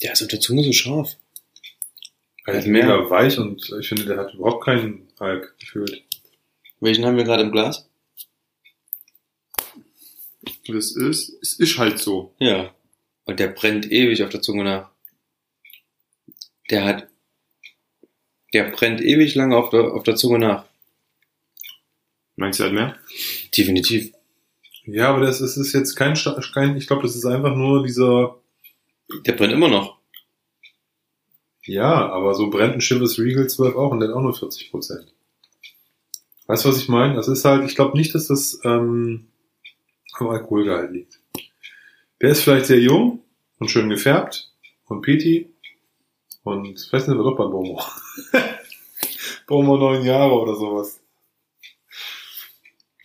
Der 0.03 0.11
ist 0.13 0.21
auf 0.21 0.27
der 0.27 0.39
Zunge 0.39 0.63
so 0.63 0.71
scharf. 0.71 1.15
Er 2.45 2.55
ist 2.55 2.67
mega 2.67 3.09
weich 3.09 3.37
und 3.37 3.71
ich 3.79 3.87
finde, 3.87 4.05
der 4.05 4.17
hat 4.17 4.33
überhaupt 4.33 4.65
keinen 4.65 5.07
Alk 5.19 5.57
gefühlt. 5.59 6.03
Welchen 6.79 7.05
haben 7.05 7.17
wir 7.17 7.23
gerade 7.23 7.43
im 7.43 7.51
Glas? 7.51 7.87
Das 10.67 10.95
ist, 10.95 11.37
es 11.41 11.53
ist 11.59 11.77
halt 11.77 11.99
so. 11.99 12.33
Ja. 12.39 12.73
Und 13.25 13.39
der 13.39 13.47
brennt 13.47 13.91
ewig 13.91 14.23
auf 14.23 14.29
der 14.29 14.41
Zunge 14.41 14.63
nach. 14.63 14.89
Der 16.69 16.83
hat, 16.85 17.07
der 18.53 18.71
brennt 18.71 19.01
ewig 19.01 19.35
lange 19.35 19.55
auf 19.55 19.69
der, 19.69 19.93
auf 19.93 20.03
der 20.03 20.15
Zunge 20.15 20.39
nach. 20.39 20.65
Meinst 22.35 22.59
du 22.59 22.63
halt 22.63 22.73
mehr? 22.73 22.97
Definitiv. 23.55 24.13
Ja, 24.85 25.09
aber 25.09 25.21
das 25.21 25.41
ist, 25.41 25.57
ist 25.57 25.73
jetzt 25.73 25.95
kein, 25.95 26.15
kein 26.53 26.75
ich 26.75 26.87
glaube, 26.87 27.03
das 27.03 27.15
ist 27.15 27.25
einfach 27.25 27.55
nur 27.55 27.83
dieser, 27.85 28.41
Der 29.25 29.33
brennt 29.33 29.53
immer 29.53 29.67
noch. 29.67 30.00
Ja, 31.63 32.09
aber 32.09 32.33
so 32.33 32.49
brennt 32.49 32.73
ein 32.73 32.79
Chivas 32.81 33.19
Regal 33.19 33.47
12 33.47 33.75
auch 33.75 33.91
und 33.91 33.99
der 33.99 34.09
hat 34.09 34.15
auch 34.15 34.21
nur 34.21 34.33
40 34.33 34.71
Prozent. 34.71 35.13
Weißt 36.47 36.65
du, 36.65 36.69
was 36.69 36.77
ich 36.77 36.89
meine? 36.89 37.15
Das 37.15 37.27
ist 37.27 37.45
halt, 37.45 37.63
ich 37.63 37.75
glaube 37.75 37.97
nicht, 37.97 38.13
dass 38.13 38.27
das 38.27 38.59
ähm, 38.63 39.27
am 40.13 40.29
Alkoholgehalt 40.29 40.91
liegt. 40.91 41.19
Der 42.21 42.31
ist 42.31 42.43
vielleicht 42.43 42.65
sehr 42.65 42.79
jung 42.79 43.23
und 43.59 43.69
schön 43.69 43.89
gefärbt 43.89 44.51
und 44.87 45.01
Peti 45.01 45.51
und 46.43 46.65
ich 46.65 46.91
weiß 46.91 47.07
nicht, 47.07 47.17
was 47.17 47.25
doch 47.25 47.37
bei 47.37 47.45
Bomo. 47.45 47.81
Bomo 49.47 49.77
neun 49.77 50.03
Jahre 50.03 50.33
oder 50.33 50.55
sowas. 50.55 51.01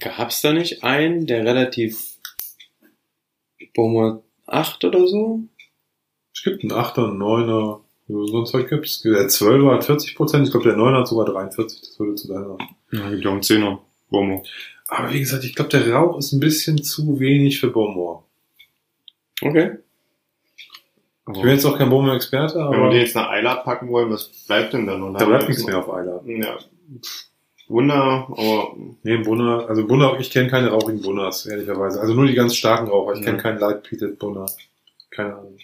Gab's 0.01 0.41
da 0.43 0.53
nicht 0.53 0.83
einen, 0.83 1.27
der 1.27 1.45
relativ 1.45 2.19
Bomo 3.75 4.25
8 4.47 4.85
oder 4.85 5.07
so? 5.07 5.41
Es 6.35 6.43
gibt 6.43 6.63
einen 6.63 6.73
8er, 6.73 7.09
einen 7.09 7.23
9er, 7.23 7.83
so 8.09 8.39
ein 8.39 8.47
Zeug 8.47 8.69
gibt's. 8.69 9.03
Der 9.03 9.29
12er 9.29 9.75
hat 9.75 9.85
40 9.85 10.15
Prozent, 10.15 10.47
ich 10.47 10.53
glaube 10.53 10.69
der 10.69 10.77
9er 10.79 10.99
hat 11.01 11.09
sogar 11.09 11.27
43, 11.27 11.81
das 11.81 11.99
würde 11.99 12.15
zu 12.15 12.29
deiner. 12.29 12.57
Ja, 12.93 13.11
gibt 13.11 13.25
ja 13.25 13.31
auch 13.31 13.35
einen 13.35 13.43
Zehner. 13.43 13.81
Bomo. 14.11 14.45
Aber 14.89 15.13
wie 15.13 15.19
gesagt, 15.19 15.43
ich 15.45 15.55
glaube 15.55 15.71
der 15.71 15.93
Rauch 15.93 16.17
ist 16.19 16.33
ein 16.33 16.41
bisschen 16.41 16.83
zu 16.83 17.19
wenig 17.19 17.59
für 17.59 17.71
Bomor. 17.71 18.25
Okay. 19.43 19.79
Ich 21.35 21.41
bin 21.43 21.51
jetzt 21.51 21.65
auch 21.65 21.77
kein 21.77 21.91
Bomor-Experte, 21.91 22.55
Wenn 22.55 22.71
wir 22.71 22.79
aber 22.79 22.91
den 22.91 23.01
jetzt 23.01 23.17
nach 23.17 23.29
Eilert 23.31 23.65
packen 23.65 23.89
wollen, 23.89 24.11
was 24.13 24.29
bleibt 24.47 24.73
denn 24.75 24.87
dann? 24.87 25.13
Da 25.13 25.25
bleibt 25.25 25.49
nichts 25.49 25.67
mehr 25.67 25.79
auf 25.79 25.93
Eiler. 25.93 26.23
Ja. 26.25 26.57
Wunder, 27.67 28.29
aber 28.31 28.77
Nee, 29.03 29.17
Bunner, 29.19 29.67
also 29.69 29.85
Bunner, 29.89 30.17
ich 30.21 30.31
kenne 30.31 30.49
keine 30.49 30.69
rauchigen 30.71 31.03
Bunners, 31.03 31.47
ehrlicherweise. 31.47 32.01
Also 32.01 32.15
nur 32.15 32.27
die 32.27 32.35
ganz 32.35 32.55
starken 32.55 32.87
Raucher. 32.87 33.15
Ich 33.15 33.23
kenne 33.23 33.39
Ja. 33.39 33.43
keinen 33.43 33.59
Light 33.59 33.83
Peated 33.83 34.21
Bunner. 34.21 34.47
Keine 35.11 35.35
Ahnung. 35.35 35.57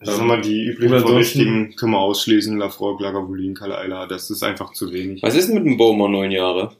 Das 0.00 0.16
sind 0.16 0.26
mal 0.26 0.40
die 0.40 0.64
üblichen 0.66 0.98
Verdächtigen, 1.00 1.74
können 1.76 1.92
wir 1.92 1.98
ausschließen, 1.98 2.56
Lafroig, 2.58 3.00
Lagavulin, 3.00 3.54
Kalle 3.54 3.78
Eiler. 3.78 4.06
Das 4.06 4.30
ist 4.30 4.42
einfach 4.42 4.72
zu 4.72 4.92
wenig. 4.92 5.22
Was 5.22 5.34
ist 5.34 5.48
denn 5.48 5.56
mit 5.56 5.64
dem 5.66 5.76
Bomo 5.76 6.08
9 6.08 6.30
Jahre? 6.30 6.76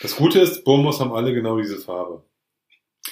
Das 0.00 0.16
Gute 0.16 0.40
ist, 0.40 0.64
Bomos 0.64 1.00
haben 1.00 1.12
alle 1.12 1.32
genau 1.34 1.58
diese 1.58 1.78
Farbe. 1.78 2.22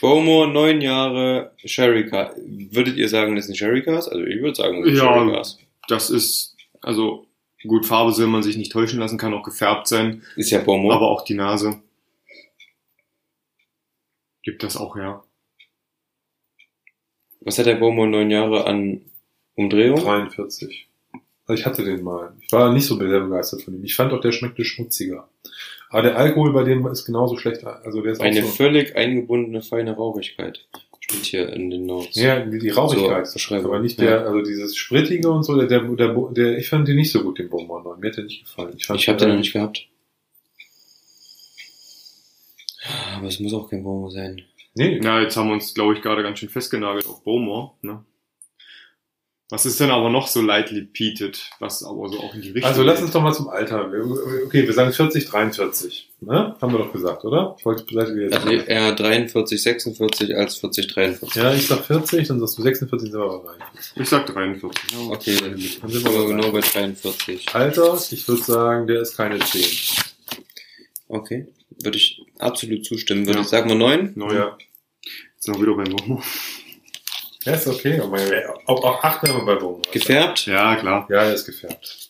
Bowmore, 0.01 0.49
neun 0.49 0.81
Jahre, 0.83 1.53
Sherry 1.65 2.07
Cask. 2.09 2.37
Würdet 2.47 2.97
ihr 2.97 3.09
sagen, 3.09 3.35
das 3.35 3.49
ein 3.49 3.55
Sherry 3.55 3.83
Cask? 3.83 4.13
Also 4.13 4.25
ich 4.25 4.41
würde 4.43 4.55
sagen, 4.55 4.83
das 4.83 4.93
ist 4.93 4.99
Ja. 4.99 5.05
Sherry 5.15 5.33
Cask. 5.33 5.59
Das 5.89 6.11
ist, 6.11 6.55
also 6.83 7.27
gut, 7.67 7.87
Farbe 7.87 8.13
soll 8.13 8.27
man 8.27 8.43
sich 8.43 8.57
nicht 8.59 8.71
täuschen 8.73 9.01
lassen, 9.01 9.17
kann 9.19 9.33
auch 9.35 9.43
gefärbt 9.43 9.89
sein, 9.89 10.23
Ist 10.37 10.51
ja 10.51 10.61
Bowmore. 10.61 10.95
aber 10.97 11.11
auch 11.11 11.25
die 11.25 11.35
Nase 11.35 11.81
gibt 14.43 14.63
das 14.63 14.77
auch 14.77 14.95
her. 14.97 15.25
Was 17.47 17.59
hat 17.59 17.67
der 17.67 17.77
Bowmore 17.77 18.09
neun 18.09 18.31
Jahre 18.31 18.67
an 18.67 19.03
Umdrehung? 19.55 20.01
43. 20.01 20.89
Also 21.47 21.61
ich 21.61 21.65
hatte 21.65 21.85
den 21.85 22.03
mal. 22.03 22.33
Ich 22.41 22.51
war 22.53 22.73
nicht 22.73 22.87
so 22.87 22.99
sehr 22.99 23.21
begeistert 23.21 23.63
von 23.63 23.75
ihm. 23.75 23.85
Ich 23.85 23.95
fand 23.95 24.13
auch, 24.13 24.21
der 24.21 24.33
schmeckte 24.33 24.65
schmutziger. 24.65 25.29
Aber 25.89 26.03
der 26.03 26.19
Alkohol 26.19 26.53
bei 26.53 26.65
dem 26.65 26.85
ist 26.89 27.05
genauso 27.05 27.37
schlecht. 27.37 27.65
Also 27.65 28.03
der 28.03 28.13
ist 28.13 28.21
Eine 28.21 28.43
so. 28.43 28.49
völlig 28.49 28.97
eingebundene 28.97 29.63
feine 29.63 29.93
Rauchigkeit. 29.95 30.67
Steht 30.99 31.25
hier 31.25 31.53
in 31.53 31.71
den 31.71 31.87
Notes. 31.87 32.17
Ja, 32.17 32.41
die, 32.41 32.59
die 32.59 32.71
Rauchigkeit. 32.71 33.29
So, 33.29 33.55
aber 33.55 33.79
nicht 33.79 33.97
Ja. 34.01 34.07
der, 34.07 34.27
also 34.27 34.43
dieses 34.43 34.77
Sprittige 34.77 35.31
und 35.31 35.45
so, 35.45 35.55
der, 35.57 35.69
der, 35.69 35.83
der, 35.95 36.29
der 36.33 36.59
ich 36.59 36.69
fand 36.69 36.89
den 36.89 36.97
nicht 36.97 37.13
so 37.13 37.23
gut, 37.23 37.39
den 37.39 37.49
9. 37.49 37.69
Mir 38.01 38.09
hat 38.09 38.17
der 38.17 38.25
nicht 38.25 38.43
gefallen. 38.43 38.75
Ich, 38.77 38.87
fand 38.87 38.99
Ich 39.01 39.09
habe 39.09 39.19
den 39.19 39.29
noch 39.29 39.37
nicht 39.39 39.53
gehabt. 39.53 39.87
Aber 43.17 43.29
es 43.29 43.39
muss 43.39 43.55
auch 43.55 43.71
kein 43.71 43.85
Bowmore 43.85 44.11
sein. 44.11 44.43
Nee, 44.77 45.01
Ja, 45.03 45.21
jetzt 45.21 45.37
haben 45.37 45.49
wir 45.49 45.55
uns, 45.55 45.75
glaube 45.75 45.95
ich, 45.95 46.03
gerade 46.03 46.23
ganz 46.23 46.39
schön 46.39 46.49
festgenagelt 46.49 47.07
auf 47.07 47.25
Bowmore, 47.25 47.73
ne? 47.83 48.05
Was 49.49 49.65
ist 49.65 49.79
denn 49.79 49.93
aber 49.93 50.11
noch 50.11 50.27
so 50.27 50.43
lightly 50.43 50.83
peated, 50.83 51.41
was 51.61 51.85
aber 51.85 52.09
so 52.09 52.19
auch 52.19 52.35
in 52.35 52.43
die 52.43 52.49
Richtung 52.51 52.65
Also 52.69 52.83
lass 52.83 52.97
geht? 52.97 53.05
uns 53.05 53.13
doch 53.13 53.23
mal 53.23 53.33
zum 53.33 53.49
Alter. 53.49 53.89
Okay, 54.45 54.67
wir 54.67 54.73
sagen 54.73 54.93
40, 54.93 55.25
43. 55.25 56.11
Ne? 56.21 56.57
Haben 56.61 56.73
wir 56.73 56.79
doch 56.81 56.93
gesagt, 56.93 57.25
oder? 57.25 57.55
Ich 57.57 57.65
wollte 57.65 57.85
vielleicht 57.89 58.11
jetzt. 58.17 58.35
Also 58.35 58.51
eher 58.51 58.93
43, 58.97 59.63
46 59.63 60.37
als 60.37 60.57
40, 60.57 60.89
43. 60.89 61.35
ja, 61.41 61.55
ich 61.55 61.65
sag 61.69 61.85
40, 61.85 62.27
dann 62.27 62.41
sagst 62.41 62.59
du 62.59 62.63
46, 62.63 63.13
sind 63.13 63.21
wir 63.21 63.25
aber 63.25 63.49
rein. 63.51 63.61
Ich 63.95 64.09
sag 64.09 64.27
43. 64.27 64.91
Ja. 64.93 64.99
Okay, 65.13 65.37
dann 65.41 65.51
Dann 65.53 65.91
sind 65.93 66.05
wir 66.05 66.11
aber 66.11 66.27
genau 66.27 66.51
bei 66.51 66.61
43. 66.61 67.55
Alter, 67.55 67.99
ich 68.11 68.27
würde 68.27 68.43
sagen, 68.43 68.89
der 68.89 69.03
ist 69.03 69.17
keine 69.17 69.39
10. 69.39 69.63
Okay, 71.07 71.47
würde 71.83 71.97
ich 71.99 72.23
absolut 72.39 72.85
zustimmen. 72.85 73.27
Würde 73.27 73.39
Ja. 73.39 73.43
ich 73.45 73.49
sagen 73.49 73.69
wir 73.69 73.77
9? 73.77 74.13
Neun. 74.15 74.37
Ja. 74.37 74.59
Jetzt 75.35 75.49
noch 75.49 75.61
wieder 75.61 75.75
beim 75.75 75.95
Bowmore. 75.95 76.23
Ja, 77.45 77.53
ist 77.55 77.67
okay. 77.69 78.01
Aber 78.01 78.19
auch, 78.67 78.83
auch 78.85 79.05
8 79.05 79.23
nehmen 79.23 79.39
wir 79.39 79.45
bei 79.45 79.55
Beaumont. 79.55 79.91
Gefärbt, 79.93 80.47
Ja, 80.47 80.75
klar. 80.77 81.07
Ja, 81.11 81.23
er 81.25 81.35
ist 81.35 81.47
gefärbt. 81.47 82.06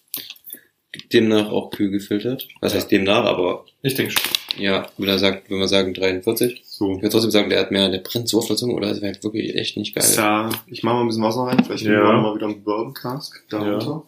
Demnach 1.12 1.50
auch 1.50 1.70
kühl 1.70 1.90
gefiltert. 1.90 2.46
Was 2.60 2.74
heißt 2.74 2.90
demnach, 2.90 3.24
aber 3.24 3.64
Ich 3.82 3.94
denke 3.94 4.12
schon. 4.12 4.62
ja, 4.62 4.88
wenn 4.98 5.08
er 5.08 5.18
sagt, 5.18 5.50
wenn 5.50 5.58
wir 5.58 5.68
sagen 5.68 5.94
43. 5.94 6.62
So. 6.64 6.92
Ich 6.96 6.96
würde 7.02 7.08
trotzdem 7.10 7.30
sagen, 7.30 7.50
der 7.50 7.60
hat 7.60 7.70
mehr, 7.70 7.88
der 7.88 7.98
brennt 7.98 8.28
so 8.28 8.38
auf 8.38 8.46
der 8.46 8.56
Zunge 8.56 8.74
oder 8.74 8.88
das 8.88 9.00
wäre 9.00 9.12
halt 9.12 9.24
wirklich 9.24 9.54
echt 9.54 9.76
nicht 9.76 9.94
geil. 9.94 10.04
Ja, 10.16 10.50
ich 10.66 10.82
mache 10.82 10.94
mal 10.96 11.00
ein 11.02 11.06
bisschen 11.08 11.22
Wasser 11.22 11.40
rein. 11.42 11.62
Vielleicht 11.64 11.84
Ja. 11.84 11.90
nehmen 11.92 12.02
wir 12.04 12.12
mal 12.22 12.34
wieder 12.34 12.46
einen 12.46 12.62
Bourbon 12.64 12.92
Cask 12.94 13.42
darunter. 13.48 14.04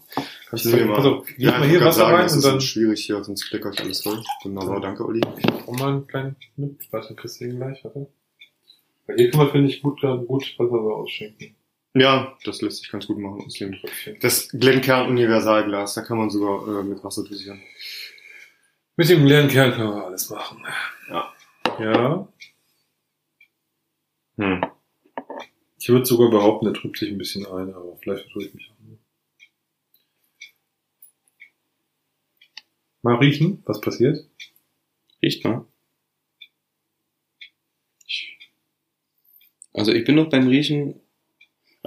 Kannst 0.51 0.65
Ich 0.66 0.70
du, 0.73 0.77
nehme 0.77 0.90
mal. 0.90 1.23
gib 1.27 1.39
Ja, 1.39 1.52
mal 1.59 1.65
ich 1.65 1.70
hier 1.70 1.81
Wasser 1.81 1.98
sagen, 2.01 2.15
rein 2.15 2.23
das 2.24 2.32
und 2.32 2.39
ist 2.39 2.44
dann 2.44 2.52
dann 2.55 2.60
schwierig 2.60 3.05
hier, 3.05 3.23
sonst 3.24 3.48
kleckert 3.48 3.81
alles 3.81 4.02
voll. 4.02 4.20
Wunderbar, 4.44 4.81
danke, 4.81 5.05
Olli. 5.06 5.20
auch 5.66 5.73
mal 5.78 5.89
einen 5.89 6.06
kleinen 6.06 6.36
mit. 6.56 6.77
Warte, 6.90 7.15
kriegst 7.15 7.40
du 7.40 7.44
den 7.47 7.56
gleich, 7.56 7.82
warte. 7.85 8.06
Bei 9.06 9.15
hier 9.16 9.31
kann 9.31 9.40
man, 9.40 9.51
finde 9.51 9.70
ich, 9.70 9.81
gut, 9.82 10.01
gut 10.27 10.44
Wasser 10.59 10.69
so 10.82 10.93
ausschenken. 10.93 11.55
Ja, 11.98 12.36
das 12.44 12.60
lässt 12.62 12.78
sich 12.78 12.90
ganz 12.90 13.06
gut 13.06 13.18
machen 13.18 13.48
dem. 13.58 13.76
Das 14.20 14.48
Glencairn 14.50 15.08
Universalglas, 15.08 15.94
da 15.94 16.02
kann 16.02 16.18
man 16.18 16.30
sogar 16.30 16.80
äh, 16.80 16.82
mit 16.82 17.02
Wasser 17.02 17.24
dosieren. 17.24 17.60
Mit 18.96 19.08
dem 19.08 19.24
leeren 19.24 19.48
Kern 19.48 19.72
können 19.72 19.94
wir 19.94 20.04
alles 20.04 20.28
machen. 20.30 20.64
Ja. 21.08 21.32
Ja. 21.78 22.28
Hm. 24.36 24.64
Ich 25.78 25.88
würde 25.88 26.04
sogar 26.04 26.30
behaupten, 26.30 26.66
der 26.66 26.74
trübt 26.74 26.98
sich 26.98 27.10
ein 27.10 27.18
bisschen 27.18 27.46
ein, 27.46 27.72
aber 27.72 27.96
vielleicht 27.96 28.24
vertue 28.24 28.44
ich 28.44 28.54
mich 28.54 28.70
auch. 28.70 28.78
Mal 33.02 33.14
riechen, 33.16 33.62
was 33.64 33.80
passiert. 33.80 34.28
Riecht 35.22 35.44
mal. 35.44 35.64
Also 39.72 39.92
ich 39.92 40.04
bin 40.04 40.16
noch 40.16 40.28
beim 40.28 40.48
Riechen, 40.48 41.00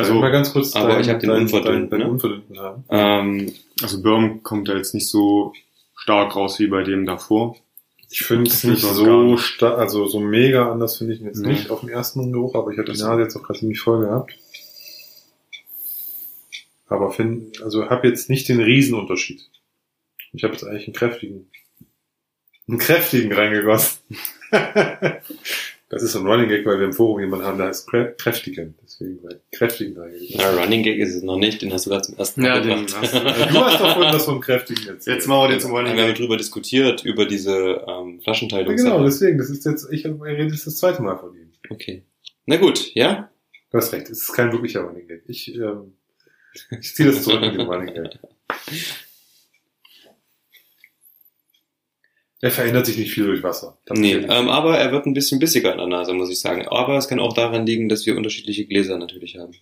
Also, 0.02 0.14
mal 0.20 0.32
ganz 0.32 0.52
kurz. 0.54 0.76
aber 0.76 1.00
ich 1.00 1.10
hab 1.10 1.20
den 1.20 1.32
unverdünnt, 1.32 1.92
dein, 1.92 2.00
dein 2.00 2.08
ne? 2.08 2.10
unverdünnten 2.14 2.60
haben. 2.60 2.84
ähm, 2.90 3.54
also 3.82 4.02
Bourbon 4.02 4.44
kommt 4.44 4.68
da 4.70 4.76
jetzt 4.76 4.94
nicht 4.94 5.08
so 5.10 5.54
stark 5.96 6.36
raus 6.36 6.60
wie 6.60 6.68
bei 6.68 6.84
dem 6.84 7.06
davor. 7.06 7.56
Ich 8.10 8.24
finde 8.24 8.50
es 8.52 8.64
nicht 8.66 8.82
so 8.82 9.38
stark, 9.38 9.78
also 9.80 10.06
so 10.08 10.20
mega 10.20 10.70
anders 10.72 10.98
finde 10.98 11.14
ich 11.14 11.22
ihn 11.22 11.28
jetzt 11.28 11.40
Nee. 11.40 11.50
nicht 11.54 11.70
auf 11.70 11.80
den 11.80 11.90
ersten 11.90 12.32
Geruch, 12.34 12.56
aber 12.56 12.72
ich 12.72 12.78
hatte 12.78 12.92
die 12.92 12.98
Das- 12.98 13.08
Nase 13.08 13.22
jetzt 13.22 13.36
auch 13.38 13.44
gerade 13.44 13.60
ziemlich 13.60 13.80
voll 13.80 14.02
gehabt. 14.06 14.34
Aber 16.88 17.12
finde, 17.12 17.64
also 17.64 17.90
habe 17.90 18.08
jetzt 18.08 18.30
nicht 18.30 18.50
den 18.50 18.60
Riesenunterschied. 18.62 19.42
Ich 20.34 20.44
habe 20.44 20.54
jetzt 20.54 20.64
eigentlich 20.66 20.88
einen 20.88 20.94
kräftigen, 20.94 21.50
einen 22.68 22.78
kräftigen 22.80 23.32
reingegossen. 23.32 24.00
das 25.92 26.02
ist 26.04 26.14
so 26.14 26.20
ein 26.20 26.26
Running 26.28 26.50
Gag, 26.50 26.66
weil 26.66 26.80
wir 26.80 26.86
im 26.86 26.94
Forum 26.94 27.20
jemanden 27.20 27.46
haben, 27.46 27.58
der 27.60 27.68
heißt 27.68 27.88
Krä- 27.90 28.14
kräftigen. 28.18 28.74
Deswegen 28.84 29.22
bei 29.22 29.36
kräftigen 29.52 29.98
reingegossen. 29.98 30.40
ja, 30.40 30.50
Running 30.52 30.84
Gag 30.84 30.98
ist 30.98 31.14
es 31.16 31.22
noch 31.22 31.38
nicht, 31.38 31.62
den 31.62 31.72
hast 31.72 31.86
du 31.86 31.90
gerade 31.92 32.02
zum 32.04 32.18
ersten 32.18 32.44
Ja, 32.44 32.56
Mal 32.56 32.62
den 32.64 32.86
gebracht. 32.88 33.02
hast 33.02 33.14
Du 33.14 33.20
hast 33.66 33.80
doch 33.82 33.94
vorhin 33.94 34.12
das 34.14 34.26
vom 34.26 34.40
kräftigen 34.42 34.88
erzählt. 34.88 35.18
Jetzt 35.18 35.28
machen 35.28 35.44
wir 35.44 35.50
den 35.50 35.60
zum 35.60 35.72
Wir 35.72 35.78
Running 35.80 35.98
haben 36.00 36.08
Gag. 36.08 36.16
drüber 36.18 36.38
diskutiert, 36.38 37.04
über 37.06 37.26
diese 37.26 37.84
ähm, 37.88 38.16
Ja, 38.18 38.24
Flaschenteilung. 38.24 38.76
genau, 38.76 39.04
deswegen, 39.04 39.38
das 39.38 39.50
ist 39.50 39.66
jetzt, 39.66 39.88
ich 39.92 40.06
rede 40.06 40.44
jetzt 40.44 40.66
das 40.66 40.78
zweite 40.78 41.02
Mal 41.04 41.18
von 41.18 41.36
ihm. 41.36 41.52
Okay. 41.70 42.04
Na 42.46 42.56
gut, 42.58 42.94
ja? 42.96 43.30
Du 43.72 43.78
hast 43.78 43.94
recht, 43.94 44.10
es 44.10 44.22
ist 44.24 44.34
kein 44.34 44.52
wirklicher 44.52 44.82
Running 44.82 45.08
Gag. 45.08 45.24
Ich, 45.28 45.54
ähm, 45.56 45.94
ich 46.80 46.96
ziehe 46.96 47.10
das 47.10 47.24
zurück 47.24 47.42
mit 47.42 47.54
dem 47.56 47.62
Running 47.70 47.94
Gag. 47.94 48.20
Er 52.42 52.50
verändert 52.50 52.88
sich 52.88 52.98
nicht 52.98 53.14
viel 53.14 53.26
durch 53.26 53.44
Wasser. 53.44 53.78
Nee, 53.92 54.14
ähm, 54.14 54.50
aber 54.50 54.78
er 54.78 54.92
wird 54.92 55.06
ein 55.06 55.14
bisschen 55.14 55.40
bissiger 55.40 55.72
in 55.74 55.78
der 55.78 55.88
Nase, 55.88 56.14
muss 56.14 56.32
ich 56.32 56.40
sagen. 56.40 56.68
Aber 56.68 56.98
es 56.98 57.08
kann 57.08 57.20
auch 57.20 57.34
daran 57.34 57.68
liegen, 57.68 57.88
dass 57.88 58.06
wir 58.08 58.18
unterschiedliche 58.18 58.66
Gläser 58.66 58.98
natürlich 58.98 59.38
haben. 59.38 59.54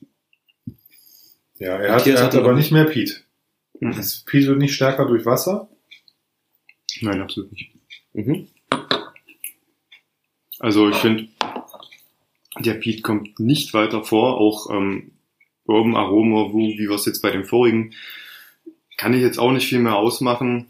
ja, 1.57 1.77
er 1.77 1.95
hat, 1.95 2.07
er 2.07 2.15
hat 2.15 2.33
hat 2.33 2.35
aber 2.35 2.53
nicht 2.53 2.71
mehr 2.71 2.85
Peat. 2.85 3.25
Mhm. 3.81 3.95
Das 3.97 4.23
Peat 4.25 4.47
wird 4.47 4.59
nicht 4.59 4.73
stärker 4.73 5.05
durch 5.05 5.25
Wasser. 5.25 5.69
Nein, 7.01 7.21
absolut 7.21 7.51
nicht. 7.51 7.71
Mhm. 8.13 8.47
Also 10.59 10.89
ich 10.89 10.95
finde, 10.95 11.27
der 12.59 12.75
Peat 12.75 13.03
kommt 13.03 13.39
nicht 13.39 13.73
weiter 13.73 14.03
vor, 14.03 14.37
auch 14.37 14.69
ähm, 14.69 15.11
Bourbon, 15.65 15.97
Aroma, 15.97 16.51
wo, 16.51 16.59
wie 16.59 16.89
wir 16.89 16.95
es 16.95 17.05
jetzt 17.05 17.21
bei 17.21 17.31
dem 17.31 17.45
vorigen, 17.45 17.93
kann 18.97 19.13
ich 19.13 19.21
jetzt 19.21 19.37
auch 19.37 19.51
nicht 19.51 19.67
viel 19.67 19.79
mehr 19.79 19.95
ausmachen. 19.95 20.67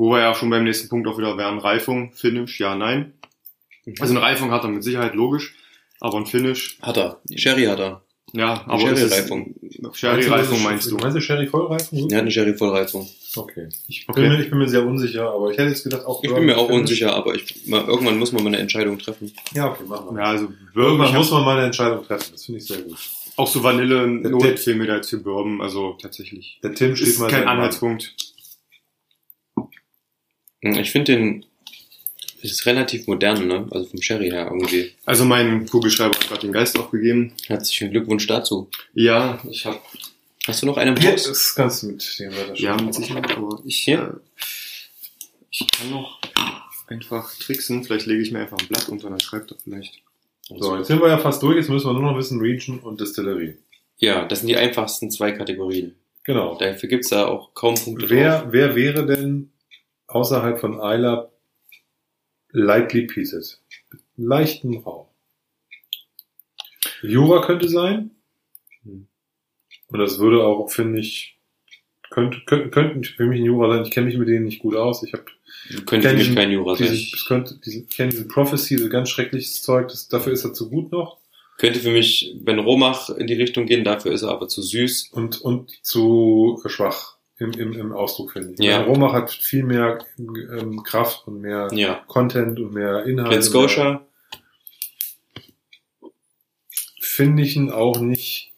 Wo 0.00 0.10
wir 0.12 0.20
ja 0.20 0.34
schon 0.34 0.48
beim 0.48 0.64
nächsten 0.64 0.88
Punkt 0.88 1.06
auch 1.08 1.18
wieder 1.18 1.36
wären, 1.36 1.58
Reifung, 1.58 2.12
Finish, 2.14 2.58
ja, 2.58 2.74
nein. 2.74 3.12
Also 4.00 4.14
eine 4.14 4.22
Reifung 4.22 4.50
hat 4.50 4.62
er 4.64 4.70
mit 4.70 4.82
Sicherheit 4.82 5.14
logisch, 5.14 5.54
aber 6.00 6.16
ein 6.16 6.24
Finish, 6.26 6.78
Hat 6.80 6.96
er. 6.96 7.20
Sherry 7.34 7.64
hat 7.64 7.80
er. 7.80 8.00
ja, 8.32 8.62
Eine 8.62 8.72
aber 8.72 8.80
Sherry-Reifung. 8.96 9.54
Sherry-Reifung 9.92 10.62
meinst 10.62 10.90
du? 10.90 10.96
Meinst 10.96 11.16
du 11.16 11.20
Sherry-Vollreifung? 11.20 12.08
Er 12.10 12.16
hat 12.16 12.22
eine 12.22 12.30
Sherry-Vollreifung. 12.30 13.06
Okay. 13.36 13.68
Ich, 13.88 14.06
Okay. 14.08 14.22
Bin 14.22 14.30
mir, 14.32 14.40
ich 14.40 14.48
bin 14.48 14.58
mir 14.58 14.68
sehr 14.70 14.86
unsicher, 14.86 15.30
aber 15.30 15.50
ich 15.50 15.58
hätte 15.58 15.68
jetzt 15.68 15.84
gedacht, 15.84 16.06
auch 16.06 16.22
Ich 16.24 16.32
bin 16.32 16.46
mir 16.46 16.56
auch 16.56 16.68
Finish. 16.68 16.80
unsicher, 16.80 17.14
aber 17.14 17.34
ich, 17.34 17.66
mal, 17.66 17.84
irgendwann 17.84 18.18
muss 18.18 18.32
man 18.32 18.42
mal 18.42 18.48
eine 18.48 18.58
Entscheidung 18.58 18.98
treffen. 18.98 19.30
Ja, 19.54 19.70
okay, 19.70 19.84
machen 19.86 20.14
wir. 20.16 20.22
Ja, 20.22 20.28
also 20.30 20.48
Irgendwann 20.74 21.14
muss 21.14 21.30
man 21.30 21.44
mal 21.44 21.56
eine 21.58 21.66
Entscheidung 21.66 22.04
treffen. 22.06 22.30
Das 22.32 22.44
finde 22.46 22.60
ich 22.60 22.66
sehr 22.66 22.78
gut. 22.80 22.96
auch 23.36 23.46
so 23.48 23.62
Vanille, 23.62 24.22
der- 24.22 24.56
fehlen 24.56 24.78
mir 24.78 24.86
da 24.86 24.96
jetzt 24.96 25.10
für 25.10 25.18
Bourbon, 25.18 25.60
also 25.60 25.98
tatsächlich. 26.00 26.58
Der 26.62 26.72
Tim 26.74 26.96
steht 26.96 27.08
Ist 27.08 27.18
mal 27.18 27.28
kein. 27.30 27.46
Anhaltspunkt. 27.46 28.14
Hm, 30.62 30.74
Ich 30.78 30.90
finde 30.90 31.12
den, 31.16 31.44
es 32.42 32.52
ist 32.52 32.66
relativ 32.66 33.06
modern, 33.06 33.46
ne? 33.46 33.66
Also 33.70 33.86
vom 33.90 34.00
Sherry 34.02 34.30
her 34.30 34.50
irgendwie. 34.52 34.92
Also 35.04 35.24
mein 35.24 35.66
Kugelschreiber 35.66 36.18
hat 36.18 36.28
gerade 36.28 36.40
den 36.42 36.52
Geist 36.52 36.78
aufgegeben. 36.78 37.32
Herzlichen 37.46 37.90
Glückwunsch 37.90 38.26
dazu. 38.26 38.68
Ja, 38.94 39.40
ich 39.48 39.66
habe 39.66 39.78
Hast 40.46 40.62
du 40.62 40.66
noch 40.66 40.78
einen 40.78 40.96
im 40.96 41.02
Ja, 41.02 41.10
das 41.12 41.54
kannst 41.54 41.82
du 41.82 41.88
mit 41.88 42.18
dem 42.18 42.32
weiter 42.34 42.54
Ja, 42.54 42.74
mit 42.80 42.94
Sicherheit, 42.94 43.30
aber 43.36 43.60
ich, 43.66 43.80
Hier? 43.80 44.20
äh, 44.38 44.40
ich 45.50 45.66
kann 45.70 45.90
noch 45.90 46.18
einfach 46.88 47.34
tricksen. 47.38 47.84
Vielleicht 47.84 48.06
lege 48.06 48.22
ich 48.22 48.32
mir 48.32 48.40
einfach 48.40 48.58
ein 48.58 48.66
Blatt 48.68 48.88
unter, 48.88 49.10
dann 49.10 49.20
schreibt 49.20 49.50
er 49.52 49.58
vielleicht. 49.62 50.00
So, 50.48 50.76
jetzt 50.76 50.86
sind 50.88 51.00
wir 51.00 51.08
ja 51.08 51.18
fast 51.18 51.42
durch. 51.42 51.56
Jetzt 51.56 51.68
müssen 51.68 51.86
wir 51.86 51.92
nur 51.92 52.02
noch 52.10 52.16
wissen 52.18 52.40
Region 52.40 52.80
und 52.80 53.00
Distillerie. 53.00 53.56
Ja, 53.98 54.24
das 54.24 54.40
sind 54.40 54.48
die 54.48 54.56
einfachsten 54.56 55.10
zwei 55.10 55.30
Kategorien. 55.32 55.94
Genau. 56.24 56.56
Dafür 56.56 56.88
gibt's 56.88 57.10
da 57.10 57.26
auch 57.26 57.52
kaum 57.54 57.74
Punkte 57.74 58.06
drauf. 58.06 58.10
Wer, 58.10 58.46
wer 58.50 58.74
wäre 58.74 59.06
denn 59.06 59.50
außerhalb 60.10 60.58
von 60.58 60.74
Isla 60.74 61.30
lightly 62.50 63.06
peated? 63.06 63.60
Mit 63.90 64.02
leichtem 64.16 64.78
Rauch. 64.78 65.08
Jura 67.02 67.44
könnte 67.46 67.68
sein. 67.68 68.10
Und 68.84 69.98
das 69.98 70.18
würde 70.18 70.44
auch, 70.44 70.70
finde 70.70 71.00
ich, 71.00 71.38
könnte, 72.10 72.40
könnten, 72.46 72.70
könnten 72.70 73.04
für 73.04 73.26
mich 73.26 73.40
ein 73.40 73.44
Jura 73.44 73.74
sein. 73.74 73.84
Ich 73.84 73.90
kenne 73.90 74.06
mich 74.06 74.18
mit 74.18 74.28
denen 74.28 74.44
nicht 74.44 74.60
gut 74.60 74.76
aus. 74.76 75.02
Ich 75.02 75.12
habe 75.12 75.24
Könnte 75.86 76.10
für 76.10 76.16
mich 76.16 76.34
kein 76.34 76.50
Jura 76.50 76.76
sein. 76.76 76.98
könnte, 77.26 77.58
diese, 77.64 77.80
ich 77.80 77.96
kenne 77.96 78.10
diesen 78.10 78.28
Prophecy, 78.28 78.76
dieses 78.76 78.90
ganz 78.90 79.10
schreckliches 79.10 79.62
Zeug. 79.62 79.88
Das, 79.88 80.08
dafür 80.08 80.32
ist 80.32 80.44
er 80.44 80.52
zu 80.52 80.70
gut 80.70 80.92
noch 80.92 81.18
Könnte 81.58 81.80
für 81.80 81.90
mich, 81.90 82.36
wenn 82.42 82.58
Romach 82.58 83.10
in 83.10 83.26
die 83.26 83.34
Richtung 83.34 83.66
gehen, 83.66 83.84
dafür 83.84 84.12
ist 84.12 84.22
er 84.22 84.30
aber 84.30 84.48
zu 84.48 84.62
süß. 84.62 85.10
und 85.12 85.40
und 85.40 85.84
zu 85.84 86.62
schwach 86.66 87.16
im, 87.40 87.50
im, 87.52 87.72
im 87.72 87.92
Ausdruck 87.92 88.32
finde 88.32 88.52
ich. 88.52 88.58
Ja. 88.60 88.82
Romach 88.82 89.12
hat 89.12 89.30
viel 89.30 89.64
mehr 89.64 89.98
ähm, 90.18 90.82
Kraft 90.84 91.26
und 91.26 91.40
mehr 91.40 91.68
Ja. 91.72 91.94
Content 92.06 92.60
und 92.60 92.72
mehr 92.74 93.04
Inhalt. 93.04 93.06
Glen 93.06 93.18
und 93.26 93.28
mehr- 93.30 93.42
Scotia, 93.42 94.06
finde 97.00 97.42
ich 97.42 97.56
ihn 97.56 97.70
auch 97.70 97.98
nicht. 98.00 98.52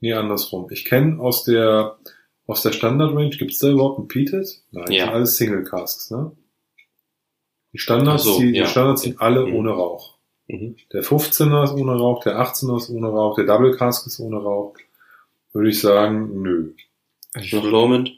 Nee, 0.00 0.12
andersrum. 0.12 0.68
Ich 0.70 0.84
kenne 0.84 1.20
aus 1.20 1.44
der 1.44 1.96
aus 2.48 2.62
der 2.62 2.70
Standard 2.72 3.12
Range, 3.16 3.30
gibt's 3.30 3.58
da 3.58 3.68
überhaupt 3.68 3.98
ein 3.98 4.06
Peated? 4.06 4.46
Nein, 4.70 4.92
Ja. 4.92 5.06
sind 5.06 5.14
alles 5.14 5.36
Single 5.36 5.64
Casks, 5.64 6.10
ne? 6.12 6.30
Die 7.72 7.78
Standards, 7.78 8.22
so, 8.22 8.38
die, 8.38 8.50
ja. 8.52 8.62
die 8.64 8.70
Standards 8.70 9.02
sind 9.02 9.20
alle 9.20 9.46
Mhm. 9.46 9.54
ohne 9.56 9.70
Rauch. 9.70 10.16
mhm. 10.46 10.76
Der 10.92 11.02
15er 11.02 11.64
ist 11.64 11.72
ohne 11.72 11.96
Rauch, 11.96 12.22
der 12.22 12.38
18er 12.38 12.76
ist 12.76 12.88
ohne 12.90 13.08
Rauch, 13.08 13.34
der 13.34 13.46
Double 13.46 13.76
Cask 13.76 14.06
ist 14.06 14.20
ohne 14.20 14.36
Rauch. 14.36 14.76
Würde 15.52 15.70
ich 15.70 15.80
sagen, 15.80 16.40
nö. 16.42 16.72
Lomond. 17.52 18.12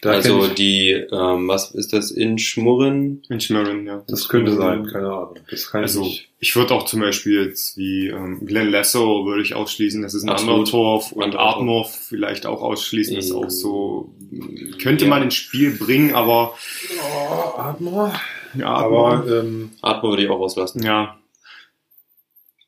Da 0.00 0.10
Also 0.12 0.46
die, 0.46 0.90
ähm, 0.92 1.48
was 1.48 1.72
ist 1.72 1.92
das, 1.92 2.12
in 2.12 2.38
Schmurren? 2.38 3.22
In 3.28 3.40
Schmerin, 3.40 3.84
ja. 3.84 4.04
das 4.06 4.28
könnte 4.28 4.52
sein, 4.54 4.86
keine 4.86 5.08
Ahnung. 5.08 5.34
Das 5.50 5.72
kann 5.72 5.82
Also, 5.82 6.02
ich 6.02 6.28
ich 6.38 6.54
würde 6.54 6.72
auch 6.72 6.84
zum 6.84 7.00
Beispiel 7.00 7.46
jetzt 7.46 7.76
wie 7.76 8.06
ähm, 8.06 8.46
Glenn 8.46 8.70
Lasso 8.70 9.26
würde 9.26 9.42
ich 9.42 9.56
ausschließen, 9.56 10.00
das 10.02 10.14
ist 10.14 10.22
ein 10.22 10.28
Absolut. 10.28 10.52
anderer 10.54 10.70
Torf 10.70 11.10
und. 11.10 11.34
Ardmore 11.34 11.88
vielleicht 11.90 12.46
auch 12.46 12.62
ausschließen, 12.62 13.16
das 13.16 13.24
ist 13.26 13.32
auch 13.32 13.50
so, 13.50 14.14
Mm, 14.30 14.78
könnte 14.80 15.04
ja. 15.06 15.10
man 15.10 15.22
ins 15.24 15.34
Spiel 15.34 15.72
bringen, 15.76 16.14
aber 16.14 16.54
Oh, 17.02 17.58
Atmor. 17.58 18.12
ja, 18.56 18.66
Aber 18.68 19.06
Ardmore, 19.14 19.40
ähm, 19.40 19.70
würde 20.02 20.22
ich 20.22 20.28
auch 20.28 20.38
auslassen. 20.38 20.82
ja. 20.84 21.18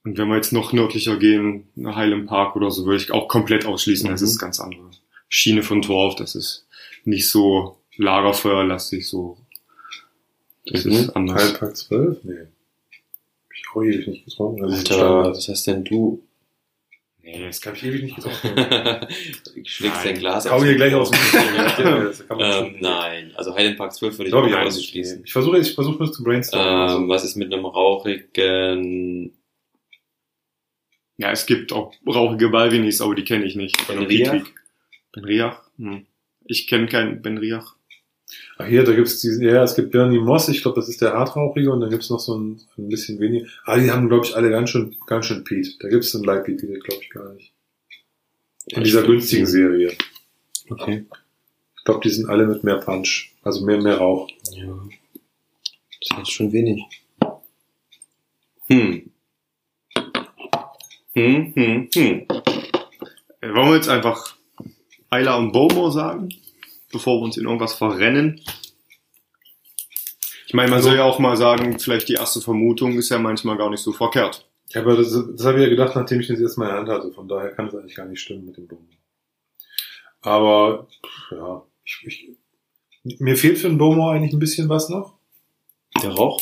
Und 0.04 0.16
wenn 0.18 0.28
wir 0.28 0.36
jetzt 0.36 0.52
noch 0.52 0.72
nördlicher 0.72 1.16
gehen, 1.16 1.68
nach 1.76 1.94
Highland 1.94 2.26
Park 2.26 2.56
oder 2.56 2.70
so, 2.72 2.86
würde 2.86 2.96
ich 2.96 3.12
auch 3.12 3.28
komplett 3.28 3.66
ausschließen, 3.66 4.10
das 4.10 4.20
Mhm. 4.22 4.26
ist 4.26 4.38
ganz 4.40 4.58
andere 4.58 4.90
Schiene 5.32 5.62
von 5.62 5.80
Torf, 5.80 6.16
das 6.16 6.34
ist 6.34 6.66
nicht 7.04 7.30
so 7.30 7.78
lagerfeuerlastig, 7.96 9.08
so, 9.08 9.38
das 10.66 10.84
Mhm. 10.84 10.90
ist 10.92 11.10
anders. 11.10 11.42
Halbpack 11.42 11.76
12? 11.76 12.18
Nee. 12.24 12.34
Hab 12.34 13.54
ich 13.54 13.64
auch 13.72 13.82
ewig 13.82 14.06
nicht 14.08 14.24
getrunken. 14.26 14.64
Also 14.64 14.76
Alter, 14.76 15.30
was 15.30 15.48
hast 15.48 15.66
denn 15.68 15.84
du? 15.84 16.22
Nee, 17.22 17.44
Das 17.46 17.60
kann 17.60 17.76
ich 17.76 17.84
ewig 17.84 18.02
nicht 18.02 18.16
getrunken. 18.16 19.06
schlägst 19.64 20.04
dein 20.04 20.18
Glas 20.18 20.50
Hau 20.50 20.62
hier 20.64 20.74
gleich 20.74 20.94
aus 20.94 21.10
dem 21.12 21.20
Das 21.78 22.20
ähm, 22.20 22.26
schon- 22.28 22.80
Nein, 22.80 23.32
also 23.36 23.54
Highland 23.54 23.76
Park 23.78 23.92
12 23.94 24.18
würde 24.18 24.24
ich 24.24 24.32
Glaube 24.32 24.48
ich 24.48 24.54
nicht 24.56 24.66
ausschließen. 24.66 25.22
Ich 25.24 25.32
versuche 25.32 25.58
ich 25.58 25.74
versuche 25.74 25.98
nur 25.98 26.12
zu 26.12 26.24
brainstormen. 26.24 27.02
Ähm, 27.04 27.08
was 27.08 27.22
ist 27.24 27.36
mit 27.36 27.52
einem 27.54 27.64
rauchigen 27.66 29.32
Ja, 31.18 31.30
es 31.30 31.46
gibt 31.46 31.72
auch 31.72 31.92
rauchige 32.06 32.48
Balvinis, 32.48 33.00
aber 33.00 33.14
die 33.14 33.24
kenne 33.24 33.44
ich 33.44 33.54
nicht. 33.54 33.80
Von? 33.82 34.08
Pietwig. 34.08 34.54
Ben 35.12 35.24
Riach? 35.24 35.62
Hm. 35.78 36.06
Ich 36.44 36.66
kenne 36.66 36.86
keinen 36.86 37.22
Ben 37.22 37.38
Riach. 37.38 37.76
Ach 38.58 38.66
hier, 38.66 38.84
da 38.84 38.94
gibt's 38.94 39.20
diese, 39.20 39.44
ja, 39.44 39.62
es 39.64 39.74
gibt 39.74 39.90
Bernie 39.90 40.18
Moss, 40.18 40.48
ich 40.48 40.62
glaube, 40.62 40.80
das 40.80 40.88
ist 40.88 41.00
der 41.00 41.14
hartrauchige 41.14 41.72
und 41.72 41.80
dann 41.80 41.90
gibt's 41.90 42.10
noch 42.10 42.20
so 42.20 42.36
ein, 42.38 42.60
ein 42.78 42.88
bisschen 42.88 43.18
weniger. 43.18 43.46
Ah, 43.64 43.78
die 43.78 43.90
haben, 43.90 44.08
glaube 44.08 44.24
ich, 44.24 44.36
alle 44.36 44.50
ganz 44.50 44.70
schön, 44.70 44.96
ganz 45.06 45.26
schön 45.26 45.42
Pete. 45.42 45.70
Da 45.80 45.88
gibt's 45.88 46.14
einen 46.14 46.24
Light 46.24 46.44
Pete, 46.44 46.66
glaube 46.66 47.02
ich, 47.02 47.10
gar 47.10 47.32
nicht. 47.34 47.52
In 48.66 48.84
dieser 48.84 49.02
günstigen 49.02 49.46
Serie. 49.46 49.96
Okay. 50.68 51.06
Ich 51.76 51.84
glaube, 51.84 52.00
die 52.04 52.10
sind 52.10 52.28
alle 52.28 52.46
mit 52.46 52.62
mehr 52.62 52.76
Punch. 52.76 53.32
Also 53.42 53.64
mehr, 53.64 53.80
mehr 53.80 53.96
Rauch. 53.96 54.28
Ja. 54.52 54.66
Das 56.00 56.10
ist 56.10 56.18
jetzt 56.18 56.30
schon 56.30 56.52
wenig. 56.52 56.84
Hm. 58.68 59.10
Hm, 61.14 61.52
hm, 61.54 61.88
hm. 61.92 62.26
Äh, 63.40 63.54
wollen 63.54 63.68
wir 63.70 63.74
jetzt 63.74 63.88
einfach 63.88 64.36
Ayla 65.10 65.36
und 65.36 65.52
Bomo 65.52 65.90
sagen, 65.90 66.28
bevor 66.92 67.18
wir 67.18 67.24
uns 67.24 67.36
in 67.36 67.44
irgendwas 67.44 67.74
verrennen? 67.74 68.40
Ich 70.46 70.54
meine, 70.54 70.70
man 70.70 70.78
Also- 70.78 70.88
soll 70.90 70.98
ja 70.98 71.04
auch 71.04 71.18
mal 71.18 71.36
sagen, 71.36 71.78
vielleicht 71.78 72.08
die 72.08 72.14
erste 72.14 72.40
Vermutung 72.40 72.96
ist 72.98 73.08
ja 73.10 73.18
manchmal 73.18 73.56
gar 73.56 73.70
nicht 73.70 73.82
so 73.82 73.92
verkehrt. 73.92 74.46
Ja, 74.68 74.82
aber 74.82 74.96
das, 74.96 75.10
das 75.10 75.44
habe 75.46 75.58
ich 75.58 75.64
ja 75.64 75.68
gedacht, 75.70 75.96
nachdem 75.96 76.20
ich 76.20 76.28
das 76.28 76.40
erstmal 76.40 76.68
in 76.68 76.72
der 76.74 76.78
Hand 76.80 76.88
hatte. 76.88 77.12
Von 77.12 77.28
daher 77.28 77.50
kann 77.50 77.66
es 77.66 77.74
eigentlich 77.74 77.96
gar 77.96 78.06
nicht 78.06 78.20
stimmen 78.20 78.46
mit 78.46 78.56
dem 78.56 78.68
Bomo. 78.68 78.82
Aber, 80.22 80.86
pff, 81.04 81.32
ja, 81.32 81.62
ich, 81.84 82.06
ich, 83.04 83.20
mir 83.20 83.36
fehlt 83.36 83.58
für 83.58 83.68
den 83.68 83.78
Bomo 83.78 84.10
eigentlich 84.10 84.32
ein 84.32 84.38
bisschen 84.38 84.68
was 84.68 84.88
noch. 84.88 85.14
Der 86.02 86.10
Rauch? 86.10 86.40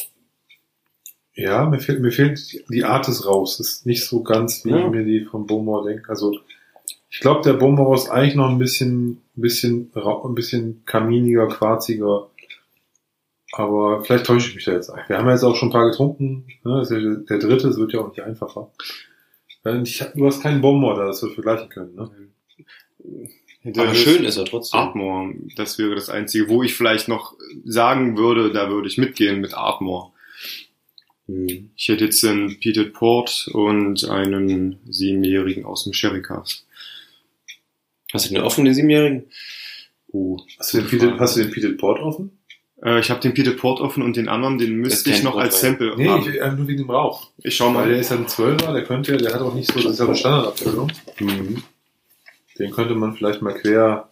Ja, 1.35 1.67
mir 1.67 1.79
fehlt, 1.79 2.01
mir 2.01 2.11
fehlt 2.11 2.65
die 2.69 2.85
Art 2.85 3.07
des 3.07 3.25
Rauchs. 3.25 3.59
Das 3.59 3.69
ist 3.69 3.87
nicht 3.87 4.05
so 4.05 4.23
ganz, 4.23 4.65
wie 4.65 4.71
Ja. 4.71 4.85
ich 4.85 4.91
mir 4.91 5.05
die 5.05 5.25
vom 5.25 5.47
Bomor 5.47 5.85
denke. 5.87 6.09
Also, 6.11 6.39
ich 7.11 7.21
glaube, 7.21 7.43
der 7.43 7.55
Bomor 7.55 7.95
ist 7.95 8.09
eigentlich 8.11 8.35
noch 8.35 8.49
ein 8.51 8.59
bisschen, 8.59 9.19
ein 9.37 9.41
bisschen, 9.41 9.91
ein 9.95 10.35
bisschen 10.35 10.83
kaminiger, 10.85 11.49
quarziger. 11.49 12.29
Aber 13.53 14.05
vielleicht 14.05 14.27
täusche 14.27 14.51
ich 14.51 14.55
mich 14.57 14.65
da 14.67 14.73
jetzt 14.73 14.91
ein. 14.91 15.03
Wir 15.09 15.17
haben 15.19 15.27
ja 15.27 15.33
jetzt 15.33 15.43
auch 15.43 15.57
schon 15.57 15.69
ein 15.69 15.73
paar 15.73 15.89
getrunken. 15.91 16.47
Ne? 16.65 16.79
Das 16.81 16.91
ist 16.91 16.97
ja 17.03 17.15
der 17.15 17.39
dritte, 17.39 17.69
es 17.69 17.79
wird 17.79 17.93
ja 17.93 18.01
auch 18.01 18.09
nicht 18.09 18.21
einfacher. 18.21 18.71
Äh, 19.65 19.81
Ich, 19.83 20.03
hab- 20.03 20.13
du 20.15 20.27
hast 20.27 20.43
keinen 20.43 20.61
Bomber 20.61 20.95
da, 20.95 21.07
das 21.07 21.23
wir 21.23 21.31
vergleichen 21.31 21.69
können. 21.71 21.95
Ne? 21.95 22.11
Aber 23.77 23.95
schön 23.95 24.25
ist 24.25 24.37
er 24.37 24.45
trotzdem. 24.45 24.79
Ardmore, 24.81 25.35
das 25.57 25.79
wäre 25.79 25.95
das 25.95 26.11
Einzige, 26.11 26.49
wo 26.49 26.63
ich 26.63 26.75
vielleicht 26.75 27.09
noch 27.09 27.35
sagen 27.65 28.17
würde, 28.17 28.53
da 28.53 28.71
würde 28.71 28.87
ich 28.89 28.99
mitgehen 28.99 29.41
mit 29.41 29.55
Ardmore. 29.55 30.13
Hm. 31.27 31.71
Ich 31.75 31.89
hätte 31.89 32.05
jetzt 32.05 32.25
einen 32.25 32.61
Peated 32.61 32.93
Port 32.93 33.49
und 33.53 34.09
einen 34.09 34.79
siebenjährigen 34.89 35.65
aus 35.65 35.85
dem 35.85 35.93
Sherry 35.95 36.23
Cask. 36.23 36.65
Hast 38.13 38.31
du 38.31 38.35
den 38.35 38.43
offen, 38.43 38.65
den 38.65 38.75
Siebenjährigen? 38.75 39.25
Oh, 40.13 40.39
Hast 40.59 40.73
du 40.73 40.79
den 40.79 40.89
Peated, 40.89 41.19
hast 41.21 41.37
du 41.37 41.43
den 41.43 41.51
Peated 41.51 41.79
Port 41.79 42.01
offen? 42.01 42.39
Äh, 42.83 43.01
ich 43.01 43.11
habe 43.11 43.21
den 43.21 43.35
Peated 43.35 43.59
Port 43.59 43.81
offen 43.81 44.03
und 44.03 44.17
den 44.17 44.29
anderen, 44.29 44.57
den 44.59 44.77
müsste 44.77 45.11
ich 45.11 45.23
noch 45.23 45.37
als 45.37 45.61
Portwein. 45.61 45.71
Sample 45.79 45.97
Nee, 45.97 46.09
haben. 46.09 46.29
ich, 46.29 46.41
äh, 46.41 46.53
nur 46.53 46.67
wegen 46.69 46.79
dem 46.79 46.91
Rauch. 46.91 47.31
Ich 47.43 47.57
schau 47.57 47.75
Weil 47.75 47.89
der 47.89 47.97
mal. 47.97 48.01
ist 48.01 48.11
ja 48.11 48.17
ein 48.17 48.29
Zwölfer, 48.29 48.73
der 48.73 48.85
könnte 48.85 49.13
ja, 49.13 49.19
der 49.19 49.35
hat 49.35 49.41
auch 49.43 49.55
nicht 49.55 49.71
so, 49.71 49.79
das 49.81 49.93
ist 49.93 49.99
ja 49.99 50.07
eine 50.07 50.17
Standardabfüllung. 50.17 50.91
Mhm. 51.21 51.63
Den 52.59 52.71
könnte 52.71 52.95
man 52.95 53.15
vielleicht 53.15 53.43
mal 53.43 53.55
quer, 53.55 54.09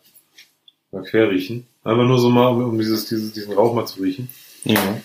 mal 0.92 1.02
quer 1.02 1.30
riechen. 1.30 1.66
Einfach 1.82 2.04
nur 2.04 2.18
so 2.18 2.28
mal, 2.30 2.48
um, 2.48 2.62
um 2.64 2.78
dieses, 2.78 3.06
dieses, 3.06 3.32
diesen 3.32 3.54
Rauch 3.54 3.74
mal 3.74 3.86
zu 3.86 4.02
riechen. 4.02 4.28
Ja. 4.64 5.00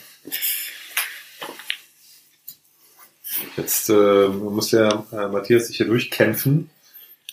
Jetzt 3.57 3.89
äh, 3.89 4.27
muss 4.27 4.69
der 4.69 5.05
äh, 5.11 5.27
Matthias 5.27 5.67
sich 5.67 5.77
hier 5.77 5.85
durchkämpfen 5.87 6.69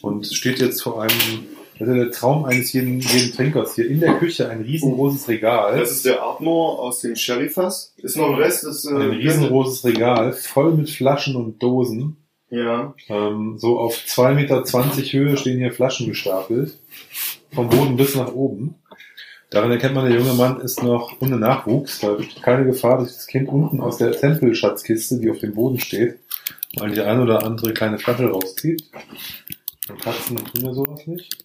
und 0.03 0.27
steht 0.27 0.59
jetzt 0.61 0.83
vor 0.83 1.03
einem, 1.03 1.47
das 1.79 1.89
ist 1.89 1.95
ja 1.95 2.05
der 2.05 2.11
Traum 2.11 2.45
eines 2.45 2.73
jeden, 2.73 3.01
jeden 3.01 3.33
Trinkers 3.33 3.75
hier 3.75 3.89
in 3.89 4.01
der 4.01 4.15
Küche, 4.15 4.49
ein 4.49 4.63
riesengroßes 4.63 5.29
Regal. 5.29 5.79
Das 5.79 5.91
ist 5.91 6.05
der 6.05 6.23
Ardmore 6.23 6.79
aus 6.81 7.01
dem 7.01 7.17
Sherry-Fass. 7.17 7.95
Ist 7.99 8.17
noch 8.17 8.29
ein 8.29 8.35
Rest. 8.35 8.65
Ist, 8.65 8.85
äh, 8.85 8.95
ein 8.95 9.11
riesengroßes 9.11 9.85
Regal, 9.85 10.33
voll 10.33 10.73
mit 10.73 10.91
Flaschen 10.91 11.37
und 11.37 11.63
Dosen. 11.63 12.17
Ja. 12.51 12.95
Ähm, 13.09 13.57
so 13.59 13.79
auf 13.79 13.95
2,20 13.95 14.35
Meter 14.35 14.65
Höhe 15.13 15.37
stehen 15.37 15.59
hier 15.59 15.73
Flaschen 15.73 16.09
gestapelt. 16.09 16.79
Vom 17.53 17.69
Boden 17.69 17.97
bis 17.97 18.15
nach 18.15 18.33
oben. 18.33 18.75
Daran 19.51 19.71
erkennt 19.71 19.95
man, 19.95 20.11
der 20.11 20.19
junge 20.19 20.35
Mann 20.35 20.61
ist 20.61 20.83
noch 20.83 21.17
ohne 21.21 21.39
Nachwuchs. 21.39 22.01
Da 22.01 22.13
besteht 22.13 22.43
keine 22.43 22.67
Gefahr, 22.67 22.99
dass 22.99 23.15
das 23.15 23.27
Kind 23.27 23.49
unten 23.49 23.81
aus 23.81 23.97
der 23.97 24.13
Tempelschatzkiste, 24.13 25.19
die 25.19 25.31
auf 25.31 25.39
dem 25.39 25.55
Boden 25.55 25.81
steht, 25.81 26.19
mal 26.79 26.91
die 26.91 27.01
ein 27.01 27.21
oder 27.21 27.45
andere 27.45 27.73
kleine 27.73 27.99
Flasche 27.99 28.29
rauszieht. 28.29 28.85
Und 29.89 30.01
Katzen 30.01 30.37
tun 30.37 30.65
ja 30.65 30.73
sowas 30.75 31.07
nicht. 31.07 31.45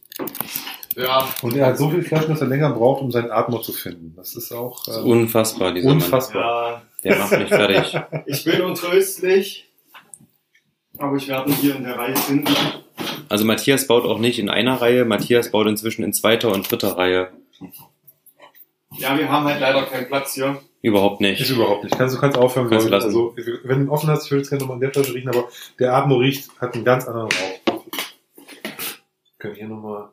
Ja. 0.96 1.28
Und 1.42 1.56
er 1.56 1.68
hat 1.68 1.78
so 1.78 1.90
viele 1.90 2.04
Flaschen, 2.04 2.30
dass 2.30 2.42
er 2.42 2.48
länger 2.48 2.70
braucht, 2.72 3.02
um 3.02 3.12
seinen 3.12 3.32
Atmer 3.32 3.62
zu 3.62 3.74
finden. 3.74 4.14
Das 4.16 4.36
ist 4.36 4.52
auch 4.52 4.84
Das 4.86 4.98
ist 4.98 5.04
äh, 5.04 5.08
unfassbar, 5.08 5.74
dieser 5.74 5.90
unfassbar. 5.90 6.44
Ja. 6.44 6.72
Mann. 6.72 6.82
Der 7.04 7.18
macht 7.18 7.40
mich 7.40 7.50
fertig. 7.50 8.00
Ich 8.28 8.44
bin 8.46 8.62
untröstlich. 8.62 9.70
Aber 11.00 11.18
ich 11.18 11.28
werde 11.28 11.50
ihn 11.50 11.56
hier 11.56 11.76
in 11.76 11.84
der 11.84 11.98
Reihe 11.98 12.16
finden. 12.16 12.54
Also 13.28 13.46
Matthias 13.46 13.88
baut 13.88 14.06
auch 14.06 14.20
nicht 14.20 14.38
in 14.38 14.50
einer 14.50 14.80
Reihe, 14.80 15.06
Matthias 15.06 15.52
baut 15.52 15.66
inzwischen 15.68 16.04
in 16.04 16.14
zweiter 16.14 16.52
und 16.52 16.70
dritter 16.70 16.98
Reihe. 16.98 17.30
Ja, 18.98 19.18
wir 19.18 19.28
haben 19.30 19.46
halt 19.46 19.60
leider 19.60 19.82
keinen 19.84 20.06
Platz 20.08 20.36
hier. 20.36 20.62
Überhaupt 20.84 21.22
Ist 21.22 21.40
nicht. 21.40 21.50
überhaupt 21.50 21.84
nicht. 21.86 21.98
Kannst, 21.98 22.16
du 22.16 22.20
kannst 22.20 22.38
aufhören, 22.38 22.70
Kannst 22.70 22.86
ich. 22.86 22.92
lassen. 22.92 23.06
Also, 23.08 23.34
wenn 23.64 23.80
du 23.80 23.86
ihn 23.86 23.90
offen 23.90 24.10
hast, 24.10 24.26
ich 24.26 24.32
würde 24.32 24.42
es 24.44 24.50
gerne 24.50 24.62
nochmal 24.64 24.78
in 24.78 24.82
der 24.82 24.92
Flasche 24.94 25.14
riechen, 25.16 25.30
aber 25.30 25.48
der 25.80 25.96
Atmo 25.96 26.18
riecht, 26.18 26.50
hat 26.62 26.76
einen 26.76 26.84
ganz 26.86 27.08
anderen 27.08 27.30
Rauch. 27.30 27.63
Können 29.44 29.56
hier 29.56 29.68
nochmal 29.68 30.10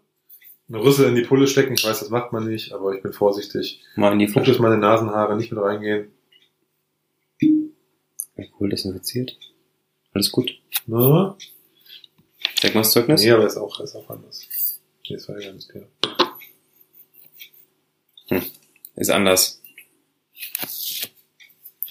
eine 0.69 0.82
Rüssel 0.82 1.07
in 1.07 1.15
die 1.15 1.23
Pulle 1.23 1.47
stecken. 1.47 1.74
Ich 1.74 1.85
weiß, 1.85 2.01
das 2.01 2.11
macht 2.11 2.32
man 2.32 2.48
nicht, 2.48 2.73
aber 2.73 2.97
ich 2.97 3.01
bin 3.01 3.12
vorsichtig. 3.12 3.81
Mal 3.94 4.12
in 4.12 4.19
die 4.19 4.24
Ich 4.24 4.32
Flasche. 4.32 4.51
dass 4.51 4.59
meine 4.59 4.77
Nasenhaare 4.77 5.36
nicht 5.36 5.52
mit 5.52 5.62
reingehen. 5.62 6.11
Alkohol 8.36 8.70
desinfiziert. 8.70 9.39
Alles 10.15 10.32
gut. 10.32 10.51
Ne? 10.86 11.36
Zeig 12.57 12.74
mal 12.74 12.81
das 12.81 12.90
Zeugnis. 12.90 13.23
Nee, 13.23 13.31
aber 13.31 13.47
ist 13.47 13.57
auch, 13.57 13.78
ist 13.78 13.94
auch 13.94 14.11
anders. 14.11 14.48
Nee, 15.09 15.15
das 15.15 15.28
war 15.28 15.39
ja 15.40 15.48
ganz 15.48 15.69
klar. 15.69 15.85
Ist 18.97 19.11
anders. 19.11 19.62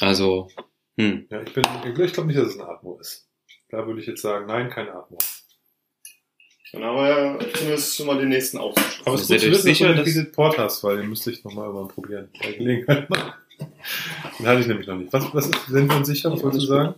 Also, 0.01 0.49
hm. 0.97 1.25
Ja, 1.29 1.41
ich 1.41 1.53
bin, 1.53 1.63
ich 1.85 2.11
glaube 2.11 2.27
nicht, 2.27 2.37
dass 2.37 2.49
es 2.49 2.59
ein 2.59 2.67
Atmo 2.67 2.99
ist. 2.99 3.29
Da 3.69 3.87
würde 3.87 4.01
ich 4.01 4.07
jetzt 4.07 4.23
sagen, 4.23 4.45
nein, 4.45 4.69
kein 4.69 4.89
Atmo. 4.89 5.17
Dann 6.71 6.83
haben 6.83 6.97
wir 6.97 7.07
ja 7.09 7.39
zumindest 7.53 7.95
schon 7.95 8.05
mal 8.07 8.17
den 8.19 8.29
nächsten 8.29 8.57
Austausch. 8.57 9.01
Aber 9.05 9.15
es 9.15 9.21
ist 9.21 9.27
gut 9.29 9.39
zu 9.39 9.45
wissen, 9.51 9.95
dass 9.95 10.05
du 10.05 10.13
den 10.23 10.31
Port 10.31 10.57
hast, 10.57 10.83
weil 10.83 10.97
den 10.97 11.09
müsste 11.09 11.31
ich 11.31 11.43
nochmal 11.43 11.65
irgendwann 11.67 11.87
probieren. 11.87 12.29
Bei 12.41 12.51
Gelegenheit. 12.51 13.07
Den 14.39 14.47
hatte 14.47 14.61
ich 14.61 14.67
nämlich 14.67 14.87
noch 14.87 14.95
nicht. 14.95 15.11
Was, 15.11 15.25
was 15.33 15.47
ist, 15.47 15.65
sind 15.67 15.89
wir 15.89 15.97
uns 15.97 16.07
sicher? 16.07 16.31
Was 16.31 16.43
wolltest 16.43 16.63
du 16.63 16.67
sagen? 16.67 16.95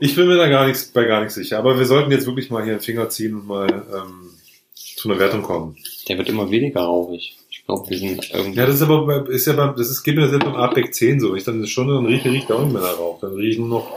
Ich 0.00 0.14
bin 0.14 0.26
mir 0.26 0.36
da 0.36 0.48
gar 0.48 0.66
nichts, 0.66 0.84
bei 0.86 1.04
gar 1.04 1.20
nichts 1.20 1.34
sicher. 1.34 1.58
Aber 1.58 1.78
wir 1.78 1.84
sollten 1.86 2.10
jetzt 2.10 2.26
wirklich 2.26 2.50
mal 2.50 2.62
hier 2.62 2.72
einen 2.72 2.80
Finger 2.82 3.08
ziehen 3.08 3.34
und 3.34 3.46
mal 3.46 3.68
ähm, 3.94 4.30
zu 4.74 5.10
einer 5.10 5.18
Wertung 5.18 5.42
kommen. 5.42 5.76
Der 6.08 6.18
wird 6.18 6.28
immer 6.28 6.50
weniger 6.50 6.80
rauchig. 6.82 7.36
Ich 7.50 7.64
glaube, 7.66 7.88
wir 7.90 7.98
sind 7.98 8.30
irgendwie. 8.32 8.58
Ja, 8.58 8.66
das 8.66 8.76
ist 8.76 8.82
aber, 8.82 9.06
bei- 9.06 9.30
ist 9.32 9.46
ja 9.46 9.52
beim, 9.52 9.76
das 9.76 9.90
ist, 9.90 10.02
geht 10.02 10.16
mir 10.16 10.28
selbst 10.28 10.44
beim 10.44 10.56
Artback 10.56 10.92
10 10.94 11.20
so. 11.20 11.30
Wenn 11.30 11.36
ich 11.38 11.44
dann 11.44 11.56
eine 11.56 11.66
Stunde, 11.66 11.94
dann 11.94 12.06
rieche, 12.06 12.30
riecht 12.30 12.50
da 12.50 12.54
auch 12.54 12.62
nicht 12.64 12.72
mehr 12.72 12.82
nach 12.82 12.98
Rauch. 12.98 13.20
Dann 13.20 13.32
rieche 13.34 13.50
ich 13.52 13.58
nur 13.58 13.68
noch, 13.68 13.90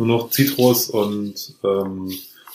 nur 0.00 0.08
noch 0.08 0.30
Zitrus 0.30 0.88
und, 0.88 1.54
ähm, 1.62 2.10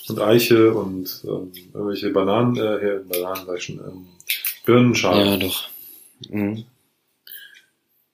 und 0.09 0.19
Eiche 0.19 0.73
und, 0.73 1.23
ähm, 1.25 1.51
irgendwelche 1.73 2.09
Bananen, 2.09 2.55
äh, 2.57 2.99
Bananen, 3.07 3.45
sag 3.45 3.57
ich 3.57 3.63
schon, 3.63 3.77
ähm, 3.79 4.07
Birnenschalen. 4.65 5.27
ja, 5.27 5.37
doch. 5.37 5.69
Mhm. 6.29 6.65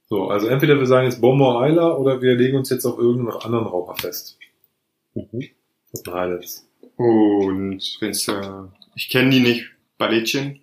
So, 0.10 0.28
also 0.28 0.48
entweder 0.48 0.78
wir 0.78 0.86
sagen 0.86 1.06
jetzt 1.06 1.22
Beaumont 1.22 1.70
Isla 1.70 1.96
oder 1.96 2.22
wir 2.22 2.36
legen 2.36 2.58
uns 2.58 2.70
jetzt 2.70 2.86
auf 2.86 3.00
irgendeinen 3.00 3.42
anderen 3.42 3.68
Raucher 3.68 3.96
fest. 3.96 4.38
Mhm. 5.14 5.48
Das 5.92 6.02
ist 6.02 6.08
ein 6.10 6.14
Highlights. 6.14 6.68
Und 6.98 7.98
wenn's, 8.02 8.28
äh, 8.28 8.42
ich 8.96 9.10
kenne 9.10 9.30
die 9.30 9.40
nicht, 9.40 9.70
Balletchen. 9.98 10.60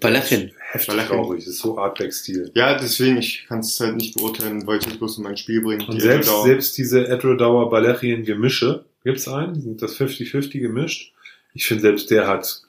Ballerchen. 0.00 0.52
Heftig 0.70 0.88
Ballerchen. 0.88 1.16
rauchig, 1.16 1.44
das 1.44 1.54
ist 1.54 1.58
so 1.58 1.78
Artback-Stil. 1.78 2.52
Ja, 2.54 2.76
deswegen, 2.76 3.18
ich 3.18 3.46
kann 3.46 3.60
es 3.60 3.78
halt 3.80 3.96
nicht 3.96 4.16
beurteilen, 4.16 4.66
weil 4.66 4.78
ich 4.78 4.86
nicht 4.86 4.98
bloß 4.98 5.18
in 5.18 5.24
mein 5.24 5.36
Spiel 5.36 5.60
bringe. 5.62 5.84
Und 5.86 6.00
selbst, 6.00 6.30
selbst 6.44 6.78
diese 6.78 7.06
Edrodauer 7.08 7.70
Ballerien 7.70 8.24
Gemische, 8.24 8.84
gibt's 9.02 9.28
einen, 9.28 9.60
sind 9.60 9.82
das 9.82 9.98
50-50 9.98 10.60
gemischt. 10.60 11.12
Ich 11.52 11.66
finde 11.66 11.82
selbst 11.82 12.10
der 12.10 12.26
hat, 12.26 12.62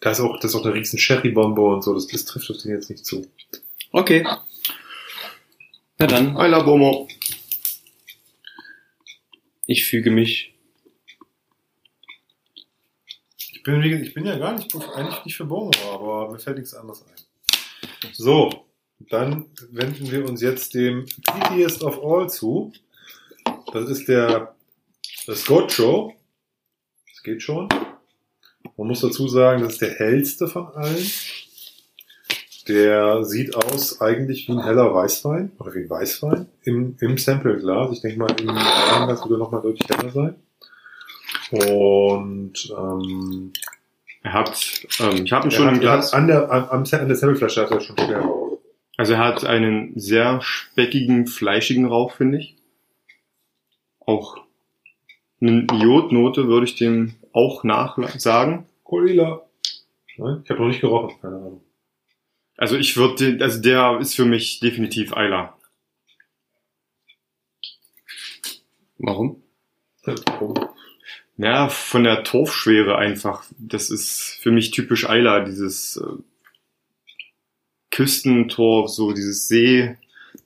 da 0.00 0.10
ist 0.10 0.20
auch, 0.20 0.38
das 0.40 0.52
ist 0.52 0.56
auch 0.56 0.62
der 0.62 0.74
riesen 0.74 0.98
Sherry-Bombe 0.98 1.60
und 1.60 1.82
so, 1.82 1.94
das, 1.94 2.06
das 2.06 2.24
trifft 2.24 2.50
auf 2.50 2.58
den 2.58 2.72
jetzt 2.72 2.90
nicht 2.90 3.04
zu. 3.04 3.26
Okay. 3.90 4.24
Na 5.98 6.06
dann, 6.06 6.36
Eila 6.36 6.62
Bomo. 6.62 7.08
ich 9.68 9.86
füge 9.86 10.10
mich. 10.10 10.54
Ich 13.38 13.54
bin, 13.68 14.02
ich 14.02 14.14
bin 14.14 14.26
ja 14.26 14.38
gar 14.38 14.54
nicht, 14.54 14.74
eigentlich 14.74 15.24
nicht 15.24 15.36
für 15.36 15.44
Bomo, 15.44 15.70
aber 15.92 16.32
mir 16.32 16.38
fällt 16.38 16.58
nichts 16.58 16.74
anderes 16.74 17.02
ein. 17.02 18.12
So, 18.12 18.64
dann 19.10 19.46
wenden 19.70 20.10
wir 20.10 20.28
uns 20.28 20.40
jetzt 20.40 20.74
dem 20.74 21.06
Pettiest 21.24 21.82
of 21.82 22.02
All 22.02 22.28
zu. 22.28 22.72
Das 23.72 23.88
ist 23.88 24.08
der, 24.08 24.54
Scotcho. 25.34 26.14
Das 27.12 27.22
geht 27.22 27.42
schon. 27.42 27.68
Man 28.76 28.88
muss 28.88 29.00
dazu 29.00 29.28
sagen, 29.28 29.62
das 29.62 29.74
ist 29.74 29.82
der 29.82 29.94
hellste 29.94 30.48
von 30.48 30.68
allen. 30.68 31.10
Der 32.68 33.24
sieht 33.24 33.54
aus 33.54 34.00
eigentlich 34.00 34.48
wie 34.48 34.52
ein 34.52 34.64
heller 34.64 34.94
Weißwein 34.94 35.52
oder 35.58 35.74
wie 35.74 35.80
ein 35.80 35.90
Weißwein 35.90 36.46
im, 36.62 36.96
im 37.00 37.18
Sampleglas. 37.18 37.92
Ich 37.92 38.00
denke 38.00 38.18
mal, 38.18 38.30
im 38.40 38.48
Weinglas 38.48 39.20
wird 39.22 39.32
er 39.32 39.38
nochmal 39.38 39.62
deutlich 39.62 39.88
heller 39.88 40.12
sein. 40.12 40.34
Und 41.50 42.52
ähm, 42.76 43.52
Er 44.22 44.32
hat, 44.32 44.82
ähm, 45.00 45.24
ich 45.24 45.32
habe 45.32 45.46
ihn 45.48 45.50
schon 45.50 45.66
hat, 45.66 45.74
im 45.74 45.80
Glas. 45.80 46.12
an 46.12 46.26
der, 46.26 46.50
an, 46.50 46.64
am- 46.68 46.84
an 46.84 47.08
der 47.08 47.16
Sampleflasche 47.16 47.62
hat 47.62 47.70
er 47.70 47.80
schon 47.80 47.96
schwer 47.98 48.20
Rauch. 48.20 48.58
Also 48.96 49.12
er 49.14 49.20
hat 49.20 49.44
einen 49.44 49.98
sehr 49.98 50.40
speckigen, 50.42 51.26
fleischigen 51.26 51.86
Rauch, 51.86 52.12
finde 52.12 52.38
ich. 52.38 52.56
Auch 54.00 54.38
eine 55.40 55.66
Iodnote 55.72 56.48
würde 56.48 56.66
ich 56.66 56.74
dem 56.76 57.14
auch 57.32 57.62
nachsagen. 57.64 58.66
Colila. 58.82 59.42
Nein, 60.16 60.40
ich 60.42 60.50
habe 60.50 60.60
noch 60.60 60.68
nicht 60.68 60.80
gerochen, 60.80 61.14
keine 61.20 61.36
Ahnung. 61.36 61.60
Also 62.56 62.76
ich 62.76 62.96
würde, 62.96 63.14
den- 63.14 63.42
also 63.42 63.60
der 63.62 63.98
ist 64.00 64.16
für 64.16 64.24
mich 64.24 64.58
definitiv 64.58 65.16
Eiler. 65.16 65.56
Warum? 68.98 69.42
Ja, 71.38 71.68
von 71.68 72.02
der 72.02 72.24
Torfschwere 72.24 72.98
einfach. 72.98 73.44
Das 73.58 73.90
ist 73.90 74.38
für 74.40 74.50
mich 74.50 74.72
typisch 74.72 75.08
Eiler, 75.08 75.44
dieses 75.44 75.96
äh, 75.96 76.20
Küstentorf, 77.92 78.90
so 78.90 79.12
dieses 79.12 79.46
See, 79.46 79.96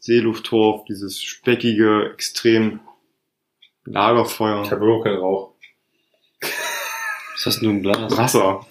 Seelufttorf, 0.00 0.84
dieses 0.84 1.22
speckige, 1.22 2.10
extrem 2.12 2.80
Lagerfeuer. 3.86 4.64
Ich 4.64 4.70
habe 4.70 4.84
überhaupt 4.84 5.04
keinen 5.04 5.18
Rauch. 5.18 5.54
Was 6.40 7.46
hast 7.46 7.62
du 7.62 7.70
im 7.70 7.82
Glas? 7.82 8.16
Wasser. 8.16 8.66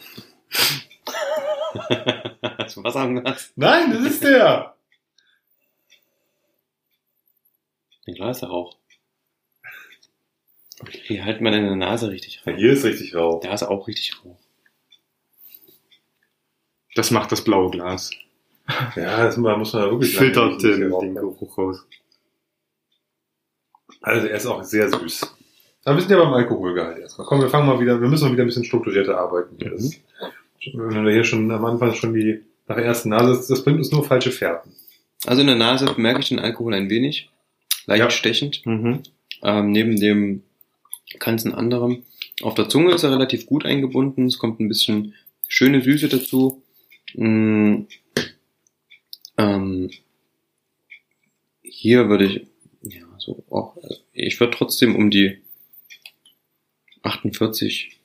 Hast 2.58 2.78
du 2.78 2.84
Wasser 2.84 3.04
im 3.04 3.22
Glas? 3.22 3.52
Nein, 3.56 3.92
das 3.92 4.02
ist 4.04 4.24
der! 4.24 4.76
Ein 8.06 8.14
Glas 8.14 8.42
der 8.42 8.50
Rauch. 8.50 8.81
Hier 10.90 11.26
halt 11.26 11.42
mal 11.42 11.52
deine 11.52 11.76
Nase 11.76 12.10
richtig 12.12 12.42
Ja, 12.46 12.52
rein. 12.52 12.58
hier 12.60 12.74
ist 12.74 12.84
richtig 12.86 13.16
Rauch. 13.16 13.42
Da 13.42 13.54
ist 13.54 13.64
auch 13.64 13.88
richtig 13.88 14.14
Rauch. 14.24 14.38
Das 16.96 17.12
macht 17.12 17.32
das 17.32 17.44
blaue 17.44 17.72
Glas. 17.72 18.12
Ja, 18.96 19.26
das 19.26 19.38
muss 19.38 19.74
man 19.74 19.92
wirklich 19.92 20.18
Filtert 20.18 20.62
den, 20.62 20.90
den. 20.90 21.16
Geruch 21.16 21.58
raus. 21.58 21.86
Also 24.02 24.28
er 24.28 24.36
ist 24.38 24.46
auch 24.46 24.64
sehr 24.64 24.90
süß. 24.90 25.36
Aber 25.84 25.96
wir 25.96 26.02
sind 26.02 26.12
ja 26.12 26.18
beim 26.24 26.34
Alkoholgehalt 26.34 27.00
erstmal. 27.00 27.28
Komm, 27.28 27.42
wir 27.42 27.50
fangen 27.50 27.68
mal 27.68 27.80
wieder, 27.80 28.00
wir 28.00 28.08
müssen 28.08 28.26
mal 28.26 28.34
wieder 28.34 28.44
ein 28.44 28.48
bisschen 28.48 28.64
strukturierter 28.66 29.18
arbeiten. 29.18 29.56
Hier. 29.60 29.72
Das, 29.72 29.92
wenn 30.74 31.06
wir 31.06 31.12
hier 31.12 31.24
schon 31.24 31.50
am 31.52 31.66
Anfang 31.66 31.94
schon 31.96 32.14
die, 32.14 32.42
nach 32.68 32.76
der 32.76 32.86
ersten 32.86 33.10
Nase, 33.10 33.28
das, 33.34 33.48
das 33.48 33.64
bringt 33.64 33.80
uns 33.80 33.92
nur 33.92 34.04
falsche 34.04 34.32
Fährten. 34.32 34.74
Also 35.26 35.42
in 35.42 35.48
der 35.48 35.56
Nase 35.56 35.86
bemerke 35.86 36.20
ich 36.20 36.30
den 36.30 36.40
Alkohol 36.40 36.74
ein 36.74 36.90
wenig. 36.90 37.30
Leicht 37.86 38.00
Ja. 38.00 38.10
stechend. 38.10 38.66
Mhm. 38.66 39.02
Ähm, 39.44 39.72
neben 39.72 40.00
dem 40.00 40.44
ganzen 41.20 41.54
anderen. 41.54 42.04
Auf 42.42 42.56
der 42.56 42.70
Zunge 42.70 42.94
ist 42.94 43.04
er 43.04 43.12
relativ 43.12 43.46
gut 43.46 43.66
eingebunden. 43.66 44.26
Es 44.26 44.40
kommt 44.40 44.60
ein 44.60 44.68
bisschen 44.68 45.14
schöne 45.48 45.82
Süße 45.82 46.08
dazu. 46.08 46.64
Mm, 47.14 47.84
ähm, 49.38 49.90
hier 51.62 52.10
würde 52.10 52.26
ich, 52.26 52.48
ja, 52.82 53.06
so 53.18 53.44
auch, 53.50 53.76
also 53.78 53.96
ich 54.14 54.40
würde 54.40 54.56
trotzdem 54.58 54.96
um 54.96 55.10
die 55.10 55.42
48. 57.04 58.00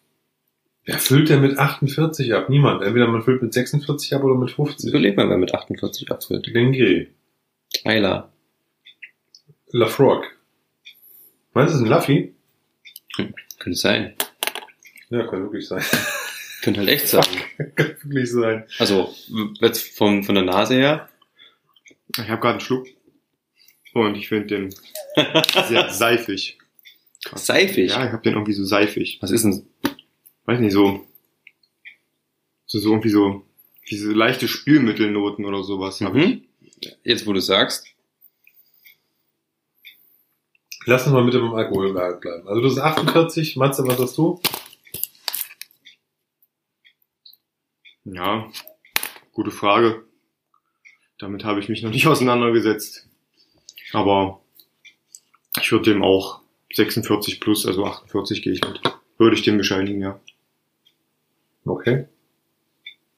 Wer 0.85 0.99
füllt 0.99 1.29
denn 1.31 1.41
mit 1.41 1.59
48 1.59 2.33
ab? 2.33 2.49
Niemand. 2.49 2.83
Entweder 2.83 3.09
man 3.09 3.23
füllt 3.23 3.43
mit 3.43 3.53
46 3.53 4.15
ab 4.15 4.23
oder 4.23 4.37
mit 4.37 4.51
50. 4.51 4.89
Überleg 4.89 5.17
mal, 5.17 5.29
wer 5.29 5.37
mit 5.37 5.55
48 5.55 6.11
abfüllt. 6.11 6.47
Lafroig. 9.69 10.25
Meinst 11.53 11.75
du, 11.75 11.79
das 11.79 11.81
ist 11.81 11.83
ein 11.83 11.91
Laffy? 11.91 12.36
Könnte 13.17 13.79
sein. 13.79 14.15
Ja, 15.11 15.27
kann 15.27 15.43
wirklich 15.43 15.67
sein. 15.67 15.83
Könnte 16.63 16.81
halt 16.81 16.91
echt 16.91 17.09
sein. 17.09 17.25
kann 17.77 17.97
wirklich 18.05 18.31
sein. 18.31 18.65
Also, 18.79 19.15
jetzt 19.61 19.97
von, 19.97 20.25
von 20.25 20.35
der 20.35 20.45
Nase 20.45 20.75
her. 20.75 21.09
Ich 22.17 22.29
habe 22.29 22.41
gerade 22.41 22.55
einen 22.55 22.61
Schluck. 22.61 22.87
Und 23.93 24.17
ich 24.17 24.29
finde 24.29 24.47
den 24.47 24.75
sehr 25.69 25.89
seifig. 25.91 26.59
Seifig. 27.35 27.91
Ja, 27.91 28.07
ich 28.07 28.13
habe 28.13 28.23
den 28.23 28.35
irgendwie 28.35 28.53
so 28.53 28.65
seifig. 28.65 29.19
Was 29.23 29.31
ist 29.31 29.45
denn? 29.45 29.67
Weiß 30.45 30.61
nicht, 30.61 30.73
so. 30.73 31.07
So, 32.67 32.79
so 32.79 32.91
irgendwie 32.91 33.09
so. 33.09 33.47
Diese 33.89 34.13
leichte 34.13 34.49
Spülmittelnoten 34.49 35.45
oder 35.45 35.63
sowas 35.63 36.01
hab 36.01 36.15
ich. 36.15 36.27
Mhm. 36.27 36.43
Jetzt, 37.05 37.27
wo 37.27 37.33
du 37.33 37.41
sagst. 37.41 37.87
Lass 40.89 41.05
uns 41.05 41.13
mal 41.13 41.25
bitte 41.25 41.41
beim 41.41 41.55
Alkoholgehalt 41.55 42.21
bleiben. 42.21 42.47
Also 42.47 42.61
du 42.61 42.69
bist 42.69 42.79
48, 42.79 43.57
Matze, 43.57 43.87
was 43.89 43.99
hast 43.99 44.17
du? 44.17 44.41
Ja, 48.05 48.49
gute 49.33 49.51
Frage. 49.51 50.05
Damit 51.19 51.45
habe 51.45 51.59
ich 51.59 51.69
mich 51.69 51.83
noch 51.83 51.91
nicht 51.91 52.07
auseinandergesetzt. 52.07 53.09
Aber 53.93 54.41
ich 55.61 55.73
würde 55.73 55.91
dem 55.91 56.05
auch 56.05 56.41
46 56.73 57.41
plus, 57.41 57.67
also 57.67 57.85
48 57.85 58.43
gehe 58.43 58.53
ich 58.53 58.63
mit. 58.63 58.81
Würde 59.19 59.35
ich 59.35 59.43
dem 59.43 59.59
bescheinigen, 59.59 60.01
ja. 60.01 60.21
Okay. 61.65 62.07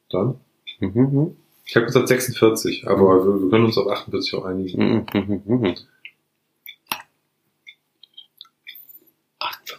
Dann. 0.09 0.41
Mhm, 0.81 0.91
mhm. 0.95 1.37
Ich 1.67 1.77
habe 1.77 1.85
gesagt 1.85 2.09
46, 2.09 2.87
aber 2.87 3.27
wir, 3.27 3.43
wir 3.43 3.51
können 3.51 3.67
uns 3.67 3.77
auf 3.77 3.89
48 3.89 4.35
auch 4.37 4.47
einigen. 4.47 5.07
Mhm, 5.13 5.75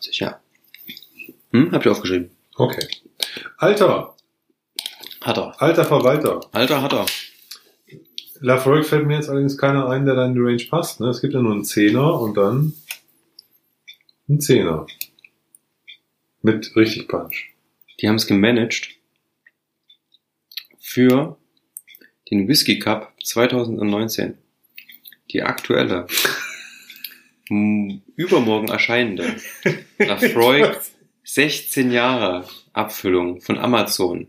mhm, 0.07 0.11
mhm. 0.11 0.15
48, 0.15 0.19
ja. 0.19 0.39
Hm, 1.51 1.71
hab 1.71 1.85
ich 1.85 1.91
aufgeschrieben. 1.91 2.31
Okay. 2.55 2.87
Alter. 3.57 4.15
Hat 5.21 5.37
er. 5.37 5.61
Alter 5.61 5.85
Verwalter. 5.85 6.41
Alter 6.51 6.81
hat 6.81 6.93
er. 6.93 7.05
Lafroig 8.41 8.85
fällt 8.85 9.05
mir 9.05 9.15
jetzt 9.15 9.29
allerdings 9.29 9.57
keiner 9.57 9.89
ein, 9.89 10.05
der 10.05 10.15
da 10.15 10.25
in 10.25 10.33
die 10.33 10.39
Range 10.39 10.63
passt. 10.69 11.01
Ne? 11.01 11.09
Es 11.09 11.21
gibt 11.21 11.33
ja 11.33 11.41
nur 11.41 11.51
einen 11.51 11.65
Zehner 11.65 12.19
und 12.21 12.35
dann 12.35 12.73
einen 14.27 14.39
Zehner. 14.39 14.85
Mit 16.41 16.73
richtig 16.75 17.07
Punch. 17.09 17.53
Die 17.99 18.07
haben 18.07 18.15
es 18.15 18.27
gemanagt 18.27 18.91
für 20.79 21.37
den 22.31 22.47
Whisky 22.47 22.79
Cup 22.79 23.13
2019. 23.23 24.37
Die 25.31 25.43
aktuelle, 25.43 26.07
übermorgen 27.49 28.69
erscheinende 28.69 29.35
Lafroig 29.97 30.77
16 31.23 31.91
Jahre 31.91 32.45
Abfüllung 32.73 33.41
von 33.41 33.57
Amazon. 33.57 34.27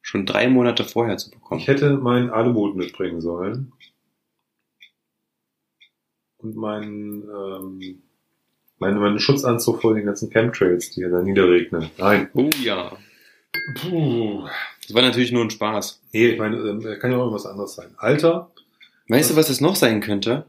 Schon 0.00 0.26
drei 0.26 0.48
Monate 0.48 0.84
vorher 0.84 1.16
zu 1.16 1.30
bekommen. 1.30 1.60
Ich 1.60 1.68
hätte 1.68 1.96
meinen 1.96 2.30
Aluboot 2.30 2.76
mitbringen 2.76 3.20
sollen. 3.20 3.72
Und 6.38 6.56
meinen, 6.56 7.22
ähm, 7.22 8.02
meinen, 8.78 8.98
meinen 8.98 9.20
Schutzanzug 9.20 9.80
vor 9.80 9.94
den 9.94 10.06
ganzen 10.06 10.30
Chemtrails, 10.30 10.90
die 10.90 11.02
hier 11.02 11.10
da 11.10 11.22
niederregnen. 11.22 11.90
Nein. 11.98 12.28
Oh 12.34 12.50
ja. 12.62 12.96
Puh. 13.76 14.48
Das 14.82 14.94
war 14.94 15.02
natürlich 15.02 15.30
nur 15.30 15.44
ein 15.44 15.50
Spaß. 15.50 16.02
Nee, 16.12 16.30
ich 16.30 16.38
meine, 16.38 16.56
ähm, 16.56 16.80
kann 16.98 17.12
ja 17.12 17.16
auch 17.16 17.22
irgendwas 17.22 17.46
anderes 17.46 17.74
sein. 17.76 17.94
Alter, 17.96 18.50
Weißt 19.08 19.30
du, 19.30 19.36
was 19.36 19.50
es 19.50 19.60
noch 19.60 19.76
sein 19.76 20.00
könnte? 20.00 20.46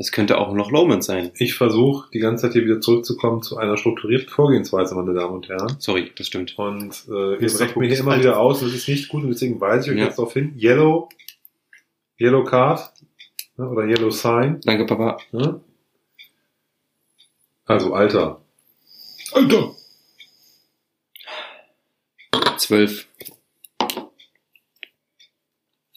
Es 0.00 0.12
könnte 0.12 0.38
auch 0.38 0.54
noch 0.54 0.70
Lomond 0.70 1.04
sein. 1.04 1.30
ich 1.34 1.52
versuche 1.54 2.08
die 2.14 2.20
ganze 2.20 2.44
Zeit 2.46 2.54
hier 2.54 2.64
wieder 2.64 2.80
zurückzukommen 2.80 3.42
zu 3.42 3.58
einer 3.58 3.76
strukturierten 3.76 4.30
Vorgehensweise, 4.30 4.94
meine 4.94 5.12
Damen 5.12 5.34
und 5.34 5.48
Herren. 5.50 5.76
Sorry, 5.78 6.10
das 6.16 6.26
stimmt. 6.26 6.58
Und 6.58 7.04
äh, 7.10 7.34
ihr 7.34 7.52
brecht 7.52 7.76
mir 7.76 7.86
hier 7.86 7.98
immer 7.98 8.18
wieder 8.18 8.40
aus 8.40 8.62
und 8.62 8.68
das 8.68 8.76
ist 8.78 8.88
nicht 8.88 9.10
gut 9.10 9.24
und 9.24 9.28
deswegen 9.28 9.60
weise 9.60 9.90
ich 9.90 9.92
euch 9.92 9.98
Ja. 9.98 10.06
jetzt 10.06 10.18
darauf 10.18 10.32
hin. 10.32 10.56
Yellow, 10.58 11.10
Yellow 12.18 12.44
Card 12.44 12.90
ne, 13.58 13.68
oder 13.68 13.84
Yellow 13.84 14.08
Sign. 14.08 14.62
Danke, 14.64 14.86
Papa. 14.86 15.18
Ne? 15.32 15.60
Also 17.66 17.92
Alter. 17.92 18.40
Alter! 19.32 19.74
Zwölf. 22.56 23.06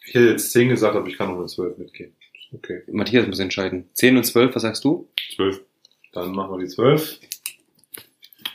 Ich 0.06 0.14
hätte 0.14 0.30
jetzt 0.32 0.52
10 0.52 0.68
gesagt, 0.68 0.94
aber 0.98 1.08
ich 1.08 1.18
kann 1.18 1.30
noch 1.30 1.38
eine 1.38 1.46
12 1.46 1.78
mitgehen. 1.78 2.14
Okay. 2.54 2.84
Matthias 2.88 3.28
muss 3.28 3.40
entscheiden. 3.40 3.90
Zehn 3.94 4.16
und 4.18 4.24
zwölf, 4.26 4.54
was 4.56 4.62
sagst 4.62 4.84
du? 4.84 5.10
12. 5.36 5.62
Dann 6.12 6.32
machen 6.32 6.52
wir 6.58 6.64
die 6.64 6.70
12. 6.70 7.20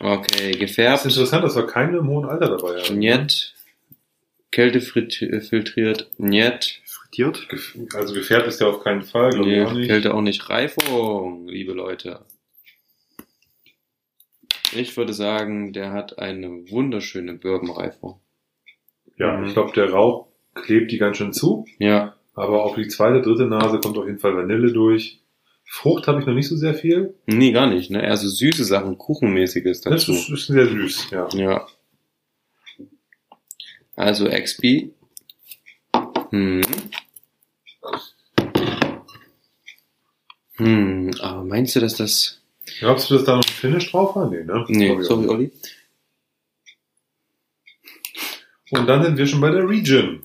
Okay, 0.00 0.52
Das 0.52 0.60
gefärbt. 0.60 1.04
ist 1.06 1.16
interessant, 1.16 1.44
dass 1.44 1.56
wir 1.56 1.66
keine 1.66 1.98
im 1.98 2.08
hohen 2.08 2.28
Alter 2.28 2.56
dabei 2.56 2.80
haben. 2.80 2.98
Njet. 2.98 3.54
Kälte 4.52 4.78
äh, 4.78 5.40
filtriert. 5.40 6.10
Njet. 6.18 6.80
Frittiert. 6.84 7.48
Also 7.94 8.14
gefährdet 8.14 8.48
ist 8.48 8.60
ja 8.60 8.68
auf 8.68 8.82
keinen 8.84 9.02
Fall, 9.02 9.30
glaube 9.30 9.50
ich 9.52 9.62
auch 9.62 9.72
Nee, 9.72 9.78
nicht. 9.80 9.88
Kälte 9.88 10.14
auch 10.14 10.20
nicht. 10.22 10.48
Reifung, 10.48 11.48
liebe 11.48 11.72
Leute. 11.72 12.24
Ich 14.74 14.96
würde 14.96 15.14
sagen, 15.14 15.72
der 15.72 15.92
hat 15.92 16.18
eine 16.18 16.48
wunderschöne 16.70 17.34
Bourbon-Reifung. 17.34 18.20
Ja, 19.16 19.42
ich 19.44 19.52
glaube, 19.54 19.72
der 19.72 19.90
Rauch 19.90 20.28
klebt 20.54 20.92
die 20.92 20.98
ganz 20.98 21.16
schön 21.16 21.32
zu. 21.32 21.66
Ja, 21.78 22.14
Aber 22.38 22.62
auf 22.64 22.74
die 22.76 22.88
zweite, 22.88 23.20
dritte 23.22 23.46
Nase 23.46 23.80
kommt 23.80 23.98
auf 23.98 24.06
jeden 24.06 24.18
Fall 24.18 24.36
Vanille 24.36 24.72
durch. 24.72 25.20
Frucht 25.64 26.06
habe 26.08 26.20
ich 26.20 26.26
noch 26.26 26.34
nicht 26.34 26.48
so 26.48 26.56
sehr 26.56 26.74
viel. 26.74 27.14
nee, 27.26 27.52
gar 27.52 27.66
nicht, 27.66 27.90
ne? 27.90 28.02
Eher 28.02 28.16
so 28.16 28.28
süße 28.28 28.64
Sachen, 28.64 28.96
Kuchenmäßiges 28.96 29.82
Das 29.82 30.06
dazu. 30.06 30.12
ist, 30.12 30.30
ist 30.30 30.46
sehr 30.46 30.66
süß, 30.66 31.10
ja. 31.10 31.28
Ja. 31.34 31.66
Also 33.94 34.28
XP. 34.28 34.90
Hm. 36.30 36.62
Hm, 40.56 41.10
aber 41.20 41.44
meinst 41.44 41.76
du, 41.76 41.80
dass 41.80 41.96
das... 41.96 42.40
Glaubst 42.80 43.10
du, 43.10 43.14
dass 43.14 43.24
da 43.24 43.36
noch 43.36 43.44
ein 43.44 43.52
Finish 43.52 43.90
drauf 43.90 44.16
war? 44.16 44.30
Nee, 44.30 44.44
ne? 44.44 44.64
Nee, 44.68 44.92
auch 44.92 45.02
sorry, 45.02 45.20
nicht. 45.22 45.30
Olli. 45.30 45.52
Und 48.70 48.86
dann 48.86 49.02
sind 49.02 49.16
wir 49.16 49.26
schon 49.26 49.40
bei 49.40 49.50
der 49.50 49.68
Region. 49.68 50.22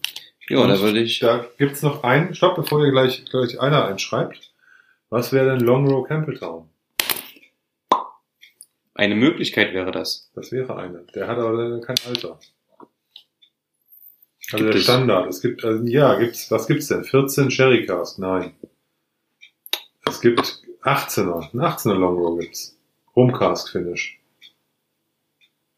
Ja, 0.49 0.67
da 0.67 0.79
würde 0.79 0.99
ich... 0.99 1.19
Da 1.19 1.45
gibt's 1.57 1.81
noch 1.81 2.03
einen, 2.03 2.35
stopp, 2.35 2.55
bevor 2.55 2.83
ihr 2.83 2.91
gleich, 2.91 3.23
gleich 3.25 3.59
einer 3.59 3.85
einschreibt. 3.85 4.51
Was 5.09 5.31
wäre 5.31 5.51
denn 5.51 5.65
Long 5.65 5.87
Row 5.87 6.07
Campbelltown? 6.07 6.69
Eine 8.95 9.15
Möglichkeit 9.15 9.73
wäre 9.73 9.91
das. 9.91 10.31
Das 10.35 10.51
wäre 10.51 10.77
eine. 10.77 11.05
Der 11.15 11.27
hat 11.27 11.37
aber 11.37 11.53
leider 11.53 11.81
kein 11.81 11.95
Alter. 12.07 12.39
Also 14.51 14.65
Gibt 14.65 14.73
der 14.73 14.79
es? 14.79 14.83
Standard. 14.83 15.29
Es 15.29 15.41
gibt, 15.41 15.63
also, 15.63 15.83
ja, 15.85 16.15
gibt's, 16.19 16.51
was 16.51 16.67
gibt's 16.67 16.87
denn? 16.87 17.03
14 17.03 17.49
Sherry 17.49 17.85
Cask? 17.85 18.19
Nein. 18.19 18.53
Es 20.05 20.21
gibt 20.21 20.61
18er. 20.83 21.53
Ein 21.53 21.61
18er 21.61 21.93
Long 21.93 22.17
Row 22.17 22.39
gibt's. 22.39 22.77
Rum 23.15 23.31
Cask 23.31 23.71
Finish. 23.71 24.19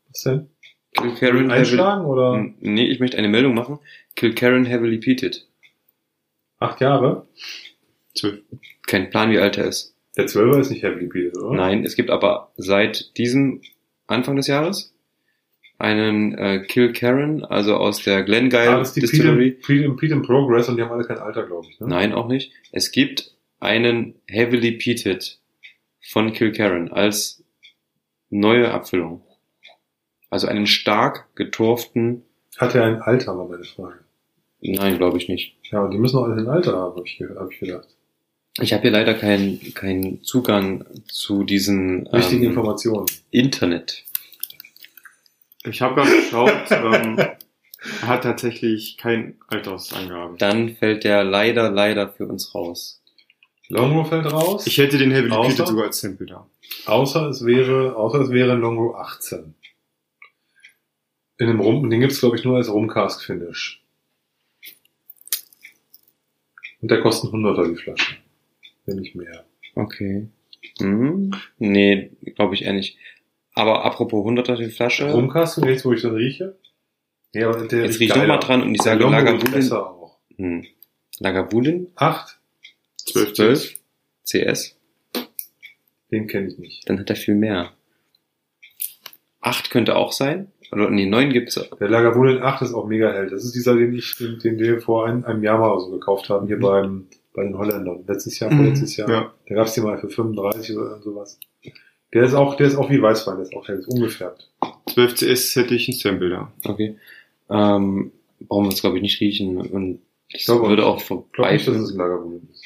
Was 0.09 0.23
denn? 0.23 0.49
Kilkerran 0.93 1.51
Einschlagen 1.51 2.05
oder 2.05 2.37
nee, 2.59 2.87
ich 2.87 2.99
möchte 2.99 3.17
eine 3.17 3.27
Meldung 3.27 3.53
machen. 3.53 3.79
Kilkerran 4.15 4.65
Heavily 4.65 4.97
Peated. 4.97 5.45
acht 6.59 6.81
Jahre? 6.81 7.27
Zwölf. 8.13 8.41
Kein 8.87 9.09
Plan, 9.09 9.29
wie 9.31 9.39
alt 9.39 9.57
er 9.57 9.65
ist. 9.65 9.93
Der 10.17 10.25
12er 10.27 10.59
ist 10.61 10.69
nicht 10.69 10.83
heavy 10.83 11.07
peated, 11.07 11.37
oder? 11.37 11.55
Nein, 11.57 11.83
es 11.83 11.95
gibt 11.97 12.09
aber 12.09 12.53
seit 12.55 13.17
diesem 13.17 13.61
Anfang 14.07 14.37
des 14.37 14.47
Jahres 14.47 14.93
einen 15.77 16.37
äh, 16.37 16.59
Kilkerran, 16.65 17.43
also 17.43 17.75
aus 17.75 18.01
der 18.01 18.23
Glengyle 18.23 18.69
Ah, 18.69 18.77
das 18.77 18.89
ist 18.89 18.95
die 18.95 19.01
Distillery. 19.01 19.51
Pete, 19.51 19.81
Pete, 19.83 19.95
Pete 19.97 20.13
in 20.13 20.21
Progress 20.21 20.69
und 20.69 20.77
die 20.77 20.83
haben 20.83 20.91
alle 20.93 21.03
kein 21.03 21.17
Alter, 21.17 21.45
glaube 21.45 21.67
ich. 21.69 21.77
Ne? 21.81 21.87
Nein, 21.87 22.13
auch 22.13 22.29
nicht. 22.29 22.53
Es 22.71 22.91
gibt 22.93 23.35
einen 23.59 24.15
Heavily 24.27 24.71
Peated 24.73 25.37
von 25.99 26.31
Kilkerran 26.31 26.89
als 26.93 27.43
neue 28.29 28.71
Abfüllung. 28.71 29.21
Also 30.29 30.47
einen 30.47 30.65
stark 30.67 31.27
getorften, 31.35 32.23
Hat 32.57 32.73
er 32.73 32.85
ein 32.85 33.01
Alter, 33.01 33.37
war 33.37 33.49
meine 33.49 33.65
Frage. 33.65 33.99
Nein, 34.71 34.97
glaube 34.97 35.17
ich 35.17 35.27
nicht. 35.27 35.55
Ja, 35.71 35.83
und 35.83 35.91
die 35.91 35.97
müssen 35.97 36.17
auch 36.17 36.23
alle 36.23 36.41
ein 36.41 36.47
Alter 36.47 36.73
haben, 36.73 36.95
habe 36.95 37.03
ich, 37.05 37.21
hab 37.35 37.51
ich 37.51 37.59
gedacht. 37.59 37.87
Ich 38.61 38.71
habe 38.71 38.83
hier 38.83 38.91
leider 38.91 39.13
keinen 39.13 39.73
keinen 39.73 40.23
Zugang 40.23 40.85
zu 41.07 41.43
diesen 41.43 42.07
Wichtige 42.11 42.45
ähm, 42.45 42.51
Informationen. 42.51 43.05
Internet. 43.31 44.05
Ich 45.65 45.81
habe 45.81 45.95
gerade 45.95 46.15
geschaut, 46.15 46.53
ähm, 46.71 47.17
er 47.17 48.07
hat 48.07 48.23
tatsächlich 48.23 48.97
kein 48.97 49.35
Altersangaben. 49.47 50.37
Dann 50.37 50.69
fällt 50.69 51.03
der 51.03 51.23
leider, 51.23 51.69
leider 51.69 52.09
für 52.09 52.27
uns 52.27 52.55
raus. 52.55 53.01
Longrow 53.67 54.07
fällt 54.07 54.31
raus. 54.31 54.65
Ich 54.67 54.77
hätte 54.77 54.97
den 54.97 55.11
Heavy 55.11 55.31
Außer? 55.31 55.65
Sogar 55.65 55.85
als 55.85 55.99
Sample 55.99 56.27
da. 56.27 56.47
Außer 56.85 57.29
es 57.29 57.45
wäre, 57.45 57.95
außer 57.95 58.21
es 58.21 58.29
wäre 58.29 58.55
Longrow 58.55 58.95
18. 58.95 59.55
In 61.37 61.47
dem 61.47 61.59
Rum, 61.59 61.89
den 61.89 61.99
gibt's 61.99 62.19
glaube 62.21 62.37
ich 62.37 62.45
nur 62.45 62.57
als 62.57 62.71
Rumcask 62.71 63.21
Finish. 63.21 63.84
Und 66.85 66.91
der 66.91 67.01
kostet 67.01 67.31
100er 67.31 67.67
die 67.67 67.75
Flasche. 67.81 68.17
Wenn 68.85 68.97
nicht 68.97 69.15
mehr. 69.15 69.43
Okay. 69.73 70.27
Hm? 70.79 71.31
Nee, 71.57 72.11
glaube 72.35 72.53
ich 72.53 72.61
eher 72.61 72.73
nicht. 72.73 72.99
Aber 73.55 73.83
apropos 73.83 74.23
100er 74.23 74.55
die 74.55 74.69
Flasche. 74.69 75.11
Rumcask, 75.11 75.65
jetzt 75.65 75.83
wo 75.83 75.93
ich 75.93 76.03
dann 76.03 76.13
rieche? 76.13 76.55
Ja, 77.33 77.49
aber 77.49 77.65
der 77.67 77.85
Jetzt 77.85 77.99
riecht 77.99 78.01
riech 78.01 78.07
ich 78.09 78.13
geiler. 78.13 78.27
nochmal 78.35 78.39
dran 78.47 78.61
und 78.61 78.75
ich 78.75 78.83
sage 78.83 79.03
Lagavulin. 79.03 79.51
besser 79.51 79.89
auch. 79.89 80.19
Hm. 80.37 80.63
Lagavulin, 81.17 81.87
8? 81.95 82.39
12, 82.97 83.33
12, 83.33 83.75
CS, 84.23 84.77
Den 86.11 86.27
kenne 86.27 86.49
ich 86.49 86.59
nicht. 86.59 86.87
dann 86.87 86.99
hat 86.99 87.09
er 87.09 87.15
viel 87.15 87.33
mehr. 87.33 87.71
8 89.41 89.71
könnte 89.71 89.95
auch 89.95 90.11
sein. 90.11 90.51
Oder 90.71 90.89
nee, 90.89 91.05
9 91.05 91.29
gibt's. 91.31 91.59
Der 91.79 91.89
Lagavulin 91.89 92.41
8 92.41 92.61
ist 92.63 92.73
auch 92.73 92.87
mega 92.87 93.11
hell. 93.11 93.29
Das 93.29 93.43
ist 93.43 93.53
dieser, 93.55 93.75
den 93.75 93.93
ich, 93.93 94.15
den, 94.17 94.39
den 94.39 94.57
wir 94.59 94.81
vor 94.81 95.05
ein, 95.07 95.23
einem 95.25 95.43
Jahr 95.43 95.57
mal 95.59 95.79
so 95.79 95.91
gekauft 95.91 96.29
haben, 96.29 96.47
hier 96.47 96.59
beim, 96.59 97.07
bei 97.33 97.43
den 97.43 97.57
Holländern. 97.57 98.03
Letztes 98.07 98.39
Jahr, 98.39 98.51
Mhm. 98.51 98.57
vorletztes 98.57 98.97
Jahr. 98.97 99.09
Ja. 99.09 99.33
Da 99.47 99.55
gab's 99.55 99.73
die 99.73 99.81
mal 99.81 99.97
für 99.97 100.09
35 100.09 100.75
oder 100.77 100.99
sowas. 101.01 101.39
Der 102.13 102.23
ist 102.23 102.33
auch, 102.33 102.55
der 102.55 102.67
ist 102.67 102.75
auch 102.75 102.89
wie 102.89 103.01
Weißwein, 103.01 103.35
der 103.37 103.45
ist 103.45 103.55
auch 103.55 103.67
hell, 103.67 103.79
ist 103.79 103.87
ungefärbt. 103.87 104.49
12 104.89 105.15
CS 105.15 105.55
hätte 105.55 105.75
ich 105.75 105.87
ein 105.87 105.93
Sample 105.93 106.29
da. 106.29 106.51
Okay. 106.65 106.95
Ähm, 107.49 108.11
brauchen 108.47 108.65
wir 108.65 108.71
es, 108.71 108.81
glaube 108.81 108.97
ich, 108.97 109.01
nicht 109.01 109.19
riechen. 109.19 109.57
Und 109.57 109.99
ich 110.29 110.45
glaube 110.45 110.69
würde 110.69 110.85
auch 110.85 110.99
Ich 111.01 111.07
glaube 111.07 111.25
vorbei. 111.35 111.53
nicht, 111.53 111.67
dass 111.67 111.75
es 111.75 111.91
ein 111.91 111.97
Lagavulin 111.97 112.47
ist. 112.51 112.63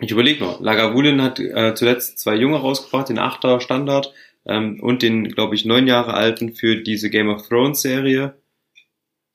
Ich 0.00 0.10
überlege 0.12 0.44
mal. 0.44 0.56
Lagavulin 0.60 1.20
hat 1.22 1.40
äh, 1.40 1.74
zuletzt 1.74 2.18
zwei 2.20 2.36
Junge 2.36 2.58
rausgebracht, 2.58 3.08
den 3.08 3.18
Achter 3.18 3.60
Standard 3.60 4.12
ähm, 4.48 4.80
und 4.80 5.02
den, 5.02 5.28
glaube 5.28 5.54
ich, 5.54 5.64
neun 5.64 5.86
Jahre 5.86 6.14
alten 6.14 6.52
für 6.54 6.76
diese 6.76 7.10
Game 7.10 7.28
of 7.28 7.46
Thrones 7.48 7.80
Serie. 7.82 8.34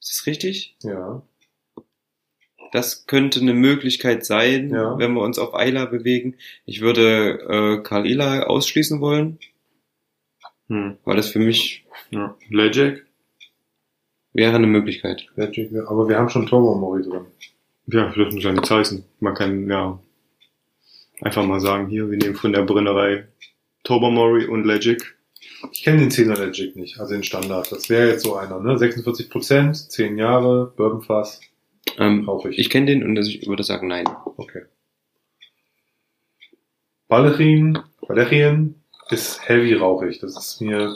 Ist 0.02 0.19
das 0.19 0.26
richtig? 0.27 0.76
Ja. 0.84 1.22
Das 2.72 3.06
könnte 3.06 3.40
eine 3.40 3.53
Möglichkeit 3.53 4.26
sein, 4.26 4.69
Ja. 4.72 4.98
wenn 4.98 5.14
wir 5.14 5.22
uns 5.22 5.38
auf 5.38 5.53
Eila 5.53 5.85
bewegen. 5.85 6.35
Ich 6.65 6.81
würde 6.81 7.40
äh, 7.80 7.84
Karl 7.84 8.07
Ila 8.07 8.44
ausschließen 8.44 8.99
wollen. 8.99 9.40
Hm. 10.68 10.98
War 11.06 11.15
das 11.15 11.30
für 11.30 11.40
mich, 11.40 11.85
Ja. 12.11 12.35
Lejack? 12.49 13.06
wäre 14.35 14.56
eine 14.56 14.65
Möglichkeit. 14.65 15.27
Magic, 15.35 15.69
aber 15.88 16.10
wir 16.10 16.18
haben 16.18 16.30
schon 16.30 16.48
Turbo 16.48 16.73
Mori 16.73 17.03
drin. 17.03 17.26
Ja, 17.85 18.11
das 18.18 18.34
muss 18.34 18.44
ja 18.44 18.52
nichts 18.52 18.72
heißen. 18.72 19.06
Man 19.19 19.35
kann, 19.35 19.69
ja, 19.69 19.99
einfach 21.22 21.45
mal 21.45 21.60
sagen, 21.60 21.88
hier, 21.88 22.10
wir 22.10 22.18
nehmen 22.18 22.34
von 22.34 22.52
der 22.52 22.64
Brennerei 22.64 23.27
Tobermory 23.84 24.45
und 24.45 24.65
Legic. 24.65 25.15
Ich 25.72 25.84
kenne 25.84 25.99
den 25.99 26.10
10er 26.11 26.39
Legic 26.39 26.76
nicht, 26.76 26.99
also 26.99 27.14
den 27.14 27.23
Standard. 27.23 27.72
Das 27.72 27.89
wäre 27.89 28.10
jetzt 28.10 28.23
so 28.23 28.35
einer, 28.35 28.60
ne? 28.60 28.77
46 28.77 29.30
Prozent, 29.30 29.76
10 29.77 30.18
Jahre, 30.18 30.73
Bourbonfass, 30.76 31.41
Ähm, 31.97 32.27
rauchig. 32.27 32.57
ich 32.57 32.69
kenne 32.69 32.88
den 32.88 33.03
und 33.03 33.18
ich 33.18 33.47
würde 33.47 33.64
sagen 33.64 33.88
nein. 33.88 34.05
Okay. 34.38 34.64
Ballerin, 37.07 37.80
Ballerien 38.07 38.81
ist 39.10 39.47
heavy 39.47 39.73
rauchig. 39.73 40.19
Das 40.19 40.35
ist 40.38 40.61
mir, 40.61 40.95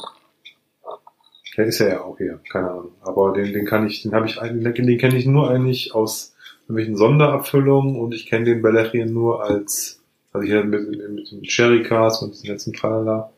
der 1.57 1.65
ist 1.65 1.79
ja 1.79 2.01
auch 2.01 2.17
hier, 2.17 2.39
keine 2.49 2.71
Ahnung. 2.71 2.91
Aber 3.01 3.33
den, 3.33 3.53
den 3.53 3.65
kann 3.65 3.85
ich, 3.85 4.01
den 4.03 4.13
habe 4.13 4.25
ich 4.25 4.39
eigentlich, 4.41 4.73
den 4.73 4.97
kenne 4.97 5.17
ich 5.17 5.25
nur 5.25 5.49
eigentlich 5.49 5.93
aus 5.93 6.35
irgendwelchen 6.63 6.97
Sonderabfüllungen 6.97 7.95
und 7.97 8.13
ich 8.13 8.25
kenne 8.25 8.45
den 8.45 8.61
Ballerien 8.61 9.13
nur 9.13 9.43
als, 9.43 9.96
also 10.37 10.47
hier 10.47 10.63
mit, 10.63 10.87
mit 11.11 11.31
dem 11.31 11.43
Sherry 11.43 11.83
Cast 11.83 12.21
und 12.23 12.33
diesem 12.33 12.49
letzten 12.49 12.73
Tralala. 12.73 13.31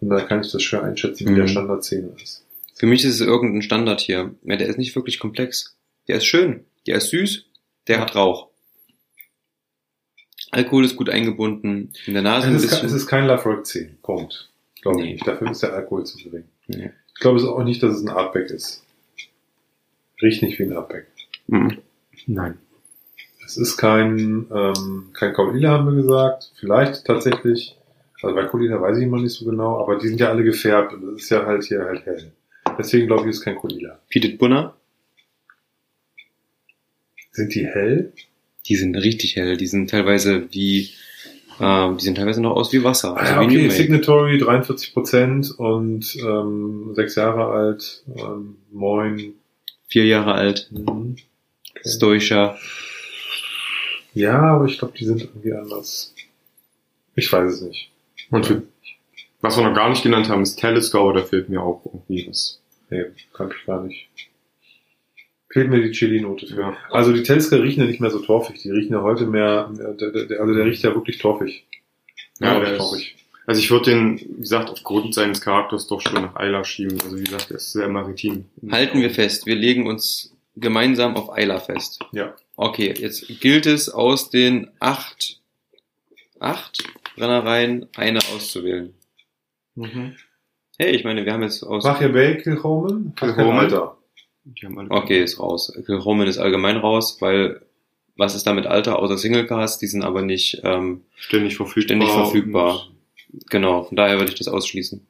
Und 0.00 0.08
da 0.10 0.20
kann 0.22 0.40
ich 0.40 0.50
das 0.52 0.62
schwer 0.62 0.82
einschätzen, 0.84 1.26
wie 1.28 1.32
Mhm. 1.32 1.36
der 1.36 1.46
Standard 1.48 1.84
10 1.84 2.14
ist. 2.16 2.44
Für 2.74 2.86
mich 2.86 3.04
ist 3.04 3.14
es 3.14 3.20
irgendein 3.20 3.62
Standard 3.62 4.00
hier. 4.00 4.34
Ja, 4.44 4.56
der 4.56 4.68
ist 4.68 4.78
nicht 4.78 4.94
wirklich 4.96 5.18
komplex. 5.18 5.76
Der 6.08 6.16
ist 6.16 6.24
schön. 6.24 6.64
Der 6.86 6.96
ist 6.96 7.10
süß. 7.10 7.44
Der 7.88 8.00
hat 8.00 8.14
Rauch. 8.14 8.48
Alkohol 10.50 10.84
ist 10.84 10.96
gut 10.96 11.10
eingebunden. 11.10 11.92
In 12.06 12.14
der 12.14 12.22
Nase 12.22 12.48
ein 12.48 12.54
Es 12.54 12.64
ist, 12.64 12.70
ke- 12.70 12.74
bisschen. 12.76 12.86
es 12.88 12.92
ist 12.94 13.06
kein 13.06 13.26
Lafroig 13.26 13.64
10, 13.66 13.98
Punkt. 14.02 14.50
Glaube 14.82 14.98
Nee. 15.00 15.06
ich 15.08 15.12
nicht. 15.14 15.26
Dafür 15.26 15.50
ist 15.50 15.62
der 15.62 15.74
Alkohol 15.74 16.04
zu 16.06 16.16
gering. 16.18 16.44
Nee. 16.68 16.90
Ich 17.14 17.20
glaube 17.20 17.38
es 17.38 17.44
auch 17.44 17.62
nicht, 17.62 17.82
dass 17.82 17.94
es 17.96 18.02
ein 18.02 18.08
Artback 18.08 18.50
ist. 18.50 18.82
Riecht 20.22 20.42
nicht 20.42 20.58
wie 20.58 20.64
ein 20.64 20.72
Artback. 20.72 21.06
Mhm. 21.46 21.78
Nein. 22.26 22.58
Es 23.50 23.56
ist 23.56 23.76
kein, 23.76 24.46
ähm, 24.54 25.10
kein 25.12 25.32
Colila, 25.32 25.70
haben 25.70 25.86
wir 25.96 26.02
gesagt. 26.02 26.52
Vielleicht 26.60 27.04
tatsächlich. 27.04 27.76
Also 28.22 28.36
bei 28.36 28.44
Colila 28.44 28.80
weiß 28.80 28.98
ich 28.98 29.04
immer 29.04 29.18
nicht 29.20 29.32
so 29.32 29.44
genau, 29.44 29.80
aber 29.82 29.98
die 29.98 30.06
sind 30.06 30.20
ja 30.20 30.28
alle 30.28 30.44
gefärbt 30.44 30.92
und 30.92 31.06
das 31.06 31.22
ist 31.22 31.30
ja 31.30 31.44
halt 31.46 31.64
hier 31.64 31.80
halt 31.84 32.06
hell. 32.06 32.32
Deswegen 32.78 33.06
glaube 33.08 33.24
ich, 33.24 33.30
ist 33.30 33.40
kein 33.42 33.56
Colila. 33.56 33.98
Peated 34.08 34.38
Bunner, 34.38 34.74
Sind 37.32 37.54
die 37.54 37.66
hell? 37.66 38.12
die 38.66 38.76
sind 38.76 38.94
richtig 38.96 39.34
hell. 39.36 39.56
Die 39.56 39.66
sind 39.66 39.90
teilweise 39.90 40.46
wie, 40.52 40.90
ähm, 41.60 41.96
die 41.96 42.04
sehen 42.04 42.14
teilweise 42.14 42.40
noch 42.42 42.52
aus 42.54 42.72
wie 42.72 42.84
Wasser. 42.84 43.16
Also 43.16 43.32
Ah, 43.34 43.40
wie 43.40 43.44
okay, 43.46 43.54
New 43.56 43.62
Make. 43.62 43.74
Signatory 43.74 44.38
43 44.38 44.92
Prozent 44.92 45.50
und 45.58 46.14
ähm, 46.22 46.92
sechs 46.94 47.16
Jahre 47.16 47.46
alt. 47.46 48.04
Ähm, 48.16 48.56
moin. 48.70 49.32
Vier 49.88 50.04
Jahre 50.06 50.34
alt. 50.34 50.68
Mhm. 50.70 51.16
Okay. 51.70 51.88
Stoischer. 51.88 52.56
Ja, 54.14 54.40
aber 54.40 54.66
ich 54.66 54.78
glaube, 54.78 54.94
die 54.98 55.04
sind 55.04 55.20
irgendwie 55.22 55.52
anders. 55.52 56.14
Ich 57.14 57.32
weiß 57.32 57.52
es 57.52 57.62
nicht. 57.62 57.90
Und 58.30 58.46
für, 58.46 58.62
was 59.40 59.56
wir 59.56 59.64
noch 59.64 59.74
gar 59.74 59.88
nicht 59.90 60.02
genannt 60.02 60.28
haben, 60.28 60.42
ist 60.42 60.56
Telescope, 60.56 61.18
da 61.18 61.24
fehlt 61.24 61.48
mir 61.48 61.62
auch 61.62 61.82
irgendwie 61.84 62.26
was. 62.28 62.60
Nee, 62.90 63.04
kann 63.32 63.50
ich 63.56 63.66
gar 63.66 63.82
nicht. 63.84 64.08
Fehlt 65.48 65.68
mir 65.68 65.80
die 65.82 65.90
Chili-Note 65.92 66.46
für. 66.46 66.60
Ja. 66.60 66.76
Also 66.90 67.12
die 67.12 67.22
Telsker 67.24 67.62
riechen 67.62 67.80
ja 67.80 67.86
nicht 67.86 68.00
mehr 68.00 68.10
so 68.10 68.20
torfig. 68.20 68.60
Die 68.62 68.70
riechen 68.70 68.92
ja 68.92 69.02
heute 69.02 69.26
mehr, 69.26 69.68
der, 69.72 70.40
also 70.40 70.54
der 70.54 70.64
riecht 70.64 70.82
ja 70.82 70.94
wirklich 70.94 71.18
torfig. 71.18 71.66
Ja, 72.40 72.52
Wirklich 72.54 72.64
der 72.68 72.72
ist- 72.72 72.78
torfig. 72.78 73.16
Also 73.46 73.60
ich 73.60 73.70
würde 73.70 73.90
den, 73.90 74.20
wie 74.20 74.40
gesagt, 74.40 74.70
aufgrund 74.70 75.12
seines 75.12 75.40
Charakters 75.40 75.88
doch 75.88 76.00
schon 76.00 76.14
nach 76.22 76.36
Eiler 76.36 76.64
schieben. 76.64 77.00
Also 77.02 77.18
wie 77.18 77.24
gesagt, 77.24 77.50
er 77.50 77.56
ist 77.56 77.72
sehr 77.72 77.88
maritim. 77.88 78.44
Halten 78.70 79.00
wir 79.00 79.10
fest, 79.10 79.44
wir 79.46 79.56
legen 79.56 79.88
uns 79.88 80.36
gemeinsam 80.54 81.16
auf 81.16 81.32
Eila 81.32 81.58
fest. 81.58 81.98
Ja. 82.12 82.34
Okay, 82.62 82.92
jetzt 82.94 83.26
gilt 83.40 83.64
es 83.64 83.88
aus 83.88 84.28
den 84.28 84.70
acht, 84.80 85.40
acht 86.40 86.84
Brennereien 87.16 87.88
eine 87.96 88.18
auszuwählen. 88.34 88.92
Mhm. 89.76 90.14
Hey, 90.78 90.94
ich 90.94 91.02
meine, 91.02 91.24
wir 91.24 91.32
haben 91.32 91.42
jetzt 91.42 91.62
aus... 91.62 91.84
Mach 91.84 92.02
ihr 92.02 92.12
Bay 92.12 92.36
Kilhoman? 92.36 93.14
Hat 93.16 93.16
kein 93.16 93.34
Kilhoman. 93.34 93.60
Alter. 93.60 93.96
Okay, 94.90 95.22
ist 95.22 95.40
raus. 95.40 95.72
Kilhoman 95.86 96.26
ist 96.26 96.36
allgemein 96.36 96.76
raus, 96.76 97.16
weil 97.22 97.62
was 98.16 98.34
ist 98.34 98.46
da 98.46 98.52
mit 98.52 98.66
Alter 98.66 98.98
außer 98.98 99.16
Singlecast? 99.16 99.80
Die 99.80 99.86
sind 99.86 100.02
aber 100.02 100.20
nicht, 100.20 100.60
ähm, 100.62 101.04
ständig 101.16 101.56
verfügbar. 101.56 101.82
Ständig 101.82 102.10
verfügbar. 102.10 102.88
Genau, 103.48 103.84
von 103.84 103.96
daher 103.96 104.18
würde 104.18 104.32
ich 104.32 104.38
das 104.38 104.48
ausschließen. 104.48 105.06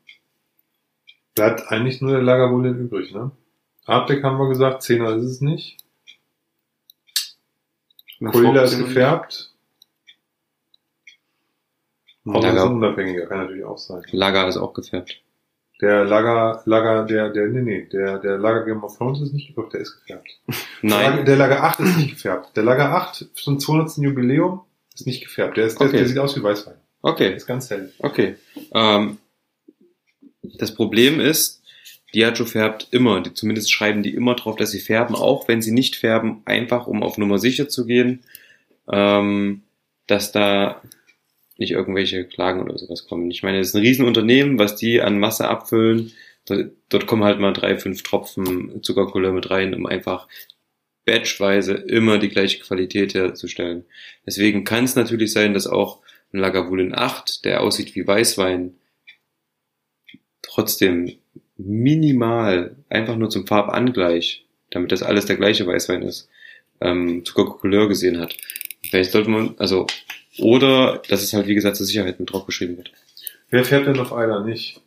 Bleibt 1.35 1.62
eigentlich 1.72 2.01
nur 2.01 2.12
der 2.12 2.22
Lagerwullen 2.22 2.78
übrig, 2.78 3.12
ne? 3.12 3.32
Artback 3.86 4.22
haben 4.22 4.39
wir 4.39 4.48
gesagt, 4.48 4.85
10er 4.85 5.16
ist 5.16 5.24
es 5.24 5.40
nicht. 5.40 5.80
Nach 8.20 8.32
Colilla 8.32 8.62
ist 8.62 8.78
gefärbt. 8.78 9.52
Unabhängiger, 12.24 13.26
kann 13.26 13.38
natürlich 13.38 13.64
auch 13.64 13.78
sein. 13.78 14.02
Lager 14.12 14.47
ist 14.47 14.56
auch 14.56 14.74
gefärbt. 14.74 15.22
Der 15.80 16.05
Lager, 16.05 16.62
Lager, 16.66 17.05
der, 17.06 17.30
der, 17.30 17.48
nee, 17.48 17.62
nee, 17.62 17.86
der, 17.86 18.18
der 18.18 18.36
Lager 18.36 18.66
Game 18.66 18.84
of 18.84 18.97
Thrones 18.98 19.22
ist 19.22 19.32
nicht 19.32 19.48
gefärbt, 19.48 19.72
der 19.72 19.80
ist 19.80 19.98
gefärbt. 19.98 20.28
Der 20.47 20.90
Lager, 20.90 21.10
Nein, 21.16 21.24
der 21.24 21.36
Lager 21.36 21.62
8 21.64 21.80
ist 21.80 21.97
nicht 21.97 22.10
gefärbt. 22.10 22.55
Der 22.56 22.62
Lager 22.64 22.94
8 22.94 23.30
zum 23.34 23.59
200. 23.59 23.97
Jubiläum 23.97 24.60
ist 24.94 25.06
nicht 25.06 25.22
gefärbt. 25.24 25.56
Der, 25.56 25.66
ist, 25.66 25.80
der, 25.80 25.86
Okay. 25.86 25.97
der 25.97 26.06
sieht 26.06 26.18
aus 26.18 26.36
wie 26.36 26.42
Weißwein. 26.42 26.74
Der 27.02 27.10
okay, 27.10 27.34
ist 27.34 27.47
ganz 27.47 27.70
hell. 27.70 27.92
okay. 28.01 28.36
Ähm, 28.72 29.16
das 30.42 30.74
Problem 30.74 31.18
ist, 31.18 31.60
Diageo 32.15 32.45
färbt 32.45 32.89
immer, 32.91 33.20
die, 33.20 33.35
zumindest 33.35 33.73
schreiben 33.73 34.03
die 34.03 34.15
immer 34.15 34.35
drauf, 34.35 34.57
dass 34.57 34.70
sie 34.70 34.81
färben, 34.81 35.15
auch 35.15 35.49
wenn 35.49 35.62
sie 35.62 35.73
nicht 35.73 35.97
färben, 35.97 36.43
einfach 36.45 36.87
um 36.87 37.03
auf 37.03 37.19
Nummer 37.19 37.39
sicher 37.39 37.69
zu 37.69 37.87
gehen, 37.87 38.20
ähm, 38.91 39.62
dass 40.07 40.32
da 40.32 40.82
nicht 41.57 41.73
irgendwelche 41.73 42.24
Klagen 42.24 42.62
oder 42.62 42.78
sowas 42.78 43.07
kommen. 43.07 43.31
Ich 43.31 43.43
meine, 43.43 43.61
es 43.61 43.69
ist 43.69 43.74
ein 43.74 43.82
Riesenunternehmen, 43.82 44.59
was 44.59 44.77
die 44.77 45.01
an 45.01 45.19
Masse 45.19 45.49
abfüllen. 45.49 46.12
Dort, 46.47 46.73
dort 46.89 47.07
kommen 47.07 47.23
halt 47.23 47.39
mal 47.39 47.53
drei, 47.53 47.77
fünf 47.77 48.03
Tropfen 48.03 48.82
Zuckercouleur 48.82 49.32
mit 49.32 49.51
rein, 49.51 49.74
um 49.74 49.87
einfach 49.87 50.27
batchweise 51.05 51.74
immer 51.74 52.19
die 52.19 52.28
gleiche 52.28 52.61
Qualität 52.61 53.15
herzustellen. 53.15 53.85
Deswegen 54.27 54.65
kann 54.65 54.85
es 54.85 54.97
natürlich 54.97 55.32
sein, 55.32 55.55
dass 55.55 55.66
auch 55.66 56.01
ein 56.32 56.39
Lagavulin 56.39 56.95
8, 56.95 57.45
der 57.45 57.62
aussieht 57.62 57.95
wie 57.95 58.07
Weißwein, 58.07 58.74
trotzdem 60.43 61.19
minimal, 61.66 62.77
einfach 62.89 63.16
nur 63.16 63.31
zum 63.31 63.47
Farbangleich, 63.47 64.47
damit 64.70 64.93
das 64.93 65.03
alles 65.03 65.27
der 65.27 65.37
gleiche 65.37 65.66
Weißwein 65.66 66.03
ist, 66.03 66.28
ähm, 66.81 67.24
Zuckercouleur 67.24 67.89
gesehen 67.89 68.20
hat. 68.20 68.37
Vielleicht 68.89 69.12
sollte 69.12 69.31
man, 69.31 69.55
also, 69.59 69.87
oder, 70.39 71.03
dass 71.09 71.23
es 71.23 71.32
halt, 71.32 71.47
wie 71.47 71.55
gesagt, 71.55 71.77
zur 71.77 71.87
Sicherheit 71.87 72.19
mit 72.20 72.32
drauf 72.32 72.47
geschrieben 72.47 72.77
wird. 72.77 72.93
Wer 73.51 73.65
färbt 73.65 73.87
denn 73.87 73.99
auf 73.99 74.12
einer 74.12 74.45
nicht? 74.45 74.81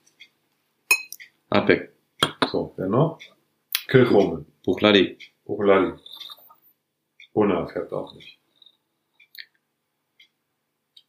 Artback, 1.50 1.92
So, 2.50 2.74
wer 2.78 2.88
noch? 2.88 3.20
Kilchroman. 3.88 4.46
Buchladi, 4.66 5.18
Okolali. 5.46 5.94
Buna 7.34 7.68
färbt 7.68 7.92
auch 7.92 8.16
nicht. 8.16 8.38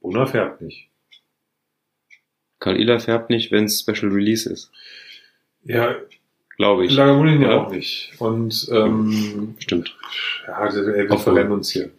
Buna 0.00 0.26
färbt 0.26 0.60
nicht. 0.60 0.90
Karl 2.58 2.80
Ila 2.80 2.98
färbt 2.98 3.30
nicht, 3.30 3.52
wenn 3.52 3.64
es 3.64 3.80
Special 3.80 4.10
Release 4.10 4.50
ist. 4.50 4.70
Ja, 5.64 5.96
Glaube 6.56 6.84
ich. 6.86 6.92
Lagerwulin 6.92 7.42
ja 7.42 7.48
Oder? 7.48 7.66
auch 7.66 7.70
nicht. 7.72 8.12
Und, 8.20 8.68
ähm, 8.70 9.56
Stimmt. 9.58 9.96
ja, 10.46 10.66
ey, 10.68 11.08
wir 11.10 11.18
verrennen 11.18 11.50
uns 11.52 11.70
hier. 11.72 11.90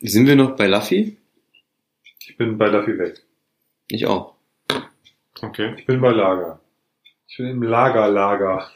Sind 0.00 0.26
wir 0.26 0.36
noch 0.36 0.56
bei 0.56 0.66
Laffy? 0.66 1.16
Ich 2.20 2.36
bin 2.36 2.58
bei 2.58 2.68
Duffy 2.68 2.98
weg. 2.98 3.22
Ich 3.90 4.06
auch. 4.06 4.34
Okay. 5.40 5.74
Ich 5.78 5.86
bin 5.86 6.00
bei 6.00 6.10
Lager. 6.10 6.60
Ich 7.26 7.36
bin 7.38 7.46
im 7.48 7.62
Lager, 7.62 8.08
Lager. 8.08 8.70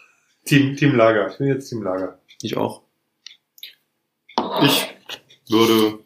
Team, 0.47 0.75
Team 0.77 0.95
Lager. 0.97 1.31
Ich 1.31 1.39
bin 1.39 1.49
jetzt 1.49 1.69
Team 1.69 1.83
Lager. 1.83 2.19
Ich 2.41 2.57
auch. 2.57 2.83
Ich 4.63 4.89
würde 5.51 5.99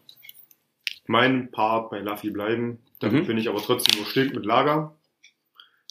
meinen 1.06 1.50
Part 1.50 1.90
bei 1.90 2.00
Luffy 2.00 2.30
bleiben. 2.30 2.78
Damit 2.98 3.22
Mhm. 3.22 3.26
bin 3.28 3.38
ich 3.38 3.48
aber 3.48 3.62
trotzdem 3.62 4.00
überstinkt 4.00 4.34
mit 4.34 4.44
Lager. 4.44 4.94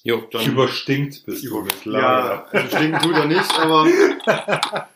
Jo. 0.06 0.22
Dann 0.32 0.45
Überstinkt 0.45 1.26
bist 1.26 1.44
du 1.44 1.48
über 1.48 1.64
mit 1.64 1.84
Ja, 1.84 2.45
also 2.52 2.77
stinken 2.77 3.02
tut 3.02 3.15
er 3.15 3.26
nicht, 3.26 3.60
aber 3.60 3.88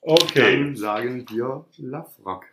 Okay. 0.00 0.58
dann 0.58 0.76
sagen 0.76 1.24
wir 1.30 1.64
Lafrak. 1.78 2.46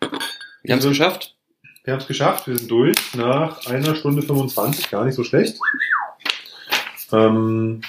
Wir 0.62 0.74
haben 0.76 0.80
es 0.80 0.86
geschafft. 0.88 1.36
Wir 1.84 1.94
haben 1.94 2.00
es 2.00 2.06
geschafft. 2.08 2.46
Wir 2.46 2.58
sind 2.58 2.70
durch 2.70 2.96
nach 3.16 3.66
einer 3.66 3.96
Stunde 3.96 4.22
25. 4.22 4.92
Gar 4.92 5.06
nicht 5.06 5.16
so 5.16 5.24
schlecht. 5.24 5.58
Ähm, 7.12 7.82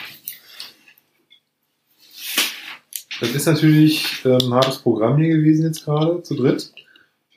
das 3.21 3.35
ist 3.35 3.45
natürlich 3.47 4.25
ähm, 4.25 4.39
ein 4.45 4.55
hartes 4.55 4.79
Programm 4.79 5.19
hier 5.19 5.37
gewesen 5.37 5.67
jetzt 5.67 5.85
gerade, 5.85 6.23
zu 6.23 6.37
dritt. 6.37 6.73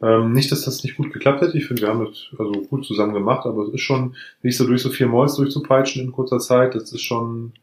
Ähm, 0.02 0.34
nicht, 0.34 0.52
dass 0.52 0.66
das 0.66 0.84
nicht 0.84 0.98
gut 0.98 1.12
geklappt 1.12 1.42
hätte. 1.42 1.58
Ich 1.58 1.66
finde, 1.66 1.84
wir 1.84 1.90
haben 1.90 2.06
das 2.06 2.28
also 2.38 2.52
gut 2.52 2.86
zusammen 2.86 3.14
gemacht, 3.14 3.46
aber 3.46 3.64
es 3.64 3.74
ist 3.74 3.82
schon 3.82 4.16
nicht 4.44 4.58
so 4.58 4.68
durch 4.68 4.82
so 4.82 4.90
vier 4.90 5.08
Malls 5.08 5.36
durchzupeitschen 5.36 6.04
in 6.04 6.12
kurzer 6.12 6.40
Zeit. 6.40 6.76
Das 6.76 6.92
ist 6.92 7.02
schon, 7.02 7.54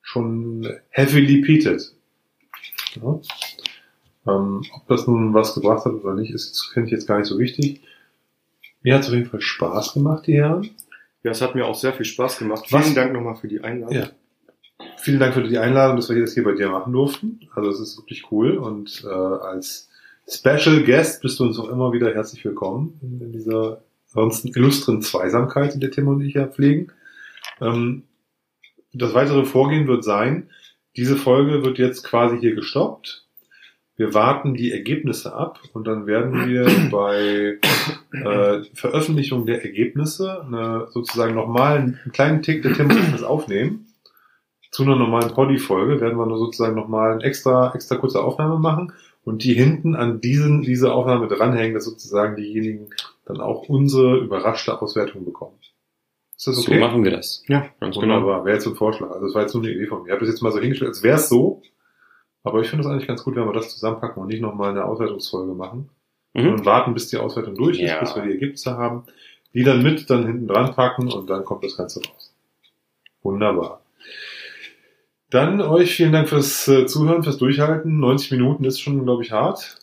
schon 0.00 0.68
heavily 0.90 1.40
peated. 1.42 1.92
Ja. 2.94 3.20
Ähm, 4.28 4.62
ob 4.74 4.86
das 4.88 5.06
nun 5.06 5.34
was 5.34 5.54
gebracht 5.54 5.84
hat 5.84 5.94
oder 5.94 6.14
nicht, 6.14 6.32
ist, 6.32 6.70
finde 6.72 6.86
ich 6.86 6.92
jetzt 6.92 7.06
gar 7.06 7.18
nicht 7.18 7.28
so 7.28 7.38
wichtig. 7.38 7.82
Mir 8.82 8.94
hat 8.94 9.02
es 9.02 9.08
auf 9.08 9.14
jeden 9.14 9.28
Fall 9.28 9.40
Spaß 9.40 9.94
gemacht, 9.94 10.26
die 10.26 10.34
Herren. 10.34 10.70
Ja, 11.24 11.32
es 11.32 11.42
hat 11.42 11.56
mir 11.56 11.66
auch 11.66 11.74
sehr 11.74 11.92
viel 11.92 12.04
Spaß 12.04 12.38
gemacht. 12.38 12.66
Was? 12.70 12.84
Vielen 12.84 12.94
Dank 12.94 13.12
nochmal 13.12 13.34
für 13.34 13.48
die 13.48 13.60
Einladung. 13.60 13.96
Ja. 13.96 14.08
Vielen 14.98 15.18
Dank 15.18 15.34
für 15.34 15.42
die 15.42 15.58
Einladung, 15.58 15.96
dass 15.96 16.08
wir 16.08 16.20
das 16.20 16.34
hier 16.34 16.44
bei 16.44 16.52
dir 16.52 16.68
machen 16.68 16.92
durften. 16.92 17.40
Also 17.54 17.70
es 17.70 17.80
ist 17.80 17.98
wirklich 17.98 18.30
cool 18.30 18.56
und 18.56 19.04
äh, 19.04 19.08
als 19.08 19.88
Special 20.28 20.82
Guest 20.82 21.22
bist 21.22 21.38
du 21.38 21.44
uns 21.44 21.58
auch 21.58 21.68
immer 21.68 21.92
wieder 21.92 22.12
herzlich 22.12 22.44
willkommen 22.44 22.98
in, 23.00 23.32
dieser 23.32 23.82
ansonsten 24.08 24.48
illustren 24.48 25.00
Zweisamkeit, 25.00 25.74
in 25.74 25.80
der 25.80 25.92
Tim 25.92 26.08
und 26.08 26.20
ich 26.20 26.34
ja 26.34 26.48
pflegen. 26.48 26.90
Ähm, 27.60 28.02
das 28.92 29.14
weitere 29.14 29.44
Vorgehen 29.44 29.86
wird 29.86 30.02
sein, 30.02 30.50
diese 30.96 31.14
Folge 31.14 31.64
wird 31.64 31.78
jetzt 31.78 32.02
quasi 32.02 32.38
hier 32.40 32.56
gestoppt. 32.56 33.24
Wir 33.94 34.14
warten 34.14 34.54
die 34.54 34.72
Ergebnisse 34.72 35.32
ab 35.32 35.60
und 35.74 35.86
dann 35.86 36.08
werden 36.08 36.48
wir 36.48 36.66
bei 36.90 37.60
äh, 38.10 38.64
Veröffentlichung 38.74 39.46
der 39.46 39.62
Ergebnisse 39.62 40.42
eine, 40.42 40.88
sozusagen 40.90 41.36
nochmal 41.36 41.78
einen 41.78 42.12
kleinen 42.12 42.42
Tick 42.42 42.62
der 42.62 42.72
Tim 42.72 42.90
aufnehmen. 43.22 43.86
Zu 44.72 44.82
einer 44.82 44.96
normalen 44.96 45.32
Poddy-Folge 45.32 46.00
werden 46.00 46.18
wir 46.18 46.26
nur 46.26 46.38
sozusagen 46.38 46.74
nochmal 46.74 47.12
eine 47.12 47.22
extra, 47.22 47.72
extra 47.74 47.94
kurze 47.94 48.20
Aufnahme 48.24 48.58
machen 48.58 48.92
und 49.26 49.42
die 49.42 49.54
hinten 49.54 49.96
an 49.96 50.20
diesen, 50.20 50.62
diese 50.62 50.92
Aufnahme 50.94 51.26
dranhängen, 51.26 51.74
dass 51.74 51.84
sozusagen 51.84 52.36
diejenigen 52.36 52.90
dann 53.24 53.40
auch 53.40 53.68
unsere 53.68 54.18
überraschte 54.18 54.80
Auswertung 54.80 55.24
bekommen. 55.24 55.56
Ist 56.36 56.46
das 56.46 56.56
So 56.56 56.62
okay? 56.70 56.78
machen 56.78 57.02
wir 57.02 57.10
das. 57.10 57.42
Ja, 57.48 57.66
ganz 57.80 57.96
genau. 57.98 58.14
Wunderbar. 58.16 58.44
Wäre 58.44 58.54
jetzt 58.54 58.64
so 58.64 58.70
ein 58.70 58.76
Vorschlag. 58.76 59.10
Also 59.10 59.26
das 59.26 59.34
war 59.34 59.42
jetzt 59.42 59.54
nur 59.54 59.64
eine 59.64 59.72
Idee 59.72 59.86
von 59.86 60.02
mir. 60.02 60.06
Ich 60.08 60.12
habe 60.12 60.20
das 60.20 60.28
jetzt 60.32 60.42
mal 60.42 60.52
so 60.52 60.60
hingestellt, 60.60 60.90
als 60.90 61.02
wäre 61.02 61.16
es 61.16 61.28
so. 61.28 61.62
Aber 62.44 62.60
ich 62.60 62.68
finde 62.68 62.84
es 62.84 62.90
eigentlich 62.90 63.08
ganz 63.08 63.24
gut, 63.24 63.34
wenn 63.34 63.46
wir 63.46 63.52
das 63.52 63.70
zusammenpacken 63.74 64.22
und 64.22 64.28
nicht 64.28 64.40
nochmal 64.42 64.70
eine 64.70 64.84
Auswertungsfolge 64.84 65.54
machen. 65.54 65.88
Mhm. 66.34 66.48
Und 66.52 66.64
warten, 66.66 66.94
bis 66.94 67.08
die 67.08 67.16
Auswertung 67.16 67.56
durch 67.56 67.80
ist, 67.80 67.90
Ja. 67.90 67.98
bis 67.98 68.14
wir 68.14 68.22
die 68.22 68.30
Ergebnisse 68.32 68.76
haben. 68.76 69.04
Die 69.54 69.64
dann 69.64 69.82
mit 69.82 70.08
dann 70.08 70.24
hinten 70.26 70.46
dran 70.46 70.72
packen 70.74 71.10
und 71.10 71.28
dann 71.30 71.44
kommt 71.44 71.64
das 71.64 71.76
Ganze 71.76 72.00
raus. 72.06 72.32
Wunderbar. 73.22 73.80
Dann 75.36 75.60
euch 75.60 75.94
vielen 75.94 76.12
Dank 76.12 76.30
fürs 76.30 76.66
äh, 76.66 76.86
Zuhören, 76.86 77.22
fürs 77.22 77.36
Durchhalten. 77.36 78.00
90 78.00 78.30
Minuten 78.30 78.64
ist 78.64 78.80
schon, 78.80 79.04
glaube 79.04 79.22
ich, 79.22 79.32
hart. 79.32 79.76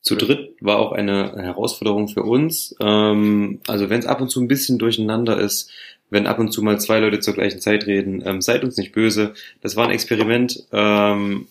Zu 0.00 0.16
dritt 0.16 0.56
war 0.60 0.80
auch 0.80 0.90
eine 0.90 1.36
Herausforderung 1.36 2.08
für 2.08 2.24
uns. 2.24 2.74
Ähm, 2.80 3.60
also 3.68 3.90
wenn 3.90 4.00
es 4.00 4.06
ab 4.06 4.20
und 4.20 4.28
zu 4.28 4.40
ein 4.40 4.48
bisschen 4.48 4.76
durcheinander 4.76 5.38
ist, 5.38 5.70
wenn 6.10 6.26
ab 6.26 6.40
und 6.40 6.50
zu 6.50 6.64
mal 6.64 6.80
zwei 6.80 6.98
Leute 6.98 7.20
zur 7.20 7.34
gleichen 7.34 7.60
Zeit 7.60 7.86
reden, 7.86 8.24
ähm, 8.26 8.40
seid 8.40 8.64
uns 8.64 8.76
nicht 8.76 8.90
böse. 8.90 9.34
Das 9.60 9.76
war 9.76 9.84
ein 9.84 9.92
Experiment. 9.92 10.66
Ähm, 10.72 11.46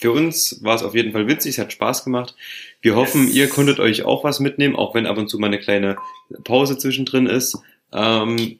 für 0.00 0.12
uns 0.12 0.64
war 0.64 0.74
es 0.74 0.82
auf 0.82 0.94
jeden 0.94 1.12
Fall 1.12 1.28
witzig, 1.28 1.56
es 1.56 1.58
hat 1.58 1.74
Spaß 1.74 2.04
gemacht. 2.04 2.36
Wir 2.80 2.96
hoffen, 2.96 3.30
ihr 3.30 3.50
konntet 3.50 3.80
euch 3.80 4.06
auch 4.06 4.24
was 4.24 4.40
mitnehmen, 4.40 4.76
auch 4.76 4.94
wenn 4.94 5.04
ab 5.04 5.18
und 5.18 5.28
zu 5.28 5.38
mal 5.38 5.48
eine 5.48 5.58
kleine 5.58 5.98
Pause 6.42 6.78
zwischendrin 6.78 7.26
ist. 7.26 7.58
Ähm, 7.92 8.58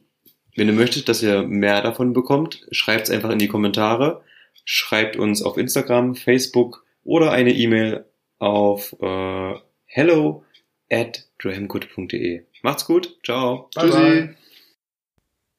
wenn 0.59 0.69
ihr 0.69 0.75
möchtet, 0.75 1.09
dass 1.09 1.23
ihr 1.23 1.45
mehr 1.45 1.83
davon 1.83 2.13
bekommt, 2.13 2.67
schreibt 2.73 3.05
es 3.05 3.11
einfach 3.11 3.31
in 3.31 3.39
die 3.39 3.49
Kommentare. 3.49 4.23
Schreibt 4.65 5.17
uns 5.17 5.41
auf 5.41 5.57
Instagram, 5.57 6.15
Facebook 6.15 6.85
oder 7.05 7.31
eine 7.31 7.53
E-Mail 7.53 8.05
auf 8.39 8.95
äh, 9.01 9.55
hello 9.85 10.45
at 10.91 11.29
grahamgood.de. 11.39 12.45
Macht's 12.63 12.87
gut, 12.87 13.19
ciao. 13.25 13.71
Bye, 13.75 13.91
bye. 13.91 14.37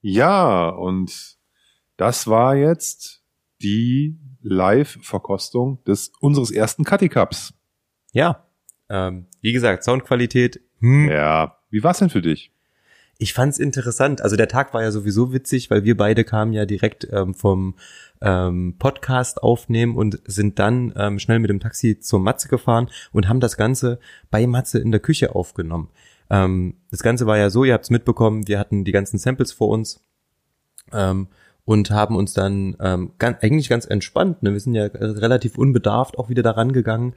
Ja, 0.02 0.70
und 0.70 1.38
das 1.98 2.28
war 2.28 2.56
jetzt 2.56 3.24
die 3.62 4.18
Live-Verkostung 4.42 5.84
des 5.86 6.12
unseres 6.20 6.52
ersten 6.52 6.84
Cutty 6.84 7.10
Cups. 7.10 7.54
Ja, 8.12 8.48
ähm, 8.90 9.28
wie 9.42 9.54
gesagt, 9.54 9.84
Soundqualität. 9.84 10.62
Hm. 10.80 11.10
Ja. 11.10 11.58
Wie 11.70 11.84
war's 11.84 12.00
denn 12.00 12.10
für 12.10 12.22
dich? 12.22 12.52
Ich 13.22 13.34
fand's 13.34 13.60
interessant. 13.60 14.22
Also 14.22 14.38
der 14.38 14.48
Tag 14.48 14.74
war 14.74 14.82
ja 14.82 14.91
sowieso 14.91 15.34
witzig, 15.34 15.70
weil 15.70 15.84
wir 15.84 15.98
beide 15.98 16.24
kamen 16.24 16.54
ja 16.54 16.66
direkt 16.66 17.06
ähm, 17.12 17.34
vom 17.34 17.76
ähm, 18.22 18.78
Podcast 18.80 19.44
aufnehmen 19.44 19.98
und 19.98 20.22
sind 20.26 20.58
dann 20.58 20.94
ähm, 20.96 21.20
schnell 21.20 21.40
mit 21.40 21.50
dem 21.50 21.60
Taxi 21.60 22.00
zur 22.00 22.22
Matze 22.22 22.48
gefahren 22.48 22.90
und 23.12 23.28
haben 23.28 23.41
das 23.41 23.58
Ganze 23.58 24.00
bei 24.32 24.48
Matze 24.48 24.80
in 24.80 24.91
der 24.91 25.02
Küche 25.02 25.36
aufgenommen. 25.36 25.90
Ähm, 26.30 26.78
das 26.91 27.04
Ganze 27.04 27.28
war 27.28 27.38
ja 27.38 27.50
so, 27.50 27.66
ihr 27.66 27.74
habt's 27.74 27.90
mitbekommen, 27.90 28.48
wir 28.48 28.58
hatten 28.58 28.86
die 28.86 28.94
ganzen 28.94 29.18
Samples 29.18 29.52
vor 29.52 29.68
uns 29.68 30.02
ähm, 30.94 31.28
und 31.66 31.91
haben 31.91 32.16
uns 32.16 32.32
dann 32.32 32.78
ähm, 32.80 33.12
ganz, 33.18 33.44
eigentlich 33.44 33.68
ganz 33.68 33.86
entspannt, 33.86 34.44
ne? 34.44 34.54
wir 34.54 34.62
sind 34.62 34.76
ja 34.76 34.86
relativ 34.86 35.58
unbedarft 35.58 36.18
auch 36.18 36.30
wieder 36.30 36.41
daran 36.41 36.72
gegangen 36.72 37.16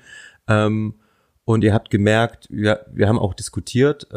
und 1.45 1.62
ihr 1.62 1.73
habt 1.73 1.91
gemerkt, 1.91 2.49
wir, 2.51 2.85
wir 2.93 3.07
haben 3.07 3.20
auch 3.20 3.33
diskutiert, 3.33 4.09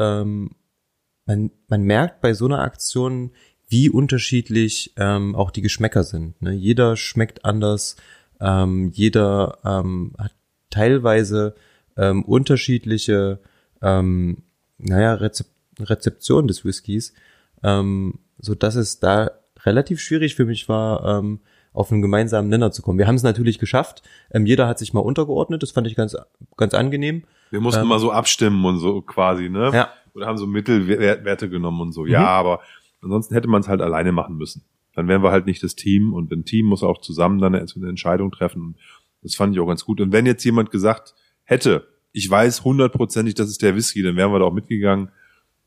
man, 1.26 1.52
man 1.68 1.82
merkt 1.84 2.22
bei 2.22 2.34
so 2.34 2.46
einer 2.46 2.60
Aktion, 2.60 3.32
wie 3.68 3.90
unterschiedlich 3.90 4.94
ähm, 4.98 5.36
auch 5.36 5.52
die 5.52 5.62
Geschmäcker 5.62 6.04
sind. 6.04 6.40
Ne? 6.42 6.54
Jeder 6.54 6.96
schmeckt 6.96 7.46
anders, 7.46 7.96
ähm, 8.40 8.92
jeder 8.94 9.58
ähm, 9.64 10.14
hat 10.18 10.34
teilweise 10.70 11.56
ähm, 11.98 12.24
unterschiedliche, 12.24 13.40
ähm, 13.82 14.44
naja, 14.78 15.16
Rezep 15.16 15.48
Rezeption 15.78 16.48
des 16.48 16.64
Whiskys, 16.64 17.14
ähm, 17.62 18.20
so 18.38 18.56
dass 18.56 18.76
es 18.76 19.02
da 19.02 19.32
relativ 19.66 20.00
schwierig 20.00 20.36
für 20.36 20.46
mich 20.46 20.70
war, 20.70 21.20
ähm, 21.20 21.42
auf 21.74 21.92
einen 21.92 22.02
gemeinsamen 22.02 22.48
Nenner 22.48 22.72
zu 22.72 22.82
kommen. 22.82 22.98
Wir 22.98 23.08
haben 23.08 23.16
es 23.16 23.24
natürlich 23.24 23.60
geschafft. 23.60 24.02
Ähm, 24.32 24.46
jeder 24.46 24.68
hat 24.68 24.80
sich 24.80 24.94
mal 24.94 25.02
untergeordnet. 25.02 25.62
Das 25.64 25.72
fand 25.72 25.88
ich 25.88 25.96
ganz, 25.96 26.16
ganz 26.56 26.74
angenehm. 26.74 27.24
Wir 27.50 27.60
mussten 27.60 27.82
Ähm, 27.82 27.88
mal 27.90 28.00
so 28.00 28.12
abstimmen 28.12 28.64
und 28.64 28.80
so 28.80 29.02
quasi, 29.02 29.50
ne? 29.50 29.72
Ja. 29.74 29.90
Oder 30.16 30.28
haben 30.28 30.38
so 30.38 30.48
Mittelwerte 30.48 31.50
genommen 31.50 31.82
und 31.82 31.92
so. 31.92 32.06
Ja, 32.06 32.26
aber 32.26 32.62
ansonsten 33.02 33.34
hätte 33.36 33.48
man 33.48 33.62
es 33.62 33.68
halt 33.68 33.82
alleine 33.82 34.12
machen 34.12 34.38
müssen. 34.38 34.64
Dann 34.94 35.08
wären 35.10 35.22
wir 35.22 35.32
halt 35.32 35.46
nicht 35.46 35.62
das 35.62 35.76
Team 35.76 36.14
und 36.14 36.32
ein 36.32 36.46
Team 36.46 36.68
muss 36.68 36.84
auch 36.84 37.02
zusammen 37.02 37.40
dann 37.40 37.54
eine 37.54 37.66
eine 37.76 37.90
Entscheidung 37.90 38.32
treffen. 38.32 38.76
Das 39.22 39.36
fand 39.36 39.54
ich 39.54 39.60
auch 39.60 39.68
ganz 39.68 39.84
gut. 39.84 40.00
Und 40.00 40.14
wenn 40.14 40.26
jetzt 40.26 40.44
jemand 40.46 40.72
gesagt 40.72 41.16
hätte, 41.44 41.88
ich 42.14 42.30
weiß 42.30 42.64
hundertprozentig, 42.64 43.36
das 43.36 43.50
ist 43.50 43.62
der 43.62 43.76
Whisky, 43.76 44.02
dann 44.02 44.16
wären 44.16 44.32
wir 44.32 44.40
da 44.40 44.46
auch 44.46 44.54
mitgegangen. 44.54 45.10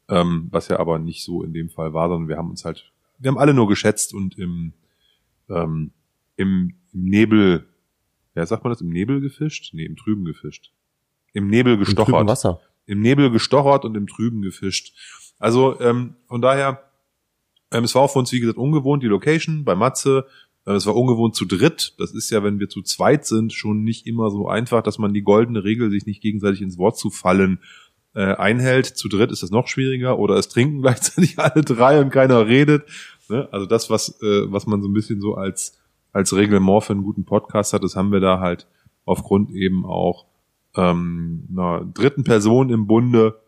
Ähm, 0.08 0.48
was 0.50 0.68
ja 0.68 0.78
aber 0.78 0.98
nicht 0.98 1.22
so 1.22 1.42
in 1.42 1.52
dem 1.52 1.68
Fall 1.68 1.92
war, 1.92 2.08
sondern 2.08 2.28
wir 2.28 2.38
haben 2.38 2.48
uns 2.48 2.64
halt, 2.64 2.90
wir 3.18 3.28
haben 3.28 3.36
alle 3.36 3.52
nur 3.52 3.68
geschätzt 3.68 4.14
und 4.14 4.38
im, 4.38 4.72
ähm, 5.50 5.90
im, 6.36 6.72
im 6.94 7.04
Nebel, 7.04 7.66
ja, 8.34 8.46
sagt 8.46 8.64
man 8.64 8.72
das, 8.72 8.80
im 8.80 8.88
Nebel 8.88 9.20
gefischt? 9.20 9.74
Nee, 9.74 9.84
im 9.84 9.96
Trüben 9.96 10.24
gefischt. 10.24 10.72
Im 11.34 11.48
Nebel 11.48 11.74
Im 11.74 11.80
gestochert 11.80 12.26
Wasser. 12.26 12.62
Im 12.88 13.00
Nebel 13.00 13.30
gestochert 13.30 13.84
und 13.84 13.96
im 13.96 14.06
Trüben 14.06 14.42
gefischt. 14.42 14.94
Also 15.38 15.78
ähm, 15.80 16.16
von 16.26 16.40
daher, 16.40 16.82
ähm, 17.70 17.84
es 17.84 17.94
war 17.94 18.02
auch 18.02 18.12
für 18.12 18.18
uns, 18.18 18.32
wie 18.32 18.40
gesagt, 18.40 18.58
ungewohnt, 18.58 19.02
die 19.02 19.08
Location 19.08 19.64
bei 19.64 19.74
Matze. 19.74 20.26
Ähm, 20.66 20.76
es 20.76 20.86
war 20.86 20.96
ungewohnt 20.96 21.36
zu 21.36 21.44
dritt. 21.44 21.94
Das 21.98 22.12
ist 22.12 22.30
ja, 22.30 22.42
wenn 22.42 22.58
wir 22.58 22.68
zu 22.68 22.82
zweit 22.82 23.26
sind, 23.26 23.52
schon 23.52 23.84
nicht 23.84 24.06
immer 24.06 24.30
so 24.30 24.48
einfach, 24.48 24.82
dass 24.82 24.98
man 24.98 25.12
die 25.12 25.22
goldene 25.22 25.64
Regel, 25.64 25.90
sich 25.90 26.06
nicht 26.06 26.22
gegenseitig 26.22 26.62
ins 26.62 26.78
Wort 26.78 26.98
zu 26.98 27.10
fallen, 27.10 27.60
äh, 28.14 28.34
einhält. 28.34 28.86
Zu 28.86 29.08
dritt 29.08 29.30
ist 29.30 29.42
das 29.42 29.50
noch 29.50 29.68
schwieriger. 29.68 30.18
Oder 30.18 30.36
es 30.36 30.48
trinken 30.48 30.80
gleichzeitig 30.82 31.38
alle 31.38 31.62
drei 31.62 32.00
und 32.00 32.10
keiner 32.10 32.46
redet. 32.46 32.84
Ne? 33.28 33.48
Also 33.52 33.66
das, 33.66 33.90
was, 33.90 34.20
äh, 34.22 34.50
was 34.50 34.66
man 34.66 34.80
so 34.82 34.88
ein 34.88 34.94
bisschen 34.94 35.20
so 35.20 35.34
als, 35.34 35.78
als 36.12 36.34
Reglement 36.34 36.84
für 36.84 36.94
einen 36.94 37.04
guten 37.04 37.26
Podcast 37.26 37.74
hat, 37.74 37.84
das 37.84 37.96
haben 37.96 38.12
wir 38.12 38.20
da 38.20 38.40
halt 38.40 38.66
aufgrund 39.04 39.50
eben 39.50 39.84
auch 39.84 40.26
ähm, 40.76 41.48
einer 41.50 41.84
dritten 41.84 42.24
Person 42.24 42.70
im 42.70 42.86
Bunde 42.86 43.40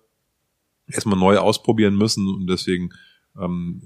erstmal 0.86 1.18
neu 1.18 1.38
ausprobieren 1.38 1.96
müssen 1.96 2.28
und 2.28 2.46
deswegen 2.46 2.90
ähm, 3.38 3.82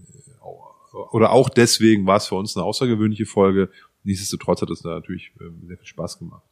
oder 1.11 1.33
auch 1.33 1.49
deswegen 1.49 2.07
war 2.07 2.17
es 2.17 2.29
für 2.29 2.37
uns 2.37 2.57
eine 2.57 2.65
außergewöhnliche 2.65 3.27
Folge. 3.27 3.71
Nichtsdestotrotz 4.05 4.63
hat 4.63 4.71
es 4.71 4.83
da 4.83 4.91
natürlich 4.91 5.33
äh, 5.41 5.67
sehr 5.67 5.77
viel 5.77 5.87
Spaß 5.87 6.19
gemacht. 6.19 6.45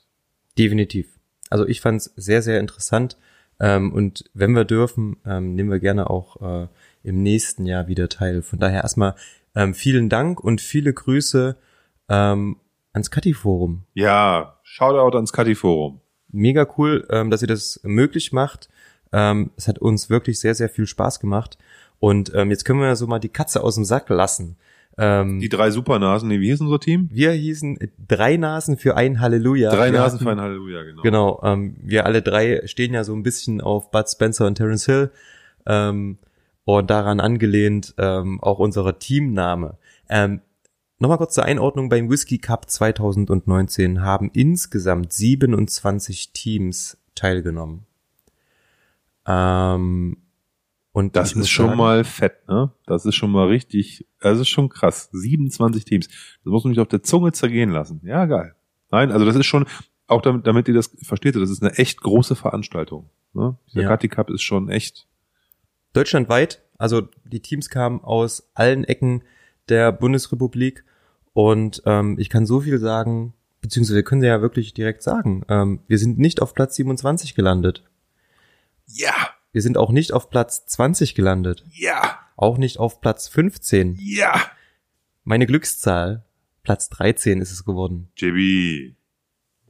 Definitiv. 0.58 1.18
Also 1.50 1.66
ich 1.66 1.80
fand 1.80 2.00
es 2.00 2.12
sehr, 2.16 2.42
sehr 2.42 2.60
interessant. 2.60 3.16
Ähm, 3.60 3.92
und 3.92 4.24
wenn 4.34 4.54
wir 4.54 4.64
dürfen, 4.64 5.16
ähm, 5.24 5.54
nehmen 5.54 5.70
wir 5.70 5.78
gerne 5.78 6.10
auch 6.10 6.40
äh, 6.40 6.68
im 7.02 7.22
nächsten 7.22 7.66
Jahr 7.66 7.86
wieder 7.86 8.08
teil. 8.08 8.42
Von 8.42 8.58
daher 8.58 8.82
erstmal 8.82 9.14
ähm, 9.54 9.74
vielen 9.74 10.08
Dank 10.08 10.40
und 10.40 10.60
viele 10.60 10.92
Grüße 10.92 11.56
ähm, 12.08 12.56
ans 12.92 13.10
Kati-Forum. 13.10 13.84
Ja, 13.94 14.58
Shoutout 14.62 15.16
ans 15.16 15.32
Kati-Forum. 15.32 16.00
Mega 16.32 16.66
cool, 16.78 17.06
ähm, 17.10 17.30
dass 17.30 17.42
ihr 17.42 17.48
das 17.48 17.80
möglich 17.84 18.32
macht. 18.32 18.68
Ähm, 19.12 19.50
es 19.56 19.68
hat 19.68 19.78
uns 19.78 20.08
wirklich 20.10 20.40
sehr, 20.40 20.54
sehr 20.54 20.68
viel 20.68 20.86
Spaß 20.86 21.20
gemacht. 21.20 21.58
Und 22.00 22.32
ähm, 22.34 22.50
jetzt 22.50 22.64
können 22.64 22.80
wir 22.80 22.86
ja 22.88 22.96
so 22.96 23.06
mal 23.06 23.18
die 23.20 23.28
Katze 23.28 23.62
aus 23.62 23.74
dem 23.76 23.84
Sack 23.84 24.08
lassen. 24.08 24.56
Ähm, 24.98 25.40
Die 25.40 25.48
drei 25.48 25.70
Supernasen, 25.70 26.28
nee, 26.28 26.40
wie 26.40 26.50
hieß 26.50 26.60
unser 26.60 26.80
Team? 26.80 27.08
wir 27.12 27.32
hießen 27.32 27.78
drei 28.08 28.36
Nasen 28.36 28.76
für 28.76 28.96
ein 28.96 29.20
Halleluja. 29.20 29.70
drei 29.70 29.90
wir 29.92 29.98
Nasen 30.00 30.16
hatten- 30.16 30.24
für 30.24 30.30
ein 30.32 30.40
Halleluja, 30.40 30.82
genau. 30.82 31.02
Genau, 31.02 31.40
ähm, 31.44 31.76
wir 31.82 32.04
alle 32.06 32.20
drei 32.22 32.62
stehen 32.66 32.92
ja 32.92 33.02
so 33.04 33.14
ein 33.14 33.22
bisschen 33.22 33.60
auf 33.62 33.90
Bud 33.90 34.08
Spencer 34.08 34.46
und 34.46 34.56
Terence 34.56 34.84
Hill. 34.86 35.10
Ähm, 35.66 36.18
und 36.64 36.90
daran 36.90 37.20
angelehnt 37.20 37.94
ähm, 37.98 38.40
auch 38.42 38.58
unser 38.58 38.98
Teamname. 38.98 39.76
Ähm, 40.08 40.40
Nochmal 41.02 41.18
kurz 41.18 41.34
zur 41.34 41.44
Einordnung, 41.44 41.88
beim 41.88 42.08
Whisky 42.08 42.38
Cup 42.38 42.70
2019 42.70 44.02
haben 44.02 44.30
insgesamt 44.32 45.12
27 45.12 46.32
Teams 46.32 46.96
teilgenommen. 47.16 47.86
Ähm, 49.26 50.18
und 50.92 51.16
Das 51.16 51.32
ist 51.32 51.48
schon 51.48 51.66
sagen- 51.66 51.78
mal 51.78 52.04
fett, 52.04 52.46
ne? 52.46 52.70
Das 52.86 53.04
ist 53.04 53.16
schon 53.16 53.32
mal 53.32 53.48
richtig, 53.48 54.06
das 54.20 54.38
ist 54.38 54.48
schon 54.48 54.68
krass. 54.68 55.08
27 55.12 55.84
Teams. 55.84 56.06
Das 56.08 56.44
muss 56.52 56.62
man 56.62 56.70
nicht 56.70 56.78
auf 56.80 56.86
der 56.86 57.02
Zunge 57.02 57.32
zergehen 57.32 57.70
lassen. 57.70 58.00
Ja, 58.04 58.26
geil. 58.26 58.54
Nein, 58.92 59.10
also 59.10 59.24
das 59.24 59.34
ist 59.34 59.46
schon, 59.46 59.66
auch 60.06 60.22
damit, 60.22 60.46
damit 60.46 60.68
ihr 60.68 60.74
das 60.74 60.94
versteht, 61.02 61.34
das 61.34 61.50
ist 61.50 61.62
eine 61.64 61.72
echt 61.78 62.00
große 62.00 62.36
Veranstaltung. 62.36 63.10
Ne? 63.32 63.56
Dieser 63.68 63.82
Ja. 63.82 63.88
Kati 63.88 64.06
Cup 64.08 64.30
ist 64.30 64.42
schon 64.42 64.68
echt, 64.68 65.08
deutschlandweit, 65.94 66.62
also 66.78 67.08
die 67.24 67.40
Teams 67.40 67.70
kamen 67.70 68.00
aus 68.02 68.50
allen 68.54 68.84
Ecken 68.84 69.24
der 69.68 69.90
Bundesrepublik 69.90 70.84
und 71.32 71.82
ähm, 71.86 72.16
ich 72.18 72.28
kann 72.30 72.46
so 72.46 72.60
viel 72.60 72.78
sagen, 72.78 73.34
beziehungsweise 73.60 73.96
wir 73.96 74.02
können 74.02 74.22
ja 74.22 74.42
wirklich 74.42 74.74
direkt 74.74 75.02
sagen, 75.02 75.44
ähm, 75.48 75.80
wir 75.86 75.98
sind 75.98 76.18
nicht 76.18 76.42
auf 76.42 76.54
Platz 76.54 76.74
27 76.76 77.34
gelandet. 77.34 77.84
ja, 78.86 79.14
Wir 79.52 79.62
sind 79.62 79.76
auch 79.78 79.90
nicht 79.92 80.12
auf 80.12 80.30
Platz 80.30 80.66
20 80.66 81.14
gelandet. 81.14 81.64
ja, 81.72 82.18
Auch 82.36 82.58
nicht 82.58 82.78
auf 82.78 83.00
Platz 83.00 83.28
15. 83.28 83.96
ja. 84.00 84.40
Meine 85.24 85.46
Glückszahl, 85.46 86.24
Platz 86.64 86.88
13 86.88 87.40
ist 87.40 87.52
es 87.52 87.64
geworden. 87.64 88.08
JB. 88.16 88.94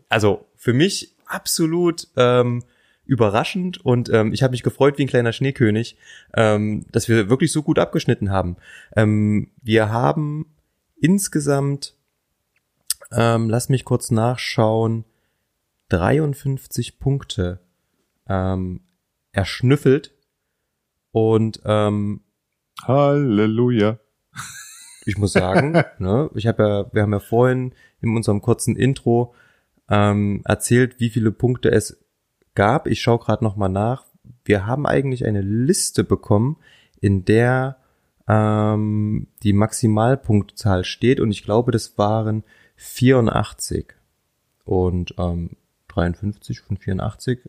Also 0.08 0.46
für 0.56 0.72
mich 0.72 1.14
absolut 1.26 2.08
ähm, 2.16 2.64
überraschend 3.04 3.84
und 3.84 4.08
ähm, 4.10 4.32
ich 4.32 4.42
habe 4.42 4.52
mich 4.52 4.62
gefreut 4.62 4.96
wie 4.96 5.02
ein 5.02 5.08
kleiner 5.08 5.32
Schneekönig, 5.32 5.96
ähm, 6.34 6.86
dass 6.92 7.08
wir 7.08 7.28
wirklich 7.28 7.52
so 7.52 7.62
gut 7.62 7.78
abgeschnitten 7.78 8.30
haben. 8.30 8.56
Ähm, 8.96 9.50
wir 9.60 9.90
haben 9.90 10.51
insgesamt, 11.02 11.94
ähm, 13.10 13.50
lass 13.50 13.68
mich 13.68 13.84
kurz 13.84 14.10
nachschauen, 14.10 15.04
53 15.88 16.98
Punkte 16.98 17.60
ähm, 18.28 18.80
erschnüffelt 19.32 20.14
und 21.10 21.60
ähm, 21.64 22.22
Halleluja. 22.84 23.98
ich 25.04 25.18
muss 25.18 25.32
sagen, 25.32 25.72
ne, 25.98 26.30
ich 26.34 26.46
habe 26.46 26.62
ja, 26.62 26.94
wir 26.94 27.02
haben 27.02 27.12
ja 27.12 27.20
vorhin 27.20 27.74
in 28.00 28.16
unserem 28.16 28.40
kurzen 28.40 28.76
Intro 28.76 29.34
ähm, 29.90 30.42
erzählt, 30.44 31.00
wie 31.00 31.10
viele 31.10 31.32
Punkte 31.32 31.70
es 31.70 32.02
gab. 32.54 32.86
Ich 32.86 33.02
schaue 33.02 33.18
gerade 33.18 33.44
noch 33.44 33.56
mal 33.56 33.68
nach. 33.68 34.06
Wir 34.44 34.66
haben 34.66 34.86
eigentlich 34.86 35.26
eine 35.26 35.42
Liste 35.42 36.04
bekommen, 36.04 36.58
in 37.00 37.24
der 37.24 37.81
ähm, 38.28 39.28
die 39.42 39.52
Maximalpunktzahl 39.52 40.84
steht 40.84 41.20
und 41.20 41.30
ich 41.30 41.42
glaube, 41.42 41.72
das 41.72 41.98
waren 41.98 42.44
84 42.76 43.94
und 44.64 45.14
ähm, 45.18 45.56
53 45.88 46.60
von 46.60 46.76
84 46.76 47.40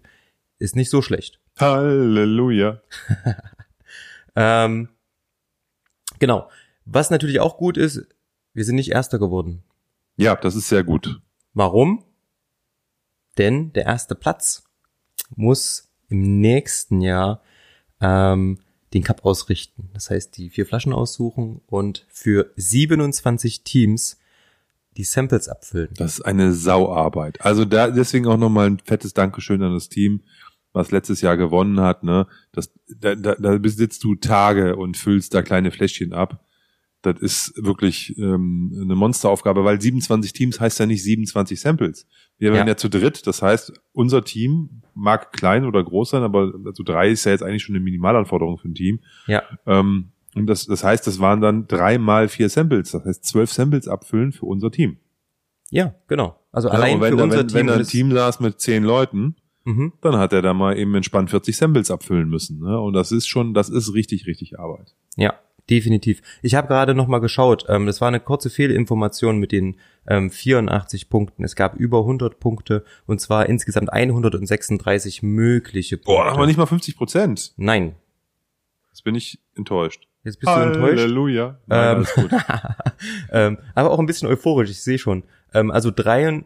ist 0.59 0.75
nicht 0.75 0.89
so 0.89 1.01
schlecht. 1.01 1.39
Halleluja. 1.59 2.81
Ähm, 4.35 4.89
genau. 6.19 6.49
Was 6.85 7.09
natürlich 7.09 7.39
auch 7.39 7.57
gut 7.57 7.77
ist, 7.77 8.07
wir 8.53 8.65
sind 8.65 8.75
nicht 8.75 8.91
Erster 8.91 9.19
geworden. 9.19 9.63
Ja, 10.17 10.35
das 10.35 10.55
ist 10.55 10.67
sehr 10.67 10.83
gut. 10.83 11.21
Warum? 11.53 12.03
Denn 13.37 13.73
der 13.73 13.85
erste 13.85 14.15
Platz 14.15 14.63
muss 15.35 15.91
im 16.09 16.39
nächsten 16.39 17.01
Jahr 17.01 17.41
ähm, 18.01 18.59
den 18.93 19.03
Cup 19.03 19.25
ausrichten. 19.25 19.89
Das 19.93 20.09
heißt, 20.09 20.37
die 20.37 20.49
vier 20.49 20.65
Flaschen 20.65 20.93
aussuchen 20.93 21.61
und 21.67 22.05
für 22.09 22.51
27 22.55 23.63
Teams 23.63 24.19
die 24.97 25.03
Samples 25.03 25.49
abfüllen. 25.49 25.89
Das 25.95 26.19
ist 26.19 26.21
eine 26.21 26.53
Sauarbeit. 26.53 27.41
Also 27.41 27.65
da 27.65 27.89
deswegen 27.89 28.27
auch 28.27 28.37
nochmal 28.37 28.67
ein 28.67 28.79
fettes 28.79 29.13
Dankeschön 29.13 29.63
an 29.63 29.73
das 29.73 29.89
Team, 29.89 30.21
was 30.71 30.91
letztes 30.91 31.21
Jahr 31.21 31.37
gewonnen 31.37 31.79
hat. 31.79 32.03
Ne? 32.03 32.27
Das, 32.51 32.71
da, 32.87 33.15
da, 33.15 33.35
da 33.35 33.57
besitzt 33.57 34.03
du 34.03 34.15
Tage 34.15 34.75
und 34.75 34.97
füllst 34.97 35.33
da 35.33 35.41
kleine 35.41 35.71
Fläschchen 35.71 36.13
ab. 36.13 36.45
Das 37.03 37.19
ist 37.21 37.53
wirklich 37.63 38.17
ähm, 38.17 38.71
eine 38.81 38.95
Monsteraufgabe, 38.95 39.63
weil 39.63 39.79
27 39.79 40.33
Teams 40.33 40.59
heißt 40.59 40.79
ja 40.79 40.85
nicht 40.87 41.03
27 41.03 41.59
Samples. 41.59 42.07
Wir 42.39 42.51
werden 42.53 42.65
Ja. 42.67 42.73
ja 42.73 42.77
zu 42.77 42.89
dritt, 42.89 43.27
das 43.27 43.41
heißt, 43.41 43.73
unser 43.91 44.23
Team 44.23 44.81
mag 44.95 45.31
klein 45.33 45.65
oder 45.65 45.83
groß 45.83 46.09
sein, 46.11 46.23
aber 46.23 46.53
also 46.65 46.81
drei 46.83 47.09
ist 47.09 47.25
ja 47.25 47.31
jetzt 47.33 47.43
eigentlich 47.43 47.63
schon 47.63 47.75
eine 47.75 47.83
Minimalanforderung 47.83 48.57
für 48.57 48.69
ein 48.69 48.73
Team. 48.75 48.99
Ja, 49.27 49.43
Ähm, 49.67 50.09
und 50.35 50.47
das, 50.47 50.65
das 50.65 50.83
heißt, 50.83 51.05
das 51.05 51.19
waren 51.19 51.41
dann 51.41 51.67
drei 51.67 51.99
mal 51.99 52.27
vier 52.27 52.49
Samples. 52.49 52.91
Das 52.91 53.05
heißt, 53.05 53.23
zwölf 53.25 53.51
Samples 53.53 53.87
abfüllen 53.87 54.31
für 54.31 54.45
unser 54.47 54.71
Team. 54.71 54.97
ja, 55.69 55.93
genau. 56.07 56.39
Also 56.51 56.69
Ja, 56.69 56.73
allein 56.75 57.01
wenn, 57.01 57.17
für 57.17 57.23
unser 57.23 57.37
wenn, 57.39 57.47
Team. 57.47 57.57
wenn 57.57 57.67
da 57.67 57.75
ein 57.75 57.83
Team 57.85 58.11
saß 58.11 58.39
mit 58.39 58.59
zehn 58.59 58.83
Leuten, 58.83 59.35
Mhm. 59.65 59.93
dann 60.01 60.17
hat 60.17 60.33
er 60.33 60.41
da 60.41 60.53
mal 60.53 60.77
eben 60.77 60.93
entspannt 60.95 61.29
40 61.29 61.55
Samples 61.55 61.89
abfüllen 61.89 62.27
müssen. 62.29 62.59
Ne? 62.59 62.79
Und 62.79 62.93
das 62.93 63.11
ist 63.13 63.27
schon, 63.27 63.53
das 63.53 63.69
ist 63.69 63.93
richtig, 63.93 64.27
richtig 64.27 64.59
Arbeit. 64.59 64.93
Ja, 65.15 65.35
definitiv. 65.69 66.21
Ich 66.41 66.55
habe 66.55 66.67
gerade 66.67 66.93
noch 66.93 67.07
mal 67.07 67.19
geschaut. 67.19 67.65
Ähm, 67.69 67.85
das 67.85 68.01
war 68.01 68.07
eine 68.07 68.19
kurze 68.19 68.49
Fehlinformation 68.49 69.37
mit 69.37 69.51
den 69.51 69.77
ähm, 70.07 70.29
84 70.29 71.09
Punkten. 71.09 71.43
Es 71.43 71.55
gab 71.55 71.75
über 71.75 71.99
100 71.99 72.39
Punkte 72.39 72.83
und 73.05 73.21
zwar 73.21 73.47
insgesamt 73.47 73.91
136 73.91 75.23
mögliche 75.23 75.97
Punkte. 75.97 76.23
Boah, 76.23 76.31
aber 76.31 76.45
nicht 76.45 76.57
mal 76.57 76.65
50 76.65 76.97
Prozent. 76.97 77.53
Nein. 77.57 77.95
Jetzt 78.89 79.03
bin 79.03 79.15
ich 79.15 79.39
enttäuscht. 79.55 80.07
Jetzt 80.23 80.39
bist 80.39 80.51
du 80.51 80.59
enttäuscht. 80.59 80.99
Halleluja. 80.99 81.59
Ähm, 81.69 81.77
alles 81.77 82.13
gut. 82.13 82.31
ähm, 83.31 83.57
aber 83.75 83.91
auch 83.91 83.99
ein 83.99 84.05
bisschen 84.05 84.27
euphorisch, 84.27 84.69
ich 84.69 84.81
sehe 84.81 84.97
schon. 84.97 85.23
Ähm, 85.53 85.71
also 85.71 85.91
3, 85.91 86.43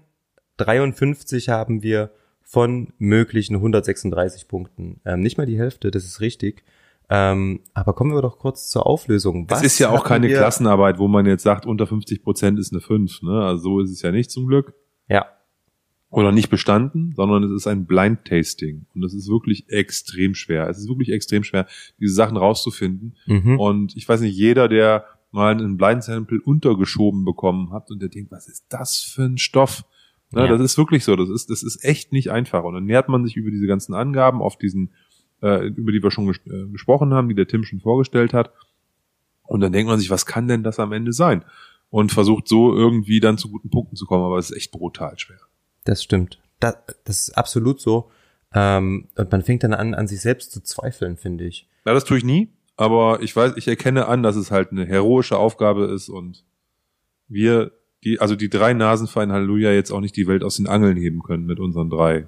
53 0.58 1.50
haben 1.50 1.84
wir 1.84 2.12
von 2.42 2.94
möglichen 2.98 3.56
136 3.56 4.48
Punkten. 4.48 5.02
Ähm, 5.06 5.20
nicht 5.20 5.38
mal 5.38 5.46
die 5.46 5.60
Hälfte, 5.60 5.92
das 5.92 6.06
ist 6.06 6.22
richtig. 6.22 6.64
Ähm, 7.10 7.62
aber 7.74 7.94
kommen 7.94 8.14
wir 8.14 8.22
doch 8.22 8.38
kurz 8.38 8.70
zur 8.70 8.86
Auflösung. 8.86 9.48
Das 9.48 9.60
Was 9.60 9.66
ist 9.66 9.80
ja 9.80 9.90
auch 9.92 10.04
keine 10.04 10.28
wir- 10.28 10.38
Klassenarbeit, 10.38 11.00
wo 11.00 11.08
man 11.08 11.26
jetzt 11.26 11.44
sagt, 11.44 11.66
unter 11.66 11.88
50 11.88 12.22
Prozent 12.24 12.60
ist 12.60 12.74
eine 12.74 12.82
5. 12.82 13.22
Ne? 13.22 13.44
Also 13.46 13.64
so 13.64 13.80
ist 13.80 13.92
es 13.92 14.02
ja 14.02 14.12
nicht 14.12 14.30
zum 14.30 14.48
Glück. 14.48 14.74
Ja, 15.08 15.26
Oder 16.10 16.32
nicht 16.34 16.50
bestanden, 16.50 17.14
sondern 17.16 17.44
es 17.44 17.52
ist 17.52 17.68
ein 17.68 17.86
Blind 17.86 18.26
Tasting. 18.26 18.86
Und 18.94 19.02
das 19.02 19.14
ist 19.14 19.30
wirklich 19.30 19.70
extrem 19.70 20.36
schwer. 20.36 20.68
Es 20.70 20.78
ist 20.80 20.88
wirklich 20.90 21.10
extrem 21.12 21.44
schwer, 21.44 21.66
diese 22.00 22.14
Sachen 22.14 22.36
rauszufinden. 22.38 23.16
mhm. 23.26 23.58
Und 23.60 23.96
ich 23.96 24.08
weiß 24.08 24.22
nicht, 24.22 24.36
jeder, 24.36 24.68
der 24.68 25.06
mal 25.32 25.52
einen 25.52 25.78
Blind 25.78 26.04
Sample 26.04 26.40
untergeschoben 26.44 27.24
bekommen 27.26 27.72
hat 27.72 27.90
und 27.92 28.02
der 28.02 28.10
denkt, 28.10 28.32
was 28.32 28.48
ist 28.48 28.66
das 28.70 29.00
für 29.00 29.24
ein 29.24 29.38
Stoff? 29.38 29.84
Ne, 30.32 30.42
Ja. 30.42 30.48
Das 30.48 30.62
ist 30.62 30.78
wirklich 30.78 31.04
so. 31.06 31.16
Das 31.16 31.30
ist, 31.30 31.50
das 31.50 31.64
ist 31.64 31.84
echt 31.86 32.12
nicht 32.12 32.32
einfach. 32.32 32.64
Und 32.64 32.74
dann 32.74 32.86
nähert 32.86 33.08
man 33.10 33.26
sich 33.26 33.36
über 33.38 33.50
diese 33.52 33.68
ganzen 33.68 33.94
Angaben 33.94 34.42
auf 34.42 34.58
diesen, 34.58 34.94
äh, 35.42 35.68
über 35.68 35.92
die 35.92 36.02
wir 36.02 36.12
schon 36.12 36.28
ges 36.28 36.40
äh, 36.46 36.68
gesprochen 36.72 37.14
haben, 37.14 37.30
die 37.30 37.36
der 37.36 37.48
Tim 37.48 37.64
schon 37.64 37.80
vorgestellt 37.80 38.34
hat. 38.34 38.52
Und 39.44 39.62
dann 39.62 39.72
denkt 39.72 39.90
man 39.90 40.00
sich, 40.00 40.10
was 40.10 40.26
kann 40.26 40.48
denn 40.48 40.64
das 40.64 40.80
am 40.80 40.92
Ende 40.92 41.14
sein? 41.14 41.44
Und 41.90 42.12
versucht 42.12 42.48
so 42.48 42.76
irgendwie 42.76 43.20
dann 43.20 43.38
zu 43.38 43.50
guten 43.50 43.70
Punkten 43.70 43.96
zu 43.96 44.06
kommen, 44.06 44.26
aber 44.26 44.38
es 44.38 44.50
ist 44.50 44.58
echt 44.58 44.72
brutal 44.72 45.18
schwer. 45.18 45.40
Das 45.86 46.04
stimmt. 46.04 46.42
Das, 46.60 46.76
das 47.06 47.28
ist 47.28 47.38
absolut 47.38 47.80
so. 47.80 48.12
Ähm, 48.54 49.08
und 49.16 49.32
man 49.32 49.44
fängt 49.44 49.64
dann 49.64 49.74
an, 49.74 49.94
an 49.94 50.08
sich 50.08 50.22
selbst 50.22 50.52
zu 50.52 50.62
zweifeln, 50.62 51.18
finde 51.18 51.46
ich. 51.46 51.68
Ja, 51.86 51.94
das 51.94 52.06
tue 52.06 52.18
ich 52.18 52.24
nie, 52.24 52.50
aber 52.76 53.22
ich 53.22 53.36
weiß, 53.36 53.54
ich 53.56 53.68
erkenne 53.68 54.08
an, 54.08 54.24
dass 54.24 54.36
es 54.36 54.52
halt 54.52 54.72
eine 54.72 54.86
heroische 54.86 55.38
Aufgabe 55.38 55.86
ist 55.86 56.10
und 56.10 56.44
wir, 57.28 57.72
die, 58.04 58.20
also 58.20 58.36
die 58.36 58.50
drei 58.50 58.74
Nasen 58.74 59.08
für 59.08 59.22
ein 59.22 59.32
Halleluja 59.32 59.72
jetzt 59.72 59.92
auch 59.92 60.02
nicht 60.02 60.16
die 60.16 60.28
Welt 60.28 60.44
aus 60.44 60.58
den 60.58 60.68
Angeln 60.68 60.98
heben 60.98 61.24
können 61.24 61.46
mit 61.46 61.60
unseren 61.60 61.90
drei, 61.90 62.28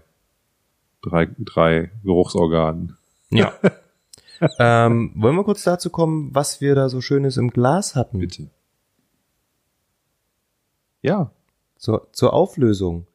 drei, 1.01 1.29
drei 1.39 1.91
Geruchsorganen. 2.03 2.97
Ja. 3.31 3.53
ähm, 4.59 5.11
wollen 5.15 5.35
wir 5.35 5.43
kurz 5.43 5.63
dazu 5.63 5.89
kommen, 5.89 6.33
was 6.33 6.61
wir 6.61 6.75
da 6.75 6.89
so 6.89 7.01
Schönes 7.01 7.37
im 7.37 7.49
Glas 7.49 7.95
hatten? 7.95 8.19
Bitte. 8.19 8.49
Ja. 11.01 11.31
Zur, 11.77 12.09
zur 12.11 12.33
Auflösung. 12.33 13.07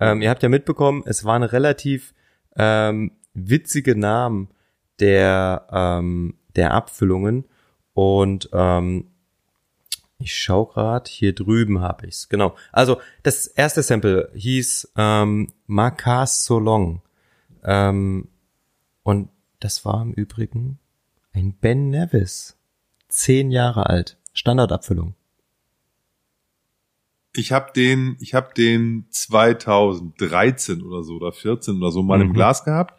Ähm, 0.00 0.22
ihr 0.22 0.30
habt 0.30 0.42
ja 0.42 0.48
mitbekommen, 0.48 1.02
es 1.06 1.24
waren 1.24 1.42
relativ 1.42 2.14
ähm, 2.56 3.12
witzige 3.34 3.96
Namen 3.96 4.48
der, 4.98 5.66
ähm, 5.70 6.34
der 6.54 6.72
Abfüllungen. 6.72 7.44
Und 7.94 8.48
ähm, 8.52 9.08
ich 10.18 10.34
schau 10.34 10.66
grad, 10.66 11.08
hier 11.08 11.34
drüben 11.34 11.80
habe 11.80 12.06
ich's. 12.06 12.28
Genau. 12.28 12.56
Also 12.72 13.00
das 13.22 13.46
erste 13.46 13.82
Sample 13.82 14.30
hieß 14.34 14.92
ähm, 14.96 15.52
Marcas 15.66 16.44
Solong. 16.44 17.02
Ähm, 17.62 18.28
und 19.02 19.28
das 19.66 19.84
war 19.84 20.00
im 20.00 20.12
Übrigen 20.12 20.78
ein 21.32 21.52
Ben 21.52 21.90
Nevis. 21.90 22.56
Zehn 23.08 23.50
Jahre 23.50 23.86
alt. 23.90 24.16
Standardabfüllung. 24.32 25.16
Ich 27.34 27.50
habe 27.50 27.72
den, 27.74 28.16
ich 28.20 28.32
habe 28.32 28.54
den 28.54 29.06
2013 29.10 30.82
oder 30.82 31.02
so 31.02 31.14
oder 31.16 31.32
14 31.32 31.78
oder 31.78 31.90
so 31.90 32.04
mal 32.04 32.20
im 32.20 32.28
Mhm. 32.28 32.34
Glas 32.34 32.62
gehabt. 32.62 32.94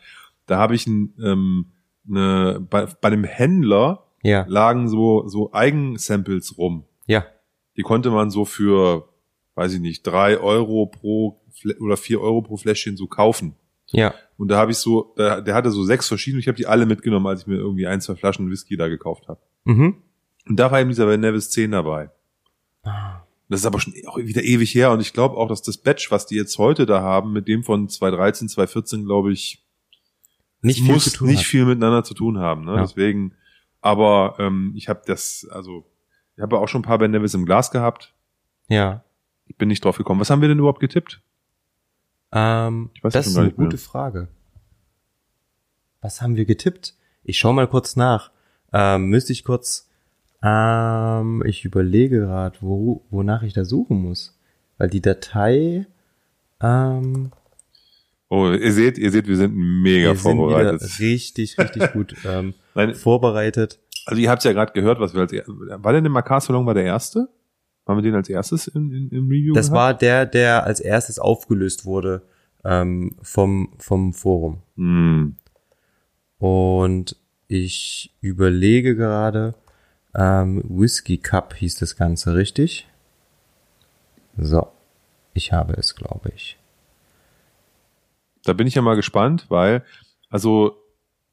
Da 0.45 0.57
habe 0.57 0.75
ich 0.75 0.85
ein, 0.87 1.13
ähm, 1.23 1.71
eine, 2.05 2.59
bei, 2.59 2.85
bei 2.85 3.07
einem 3.07 3.23
Händler 3.23 4.03
Ja, 4.21 4.43
lagen 4.49 4.89
so 4.89 5.25
so 5.29 5.53
Eigensamples 5.53 6.57
rum. 6.57 6.83
ja, 7.05 7.25
Die 7.77 7.81
konnte 7.81 8.09
man 8.11 8.29
so 8.29 8.43
für, 8.43 9.07
weiß 9.55 9.73
ich 9.75 9.79
nicht, 9.79 10.03
drei 10.05 10.37
Euro 10.37 10.85
pro 10.87 11.39
oder 11.79 11.95
vier 11.95 12.19
Euro 12.19 12.41
pro 12.41 12.57
Fläschchen 12.57 12.97
so 12.97 13.07
kaufen. 13.07 13.55
ja. 13.91 14.13
Und 14.37 14.49
da 14.49 14.57
habe 14.57 14.71
ich 14.71 14.77
so, 14.77 15.13
der, 15.17 15.41
der 15.41 15.55
hatte 15.55 15.71
so 15.71 15.83
sechs 15.83 16.07
verschiedene. 16.07 16.39
Ich 16.39 16.47
habe 16.47 16.55
die 16.57 16.67
alle 16.67 16.85
mitgenommen, 16.85 17.25
als 17.27 17.41
ich 17.41 17.47
mir 17.47 17.55
irgendwie 17.55 17.87
ein, 17.87 18.01
zwei 18.01 18.15
Flaschen 18.15 18.49
Whisky 18.51 18.77
da 18.77 18.87
gekauft 18.87 19.27
habe. 19.27 19.39
Mhm. 19.65 19.95
Und 20.47 20.59
da 20.59 20.71
war 20.71 20.79
eben 20.79 20.89
dieser 20.89 21.07
Van 21.07 21.19
Nevis 21.19 21.49
10 21.49 21.71
dabei. 21.71 22.11
Ah, 22.83 23.21
Das 23.49 23.61
ist 23.61 23.65
aber 23.65 23.79
schon 23.79 23.93
auch 24.05 24.17
wieder 24.17 24.43
ewig 24.43 24.73
her. 24.75 24.91
Und 24.91 24.99
ich 25.01 25.11
glaube 25.13 25.35
auch, 25.37 25.47
dass 25.49 25.61
das 25.63 25.77
Batch, 25.77 26.11
was 26.11 26.25
die 26.27 26.35
jetzt 26.35 26.57
heute 26.57 26.85
da 26.85 27.01
haben, 27.01 27.33
mit 27.33 27.47
dem 27.47 27.63
von 27.63 27.89
2013, 27.89 28.47
2014, 28.49 29.05
glaube 29.05 29.31
ich, 29.33 29.65
Nicht 30.61 30.81
viel 30.83 30.93
muss 30.93 31.19
nicht 31.21 31.39
hat. 31.39 31.45
viel 31.45 31.65
miteinander 31.65 32.03
zu 32.03 32.13
tun 32.13 32.37
haben. 32.37 32.63
Ne? 32.65 32.75
Ja. 32.75 32.81
Deswegen, 32.81 33.33
aber 33.81 34.35
ähm, 34.39 34.73
ich 34.75 34.87
habe 34.87 35.01
das, 35.05 35.47
also 35.51 35.85
ich 36.35 36.41
habe 36.43 36.59
auch 36.59 36.67
schon 36.67 36.81
ein 36.81 36.85
paar 36.85 36.99
Van 36.99 37.09
Nevis 37.11 37.33
im 37.33 37.45
Glas 37.45 37.71
gehabt. 37.71 38.13
Ja. 38.69 39.03
Ich 39.47 39.55
bin 39.57 39.67
nicht 39.69 39.83
drauf 39.83 39.97
gekommen. 39.97 40.19
Was 40.21 40.29
haben 40.29 40.41
wir 40.41 40.47
denn 40.47 40.59
überhaupt 40.59 40.79
getippt? 40.79 41.21
Ähm, 42.31 42.89
das 43.03 43.27
ist 43.27 43.37
eine 43.37 43.47
nicht 43.47 43.57
mehr. 43.57 43.67
gute 43.67 43.77
Frage. 43.77 44.27
Was 46.01 46.21
haben 46.21 46.35
wir 46.35 46.45
getippt? 46.45 46.95
Ich 47.23 47.37
schau 47.37 47.53
mal 47.53 47.67
kurz 47.67 47.95
nach. 47.95 48.31
Ähm, 48.73 49.05
müsste 49.07 49.33
ich 49.33 49.43
kurz. 49.43 49.89
Ähm, 50.43 51.43
ich 51.45 51.65
überlege 51.65 52.19
gerade, 52.19 52.57
wo, 52.61 53.05
wonach 53.09 53.43
ich 53.43 53.53
da 53.53 53.65
suchen 53.65 54.01
muss. 54.01 54.37
Weil 54.77 54.89
die 54.89 55.01
Datei. 55.01 55.87
Ähm, 56.61 57.31
Oh, 58.29 58.49
ihr 58.51 58.73
seht, 58.73 58.97
ihr 58.97 59.09
seht, 59.09 59.25
wir 59.29 59.37
sind 59.37 59.55
mega 59.55 60.09
wir 60.09 60.15
sind 60.17 60.35
vorbereitet. 60.35 60.99
richtig, 60.99 61.57
richtig 61.57 61.91
gut 61.93 62.13
ähm, 62.25 62.55
Nein, 62.75 62.93
vorbereitet. 62.93 63.79
also 64.05 64.21
ihr 64.21 64.29
habt 64.29 64.43
ja 64.43 64.51
gerade 64.51 64.73
gehört, 64.73 64.99
was 64.99 65.13
wir 65.13 65.21
als 65.21 65.31
war 65.47 65.93
denn 65.93 66.03
der 66.03 66.11
Makar 66.11 66.41
Salon 66.41 66.65
war 66.65 66.73
der 66.73 66.83
erste? 66.83 67.29
Haben 67.87 67.97
wir 67.97 68.03
den 68.03 68.15
als 68.15 68.29
erstes 68.29 68.67
in, 68.67 68.91
in, 68.91 69.09
im 69.09 69.27
Review? 69.27 69.53
Das 69.53 69.67
gehabt? 69.67 69.77
war 69.77 69.93
der, 69.93 70.25
der 70.25 70.65
als 70.65 70.79
erstes 70.79 71.19
aufgelöst 71.19 71.85
wurde 71.85 72.21
ähm, 72.65 73.15
vom, 73.21 73.73
vom 73.79 74.13
Forum. 74.13 74.61
Hm. 74.75 75.35
Und 76.37 77.15
ich 77.47 78.13
überlege 78.21 78.95
gerade, 78.95 79.55
ähm, 80.13 80.63
Whiskey 80.67 81.17
Cup 81.17 81.55
hieß 81.55 81.75
das 81.75 81.95
Ganze, 81.95 82.35
richtig? 82.35 82.87
So, 84.37 84.67
ich 85.33 85.53
habe 85.53 85.73
es, 85.73 85.95
glaube 85.95 86.31
ich. 86.35 86.57
Da 88.43 88.53
bin 88.53 88.67
ich 88.67 88.75
ja 88.75 88.81
mal 88.81 88.95
gespannt, 88.95 89.45
weil, 89.49 89.83
also 90.29 90.77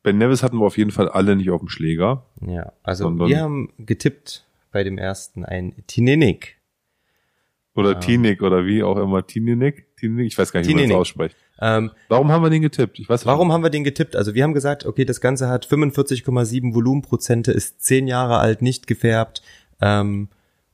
Ben 0.02 0.18
Nevis 0.18 0.42
hatten 0.42 0.58
wir 0.58 0.66
auf 0.66 0.78
jeden 0.78 0.90
Fall 0.90 1.08
alle 1.08 1.34
nicht 1.34 1.50
auf 1.50 1.60
dem 1.60 1.68
Schläger. 1.68 2.24
Ja, 2.46 2.72
also 2.82 3.18
wir 3.18 3.40
haben 3.40 3.72
getippt 3.78 4.44
bei 4.74 4.84
dem 4.84 4.98
ersten 4.98 5.44
ein 5.44 5.72
Tininik. 5.86 6.58
Oder 7.74 7.92
Ja. 7.92 7.98
Tinik 8.00 8.42
oder 8.42 8.66
wie 8.66 8.82
auch 8.82 8.96
immer. 8.98 9.26
Tininik? 9.26 9.96
Tinik? 9.96 10.26
Ich 10.26 10.36
weiß 10.36 10.52
gar 10.52 10.60
nicht, 10.60 10.68
wie 10.68 10.72
man 10.74 10.78
das 10.82 10.84
Tininik. 10.88 11.00
ausspricht. 11.00 11.36
Ähm, 11.60 11.92
Warum 12.08 12.30
haben 12.30 12.42
wir 12.42 12.50
den 12.50 12.62
getippt? 12.62 12.98
Ich 12.98 13.08
weiß 13.08 13.24
warum 13.26 13.52
haben 13.52 13.62
wir 13.62 13.70
den 13.70 13.84
getippt? 13.84 14.16
Also 14.16 14.34
wir 14.34 14.42
haben 14.42 14.52
gesagt, 14.52 14.84
okay, 14.84 15.04
das 15.04 15.20
Ganze 15.20 15.48
hat 15.48 15.66
45,7 15.66 16.74
Volumenprozente, 16.74 17.52
ist 17.52 17.82
10 17.82 18.08
Jahre 18.08 18.38
alt, 18.38 18.60
nicht 18.62 18.86
gefärbt 18.88 19.42
ähm, 19.80 20.28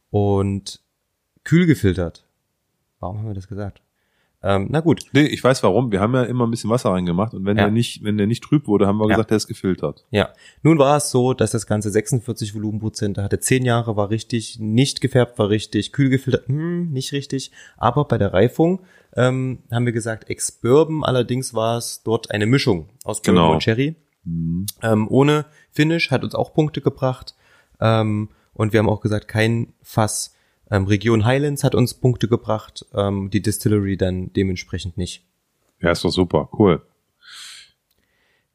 und 0.09 0.81
kühl 1.44 1.66
gefiltert. 1.66 2.27
Warum 2.98 3.18
haben 3.18 3.27
wir 3.28 3.35
das 3.35 3.48
gesagt? 3.48 3.82
Ähm, 4.42 4.68
na 4.70 4.80
gut, 4.80 5.04
Nee, 5.12 5.26
ich 5.26 5.44
weiß 5.44 5.62
warum. 5.62 5.92
Wir 5.92 6.00
haben 6.00 6.14
ja 6.14 6.22
immer 6.22 6.46
ein 6.46 6.50
bisschen 6.50 6.70
Wasser 6.70 6.90
reingemacht 6.90 7.34
und 7.34 7.44
wenn 7.44 7.58
Ja. 7.58 7.64
der 7.64 7.72
nicht, 7.72 8.02
wenn 8.04 8.16
der 8.16 8.26
nicht 8.26 8.42
trüb 8.42 8.66
wurde, 8.66 8.86
haben 8.86 8.98
wir 8.98 9.04
Ja. 9.08 9.16
gesagt, 9.16 9.30
der 9.30 9.36
ist 9.36 9.48
gefiltert. 9.48 10.06
Ja, 10.10 10.30
nun 10.62 10.78
war 10.78 10.96
es 10.96 11.10
so, 11.10 11.34
dass 11.34 11.50
das 11.50 11.66
Ganze 11.66 11.90
46 11.90 12.54
Volumenprozente 12.54 13.22
hatte. 13.22 13.38
10 13.38 13.64
Jahre 13.66 13.96
war 13.96 14.08
richtig, 14.08 14.58
nicht 14.58 15.02
gefärbt 15.02 15.38
war 15.38 15.50
richtig, 15.50 15.92
kühl 15.92 16.08
gefiltert, 16.08 16.48
hm, 16.48 16.90
nicht 16.90 17.12
richtig. 17.12 17.50
Aber 17.76 18.04
bei 18.06 18.16
der 18.16 18.32
Reifung 18.32 18.80
ähm, 19.16 19.58
haben 19.72 19.84
wir 19.86 19.92
gesagt, 19.92 20.30
Ex-Bourbon, 20.30 21.04
allerdings 21.04 21.52
war 21.52 21.76
es 21.76 22.02
dort 22.04 22.30
eine 22.30 22.46
Mischung 22.46 22.88
aus 23.04 23.20
Bourbon 23.20 23.34
Genau. 23.42 23.52
und 23.54 23.58
Cherry. 23.62 23.96
Mhm. 24.24 24.66
Ähm, 24.82 25.06
ohne 25.10 25.46
Finish 25.72 26.10
hat 26.10 26.22
uns 26.24 26.34
auch 26.34 26.54
Punkte 26.54 26.80
gebracht. 26.80 27.34
Ähm, 27.80 28.28
und 28.54 28.72
wir 28.72 28.78
haben 28.80 28.88
auch 28.88 29.00
gesagt, 29.00 29.26
kein 29.28 29.72
Fass. 29.82 30.34
Ähm, 30.70 30.84
Region 30.84 31.24
Highlands 31.24 31.64
hat 31.64 31.74
uns 31.74 31.94
Punkte 31.94 32.28
gebracht, 32.28 32.86
ähm, 32.94 33.30
die 33.30 33.42
Distillery 33.42 33.97
dann 33.97 34.32
dementsprechend 34.32 34.97
nicht. 34.97 35.24
Ja, 35.80 35.90
ist 35.90 36.05
doch 36.05 36.10
super. 36.10 36.48
Cool. 36.59 36.82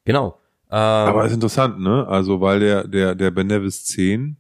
Genau. 0.06 0.40
Ähm, 0.70 0.78
Aber 0.78 1.26
ist 1.26 1.34
interessant, 1.34 1.80
ne? 1.80 2.08
Also, 2.08 2.42
weil 2.42 2.60
der, 2.60 2.88
der, 2.88 3.16
der 3.16 3.32
Ben 3.32 3.48
Nevis 3.48 3.86
10 3.86 4.38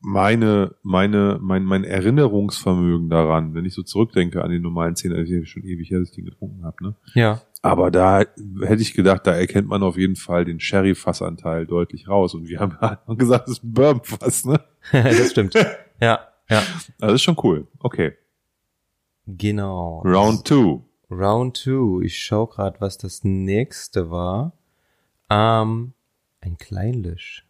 meine, 0.00 0.74
meine, 0.82 1.38
mein, 1.40 1.64
mein 1.64 1.82
Erinnerungsvermögen 1.82 3.10
daran, 3.10 3.54
wenn 3.54 3.64
ich 3.64 3.74
so 3.74 3.82
zurückdenke 3.82 4.44
an 4.44 4.50
den 4.50 4.62
normalen 4.62 4.94
10, 4.94 5.12
also 5.12 5.32
ich 5.32 5.50
schon 5.50 5.64
ewig 5.64 5.90
her, 5.90 5.98
dass 5.98 6.10
ich 6.10 6.14
den 6.14 6.26
getrunken 6.26 6.64
habe, 6.64 6.76
ne? 6.84 6.94
ja. 7.14 7.42
Aber 7.62 7.90
da 7.90 8.20
hätte 8.20 8.82
ich 8.82 8.94
gedacht, 8.94 9.26
da 9.26 9.32
erkennt 9.32 9.66
man 9.66 9.82
auf 9.82 9.96
jeden 9.96 10.14
Fall 10.14 10.44
den 10.44 10.60
Sherry-Fassanteil 10.60 11.66
deutlich 11.66 12.06
raus. 12.06 12.32
Und 12.34 12.46
wir 12.46 12.60
haben 12.60 12.76
gesagt, 13.18 13.48
das 13.48 13.58
ist 13.58 13.64
ein 13.64 13.72
Bourbon-Fass, 13.72 14.44
ne? 14.44 14.60
das 14.92 15.30
stimmt. 15.30 15.54
Ja, 15.98 16.20
ja. 16.48 16.58
Also 16.58 16.86
das 16.98 17.12
ist 17.14 17.22
schon 17.22 17.36
cool. 17.42 17.66
Okay. 17.78 18.14
Genau. 19.26 20.02
Round 20.04 20.46
2. 20.46 20.82
Round 21.10 21.62
two. 21.62 22.02
Ich 22.02 22.18
schau 22.18 22.46
grad, 22.46 22.80
was 22.80 22.98
das 22.98 23.22
nächste 23.22 24.10
war. 24.10 24.52
Ähm, 25.30 25.92
ein 26.40 26.58
Kleinlisch. 26.58 27.46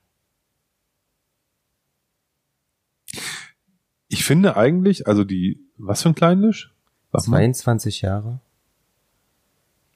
Ich 4.08 4.24
finde 4.24 4.56
eigentlich, 4.56 5.06
also 5.06 5.24
die, 5.24 5.60
was 5.76 6.02
für 6.02 6.10
ein 6.10 6.14
Kleinlisch? 6.14 6.72
Mal. 7.12 7.20
22 7.20 8.02
Jahre. 8.02 8.40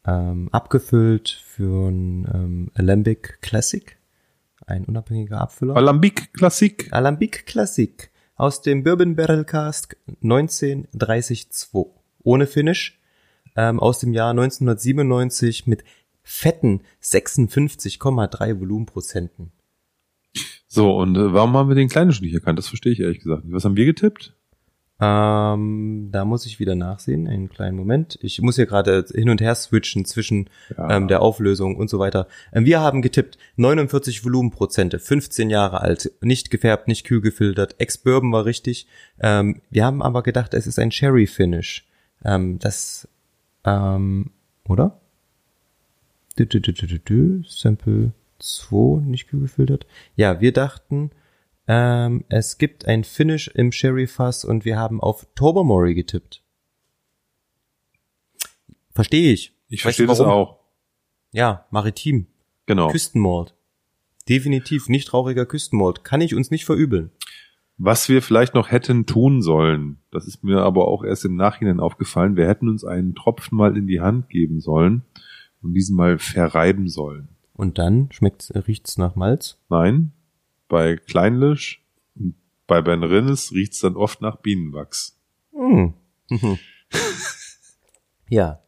Ähm, 0.07 0.49
abgefüllt 0.53 1.29
für 1.29 1.91
ein 1.91 2.27
ähm, 2.33 2.71
Alembic 2.75 3.43
Classic. 3.43 3.99
Ein 4.67 4.87
unabhängiger 4.87 5.41
Abfüller. 5.41 5.77
Alambic 5.77 6.33
Klassik. 6.33 6.89
Alembic 6.93 7.45
Classic. 7.45 8.11
Aus 8.41 8.63
dem 8.63 8.85
Bourbon 8.85 9.17
Barrel 9.17 9.45
Cask 9.45 9.99
1932. 10.23 11.49
Ohne 12.23 12.47
Finish. 12.47 12.99
Ähm, 13.55 13.79
aus 13.79 13.99
dem 13.99 14.15
Jahr 14.15 14.31
1997 14.31 15.67
mit 15.67 15.85
fetten 16.23 16.81
56,3 17.03 18.59
Volumenprozenten. 18.59 19.53
So, 20.67 20.97
und 20.97 21.19
äh, 21.19 21.35
warum 21.35 21.53
haben 21.53 21.69
wir 21.69 21.75
den 21.75 21.91
Kleinlisch 21.91 22.23
nicht 22.23 22.33
erkannt? 22.33 22.59
Das 22.59 22.69
verstehe 22.69 22.93
ich 22.93 23.01
ehrlich 23.01 23.19
gesagt. 23.19 23.43
Was 23.45 23.67
haben 23.67 23.77
wir 23.77 23.85
getippt? 23.85 24.33
Ähm, 25.01 26.09
da 26.13 26.25
muss 26.25 26.45
ich 26.45 26.61
wieder 26.61 26.75
nachsehen, 26.75 27.27
einen 27.27 27.49
kleinen 27.49 27.77
Moment. 27.77 28.19
Ich 28.23 28.41
muss 28.43 28.57
hier 28.57 28.67
gerade 28.67 29.05
hin 29.15 29.31
und 29.31 29.41
her 29.41 29.55
switchen 29.55 30.05
zwischen 30.05 30.51
Ja. 30.77 30.97
ähm, 30.97 31.09
der 31.09 31.23
Auflösung 31.23 31.77
und 31.77 31.89
so 31.89 31.99
weiter. 31.99 32.27
Ähm, 32.53 32.67
wir 32.67 32.81
haben 32.81 33.01
getippt 33.01 33.39
49 33.57 34.25
Volumenprozente, 34.25 34.99
15 34.99 35.49
Jahre 35.49 35.81
alt, 35.81 36.13
nicht 36.21 36.51
gefärbt, 36.51 36.87
nicht 36.89 37.07
kühl 37.07 37.21
gefiltert. 37.21 37.77
Ex-Bourbon 37.79 38.33
war 38.33 38.45
richtig. 38.45 38.87
Ähm, 39.21 39.63
wir 39.71 39.85
haben 39.85 40.03
aber 40.03 40.23
gedacht, 40.23 40.53
es 40.55 40.67
ist 40.67 40.79
ein 40.79 40.93
Sherry-Finish. 40.93 41.87
Ähm, 42.25 42.59
das, 42.59 43.09
ähm, 43.65 44.31
oder? 44.69 45.01
Dü, 46.39 46.47
dü, 46.47 46.61
dü, 46.61 46.73
dü, 46.73 46.87
dü, 46.87 46.99
dü. 46.99 47.43
Sample 47.47 48.13
2, 48.39 49.01
nicht 49.07 49.29
kühl 49.29 49.41
gefiltert. 49.41 49.87
Ja, 50.17 50.41
wir 50.41 50.53
dachten, 50.53 51.11
ähm, 51.67 52.25
es 52.29 52.59
gibt 52.59 52.87
ein 52.87 53.05
Finish 53.05 53.49
im 53.49 53.73
Sherry-Fass 53.73 54.45
und 54.45 54.65
wir 54.65 54.79
haben 54.79 55.01
auf 55.01 55.27
Tobermory 55.35 55.95
getippt. 55.95 56.43
Verstehe 58.93 59.33
ich. 59.33 59.55
Ich 59.69 59.83
verstehe 59.83 60.07
das 60.07 60.21
auch. 60.21 60.59
Ja, 61.33 61.67
maritim. 61.71 62.27
Genau. 62.67 62.89
Küstenmord. 62.89 63.55
Definitiv 64.29 64.89
nicht 64.89 65.09
trauriger 65.09 65.47
Küstenmord. 65.47 66.05
Kann 66.05 66.21
ich 66.21 66.35
uns 66.35 66.51
nicht 66.51 66.65
verübeln. 66.65 67.11
Was 67.79 68.09
wir 68.09 68.21
vielleicht 68.21 68.55
noch 68.55 68.71
hätten 68.71 69.07
tun 69.07 69.41
sollen, 69.41 70.01
das 70.11 70.27
ist 70.27 70.45
mir 70.45 70.61
aber 70.61 70.87
auch 70.87 71.03
erst 71.03 71.25
im 71.25 71.35
Nachhinein 71.35 71.81
aufgefallen, 71.81 72.37
wir 72.37 72.47
hätten 72.47 72.69
uns 72.69 72.85
einen 72.85 73.15
Tropfen 73.15 73.57
mal 73.57 73.75
in 73.75 73.87
die 73.87 74.03
Hand 74.03 74.29
geben 74.29 74.61
sollen 74.61 75.03
und 75.63 75.73
diesen 75.73 75.97
mal 75.97 76.19
verreiben 76.19 76.89
sollen. 76.89 77.29
Und 77.55 77.79
dann 77.79 78.13
schmeckt's, 78.13 78.53
riecht's 78.55 78.99
nach 78.99 79.17
Malz. 79.17 79.59
Nein, 79.71 80.13
bei 80.71 80.97
Kleinlisch 80.97 81.85
bei 82.67 82.81
Ben 82.83 83.03
Rinnes 83.03 83.53
riecht's 83.53 83.81
dann 83.81 83.97
oft 83.97 84.23
nach 84.23 84.37
Bienenwachs. 84.37 85.19
Hm. 85.53 85.93
Mhm. 86.31 86.59
ja. 88.29 88.61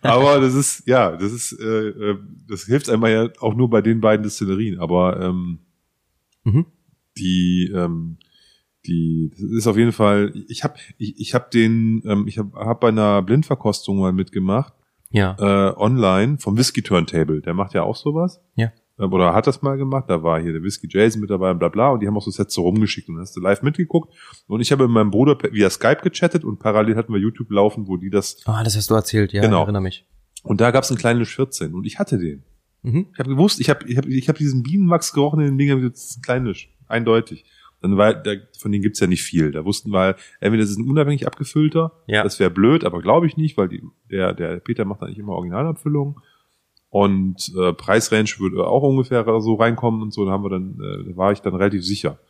Aber 0.00 0.40
das 0.40 0.54
ist, 0.54 0.86
ja, 0.86 1.16
das 1.16 1.30
ist, 1.32 1.52
äh, 1.60 1.88
äh, 1.88 2.18
das 2.48 2.64
hilft 2.64 2.88
einmal 2.90 3.10
ja 3.12 3.28
auch 3.40 3.54
nur 3.54 3.70
bei 3.70 3.80
den 3.82 4.00
beiden 4.00 4.22
Destillerien, 4.22 4.78
aber 4.80 5.20
ähm, 5.20 5.60
Mhm. 6.46 6.66
die, 7.16 7.70
ähm, 7.74 8.18
die, 8.86 9.30
das 9.32 9.40
ist 9.40 9.66
auf 9.66 9.78
jeden 9.78 9.92
Fall, 9.92 10.32
ich 10.48 10.62
habe 10.62 10.74
ich, 10.98 11.18
ich 11.18 11.34
hab 11.34 11.50
den, 11.50 12.02
ähm, 12.04 12.26
ich 12.28 12.36
habe 12.38 12.58
hab 12.58 12.80
bei 12.80 12.88
einer 12.88 13.22
Blindverkostung 13.22 13.98
mal 13.98 14.12
mitgemacht, 14.12 14.74
Ja. 15.10 15.36
äh, 15.38 15.74
online 15.76 16.36
vom 16.38 16.58
Whisky 16.58 16.82
Turntable. 16.82 17.40
Der 17.40 17.54
macht 17.54 17.72
ja 17.72 17.82
auch 17.82 17.96
sowas. 17.96 18.42
Ja. 18.56 18.72
Ähm, 18.98 19.12
Oder 19.12 19.34
hat 19.34 19.46
das 19.46 19.62
mal 19.62 19.76
gemacht. 19.76 20.04
Da 20.08 20.22
war 20.22 20.40
hier 20.40 20.52
der 20.52 20.62
Whisky 20.62 20.86
Jason 20.90 21.20
mit 21.20 21.30
dabei 21.30 21.50
und 21.50 21.58
bla 21.58 21.68
bla. 21.68 21.90
Und 21.90 22.00
die 22.00 22.06
haben 22.06 22.16
auch 22.16 22.22
so 22.22 22.30
Sets 22.30 22.54
so 22.54 22.62
rumgeschickt 22.62 23.08
und 23.08 23.16
dann 23.16 23.22
hast 23.22 23.36
du 23.36 23.40
live 23.40 23.62
mitgeguckt. 23.62 24.12
Und 24.46 24.60
ich 24.60 24.70
habe 24.72 24.84
mit 24.84 24.92
meinem 24.92 25.10
Bruder 25.10 25.36
via 25.52 25.68
Skype 25.70 26.00
gechattet 26.02 26.44
und 26.44 26.58
parallel 26.60 26.96
hatten 26.96 27.12
wir 27.12 27.20
YouTube 27.20 27.50
laufen, 27.50 27.88
wo 27.88 27.96
die 27.96 28.10
das. 28.10 28.36
Ah, 28.46 28.62
das 28.62 28.76
hast 28.76 28.90
du 28.90 28.94
erzählt, 28.94 29.32
ja, 29.32 29.42
Genau. 29.42 29.58
ich 29.58 29.62
erinnere 29.64 29.82
mich. 29.82 30.06
Und 30.42 30.60
da 30.60 30.70
gab's 30.70 30.90
einen 30.90 30.98
kleinen 30.98 31.18
Lisch 31.20 31.34
14 31.34 31.74
und 31.74 31.86
ich 31.86 31.98
hatte 31.98 32.18
den. 32.18 32.44
Mhm. 32.82 33.06
Ich 33.12 33.18
habe 33.18 33.30
gewusst, 33.30 33.60
ich 33.60 33.70
habe 33.70 33.86
ich 33.88 33.96
hab, 33.96 34.06
ich 34.06 34.28
hab 34.28 34.36
diesen 34.36 34.62
Bienenwachs 34.62 35.12
gerochen 35.14 35.40
in 35.40 35.46
den 35.46 35.58
Dingern, 35.58 35.82
das 35.90 36.04
ist 36.10 36.18
ein 36.18 36.22
Kleinisch, 36.22 36.70
eindeutig. 36.86 37.44
Dann 37.80 37.96
war, 37.96 38.14
da, 38.14 38.32
von 38.58 38.72
denen 38.72 38.82
gibt's 38.82 39.00
ja 39.00 39.06
nicht 39.06 39.22
viel. 39.22 39.50
Da 39.52 39.64
wussten 39.64 39.90
wir, 39.90 40.16
entweder 40.40 40.62
das 40.62 40.70
ist 40.70 40.78
ein 40.78 40.88
unabhängig 40.88 41.26
abgefüllter, 41.26 41.92
Ja. 42.06 42.22
das 42.22 42.38
wäre 42.40 42.50
blöd, 42.50 42.84
aber 42.84 43.00
glaube 43.02 43.26
ich 43.26 43.36
nicht, 43.36 43.56
weil 43.56 43.68
die, 43.68 43.82
der, 44.10 44.32
der 44.34 44.60
Peter 44.60 44.84
macht 44.84 45.02
eigentlich 45.02 45.18
immer 45.18 45.32
Originalabfüllungen. 45.32 46.16
Und 46.94 47.52
äh, 47.58 47.72
Preisrange 47.72 48.38
würde 48.38 48.64
auch 48.64 48.84
ungefähr 48.84 49.24
so 49.40 49.54
reinkommen 49.56 50.00
und 50.00 50.12
so, 50.12 50.24
da 50.24 50.30
haben 50.30 50.44
wir 50.44 50.50
dann, 50.50 50.78
äh, 50.80 51.10
da 51.10 51.16
war 51.16 51.32
ich 51.32 51.40
dann 51.40 51.56
relativ 51.56 51.84
sicher. 51.84 52.20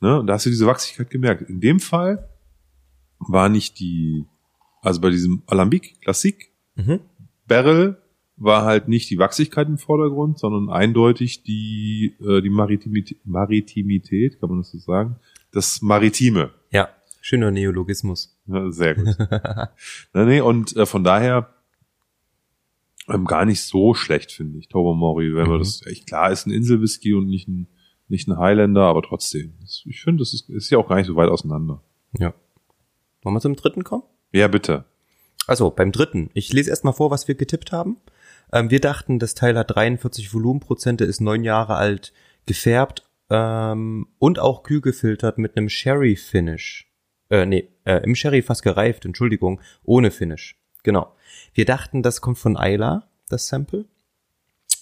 Ne? 0.00 0.18
Und 0.18 0.26
da 0.26 0.32
hast 0.32 0.46
du 0.46 0.50
diese 0.50 0.64
Wachsigkeit 0.64 1.10
gemerkt. 1.10 1.42
In 1.50 1.60
dem 1.60 1.80
Fall 1.80 2.26
war 3.18 3.50
nicht 3.50 3.78
die, 3.78 4.24
also 4.80 5.02
bei 5.02 5.10
diesem 5.10 5.42
Alambic 5.46 6.00
Classique 6.00 6.50
Mhm. 6.76 7.00
Barrel 7.46 7.96
war 8.36 8.64
halt 8.64 8.88
nicht 8.88 9.10
die 9.10 9.18
Wachsigkeit 9.18 9.66
im 9.66 9.78
Vordergrund, 9.78 10.38
sondern 10.38 10.68
eindeutig 10.68 11.42
die, 11.42 12.14
äh, 12.20 12.42
die 12.42 12.50
Maritimität, 12.50 13.18
Maritimität, 13.24 14.40
kann 14.40 14.50
man 14.50 14.58
das 14.58 14.70
so 14.70 14.78
sagen? 14.78 15.16
Das 15.52 15.80
Maritime. 15.80 16.50
Ja, 16.70 16.88
schöner 17.20 17.50
Neologismus. 17.50 18.36
Ja, 18.46 18.70
sehr 18.70 18.94
gut. 18.94 19.16
Na, 20.12 20.24
nee, 20.24 20.40
und 20.40 20.76
äh, 20.76 20.86
von 20.86 21.02
daher 21.02 21.55
ähm, 23.08 23.24
gar 23.24 23.44
nicht 23.44 23.62
so 23.62 23.94
schlecht, 23.94 24.32
finde 24.32 24.58
ich, 24.58 24.68
Tobermory, 24.68 25.34
wenn 25.34 25.48
man 25.48 25.56
Mhm. 25.58 25.62
das, 25.62 25.86
echt 25.86 26.06
klar 26.06 26.30
ist 26.30 26.46
ein 26.46 26.50
Inselwhisky 26.52 27.14
und 27.14 27.26
nicht 27.28 27.48
ein, 27.48 27.68
nicht 28.08 28.28
ein 28.28 28.38
Highlander, 28.38 28.82
aber 28.82 29.02
trotzdem. 29.02 29.54
Das, 29.60 29.82
ich 29.86 30.00
finde, 30.02 30.20
das 30.22 30.32
ist, 30.34 30.48
ist 30.50 30.70
ja 30.70 30.78
auch 30.78 30.88
gar 30.88 30.96
nicht 30.96 31.06
so 31.06 31.16
weit 31.16 31.28
auseinander. 31.28 31.82
Ja. 32.18 32.34
Wollen 33.22 33.34
wir 33.34 33.40
zum 33.40 33.56
dritten 33.56 33.84
kommen? 33.84 34.04
Ja, 34.32 34.48
bitte. 34.48 34.84
Also, 35.46 35.70
beim 35.70 35.92
dritten. 35.92 36.30
Ich 36.34 36.52
lese 36.52 36.70
erstmal 36.70 36.92
vor, 36.92 37.10
was 37.10 37.28
wir 37.28 37.34
getippt 37.36 37.72
haben. 37.72 37.96
Ähm, 38.52 38.70
wir 38.70 38.80
dachten, 38.80 39.18
das 39.18 39.34
Teil 39.34 39.56
hat 39.56 39.74
43 39.74 40.32
Volumenprozente, 40.32 41.04
ist 41.04 41.20
neun 41.20 41.44
Jahre 41.44 41.74
alt, 41.76 42.12
gefärbt 42.46 43.04
ähm, 43.30 44.08
und 44.18 44.38
auch 44.38 44.62
kühl 44.62 44.80
gefiltert 44.80 45.38
mit 45.38 45.56
einem 45.56 45.68
Sherry-Finish. 45.68 46.90
Äh, 47.30 47.46
nee, 47.46 47.68
äh, 47.84 48.02
im 48.04 48.14
Sherry 48.14 48.42
fast 48.42 48.62
gereift, 48.62 49.04
Entschuldigung, 49.04 49.60
ohne 49.82 50.10
Finish. 50.12 50.56
Genau. 50.86 51.12
Wir 51.52 51.64
dachten, 51.64 52.04
das 52.04 52.20
kommt 52.20 52.38
von 52.38 52.56
Isla, 52.56 53.08
das 53.28 53.48
Sample. 53.48 53.86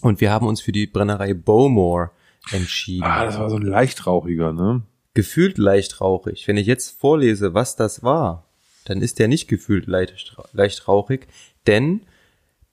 Und 0.02 0.20
wir 0.20 0.31
haben 0.31 0.47
uns 0.47 0.60
für 0.60 0.70
die 0.70 0.86
Brennerei 0.86 1.32
Bowmore 1.32 2.10
entschieden. 2.52 3.05
Ah, 3.05 3.24
das 3.24 3.39
war 3.39 3.48
so 3.48 3.56
ein 3.56 3.62
leichtrauchiger, 3.62 4.52
ne? 4.52 4.82
gefühlt 5.14 5.56
leicht 5.56 6.02
rauchig. 6.02 6.47
Wenn 6.47 6.59
ich 6.59 6.66
jetzt 6.66 7.01
vorlese, 7.01 7.55
was 7.55 7.76
das 7.76 8.02
war, 8.02 8.51
dann 8.85 9.01
ist 9.01 9.18
der 9.18 9.28
nicht 9.28 9.48
gefühlt 9.48 9.86
leicht, 9.86 10.36
leicht 10.52 10.86
rauchig, 10.89 11.26
denn 11.66 12.02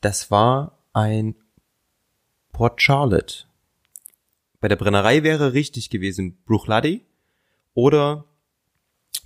das 0.01 0.29
war 0.29 0.77
ein 0.91 1.35
Port 2.51 2.81
Charlotte. 2.81 3.45
Bei 4.59 4.67
der 4.67 4.75
Brennerei 4.75 5.23
wäre 5.23 5.53
richtig 5.53 5.89
gewesen 5.89 6.37
Bruchladi 6.45 7.05
oder 7.73 8.25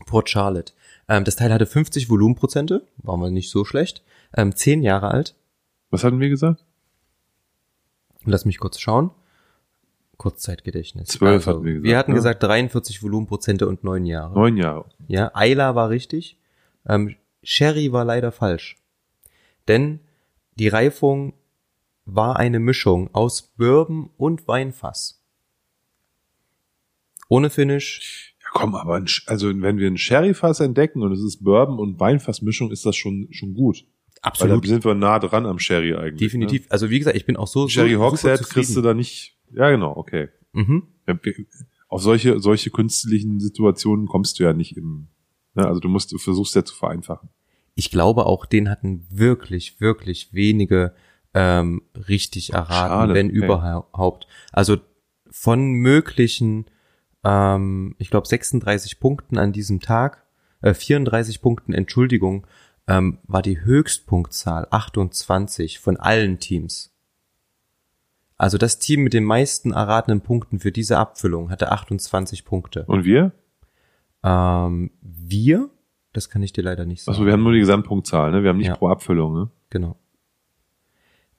Port 0.05 0.29
Charlotte. 0.29 0.73
Ähm, 1.07 1.23
das 1.23 1.35
Teil 1.35 1.53
hatte 1.53 1.65
50 1.65 2.09
Volumenprozente, 2.09 2.87
war 2.97 3.17
mal 3.17 3.31
nicht 3.31 3.49
so 3.49 3.65
schlecht, 3.65 4.03
ähm, 4.35 4.55
10 4.55 4.81
Jahre 4.81 5.11
alt. 5.11 5.35
Was 5.89 6.03
hatten 6.03 6.19
wir 6.19 6.29
gesagt? 6.29 6.65
Lass 8.25 8.45
mich 8.45 8.57
kurz 8.57 8.79
schauen. 8.79 9.11
Kurzzeitgedächtnis. 10.17 11.09
Zwölf 11.09 11.45
hatten 11.45 11.63
wir 11.63 11.73
gesagt, 11.73 11.85
Wir 11.85 11.97
hatten 11.97 12.11
ne? 12.11 12.15
gesagt 12.15 12.41
43 12.41 13.03
Volumenprozente 13.03 13.67
und 13.67 13.83
9 13.83 14.05
Jahre. 14.05 14.33
Neun 14.33 14.57
Jahre. 14.57 14.85
Ja, 15.07 15.31
Ayla 15.33 15.75
war 15.75 15.89
richtig. 15.89 16.39
Ähm, 16.87 17.15
Sherry 17.43 17.91
war 17.91 18.05
leider 18.05 18.31
falsch. 18.31 18.77
Denn 19.67 19.99
die 20.55 20.67
Reifung 20.69 21.33
war 22.05 22.37
eine 22.37 22.59
Mischung 22.59 23.13
aus 23.13 23.41
Bourbon 23.41 24.09
und 24.17 24.47
Weinfass. 24.47 25.21
Ohne 27.27 27.49
Finish. 27.49 28.34
Komm, 28.55 28.73
aber 28.73 28.95
ein, 28.95 29.05
also 29.25 29.49
wenn 29.49 29.77
wir 29.79 29.87
ein 29.87 29.97
Sherryfass 29.97 30.61
entdecken 30.61 31.01
und 31.03 31.11
es 31.11 31.21
ist 31.21 31.43
Bourbon 31.43 31.77
und 31.77 31.99
Weinfassmischung, 31.99 32.71
ist 32.71 32.85
das 32.85 32.95
schon 32.95 33.27
schon 33.31 33.53
gut. 33.53 33.85
Weil 34.39 34.47
da 34.47 34.59
sind 34.63 34.85
wir 34.85 34.95
nah 34.95 35.19
dran 35.19 35.45
am 35.45 35.59
Sherry 35.59 35.93
eigentlich. 35.93 36.19
Definitiv. 36.19 36.65
Also 36.69 36.89
wie 36.89 36.97
gesagt, 36.97 37.17
ich 37.17 37.25
bin 37.25 37.35
auch 37.35 37.47
so, 37.47 37.65
Ne? 37.65 37.69
Sherry 37.69 37.95
so 37.95 37.99
Hogshead 37.99 38.41
kriegst 38.43 38.75
du 38.75 38.81
da 38.81 38.93
nicht. 38.93 39.37
Ja, 39.51 39.69
genau, 39.69 39.95
okay. 39.97 40.29
Mhm. 40.53 40.83
Auf 41.89 42.01
solche 42.01 42.39
solche 42.39 42.69
künstlichen 42.69 43.41
Situationen 43.41 44.07
kommst 44.07 44.39
du 44.39 44.43
ja 44.43 44.53
nicht 44.53 44.77
im. 44.77 45.09
Ne? 45.53 45.67
Also 45.67 45.81
du 45.81 45.89
musst, 45.89 46.13
du 46.13 46.17
versuchst 46.17 46.55
ja 46.55 46.63
zu 46.63 46.75
vereinfachen. 46.75 47.27
Ich 47.75 47.91
glaube 47.91 48.25
auch, 48.25 48.45
den 48.45 48.69
hatten 48.69 49.05
wirklich, 49.09 49.81
wirklich 49.81 50.33
wenige 50.33 50.95
ähm, 51.33 51.81
richtig 52.07 52.53
erraten, 52.53 52.71
schade, 52.71 53.13
wenn 53.13 53.27
okay. 53.27 53.35
überhaupt. 53.35 54.27
Also 54.53 54.77
von 55.29 55.73
möglichen, 55.73 56.67
ähm, 57.25 57.95
ich 57.97 58.09
glaube 58.09 58.27
36 58.27 58.99
Punkten 59.01 59.37
an 59.37 59.51
diesem 59.51 59.81
Tag, 59.81 60.23
äh, 60.61 60.73
34 60.73 61.41
Punkten, 61.41 61.73
Entschuldigung, 61.73 62.47
ähm, 62.87 63.17
war 63.23 63.41
die 63.41 63.59
Höchstpunktzahl 63.61 64.67
28 64.69 65.79
von 65.79 65.97
allen 65.97 66.39
Teams. 66.39 66.91
Also 68.37 68.57
das 68.57 68.79
Team 68.79 69.01
mit 69.03 69.13
den 69.13 69.23
meisten 69.23 69.71
erratenen 69.71 70.21
Punkten 70.21 70.59
für 70.59 70.71
diese 70.71 70.97
Abfüllung 70.97 71.49
hatte 71.49 71.71
28 71.71 72.45
Punkte. 72.45 72.83
Und 72.85 73.05
wir? 73.05 73.31
Ähm, 74.23 74.91
wir, 75.01 75.69
das 76.13 76.29
kann 76.29 76.43
ich 76.43 76.51
dir 76.53 76.63
leider 76.63 76.85
nicht 76.85 77.03
sagen. 77.03 77.15
Achso, 77.15 77.25
wir 77.25 77.33
haben 77.33 77.43
nur 77.43 77.53
die 77.53 77.59
Gesamtpunktzahl, 77.59 78.31
ne? 78.31 78.43
Wir 78.43 78.49
haben 78.49 78.57
nicht 78.57 78.67
Ja. 78.67 78.75
pro 78.75 78.89
Abfüllung, 78.89 79.33
ne? 79.33 79.49
Genau. 79.69 79.97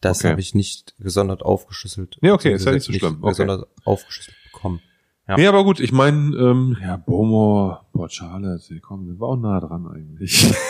Das 0.01 0.21
Okay. 0.21 0.31
habe 0.31 0.41
ich 0.41 0.55
nicht 0.55 0.95
gesondert 0.99 1.43
aufgeschlüsselt. 1.43 2.19
Ja, 2.23 2.33
okay, 2.35 2.53
ist 2.55 2.65
ja 2.65 2.73
nicht 2.73 2.85
so 2.85 2.93
schlimm. 2.93 3.19
Okay. 3.21 3.29
Gesondert 3.31 3.67
aufgeschlüsselt 3.85 4.37
bekommen. 4.53 4.81
Ja. 5.29 5.37
Nee, 5.37 5.47
aber 5.49 5.65
gut, 5.65 5.81
ich 5.81 5.91
meine, 5.93 6.37
ähm, 6.37 6.77
ja, 6.81 6.97
Port 6.99 8.13
Charlotte, 8.13 8.63
ey, 8.73 8.81
komm, 8.81 9.07
wir 9.09 9.19
waren 9.19 9.39
auch 9.39 9.43
nah 9.43 9.61
dran 9.61 9.87
eigentlich. 9.89 10.53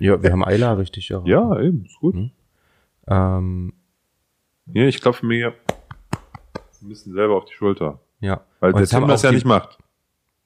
Ja, 0.00 0.20
wir 0.20 0.32
haben 0.32 0.44
Ayla 0.44 0.72
richtig 0.72 1.10
erraten. 1.10 1.28
ja, 1.30 1.60
eben, 1.60 1.84
ist 1.84 1.98
gut. 2.00 2.14
Mhm. 2.14 2.30
Ähm, 3.06 3.72
Ja, 4.72 4.84
ich 4.86 5.00
klopfe 5.00 5.24
mir 5.26 5.54
ein 6.82 6.88
bisschen 6.88 7.12
selber 7.12 7.36
auf 7.36 7.44
die 7.44 7.52
Schulter. 7.52 8.00
ja. 8.20 8.40
Weil 8.60 8.72
Und 8.72 8.82
es 8.82 8.92
haben 8.92 9.06
das 9.06 9.22
ja 9.22 9.30
die, 9.30 9.36
nicht 9.36 9.44
macht. 9.46 9.78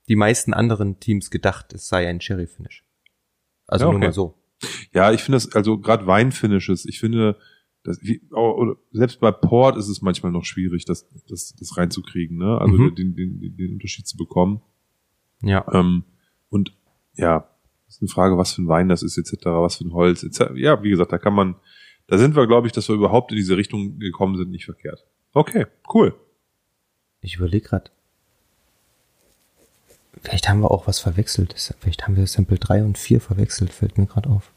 die 0.09 0.16
meisten 0.16 0.52
anderen 0.52 1.01
Teams 1.01 1.30
gedacht, 1.30 1.72
es 1.72 1.88
sei 1.88 2.06
ein 2.09 2.18
Cherry 2.18 2.47
Finish. 2.47 2.84
Also 3.66 3.86
Ja, 3.86 3.90
nur 3.92 3.98
okay. 3.98 4.06
mal 4.09 4.12
so. 4.12 4.34
Ja, 4.92 5.10
ich 5.12 5.22
finde 5.22 5.36
das, 5.36 5.55
also 5.55 5.78
gerade 5.78 6.06
Weinfinishes, 6.06 6.84
ich 6.84 6.98
finde, 7.01 7.36
das, 7.82 8.01
wie, 8.02 8.20
auch- 8.32 8.57
oder 8.57 8.77
selbst 8.93 9.20
bei 9.20 9.31
Port 9.32 9.77
ist 9.77 9.89
es 9.89 10.02
manchmal 10.02 10.32
noch 10.32 10.44
schwierig, 10.44 10.85
das, 10.85 11.07
das, 11.28 11.55
das 11.59 11.77
reinzukriegen, 11.77 12.36
ne? 12.36 12.59
Also 12.61 12.74
Mhm. 12.77 12.94
den, 12.94 13.15
den, 13.15 13.40
den, 13.40 13.57
den 13.57 13.73
Unterschied 13.74 14.07
zu 14.07 14.16
bekommen. 14.16 14.61
Ja. 15.43 15.65
Ähm, 15.73 16.05
und 16.51 16.73
ja, 17.15 17.48
ist 17.89 18.02
eine 18.02 18.09
Frage, 18.09 18.36
was 18.36 18.52
für 18.55 18.62
ein 18.62 18.69
Wein 18.69 18.89
das 18.89 19.02
ist, 19.02 19.16
etc., 19.19 19.47
was 19.47 19.77
für 19.77 19.85
ein 19.86 19.93
Holz, 19.93 20.23
etc. 20.23 20.52
Ja, 20.57 20.82
wie 20.82 20.90
gesagt, 20.90 21.12
da 21.12 21.19
kann 21.19 21.35
man, 21.35 21.57
da 22.07 22.19
sind 22.19 22.36
wir, 22.36 22.47
glaube 22.47 22.66
ich, 22.66 22.73
dass 22.73 22.89
wir 22.89 22.94
überhaupt 22.97 23.31
in 23.32 23.36
diese 23.36 23.57
Richtung 23.57 23.98
gekommen 23.98 24.36
sind, 24.36 24.51
nicht 24.51 24.65
verkehrt. 24.66 25.05
Okay, 25.32 25.66
cool. 25.94 26.15
Ich 27.23 27.36
überlege 27.36 27.66
gerade. 27.69 27.90
Vielleicht 30.23 30.48
haben 30.48 30.61
wir 30.61 30.70
auch 30.70 30.86
was 30.86 30.98
verwechselt. 30.98 31.55
Vielleicht 31.81 32.05
haben 32.07 32.16
wir 32.16 32.27
Sample 32.27 32.59
3 32.59 32.85
und 32.85 32.98
4 32.98 33.20
verwechselt, 33.20 33.73
fällt 33.73 33.97
mir 33.97 34.07
gerade 34.07 34.28
auf. 34.28 34.52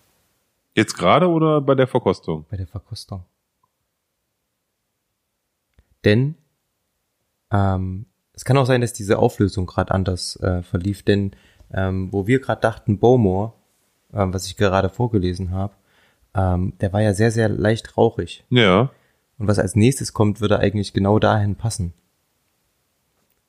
Jetzt 0.76 0.96
gerade 0.96 1.28
oder 1.30 1.62
bei 1.62 1.76
der 1.76 1.88
Verkostung? 1.88 2.46
bei 2.50 2.58
der 2.58 2.68
Verkostung. 2.68 3.26
Denn 6.04 6.36
ähm, 7.52 8.08
es 8.34 8.44
kann 8.46 8.58
auch 8.58 8.66
sein, 8.66 8.82
dass 8.82 8.94
diese 8.94 9.20
Auflösung 9.20 9.68
gerade 9.68 9.94
anders 9.94 10.36
äh, 10.38 10.64
verlief, 10.64 11.04
denn 11.04 11.36
ähm, 11.72 12.12
wo 12.12 12.28
wir 12.28 12.40
gerade 12.40 12.62
dachten, 12.62 13.00
Bowmore, 13.00 13.54
ähm, 14.14 14.34
was 14.34 14.48
ich 14.48 14.58
gerade 14.58 14.90
vorgelesen 14.90 15.52
habe, 15.52 15.74
ähm, 16.34 16.74
der 16.80 16.92
war 16.94 17.02
ja 17.02 17.14
sehr, 17.14 17.32
sehr 17.32 17.48
leicht 17.48 17.96
rauchig. 17.96 18.44
Ja. 18.50 18.92
Und 19.38 19.48
was 19.48 19.60
als 19.60 19.76
nächstes 19.76 20.14
kommt, 20.14 20.42
würde 20.42 20.60
eigentlich 20.60 20.94
genau 20.94 21.20
dahin 21.20 21.56
passen. 21.56 21.94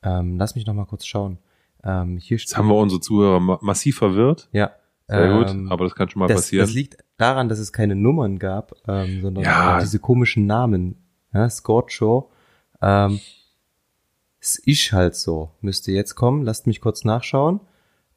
Ähm, 0.03 0.37
lass 0.37 0.55
mich 0.55 0.65
noch 0.67 0.73
mal 0.73 0.85
kurz 0.85 1.05
schauen. 1.05 1.39
Ähm, 1.83 2.17
hier 2.17 2.37
Jetzt 2.37 2.57
haben 2.57 2.67
wir 2.67 2.75
unsere 2.75 3.01
Zuhörer 3.01 3.39
ma 3.39 3.59
massiv 3.61 3.97
verwirrt. 3.97 4.49
ja. 4.51 4.71
Sehr 5.07 5.25
ähm, 5.25 5.37
gut, 5.37 5.71
aber 5.71 5.85
das 5.85 5.93
kann 5.93 6.09
schon 6.09 6.19
mal 6.19 6.27
das, 6.27 6.37
passieren. 6.37 6.65
das 6.65 6.73
liegt 6.73 7.04
daran, 7.17 7.49
dass 7.49 7.59
es 7.59 7.71
keine 7.73 7.95
Nummern 7.95 8.39
gab, 8.39 8.73
ähm, 8.87 9.21
sondern 9.21 9.43
Ja. 9.43 9.77
äh, 9.77 9.81
diese 9.81 9.99
komischen 9.99 10.45
Namen. 10.45 11.03
Ja, 11.33 11.49
Scorcho, 11.49 12.31
ähm, 12.81 13.19
Es 14.39 14.57
ist 14.59 14.91
halt 14.91 15.15
so. 15.15 15.51
Müsste 15.61 15.91
jetzt 15.91 16.13
kommen. 16.15 16.43
Lasst 16.43 16.67
mich 16.67 16.79
kurz 16.79 17.03
nachschauen. 17.03 17.61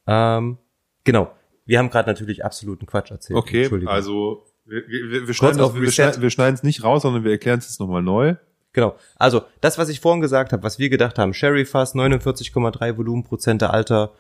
Ähm, 0.07 0.59
genau. 1.05 1.31
Wir 1.65 1.79
haben 1.79 1.89
gerade 1.91 2.09
natürlich 2.11 2.45
absoluten 2.45 2.85
Quatsch 2.87 3.11
erzählt. 3.11 3.39
Okay, 3.39 3.71
also 3.87 4.45
wir, 4.67 4.87
wir, 4.87 5.27
wir 5.27 5.35
schneiden 6.31 6.55
es 6.55 6.63
nicht 6.63 6.85
raus, 6.85 7.03
sondern 7.03 7.25
wir 7.25 7.31
erklären 7.31 7.59
es 7.61 7.67
jetzt 7.67 7.81
nochmal 7.81 8.03
neu. 8.03 8.37
Genau. 8.75 8.97
Also, 9.17 9.43
das, 9.63 9.79
was 9.79 9.89
ich 9.89 10.01
vorhin 10.01 10.21
gesagt 10.21 10.53
habe, 10.53 10.63
was 10.63 10.79
wir 10.79 10.91
gedacht 10.91 11.19
haben, 11.19 11.33
Sherry 11.33 11.65
Fass, 11.65 11.95
49,3 11.95 12.97
Volumenprozente 12.97 13.71
Alter, 13.71 14.13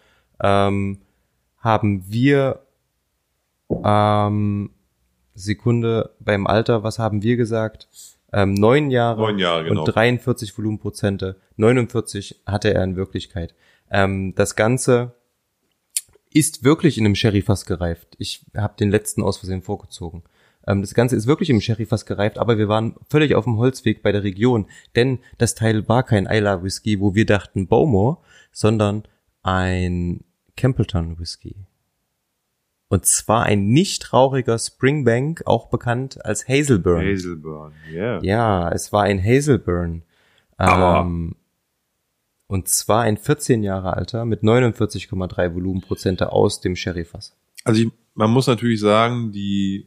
ähm, 0.43 1.03
haben 1.59 2.05
wir, 2.07 2.63
ähm, 3.85 4.71
Sekunde 5.35 6.15
beim 6.21 6.47
Alter, 6.47 6.83
was 6.83 6.99
haben 6.99 7.23
wir 7.23 7.37
gesagt? 7.37 7.89
Ähm, 8.33 8.55
neun 8.55 8.91
Jahre, 8.91 9.21
Neun 9.21 9.39
Jahre, 9.39 9.65
genau. 9.65 9.85
und 9.85 9.95
43 9.95 10.57
Volumenprozente, 10.57 11.37
49 11.57 12.43
hatte 12.47 12.75
er 12.75 12.85
in 12.85 12.97
Wirklichkeit. 12.97 13.55
Ähm, 13.91 14.35
das 14.35 14.55
Ganze 14.55 15.15
ist 16.33 16.63
wirklich 16.63 16.99
in 16.99 17.07
einem 17.07 17.15
Sherryfass 17.15 17.65
gereift. 17.65 18.17
Ich 18.19 18.45
habe 18.55 18.77
den 18.79 18.91
letzten 18.91 19.23
aus 19.23 19.39
Versehen 19.39 19.63
vorgezogen. 19.63 20.25
Ähm, 20.67 20.83
das 20.83 20.93
Ganze 20.93 21.17
ist 21.17 21.27
wirklich 21.27 21.49
im 21.49 21.61
Sherryfass 21.61 22.05
gereift, 22.05 22.39
aber 22.39 22.59
wir 22.59 22.69
waren 22.69 22.97
völlig 23.09 23.35
auf 23.35 23.45
dem 23.45 23.57
Holzweg 23.57 24.03
bei 24.03 24.13
der 24.13 24.25
Region, 24.25 24.67
denn 24.95 25.21
das 25.39 25.55
Teil 25.55 25.89
war 25.89 26.03
kein 26.03 26.27
Isla 26.27 26.63
Whisky, 26.63 27.01
wo 27.01 27.15
wir 27.15 27.25
dachten 27.25 27.67
Bowmore, 27.67 28.19
sondern 28.53 29.05
ein 29.43 30.25
Campbelltown 30.57 31.19
Whisky. 31.19 31.57
Und 32.89 33.05
zwar 33.05 33.45
ein 33.45 33.67
nicht 33.69 34.13
rauchiger 34.13 34.59
Springbank, 34.59 35.43
auch 35.47 35.69
bekannt 35.69 36.25
als 36.25 36.49
Hazelburn. 36.49 37.05
Hazelburn, 37.07 37.73
yeah. 37.93 38.19
Ja, 38.23 38.71
es 38.73 38.93
war 38.93 39.03
ein 39.05 39.23
Hazelburn. 39.23 40.03
Aber- 40.57 41.01
Ähm, 41.03 41.35
und 42.47 42.67
zwar 42.69 43.03
ein 43.03 43.19
14 43.19 43.63
Jahre 43.63 43.93
alter 43.95 44.25
mit 44.25 44.43
49,3 44.43 45.55
Volumenprozente 45.55 46.33
aus 46.33 46.63
dem 46.63 46.77
Sherryfass. 46.77 47.37
Also 47.65 47.83
ich, 47.83 47.91
man 48.15 48.31
muss 48.31 48.47
natürlich 48.47 48.81
sagen, 48.81 49.33
die 49.33 49.87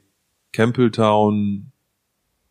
Campbelltown 0.53 1.71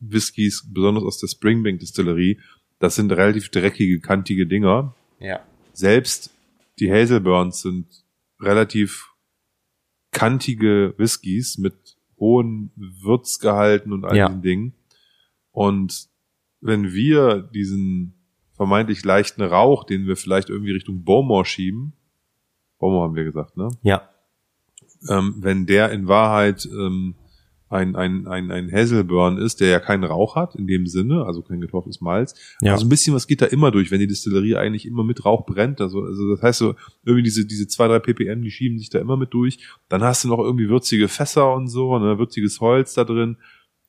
Whiskys, 0.01 0.67
besonders 0.69 1.05
aus 1.05 1.19
der 1.19 1.29
Springbank 1.29 1.79
Distillerie, 1.79 2.41
das 2.81 2.97
sind 2.97 3.13
relativ 3.13 3.51
dreckige, 3.51 4.01
kantige 4.01 4.47
Dinger. 4.47 4.95
Ja. 5.21 5.41
Selbst 5.75 6.31
die 6.81 6.91
Hazelburns 6.91 7.61
sind 7.63 7.87
relativ 8.41 9.10
kantige 10.12 10.95
Whiskys 10.99 11.59
mit 11.59 11.97
hohen 12.19 12.70
Würzgehalten 12.77 13.93
und 13.93 14.05
all 14.05 14.16
Ja. 14.16 14.28
diesen 14.28 14.43
Dingen. 14.43 14.74
Und 15.53 16.09
wenn 16.61 16.93
wir 16.93 17.43
diesen 17.43 18.15
vermeintlich 18.55 19.05
leichten 19.05 19.43
Rauch, 19.43 19.85
den 19.85 20.07
wir 20.07 20.16
vielleicht 20.16 20.51
irgendwie 20.51 20.73
Richtung 20.73 21.05
Bowmore 21.05 21.45
schieben, 21.47 21.95
Bowmore 22.78 23.05
haben 23.05 23.15
wir 23.15 23.24
gesagt, 23.24 23.57
ne? 23.57 23.69
Ja. 23.82 24.09
ähm, 25.09 25.37
wenn 25.39 25.65
der 25.66 25.91
in 25.93 26.09
Wahrheit 26.09 26.66
ähm, 26.66 27.15
ein, 27.71 27.95
ein, 27.95 28.27
ein, 28.27 28.51
ein 28.51 28.71
Hazelburn 28.71 29.39
ist, 29.39 29.61
der 29.61 29.69
ja 29.69 29.79
keinen 29.79 30.03
Rauch 30.03 30.35
hat 30.35 30.57
in 30.57 30.67
dem 30.67 30.87
Sinne, 30.87 31.25
also 31.25 31.41
kein 31.41 31.61
getrocknetes 31.61 32.01
Malz. 32.01 32.35
Ja. 32.61 32.73
Also 32.73 32.85
ein 32.85 32.89
bisschen 32.89 33.15
was 33.15 33.29
geht 33.29 33.41
da 33.41 33.47
immer 33.47 33.71
durch, 33.71 33.93
wenn 33.93 34.01
die 34.01 34.09
Distillerie 34.09 34.57
eigentlich 34.57 34.87
immer 34.87 35.05
mit 35.05 35.25
Rauch 35.25 35.47
brennt. 35.47 35.81
Also, 35.81 36.03
also 36.03 36.35
das 36.35 36.43
heißt 36.43 36.59
so, 36.59 36.75
irgendwie 37.05 37.23
diese, 37.23 37.47
diese 37.47 37.69
zwei, 37.69 37.87
drei 37.87 38.01
ppm, 38.01 38.43
die 38.43 38.51
schieben 38.51 38.79
sich 38.79 38.91
da 38.91 38.99
immer 38.99 39.17
mit 39.17 39.33
durch. 39.33 39.59
Dann 39.89 40.03
hast 40.03 40.25
du 40.25 40.29
noch 40.29 40.41
irgendwie 40.41 40.69
würzige 40.69 41.07
Fässer 41.07 41.55
und 41.55 41.69
so, 41.69 41.97
ne, 41.99 42.19
würziges 42.19 42.61
Holz 42.61 42.95
da 42.95 43.05
drin. 43.05 43.37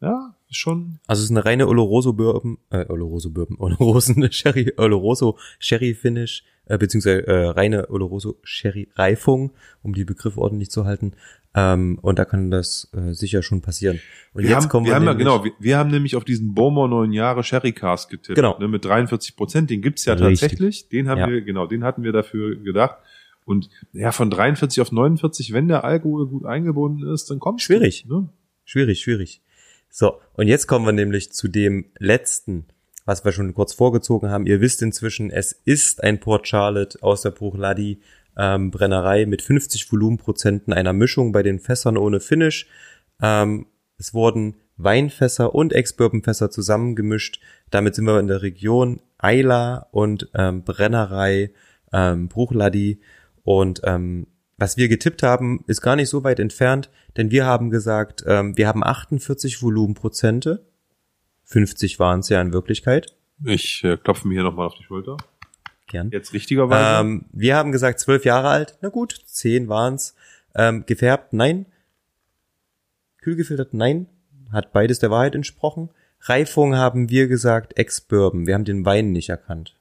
Ja, 0.02 0.36
schon. 0.49 0.99
Also 1.07 1.19
es 1.22 1.26
ist 1.26 1.32
eine 1.32 1.45
reine 1.45 1.68
Oloroso 1.68 2.14
Bourbon, 2.14 2.57
äh, 2.72 2.86
Oloroso 2.90 3.30
Bourbon, 3.30 3.57
Olorosen 3.60 4.32
Sherry, 4.32 4.73
Oloroso 4.78 5.38
Sherry 5.60 5.94
Finish, 5.94 6.44
äh, 6.65 6.78
beziehungsweise 6.78 7.28
äh, 7.28 7.45
reine 7.49 7.90
Oloroso 7.90 8.38
Sherry 8.44 8.90
Reifung, 8.95 9.52
um 9.84 9.94
die 9.94 10.03
Begriffe 10.06 10.40
ordentlich 10.41 10.72
zu 10.72 10.86
halten. 10.86 11.14
Ähm, 11.53 11.99
und 12.02 12.18
da 12.18 12.26
kann 12.26 12.49
das 12.49 12.90
äh, 12.95 13.14
sicher 13.14 13.44
schon 13.44 13.61
passieren. 13.61 13.99
Und 14.34 14.44
Wir 14.44 14.52
jetzt 14.52 14.64
haben, 14.64 14.69
kommen 14.69 14.86
wir 14.86 14.91
wir, 14.91 14.95
haben 14.95 15.03
ja, 15.03 15.10
nämlich- 15.11 15.26
genau, 15.28 15.44
wir, 15.44 15.52
wir 15.60 15.78
haben 15.78 15.91
nämlich 15.91 16.15
auf 16.15 16.23
diesen 16.23 16.56
Bowmore 16.56 16.90
neun 16.90 17.11
Jahre 17.11 17.44
Sherry 17.44 17.73
Cask 17.73 18.10
getippt. 18.10 18.36
Genau. 18.36 18.57
Ne, 18.57 18.68
mit 18.69 18.84
43 18.86 19.36
Prozent, 19.36 19.69
den 19.69 19.82
gibt's 19.82 20.06
ja 20.06 20.14
Richtig. 20.14 20.40
tatsächlich. 20.40 20.90
Den 20.90 21.10
haben 21.10 21.19
Ja. 21.19 21.30
wir, 21.30 21.41
genau, 21.41 21.68
den 21.68 21.84
hatten 21.84 22.03
wir 22.03 22.14
dafür 22.14 22.56
gedacht. 22.56 22.95
Und 23.45 23.69
ja, 23.91 24.11
von 24.14 24.30
43 24.30 24.82
auf 24.82 24.91
49, 24.91 25.52
wenn 25.52 25.68
der 25.68 25.84
Alkohol 25.84 26.28
gut 26.28 26.45
eingebunden 26.45 27.06
ist, 27.14 27.30
dann 27.30 27.40
kommt 27.40 27.61
Schwierig. 27.61 28.06
Ne? 28.07 28.30
Schwierig, 28.64 29.02
schwierig. 29.02 29.41
So, 29.93 30.22
und 30.34 30.47
jetzt 30.47 30.68
kommen 30.68 30.85
wir 30.85 30.93
nämlich 30.93 31.34
zu 31.34 31.49
dem 31.49 31.91
letzten, 31.99 32.65
was 33.05 33.26
wir 33.26 33.34
schon 33.34 33.53
kurz 33.53 33.73
vorgezogen 33.73 34.30
haben. 34.30 34.45
Ihr 34.45 34.61
wisst 34.61 34.81
inzwischen, 34.81 35.30
es 35.30 35.51
ist 35.51 36.01
ein 36.01 36.22
Port 36.22 36.47
Charlotte 36.47 36.97
aus 37.03 37.22
der 37.23 37.31
Bruchladi 37.31 37.99
ähm, 38.38 38.72
Brennerei 38.72 39.26
mit 39.26 39.41
50 39.41 39.91
Volumenprozenten 39.91 40.72
einer 40.72 40.93
Mischung 40.93 41.34
bei 41.34 41.43
den 41.43 41.59
Fässern 41.59 41.97
ohne 41.97 42.22
Finish. 42.22 42.68
Ähm, 43.22 43.68
es 43.97 44.13
wurden 44.13 44.55
Weinfässer 44.77 45.53
und 45.53 45.73
Ex-Bourbon-Fässer 45.73 46.49
zusammengemischt. 46.49 47.41
Damit 47.69 47.95
sind 47.95 48.05
wir 48.05 48.18
in 48.18 48.27
der 48.27 48.41
Region 48.41 49.01
Eila 49.18 49.88
und 49.91 50.30
ähm, 50.34 50.63
Brennerei 50.63 51.51
ähm, 51.91 52.30
Bruchladi. 52.30 53.01
Und 53.43 53.81
ähm, 53.84 54.27
was 54.62 54.78
wir 54.78 54.88
getippt 54.88 55.24
haben, 55.24 55.64
ist 55.66 55.82
gar 55.82 55.96
nicht 55.96 56.10
so 56.10 56.24
weit 56.24 56.40
entfernt, 56.40 56.92
denn 57.18 57.32
wir 57.32 57.48
haben 57.48 57.72
gesagt, 57.72 58.24
ähm, 58.28 58.56
wir 58.56 58.68
haben 58.68 58.84
48 58.84 59.64
Volumenprozente. 59.64 60.64
50 61.46 61.98
waren 61.98 62.20
es 62.20 62.30
ja 62.30 62.40
in 62.40 62.54
Wirklichkeit. 62.54 63.18
Ich 63.44 63.84
äh, 63.84 63.98
klopfe 63.98 64.28
mir 64.28 64.36
hier 64.36 64.44
nochmal 64.44 64.68
auf 64.68 64.76
die 64.76 64.84
Schulter. 64.84 65.18
Gern. 65.88 66.12
Jetzt 66.12 66.34
richtigerweise. 66.34 67.02
Ähm, 67.02 67.26
wir 67.34 67.56
haben 67.56 67.72
gesagt, 67.72 68.00
zwölf 68.00 68.24
Jahre 68.24 68.50
alt. 68.50 68.78
Na 68.82 68.90
gut, 68.90 69.20
zehn 69.26 69.68
waren's. 69.68 70.16
Ähm, 70.54 70.86
gefärbt, 70.86 71.34
nein. 71.34 71.66
Kühl 73.20 73.36
gefiltert, 73.36 73.74
nein. 73.74 74.06
Hat 74.52 74.74
beides 74.74 75.00
der 75.00 75.10
Wahrheit 75.10 75.34
entsprochen. 75.34 75.90
Reifung 76.22 76.76
haben 76.76 77.10
wir 77.10 77.28
gesagt, 77.28 77.80
Ex-Bourbon. 77.80 78.46
Wir 78.46 78.54
haben 78.54 78.66
den 78.66 78.86
Wein 78.86 79.12
nicht 79.12 79.30
erkannt. 79.30 79.76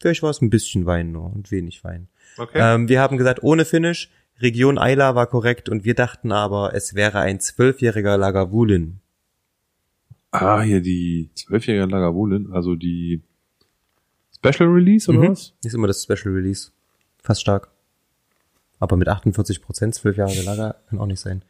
Vielleicht 0.00 0.22
war 0.22 0.30
es 0.30 0.40
ein 0.40 0.50
bisschen 0.50 0.86
Wein 0.86 1.12
nur 1.12 1.32
und 1.32 1.50
wenig 1.50 1.84
Wein. 1.84 2.08
okay. 2.38 2.58
Ähm, 2.60 2.88
wir 2.88 3.00
haben 3.00 3.16
gesagt, 3.18 3.42
ohne 3.42 3.64
Finish. 3.64 4.10
Region 4.40 4.78
Eila 4.78 5.14
war 5.14 5.26
korrekt 5.26 5.68
und 5.68 5.84
wir 5.84 5.94
dachten 5.94 6.32
aber, 6.32 6.72
es 6.74 6.94
wäre 6.94 7.18
ein 7.20 7.40
zwölfjähriger 7.40 8.16
Lagavulin. 8.16 9.00
ah, 10.32 10.62
hier 10.62 10.80
die 10.80 11.28
zwölfjährige 11.34 11.84
Lagavulin, 11.90 12.50
also 12.52 12.74
die 12.76 13.20
Special 14.34 14.68
Release 14.70 15.10
oder 15.10 15.18
Mhm. 15.20 15.28
was? 15.32 15.52
Ist 15.62 15.74
immer 15.74 15.86
das 15.88 16.02
Special 16.04 16.32
Release. 16.34 16.70
Fast 17.22 17.42
stark. 17.42 17.68
Aber 18.80 18.96
mit 18.96 19.08
48 19.08 19.62
Prozent, 19.62 19.94
zwölf 19.94 20.16
Jahre 20.16 20.40
Lager, 20.42 20.76
kann 20.88 20.98
auch 20.98 21.06
nicht 21.06 21.20
sein. 21.20 21.42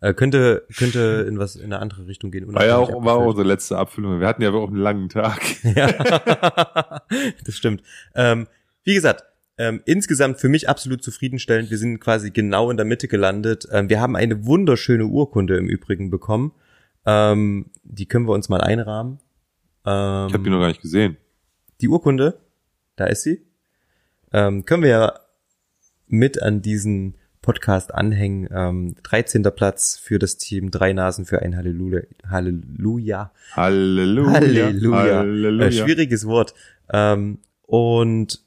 äh, 0.00 0.12
könnte, 0.12 0.66
könnte 0.76 1.24
in 1.28 1.38
was, 1.38 1.54
in 1.56 1.66
eine 1.66 1.78
andere 1.78 2.06
Richtung 2.08 2.30
gehen. 2.32 2.52
War 2.52 2.66
ja 2.66 2.76
auch, 2.76 3.04
war 3.04 3.14
auch 3.14 3.26
unsere 3.26 3.46
letzte 3.46 3.78
Abfüllung. 3.78 4.18
Wir 4.20 4.26
hatten 4.26 4.42
ja 4.42 4.50
auch 4.52 4.68
einen 4.68 4.76
langen 4.76 5.08
Tag. 5.08 5.40
Ja, 5.62 7.00
das 7.44 7.54
stimmt. 7.54 7.82
Ähm, 8.14 8.46
wie 8.82 8.94
gesagt, 8.94 9.22
ähm, 9.56 9.82
insgesamt 9.84 10.40
für 10.40 10.48
mich 10.48 10.68
absolut 10.68 11.02
zufriedenstellend. 11.02 11.70
Wir 11.70 11.78
sind 11.78 12.00
quasi 12.00 12.30
genau 12.32 12.70
in 12.70 12.76
der 12.76 12.84
Mitte 12.86 13.06
gelandet. 13.08 13.66
Ähm, 13.70 13.88
wir 13.88 14.00
haben 14.00 14.16
eine 14.16 14.44
wunderschöne 14.46 15.06
Urkunde 15.06 15.56
im 15.56 15.68
Übrigen 15.68 16.10
bekommen. 16.10 16.52
Ähm, 17.06 17.70
die 17.84 18.06
können 18.06 18.26
wir 18.26 18.32
uns 18.32 18.48
mal 18.48 18.60
einrahmen. 18.60 19.20
Ähm, 19.86 20.26
Ich 20.28 20.34
habe 20.34 20.42
die 20.42 20.50
noch 20.50 20.58
gar 20.60 20.68
nicht 20.68 20.82
gesehen. 20.82 21.16
die 21.80 21.88
Urkunde, 21.88 22.40
da 22.96 23.04
ist 23.06 23.22
sie. 23.22 23.46
Ähm, 24.32 24.64
können 24.64 24.82
wir 24.82 24.90
ja 24.90 25.12
mit 26.06 26.42
an 26.42 26.62
diesen 26.62 27.14
Podcast 27.44 27.94
anhängen. 27.94 28.48
Ähm, 28.50 28.96
13. 29.02 29.42
Platz 29.54 29.98
für 29.98 30.18
das 30.18 30.38
Team, 30.38 30.70
drei 30.70 30.94
Nasen 30.94 31.26
für 31.26 31.42
ein 31.42 31.56
Halleluja. 31.56 32.00
Halleluja. 32.26 33.32
Halleluja. 33.52 34.32
Halleluja. 34.32 35.18
Halleluja. 35.18 35.66
Äh, 35.66 35.72
schwieriges 35.72 36.26
Wort. 36.26 36.54
Ähm, 36.90 37.38
und 37.62 38.42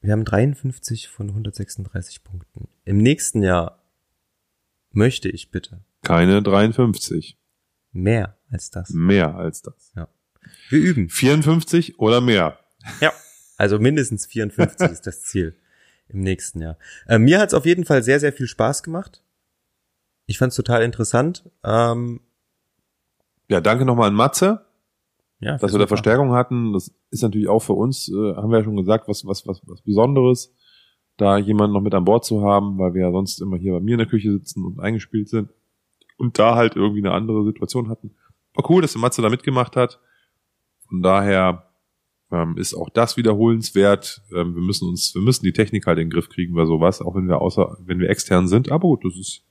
wir 0.00 0.12
haben 0.12 0.24
53 0.24 1.08
von 1.08 1.28
136 1.30 2.22
Punkten. 2.22 2.68
Im 2.84 2.98
nächsten 2.98 3.42
Jahr 3.42 3.82
möchte 4.92 5.28
ich 5.28 5.50
bitte 5.50 5.80
Keine 6.02 6.40
53. 6.40 7.36
mehr 7.90 8.36
als 8.48 8.70
das. 8.70 8.90
Mehr 8.90 9.34
als 9.34 9.62
das. 9.62 9.92
Wir 10.68 10.78
üben. 10.78 11.08
54 11.08 11.98
oder 11.98 12.20
mehr. 12.20 12.58
Ja. 13.00 13.12
Also 13.56 13.80
mindestens 13.80 14.26
54 14.26 14.88
ist 14.92 15.06
das 15.06 15.22
Ziel 15.22 15.56
im 16.12 16.20
nächsten 16.20 16.60
Jahr. 16.60 16.76
Äh, 17.06 17.18
mir 17.18 17.38
hat 17.38 17.48
es 17.48 17.54
auf 17.54 17.66
jeden 17.66 17.84
Fall 17.84 18.02
sehr, 18.02 18.20
sehr 18.20 18.32
viel 18.32 18.46
Spaß 18.46 18.82
gemacht. 18.82 19.22
Ich 20.26 20.38
fand 20.38 20.50
es 20.50 20.56
total 20.56 20.82
interessant. 20.82 21.50
Ähm, 21.64 22.20
Ja, 23.48 23.60
danke 23.60 23.84
nochmal 23.84 24.08
an 24.08 24.14
Matze, 24.14 24.64
ja, 25.40 25.58
dass 25.58 25.72
wir 25.72 25.78
da 25.78 25.86
Verstärkung 25.86 26.32
hatten. 26.32 26.72
Das 26.72 26.94
ist 27.10 27.22
natürlich 27.22 27.48
auch 27.48 27.60
für 27.60 27.74
uns, 27.74 28.08
äh, 28.08 28.36
haben 28.36 28.50
wir 28.50 28.58
ja 28.58 28.64
schon 28.64 28.76
gesagt, 28.76 29.08
was, 29.08 29.26
was, 29.26 29.46
was, 29.46 29.60
was 29.66 29.82
Besonderes, 29.82 30.54
da 31.16 31.36
jemanden 31.36 31.74
noch 31.74 31.82
mit 31.82 31.94
an 31.94 32.04
Bord 32.04 32.24
zu 32.24 32.42
haben, 32.42 32.78
weil 32.78 32.94
wir 32.94 33.02
ja 33.02 33.12
sonst 33.12 33.40
immer 33.40 33.56
hier 33.56 33.72
bei 33.74 33.80
mir 33.80 33.92
in 33.92 33.98
der 33.98 34.06
Küche 34.06 34.32
sitzen 34.32 34.64
und 34.64 34.80
eingespielt 34.80 35.28
sind 35.28 35.50
und 36.16 36.38
da 36.38 36.54
halt 36.54 36.76
irgendwie 36.76 37.00
eine 37.00 37.12
andere 37.12 37.44
Situation 37.44 37.88
hatten. 37.88 38.14
War 38.54 38.70
cool, 38.70 38.82
dass 38.82 38.92
der 38.92 39.00
Matze 39.00 39.20
da 39.20 39.28
mitgemacht 39.28 39.76
hat. 39.76 40.00
Von 40.88 41.02
daher 41.02 41.71
ähm, 42.32 42.56
ist 42.56 42.74
auch 42.74 42.88
das 42.88 43.16
wiederholenswert. 43.16 44.22
Ähm, 44.34 44.54
wir 44.54 44.62
müssen 44.62 44.88
uns, 44.88 45.14
wir 45.14 45.22
müssen 45.22 45.44
die 45.44 45.52
Technik 45.52 45.86
halt 45.86 45.98
in 45.98 46.06
den 46.06 46.10
Griff 46.10 46.28
kriegen 46.28 46.54
bei 46.54 46.64
sowas, 46.64 47.02
auch 47.02 47.14
wenn 47.14 47.28
wir 47.28 47.40
außer, 47.40 47.76
wenn 47.84 48.00
wir 48.00 48.08
extern 48.08 48.48
sind. 48.48 48.72
Aber 48.72 48.88
gut, 48.88 49.04
das 49.04 49.14
ist, 49.16 49.42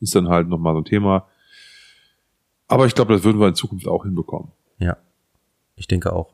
ist 0.00 0.14
dann 0.14 0.28
halt 0.28 0.48
nochmal 0.48 0.74
so 0.74 0.78
ein 0.78 0.84
Thema. 0.84 1.28
Aber 2.66 2.86
ich 2.86 2.94
glaube, 2.94 3.12
das 3.12 3.24
würden 3.24 3.38
wir 3.38 3.48
in 3.48 3.54
Zukunft 3.54 3.86
auch 3.86 4.04
hinbekommen. 4.04 4.50
Ja, 4.78 4.96
ich 5.76 5.86
denke 5.86 6.12
auch. 6.12 6.32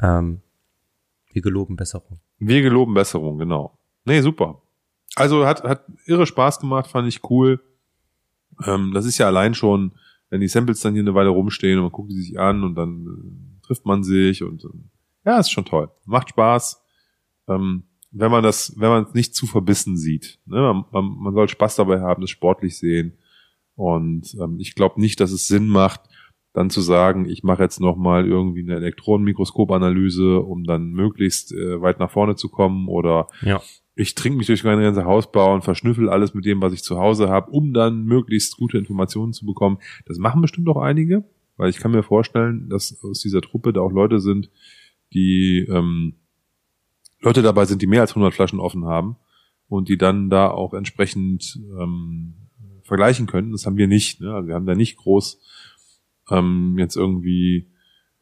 Ähm, 0.00 0.40
wir 1.30 1.42
geloben 1.42 1.76
Besserung. 1.76 2.18
Wir 2.38 2.62
geloben 2.62 2.94
Besserung, 2.94 3.38
genau. 3.38 3.78
Nee, 4.04 4.22
super. 4.22 4.62
Also 5.14 5.46
hat, 5.46 5.62
hat 5.62 5.84
irre 6.06 6.26
Spaß 6.26 6.58
gemacht, 6.58 6.90
fand 6.90 7.06
ich 7.06 7.28
cool. 7.30 7.60
Ähm, 8.66 8.92
das 8.94 9.04
ist 9.04 9.18
ja 9.18 9.26
allein 9.26 9.54
schon, 9.54 9.92
wenn 10.30 10.40
die 10.40 10.48
Samples 10.48 10.80
dann 10.80 10.94
hier 10.94 11.02
eine 11.02 11.14
Weile 11.14 11.28
rumstehen 11.28 11.78
und 11.78 11.84
man 11.84 11.92
guckt 11.92 12.10
die 12.10 12.20
sich 12.20 12.40
an 12.40 12.64
und 12.64 12.74
dann 12.74 13.06
äh, 13.06 13.66
trifft 13.66 13.84
man 13.84 14.02
sich 14.02 14.42
und 14.42 14.64
ähm, 14.64 14.88
ja, 15.24 15.38
ist 15.38 15.50
schon 15.50 15.64
toll. 15.64 15.90
Macht 16.04 16.30
Spaß. 16.30 16.82
Ähm, 17.48 17.84
wenn 18.10 18.30
man 18.30 18.42
das, 18.42 18.74
wenn 18.76 18.90
man 18.90 19.04
es 19.04 19.14
nicht 19.14 19.34
zu 19.34 19.46
verbissen 19.46 19.96
sieht. 19.96 20.38
Ne? 20.44 20.60
Man, 20.60 20.84
man, 20.92 21.16
man 21.18 21.34
soll 21.34 21.48
Spaß 21.48 21.76
dabei 21.76 22.00
haben, 22.00 22.22
es 22.22 22.30
sportlich 22.30 22.78
sehen. 22.78 23.18
Und 23.74 24.34
ähm, 24.40 24.58
ich 24.60 24.74
glaube 24.74 25.00
nicht, 25.00 25.18
dass 25.20 25.32
es 25.32 25.48
Sinn 25.48 25.66
macht, 25.66 26.02
dann 26.52 26.68
zu 26.68 26.82
sagen, 26.82 27.26
ich 27.26 27.42
mache 27.42 27.62
jetzt 27.62 27.80
nochmal 27.80 28.26
irgendwie 28.26 28.60
eine 28.62 28.76
Elektronenmikroskopanalyse, 28.76 30.40
um 30.40 30.64
dann 30.64 30.90
möglichst 30.90 31.52
äh, 31.52 31.80
weit 31.80 31.98
nach 31.98 32.10
vorne 32.10 32.36
zu 32.36 32.48
kommen 32.48 32.88
oder 32.88 33.28
Ja. 33.40 33.62
ich 33.94 34.14
trinke 34.14 34.38
mich 34.38 34.46
durch 34.48 34.64
meine 34.64 34.82
ganze 34.82 35.04
Hausbau 35.04 35.54
und 35.54 35.64
verschnüffel 35.64 36.08
alles 36.10 36.34
mit 36.34 36.44
dem, 36.44 36.60
was 36.60 36.72
ich 36.74 36.82
zu 36.82 36.98
Hause 36.98 37.28
habe, 37.28 37.50
um 37.50 37.72
dann 37.72 38.04
möglichst 38.04 38.56
gute 38.58 38.78
Informationen 38.78 39.32
zu 39.32 39.46
bekommen. 39.46 39.78
Das 40.06 40.18
machen 40.18 40.42
bestimmt 40.42 40.68
auch 40.68 40.76
einige, 40.76 41.24
weil 41.56 41.70
ich 41.70 41.78
kann 41.78 41.92
mir 41.92 42.02
vorstellen, 42.02 42.68
dass 42.68 43.02
aus 43.02 43.20
dieser 43.20 43.40
Truppe 43.40 43.72
da 43.72 43.80
auch 43.80 43.92
Leute 43.92 44.20
sind, 44.20 44.50
die 45.14 45.66
ähm, 45.68 46.14
Leute 47.20 47.42
dabei 47.42 47.64
sind, 47.64 47.80
die 47.80 47.86
mehr 47.86 48.00
als 48.00 48.10
100 48.10 48.34
Flaschen 48.34 48.60
offen 48.60 48.84
haben 48.84 49.16
und 49.68 49.88
die 49.88 49.96
dann 49.96 50.28
da 50.28 50.50
auch 50.50 50.74
entsprechend 50.74 51.58
ähm, 51.80 52.34
vergleichen 52.82 53.26
können. 53.26 53.52
Das 53.52 53.64
haben 53.64 53.76
wir 53.76 53.86
nicht. 53.86 54.20
Ne? 54.20 54.34
Also 54.34 54.48
wir 54.48 54.54
haben 54.54 54.66
da 54.66 54.74
nicht 54.74 54.96
groß 54.96 55.40
ähm, 56.30 56.76
jetzt 56.78 56.96
irgendwie 56.96 57.70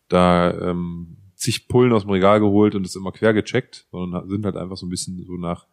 da 0.08 0.52
ähm, 0.70 1.16
zig 1.34 1.66
Pullen 1.68 1.92
aus 1.92 2.02
dem 2.02 2.10
Regal 2.10 2.40
geholt 2.40 2.74
und 2.74 2.84
das 2.84 2.94
immer 2.94 3.12
quer 3.12 3.32
gecheckt, 3.32 3.86
sondern 3.90 4.28
sind 4.28 4.44
halt 4.44 4.56
einfach 4.56 4.76
so 4.76 4.86
ein 4.86 4.90
bisschen 4.90 5.24
so 5.24 5.32
nach 5.36 5.66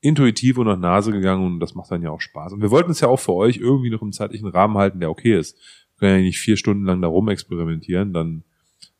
intuitiv 0.00 0.58
und 0.58 0.66
nach 0.66 0.78
Nase 0.78 1.12
gegangen 1.12 1.46
und 1.46 1.60
das 1.60 1.74
macht 1.74 1.90
dann 1.90 2.02
ja 2.02 2.10
auch 2.10 2.20
Spaß. 2.20 2.52
Und 2.52 2.60
wir 2.60 2.70
wollten 2.70 2.90
es 2.90 3.00
ja 3.00 3.08
auch 3.08 3.18
für 3.18 3.32
euch 3.32 3.56
irgendwie 3.56 3.88
noch 3.88 4.02
im 4.02 4.12
zeitlichen 4.12 4.48
Rahmen 4.48 4.76
halten, 4.76 5.00
der 5.00 5.10
okay 5.10 5.38
ist. 5.38 5.56
Wir 5.96 6.08
können 6.08 6.18
ja 6.18 6.24
nicht 6.26 6.38
vier 6.38 6.58
Stunden 6.58 6.84
lang 6.84 7.00
da 7.00 7.08
rum 7.08 7.28
experimentieren, 7.30 8.12
dann 8.12 8.44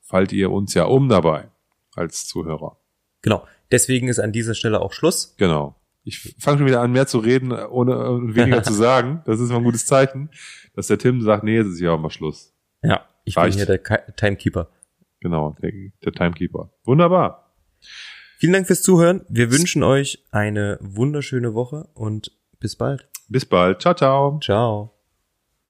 fallt 0.00 0.32
ihr 0.32 0.50
uns 0.50 0.72
ja 0.72 0.84
um 0.84 1.10
dabei 1.10 1.50
als 1.96 2.26
Zuhörer. 2.26 2.78
Genau. 3.22 3.46
Deswegen 3.70 4.08
ist 4.08 4.18
an 4.18 4.32
dieser 4.32 4.54
Stelle 4.54 4.80
auch 4.80 4.92
Schluss. 4.92 5.34
Genau. 5.36 5.76
Ich 6.04 6.34
fange 6.38 6.58
schon 6.58 6.66
wieder 6.66 6.82
an, 6.82 6.92
mehr 6.92 7.06
zu 7.06 7.18
reden, 7.18 7.52
ohne 7.52 7.94
weniger 8.34 8.62
zu 8.62 8.72
sagen. 8.74 9.22
Das 9.24 9.40
ist 9.40 9.50
mal 9.50 9.56
ein 9.58 9.64
gutes 9.64 9.86
Zeichen, 9.86 10.30
dass 10.74 10.88
der 10.88 10.98
Tim 10.98 11.22
sagt, 11.22 11.44
nee, 11.44 11.56
jetzt 11.56 11.68
ist 11.68 11.80
ja 11.80 11.92
auch 11.92 11.98
mal 11.98 12.10
Schluss. 12.10 12.52
Ja. 12.82 13.06
Ich 13.24 13.36
Reicht. 13.36 13.56
bin 13.56 13.66
hier 13.66 13.78
der 13.78 14.16
Timekeeper. 14.16 14.68
Genau, 15.20 15.56
der, 15.62 15.72
der 16.04 16.12
Timekeeper. 16.12 16.70
Wunderbar. 16.84 17.54
Vielen 18.38 18.52
Dank 18.52 18.66
fürs 18.66 18.82
Zuhören. 18.82 19.24
Wir 19.30 19.50
wünschen 19.50 19.82
euch 19.82 20.22
eine 20.30 20.78
wunderschöne 20.82 21.54
Woche 21.54 21.88
und 21.94 22.30
bis 22.60 22.76
bald. 22.76 23.08
Bis 23.28 23.46
bald. 23.46 23.80
Ciao, 23.80 23.94
ciao. 23.94 24.38
Ciao. 24.42 25.03